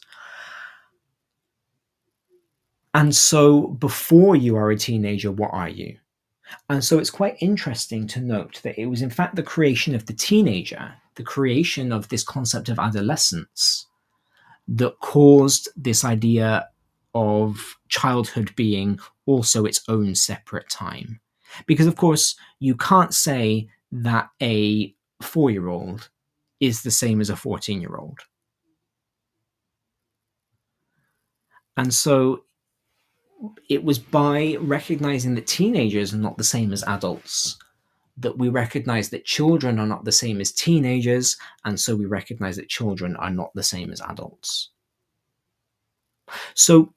And 2.93 3.15
so, 3.15 3.67
before 3.67 4.35
you 4.35 4.55
are 4.55 4.71
a 4.71 4.77
teenager, 4.77 5.31
what 5.31 5.51
are 5.53 5.69
you? 5.69 5.97
And 6.69 6.83
so, 6.83 6.97
it's 6.97 7.11
quite 7.11 7.37
interesting 7.39 8.07
to 8.07 8.19
note 8.19 8.61
that 8.63 8.79
it 8.79 8.87
was, 8.87 9.01
in 9.01 9.11
fact, 9.11 9.35
the 9.35 9.43
creation 9.43 9.93
of 9.93 10.05
the 10.07 10.13
teenager, 10.13 10.93
the 11.15 11.23
creation 11.23 11.91
of 11.91 12.09
this 12.09 12.23
concept 12.23 12.69
of 12.69 12.79
adolescence, 12.79 13.85
that 14.67 14.99
caused 15.01 15.69
this 15.75 16.03
idea 16.03 16.67
of 17.13 17.77
childhood 17.89 18.55
being 18.55 18.99
also 19.25 19.65
its 19.65 19.81
own 19.87 20.15
separate 20.15 20.69
time. 20.69 21.19
Because, 21.67 21.87
of 21.87 21.95
course, 21.95 22.35
you 22.59 22.75
can't 22.75 23.13
say 23.13 23.69
that 23.91 24.29
a 24.41 24.93
four 25.21 25.51
year 25.51 25.67
old 25.67 26.09
is 26.59 26.81
the 26.81 26.91
same 26.91 27.21
as 27.21 27.29
a 27.29 27.35
14 27.35 27.81
year 27.81 27.95
old. 27.95 28.19
And 31.77 31.93
so 31.93 32.43
it 33.69 33.83
was 33.83 33.99
by 33.99 34.57
recognizing 34.59 35.35
that 35.35 35.47
teenagers 35.47 36.13
are 36.13 36.17
not 36.17 36.37
the 36.37 36.43
same 36.43 36.73
as 36.73 36.83
adults 36.83 37.57
that 38.17 38.37
we 38.37 38.49
recognize 38.49 39.09
that 39.09 39.23
children 39.23 39.79
are 39.79 39.87
not 39.87 40.03
the 40.03 40.11
same 40.11 40.41
as 40.41 40.51
teenagers, 40.51 41.37
and 41.63 41.79
so 41.79 41.95
we 41.95 42.05
recognize 42.05 42.57
that 42.57 42.67
children 42.67 43.15
are 43.15 43.29
not 43.29 43.51
the 43.55 43.63
same 43.63 43.91
as 43.91 44.01
adults. 44.01 44.71
So 46.53 46.93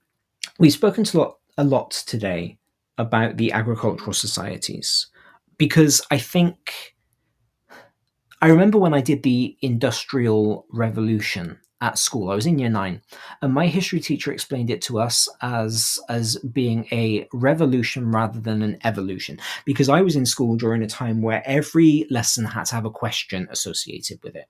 we've 0.59 0.73
spoken 0.73 1.05
to 1.05 1.17
a 1.17 1.21
lot, 1.21 1.39
a 1.59 1.65
lot 1.65 1.91
today 2.07 2.59
about 2.99 3.37
the 3.37 3.53
agricultural 3.53 4.13
societies 4.13 5.07
because 5.59 6.03
I 6.11 6.19
think 6.19 6.95
I 8.43 8.49
remember 8.49 8.79
when 8.79 8.93
I 8.93 9.01
did 9.01 9.23
the 9.23 9.57
Industrial 9.63 10.67
Revolution 10.71 11.59
at 11.83 11.99
school. 11.99 12.31
I 12.31 12.35
was 12.35 12.47
in 12.47 12.59
year 12.59 12.71
nine, 12.71 13.03
and 13.43 13.53
my 13.53 13.67
history 13.67 14.01
teacher 14.01 14.33
explained 14.33 14.71
it 14.71 14.81
to 14.83 15.01
us 15.01 15.29
as 15.43 15.99
as 16.09 16.37
being 16.39 16.87
a 16.93 17.29
revolution 17.33 18.11
rather 18.11 18.41
than 18.41 18.63
an 18.63 18.79
evolution. 18.85 19.39
Because 19.67 19.91
I 19.91 20.01
was 20.01 20.17
in 20.17 20.25
school 20.25 20.57
during 20.57 20.83
a 20.83 20.87
time 20.87 21.21
where 21.21 21.43
every 21.45 22.07
lesson 22.09 22.47
had 22.47 22.67
to 22.67 22.77
have 22.77 22.87
a 22.87 22.91
question 22.91 23.49
associated 23.51 24.23
with 24.23 24.37
it. 24.37 24.47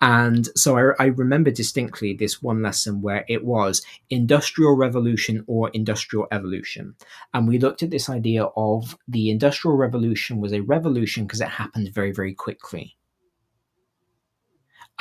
And 0.00 0.48
so 0.56 0.76
I, 0.76 1.04
I, 1.04 1.06
remember 1.06 1.50
distinctly 1.50 2.12
this 2.12 2.42
one 2.42 2.60
lesson 2.60 3.00
where 3.00 3.24
it 3.28 3.44
was 3.44 3.82
industrial 4.10 4.76
revolution 4.76 5.44
or 5.46 5.70
industrial 5.70 6.26
evolution. 6.32 6.96
And 7.32 7.46
we 7.46 7.58
looked 7.58 7.82
at 7.82 7.90
this 7.90 8.10
idea 8.10 8.44
of 8.56 8.98
the 9.06 9.30
industrial 9.30 9.76
revolution 9.76 10.40
was 10.40 10.52
a 10.52 10.60
revolution 10.60 11.24
because 11.24 11.40
it 11.40 11.48
happened 11.48 11.94
very, 11.94 12.12
very 12.12 12.34
quickly 12.34 12.96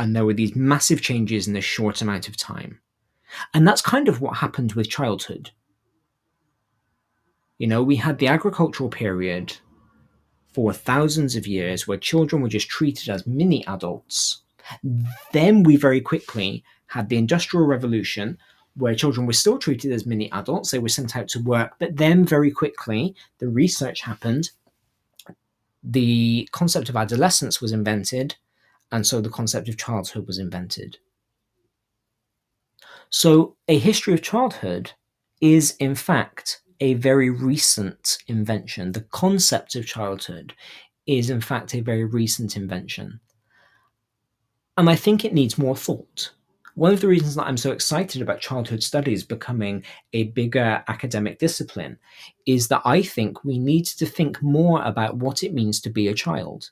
and 0.02 0.16
there 0.16 0.26
were 0.26 0.34
these 0.34 0.56
massive 0.56 1.00
changes 1.00 1.48
in 1.48 1.56
a 1.56 1.62
short 1.62 2.02
amount 2.02 2.28
of 2.28 2.36
time. 2.36 2.82
And 3.54 3.68
that's 3.68 3.84
kind 3.84 4.08
of 4.08 4.20
what 4.20 4.38
happened 4.38 4.74
with 4.74 4.90
childhood. 4.90 5.52
You 7.60 7.68
know, 7.68 7.84
we 7.84 7.98
had 7.98 8.18
the 8.18 8.26
agricultural 8.28 8.90
period 8.90 9.56
for 10.54 10.74
thousands 10.74 11.36
of 11.36 11.46
years 11.46 11.88
where 11.88 12.00
children 12.00 12.42
were 12.42 12.50
just 12.50 12.68
treated 12.68 13.10
as 13.10 13.28
mini 13.28 13.64
adults. 13.68 14.42
Then 15.34 15.62
we 15.62 15.76
very 15.76 16.02
quickly 16.02 16.64
had 16.88 17.10
the 17.10 17.18
Industrial 17.18 17.68
Revolution 17.68 18.40
where 18.76 18.96
children 18.96 19.28
were 19.28 19.34
still 19.34 19.60
treated 19.60 19.92
as 19.92 20.08
mini 20.08 20.32
adults. 20.32 20.72
They 20.72 20.80
were 20.80 20.90
sent 20.90 21.16
out 21.16 21.28
to 21.30 21.44
work, 21.44 21.74
but 21.78 21.98
then 21.98 22.26
very 22.26 22.50
quickly 22.50 23.14
the 23.38 23.50
research 23.50 24.02
happened. 24.02 24.50
The 25.84 26.50
concept 26.52 26.90
of 26.90 26.96
adolescence 26.96 27.62
was 27.62 27.72
invented, 27.72 28.36
and 28.92 29.06
so 29.06 29.22
the 29.22 29.30
concept 29.30 29.70
of 29.70 29.78
childhood 29.78 30.28
was 30.28 30.38
invented. 30.40 30.98
So, 33.10 33.58
a 33.68 33.78
history 33.78 34.14
of 34.14 34.22
childhood 34.22 34.92
is, 35.42 35.76
in 35.80 35.96
fact, 35.96 36.62
a 36.80 36.94
very 36.96 37.30
recent 37.30 38.18
invention. 38.28 38.92
The 38.92 39.02
concept 39.02 39.76
of 39.76 39.86
childhood 39.86 40.54
is, 41.06 41.30
in 41.30 41.42
fact, 41.42 41.76
a 41.76 41.82
very 41.82 42.06
recent 42.06 42.56
invention. 42.56 43.20
And 44.78 44.90
I 44.90 44.96
think 44.96 45.26
it 45.26 45.34
needs 45.34 45.58
more 45.58 45.76
thought. 45.76 46.32
one 46.76 46.94
of 46.94 47.02
the 47.02 47.08
reasons 47.08 47.36
that 47.36 47.48
I'm 47.48 47.58
so 47.58 47.72
excited 47.72 48.22
about 48.22 48.40
childhood 48.40 48.82
studies 48.82 49.24
becoming 49.24 49.84
a 50.14 50.26
bigger 50.26 50.84
academic 50.88 51.38
discipline 51.38 51.98
is 52.46 52.70
that 52.70 52.82
I 52.86 53.02
think 53.02 53.44
we 53.44 53.60
need 53.60 53.86
to 53.86 54.06
think 54.06 54.42
more 54.42 54.82
about 54.84 55.18
what 55.18 55.44
it 55.44 55.54
means 55.54 55.82
to 55.82 55.90
be 55.90 56.08
a 56.08 56.14
child 56.14 56.72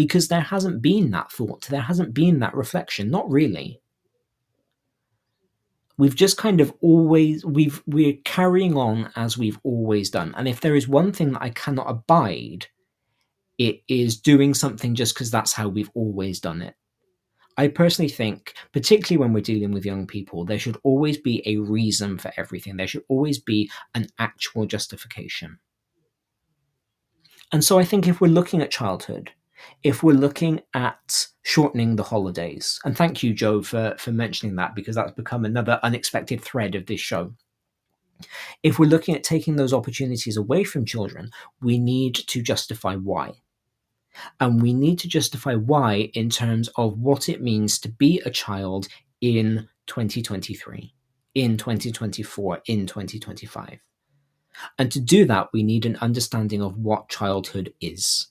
because 0.00 0.28
there 0.28 0.40
hasn't 0.40 0.80
been 0.80 1.10
that 1.10 1.30
thought, 1.30 1.66
there 1.66 1.82
hasn't 1.82 2.14
been 2.14 2.38
that 2.38 2.54
reflection, 2.54 3.10
not 3.10 3.30
really. 3.30 3.82
We've 5.98 6.16
just 6.16 6.38
kind 6.38 6.62
of 6.62 6.72
always 6.80 7.44
we've 7.44 7.82
we're 7.86 8.16
carrying 8.24 8.78
on 8.78 9.10
as 9.14 9.36
we've 9.36 9.58
always 9.62 10.08
done. 10.08 10.32
And 10.38 10.48
if 10.48 10.62
there 10.62 10.74
is 10.74 10.88
one 10.88 11.12
thing 11.12 11.32
that 11.32 11.42
I 11.42 11.50
cannot 11.50 11.90
abide, 11.90 12.68
it 13.58 13.82
is 13.88 14.18
doing 14.18 14.54
something 14.54 14.94
just 14.94 15.14
because 15.14 15.30
that's 15.30 15.52
how 15.52 15.68
we've 15.68 15.90
always 15.92 16.40
done 16.40 16.62
it. 16.62 16.76
I 17.58 17.68
personally 17.68 18.08
think, 18.08 18.54
particularly 18.72 19.20
when 19.20 19.34
we're 19.34 19.42
dealing 19.42 19.72
with 19.72 19.84
young 19.84 20.06
people, 20.06 20.46
there 20.46 20.58
should 20.58 20.78
always 20.82 21.18
be 21.18 21.42
a 21.44 21.58
reason 21.58 22.16
for 22.16 22.32
everything. 22.38 22.78
There 22.78 22.86
should 22.86 23.04
always 23.10 23.38
be 23.38 23.70
an 23.94 24.06
actual 24.18 24.64
justification. 24.64 25.58
And 27.52 27.62
so 27.62 27.78
I 27.78 27.84
think 27.84 28.08
if 28.08 28.22
we're 28.22 28.28
looking 28.28 28.62
at 28.62 28.70
childhood, 28.70 29.32
if 29.82 30.02
we're 30.02 30.12
looking 30.12 30.60
at 30.74 31.26
shortening 31.42 31.96
the 31.96 32.02
holidays, 32.02 32.80
and 32.84 32.96
thank 32.96 33.22
you, 33.22 33.32
Joe, 33.34 33.62
for, 33.62 33.94
for 33.98 34.12
mentioning 34.12 34.56
that 34.56 34.74
because 34.74 34.94
that's 34.96 35.12
become 35.12 35.44
another 35.44 35.80
unexpected 35.82 36.40
thread 36.40 36.74
of 36.74 36.86
this 36.86 37.00
show. 37.00 37.34
If 38.62 38.78
we're 38.78 38.90
looking 38.90 39.14
at 39.14 39.24
taking 39.24 39.56
those 39.56 39.72
opportunities 39.72 40.36
away 40.36 40.64
from 40.64 40.84
children, 40.84 41.30
we 41.60 41.78
need 41.78 42.14
to 42.14 42.42
justify 42.42 42.96
why. 42.96 43.32
And 44.38 44.60
we 44.60 44.74
need 44.74 44.98
to 45.00 45.08
justify 45.08 45.54
why 45.54 46.10
in 46.14 46.28
terms 46.30 46.68
of 46.76 46.98
what 46.98 47.28
it 47.28 47.40
means 47.40 47.78
to 47.80 47.88
be 47.88 48.20
a 48.24 48.30
child 48.30 48.88
in 49.20 49.68
2023, 49.86 50.92
in 51.34 51.56
2024, 51.56 52.62
in 52.66 52.86
2025. 52.86 53.78
And 54.78 54.90
to 54.92 55.00
do 55.00 55.24
that, 55.26 55.48
we 55.52 55.62
need 55.62 55.86
an 55.86 55.96
understanding 56.00 56.60
of 56.62 56.76
what 56.76 57.08
childhood 57.08 57.72
is. 57.80 58.29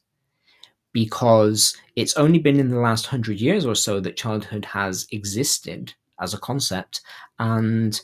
Because 0.92 1.78
it's 1.96 2.18
only 2.18 2.40
been 2.40 2.60
in 2.60 2.70
the 2.70 2.80
last 2.80 3.06
hundred 3.06 3.40
years 3.40 3.66
or 3.66 3.76
so 3.76 4.00
that 4.00 4.18
childhood 4.18 4.66
has 4.66 5.08
existed 5.12 5.94
as 6.20 6.34
a 6.34 6.40
concept, 6.40 7.02
and 7.38 8.02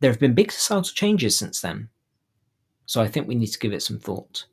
there 0.00 0.10
have 0.10 0.20
been 0.20 0.34
big 0.34 0.50
societal 0.50 0.90
changes 0.94 1.36
since 1.36 1.60
then. 1.60 1.88
So 2.86 3.00
I 3.02 3.06
think 3.06 3.28
we 3.28 3.34
need 3.34 3.48
to 3.48 3.58
give 3.58 3.72
it 3.72 3.82
some 3.82 3.98
thought. 3.98 4.46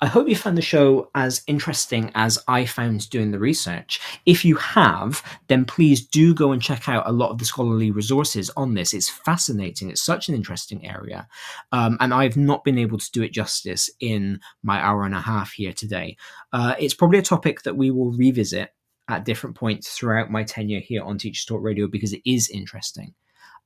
I 0.00 0.06
hope 0.06 0.28
you 0.28 0.36
found 0.36 0.56
the 0.56 0.62
show 0.62 1.10
as 1.14 1.42
interesting 1.46 2.10
as 2.14 2.38
I 2.48 2.64
found 2.64 3.08
doing 3.10 3.30
the 3.30 3.38
research. 3.38 4.00
If 4.26 4.44
you 4.44 4.56
have, 4.56 5.22
then 5.48 5.64
please 5.64 6.06
do 6.06 6.34
go 6.34 6.52
and 6.52 6.62
check 6.62 6.88
out 6.88 7.08
a 7.08 7.12
lot 7.12 7.30
of 7.30 7.38
the 7.38 7.44
scholarly 7.44 7.90
resources 7.90 8.50
on 8.56 8.74
this. 8.74 8.94
It's 8.94 9.08
fascinating. 9.08 9.90
It's 9.90 10.02
such 10.02 10.28
an 10.28 10.34
interesting 10.34 10.86
area. 10.86 11.28
Um, 11.72 11.96
and 12.00 12.12
I've 12.14 12.36
not 12.36 12.64
been 12.64 12.78
able 12.78 12.98
to 12.98 13.12
do 13.12 13.22
it 13.22 13.32
justice 13.32 13.90
in 14.00 14.40
my 14.62 14.80
hour 14.80 15.04
and 15.04 15.14
a 15.14 15.20
half 15.20 15.52
here 15.52 15.72
today. 15.72 16.16
Uh, 16.52 16.74
it's 16.78 16.94
probably 16.94 17.18
a 17.18 17.22
topic 17.22 17.62
that 17.62 17.76
we 17.76 17.90
will 17.90 18.12
revisit 18.12 18.70
at 19.08 19.24
different 19.24 19.56
points 19.56 19.90
throughout 19.90 20.30
my 20.30 20.44
tenure 20.44 20.80
here 20.80 21.02
on 21.02 21.18
Teachers 21.18 21.44
Talk 21.44 21.62
Radio 21.62 21.86
because 21.86 22.12
it 22.12 22.22
is 22.24 22.50
interesting. 22.50 23.14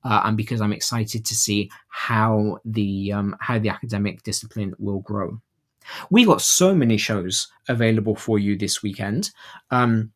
Uh, 0.05 0.23
and 0.25 0.37
because 0.37 0.61
I'm 0.61 0.73
excited 0.73 1.25
to 1.27 1.35
see 1.35 1.71
how 1.89 2.59
the 2.65 3.13
um, 3.13 3.37
how 3.41 3.59
the 3.59 3.69
academic 3.69 4.23
discipline 4.23 4.75
will 4.79 5.01
grow. 5.01 5.41
We 6.11 6.25
got 6.25 6.43
so 6.43 6.75
many 6.75 6.97
shows 6.97 7.49
available 7.69 8.17
for 8.17 8.39
you 8.39 8.57
this 8.57 8.83
weekend. 8.83 9.31
Um, 9.71 10.13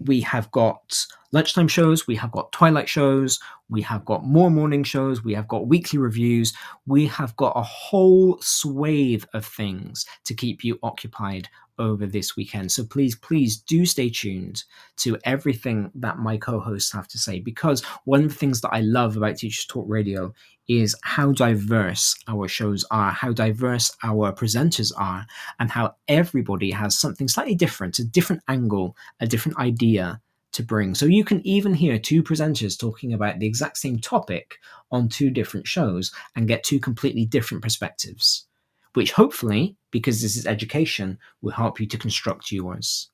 we 0.00 0.20
have 0.22 0.50
got 0.50 1.06
lunchtime 1.32 1.68
shows, 1.68 2.06
we 2.06 2.16
have 2.16 2.32
got 2.32 2.52
twilight 2.52 2.88
shows, 2.88 3.38
we 3.68 3.82
have 3.82 4.04
got 4.04 4.24
more 4.24 4.50
morning 4.50 4.84
shows, 4.84 5.24
we 5.24 5.34
have 5.34 5.48
got 5.48 5.68
weekly 5.68 5.98
reviews, 5.98 6.52
we 6.86 7.06
have 7.06 7.34
got 7.36 7.52
a 7.56 7.62
whole 7.62 8.38
swathe 8.40 9.24
of 9.34 9.44
things 9.46 10.04
to 10.24 10.34
keep 10.34 10.64
you 10.64 10.78
occupied 10.82 11.48
over 11.78 12.06
this 12.06 12.36
weekend. 12.36 12.70
So 12.70 12.84
please, 12.84 13.16
please 13.16 13.56
do 13.56 13.84
stay 13.84 14.10
tuned 14.10 14.62
to 14.98 15.18
everything 15.24 15.90
that 15.96 16.18
my 16.18 16.36
co 16.36 16.60
hosts 16.60 16.92
have 16.92 17.08
to 17.08 17.18
say 17.18 17.40
because 17.40 17.82
one 18.04 18.24
of 18.24 18.28
the 18.28 18.34
things 18.34 18.60
that 18.60 18.72
I 18.72 18.80
love 18.80 19.16
about 19.16 19.38
Teachers 19.38 19.66
Talk 19.66 19.86
Radio 19.88 20.32
is 20.68 20.96
how 21.02 21.32
diverse 21.32 22.16
our 22.28 22.48
shows 22.48 22.84
are, 22.90 23.10
how 23.12 23.32
diverse 23.32 23.94
our 24.02 24.32
presenters 24.32 24.92
are, 24.96 25.26
and 25.58 25.70
how 25.70 25.94
everybody 26.08 26.70
has 26.70 26.98
something 26.98 27.28
slightly 27.28 27.54
different, 27.54 27.98
a 27.98 28.04
different 28.04 28.42
angle, 28.48 28.96
a 29.20 29.26
different 29.26 29.58
idea 29.58 30.20
to 30.52 30.62
bring. 30.62 30.94
So 30.94 31.06
you 31.06 31.24
can 31.24 31.46
even 31.46 31.74
hear 31.74 31.98
two 31.98 32.22
presenters 32.22 32.78
talking 32.78 33.12
about 33.12 33.38
the 33.38 33.46
exact 33.46 33.76
same 33.76 33.98
topic 33.98 34.56
on 34.90 35.08
two 35.08 35.30
different 35.30 35.66
shows 35.66 36.12
and 36.36 36.48
get 36.48 36.64
two 36.64 36.80
completely 36.80 37.26
different 37.26 37.62
perspectives, 37.62 38.46
which 38.94 39.12
hopefully, 39.12 39.76
because 39.90 40.22
this 40.22 40.36
is 40.36 40.46
education, 40.46 41.18
will 41.42 41.52
help 41.52 41.80
you 41.80 41.86
to 41.86 41.98
construct 41.98 42.52
yours. 42.52 43.10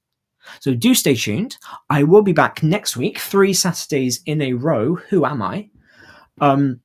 So 0.61 0.75
do 0.75 0.95
stay 0.95 1.15
tuned. 1.15 1.57
I 1.89 2.03
will 2.03 2.23
be 2.23 2.33
back 2.33 2.63
next 2.63 2.97
week, 2.97 3.19
three 3.19 3.53
Saturdays 3.53 4.23
in 4.25 4.41
a 4.41 4.53
row. 4.55 4.95
Who 4.95 5.25
am 5.25 5.43
I? 5.43 5.69
Um, 6.41 6.81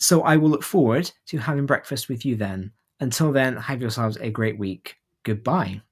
so 0.00 0.22
I 0.22 0.36
will 0.36 0.48
look 0.48 0.62
forward 0.62 1.10
to 1.26 1.38
having 1.38 1.66
breakfast 1.66 2.08
with 2.08 2.24
you 2.24 2.36
then. 2.36 2.72
Until 2.98 3.32
then, 3.32 3.56
have 3.56 3.80
yourselves 3.80 4.16
a 4.20 4.30
great 4.30 4.58
week. 4.58 4.96
Goodbye. 5.24 5.82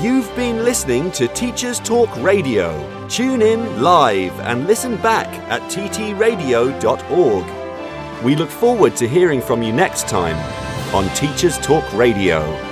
You've 0.00 0.34
been 0.36 0.64
listening 0.64 1.10
to 1.12 1.26
Teachers 1.28 1.80
Talk 1.80 2.08
Radio. 2.18 3.08
Tune 3.08 3.42
in 3.42 3.82
live 3.82 4.38
and 4.40 4.66
listen 4.68 4.96
back 4.98 5.26
at 5.50 5.60
ttradio.org. 5.62 7.44
We 8.24 8.36
look 8.36 8.50
forward 8.50 8.94
to 8.96 9.08
hearing 9.08 9.40
from 9.40 9.60
you 9.62 9.72
next 9.72 10.06
time 10.06 10.36
on 10.94 11.12
Teachers 11.16 11.58
Talk 11.58 11.92
Radio. 11.94 12.67